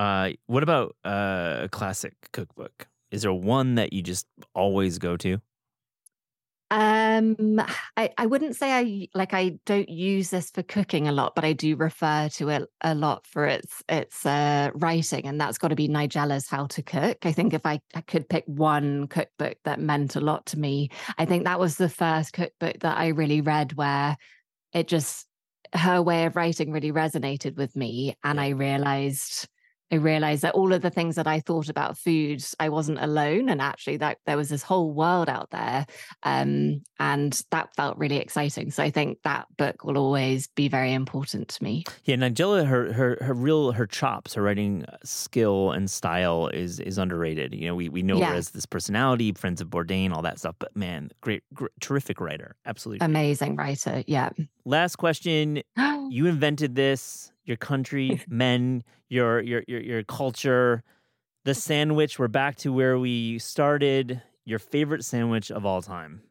Uh, 0.00 0.30
what 0.46 0.62
about 0.62 0.96
uh, 1.04 1.58
a 1.64 1.68
classic 1.68 2.14
cookbook? 2.32 2.88
Is 3.10 3.20
there 3.20 3.34
one 3.34 3.74
that 3.74 3.92
you 3.92 4.00
just 4.00 4.26
always 4.54 4.98
go 4.98 5.18
to? 5.18 5.42
Um, 6.70 7.60
I, 7.98 8.08
I 8.16 8.24
wouldn't 8.24 8.56
say 8.56 8.72
I 8.72 9.08
like 9.14 9.34
I 9.34 9.58
don't 9.66 9.90
use 9.90 10.30
this 10.30 10.50
for 10.50 10.62
cooking 10.62 11.06
a 11.06 11.12
lot, 11.12 11.34
but 11.34 11.44
I 11.44 11.52
do 11.52 11.76
refer 11.76 12.30
to 12.30 12.48
it 12.48 12.66
a 12.80 12.94
lot 12.94 13.26
for 13.26 13.44
its 13.44 13.82
its 13.90 14.24
uh, 14.24 14.70
writing, 14.72 15.26
and 15.26 15.38
that's 15.38 15.58
got 15.58 15.68
to 15.68 15.76
be 15.76 15.86
Nigella's 15.88 16.48
How 16.48 16.64
to 16.68 16.82
Cook. 16.82 17.18
I 17.26 17.32
think 17.32 17.52
if 17.52 17.66
I, 17.66 17.82
I 17.94 18.00
could 18.00 18.26
pick 18.26 18.44
one 18.46 19.06
cookbook 19.06 19.58
that 19.64 19.80
meant 19.80 20.16
a 20.16 20.20
lot 20.22 20.46
to 20.46 20.58
me, 20.58 20.88
I 21.18 21.26
think 21.26 21.44
that 21.44 21.60
was 21.60 21.76
the 21.76 21.90
first 21.90 22.32
cookbook 22.32 22.80
that 22.80 22.96
I 22.96 23.08
really 23.08 23.42
read 23.42 23.74
where 23.74 24.16
it 24.72 24.88
just 24.88 25.26
her 25.74 26.00
way 26.00 26.24
of 26.24 26.36
writing 26.36 26.72
really 26.72 26.90
resonated 26.90 27.58
with 27.58 27.76
me, 27.76 28.16
and 28.24 28.40
I 28.40 28.50
realized. 28.50 29.46
I 29.90 29.96
realized 29.96 30.42
that 30.42 30.54
all 30.54 30.72
of 30.72 30.82
the 30.82 30.90
things 30.90 31.16
that 31.16 31.26
I 31.26 31.40
thought 31.40 31.68
about 31.68 31.98
food, 31.98 32.44
I 32.58 32.68
wasn't 32.68 33.02
alone, 33.02 33.48
and 33.48 33.60
actually 33.60 33.96
that 33.98 34.18
there 34.26 34.36
was 34.36 34.48
this 34.48 34.62
whole 34.62 34.92
world 34.92 35.28
out 35.28 35.50
there 35.50 35.86
um, 36.22 36.82
and 36.98 37.42
that 37.50 37.74
felt 37.76 37.96
really 37.98 38.16
exciting. 38.16 38.70
So 38.70 38.82
I 38.82 38.90
think 38.90 39.18
that 39.24 39.46
book 39.56 39.84
will 39.84 39.98
always 39.98 40.48
be 40.48 40.68
very 40.68 40.92
important 40.92 41.48
to 41.48 41.64
me. 41.64 41.84
Yeah, 42.04 42.16
Nigella, 42.16 42.66
her 42.66 42.92
her 42.92 43.18
her 43.20 43.34
real 43.34 43.72
her 43.72 43.86
chops, 43.86 44.34
her 44.34 44.42
writing 44.42 44.84
skill 45.04 45.72
and 45.72 45.90
style 45.90 46.48
is 46.48 46.80
is 46.80 46.98
underrated. 46.98 47.54
You 47.54 47.68
know, 47.68 47.74
we 47.74 47.88
we 47.88 48.02
know 48.02 48.20
her 48.20 48.34
as 48.34 48.50
this 48.50 48.66
personality, 48.66 49.32
Friends 49.32 49.60
of 49.60 49.68
Bourdain, 49.68 50.12
all 50.12 50.22
that 50.22 50.38
stuff. 50.38 50.56
But 50.58 50.76
man, 50.76 51.10
great, 51.20 51.42
great 51.54 51.72
terrific 51.80 52.20
writer, 52.20 52.56
absolutely. 52.66 53.04
Amazing 53.04 53.56
writer. 53.56 54.04
Yeah. 54.06 54.30
Last 54.64 54.96
question: 54.96 55.62
You 56.10 56.26
invented 56.26 56.74
this, 56.74 57.32
your 57.50 57.58
country, 57.58 58.22
men, 58.28 58.82
your 59.10 59.40
your 59.40 59.62
your 59.68 59.82
your 59.82 60.02
culture, 60.04 60.82
the 61.44 61.54
sandwich. 61.54 62.18
We're 62.18 62.28
back 62.28 62.56
to 62.58 62.72
where 62.72 62.98
we 62.98 63.38
started. 63.38 64.22
Your 64.46 64.58
favorite 64.58 65.04
sandwich 65.04 65.50
of 65.50 65.66
all 65.66 65.82
time. 65.82 66.22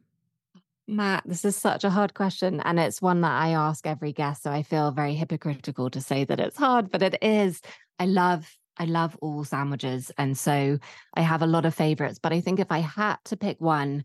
Matt, 0.88 1.22
this 1.24 1.44
is 1.44 1.54
such 1.54 1.84
a 1.84 1.90
hard 1.90 2.14
question. 2.14 2.60
And 2.60 2.80
it's 2.80 3.00
one 3.00 3.20
that 3.20 3.30
I 3.30 3.50
ask 3.50 3.86
every 3.86 4.12
guest. 4.12 4.42
So 4.42 4.50
I 4.50 4.64
feel 4.64 4.90
very 4.90 5.14
hypocritical 5.14 5.88
to 5.90 6.00
say 6.00 6.24
that 6.24 6.40
it's 6.40 6.58
hard, 6.58 6.90
but 6.90 7.02
it 7.02 7.16
is. 7.22 7.60
I 8.00 8.06
love, 8.06 8.52
I 8.76 8.86
love 8.86 9.16
all 9.20 9.44
sandwiches. 9.44 10.10
And 10.18 10.36
so 10.36 10.78
I 11.14 11.20
have 11.20 11.42
a 11.42 11.46
lot 11.46 11.64
of 11.64 11.76
favorites. 11.76 12.18
But 12.20 12.32
I 12.32 12.40
think 12.40 12.58
if 12.58 12.72
I 12.72 12.80
had 12.80 13.16
to 13.26 13.36
pick 13.36 13.60
one, 13.60 14.02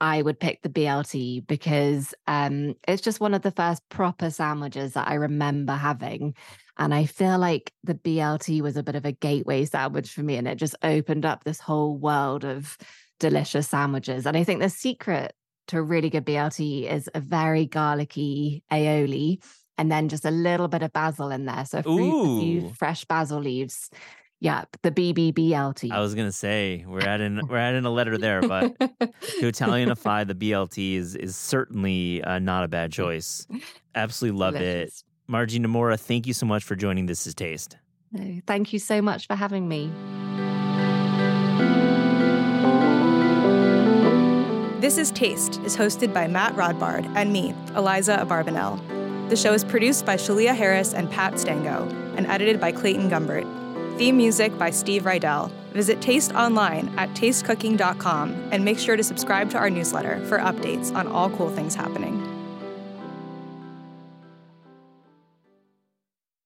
I 0.00 0.22
would 0.22 0.38
pick 0.38 0.62
the 0.62 0.68
BLT 0.68 1.46
because 1.46 2.14
um, 2.26 2.74
it's 2.86 3.02
just 3.02 3.20
one 3.20 3.34
of 3.34 3.42
the 3.42 3.50
first 3.50 3.82
proper 3.88 4.30
sandwiches 4.30 4.92
that 4.92 5.08
I 5.08 5.14
remember 5.14 5.72
having. 5.74 6.34
And 6.76 6.94
I 6.94 7.06
feel 7.06 7.38
like 7.38 7.72
the 7.82 7.94
BLT 7.94 8.60
was 8.60 8.76
a 8.76 8.82
bit 8.84 8.94
of 8.94 9.04
a 9.04 9.12
gateway 9.12 9.64
sandwich 9.64 10.10
for 10.10 10.22
me. 10.22 10.36
And 10.36 10.46
it 10.46 10.54
just 10.56 10.76
opened 10.82 11.26
up 11.26 11.42
this 11.44 11.58
whole 11.58 11.96
world 11.96 12.44
of 12.44 12.78
delicious 13.18 13.68
sandwiches. 13.68 14.26
And 14.26 14.36
I 14.36 14.44
think 14.44 14.60
the 14.60 14.70
secret 14.70 15.34
to 15.68 15.78
a 15.78 15.82
really 15.82 16.10
good 16.10 16.24
BLT 16.24 16.90
is 16.90 17.10
a 17.14 17.20
very 17.20 17.66
garlicky 17.66 18.62
aioli 18.72 19.42
and 19.76 19.90
then 19.90 20.08
just 20.08 20.24
a 20.24 20.30
little 20.30 20.68
bit 20.68 20.82
of 20.82 20.92
basil 20.92 21.30
in 21.30 21.44
there. 21.46 21.64
So 21.64 21.78
a, 21.78 21.82
few- 21.82 21.90
a 21.92 22.40
few 22.40 22.60
fresh 22.74 23.04
basil 23.04 23.40
leaves. 23.40 23.90
Yep, 24.40 24.76
the 24.82 24.92
BBBLT. 24.92 25.90
I 25.90 25.98
was 25.98 26.14
gonna 26.14 26.30
say 26.30 26.84
we're 26.86 27.00
adding 27.00 27.40
we're 27.48 27.56
adding 27.56 27.84
a 27.84 27.90
letter 27.90 28.16
there, 28.16 28.40
but 28.40 28.78
to 28.78 28.86
Italianify 29.42 30.26
the 30.26 30.34
BLT 30.34 30.94
is 30.94 31.16
is 31.16 31.34
certainly 31.34 32.22
uh, 32.22 32.38
not 32.38 32.62
a 32.62 32.68
bad 32.68 32.92
choice. 32.92 33.48
Absolutely 33.96 34.38
love 34.38 34.54
it. 34.54 34.92
Margie 35.26 35.58
Nomura, 35.58 35.98
thank 35.98 36.26
you 36.26 36.32
so 36.32 36.46
much 36.46 36.62
for 36.62 36.76
joining 36.76 37.06
This 37.06 37.26
Is 37.26 37.34
Taste. 37.34 37.76
No, 38.12 38.40
thank 38.46 38.72
you 38.72 38.78
so 38.78 39.02
much 39.02 39.26
for 39.26 39.34
having 39.34 39.68
me. 39.68 39.90
This 44.80 44.96
is 44.96 45.10
Taste 45.10 45.60
is 45.64 45.76
hosted 45.76 46.14
by 46.14 46.28
Matt 46.28 46.54
Rodbard 46.54 47.04
and 47.16 47.32
me, 47.32 47.52
Aliza 47.72 48.24
Abarbanel. 48.24 48.80
The 49.28 49.36
show 49.36 49.52
is 49.52 49.64
produced 49.64 50.06
by 50.06 50.14
Shalia 50.16 50.54
Harris 50.54 50.94
and 50.94 51.10
Pat 51.10 51.38
Stango 51.38 51.86
and 52.16 52.26
edited 52.26 52.60
by 52.60 52.72
Clayton 52.72 53.10
Gumbert. 53.10 53.57
Theme 53.98 54.16
music 54.16 54.56
by 54.56 54.70
Steve 54.70 55.02
Rydell. 55.02 55.50
Visit 55.72 56.00
Taste 56.00 56.32
online 56.32 56.88
at 56.96 57.10
tastecooking.com 57.10 58.50
and 58.52 58.64
make 58.64 58.78
sure 58.78 58.96
to 58.96 59.02
subscribe 59.02 59.50
to 59.50 59.58
our 59.58 59.68
newsletter 59.68 60.24
for 60.26 60.38
updates 60.38 60.94
on 60.94 61.08
all 61.08 61.30
cool 61.30 61.50
things 61.50 61.74
happening. 61.74 62.27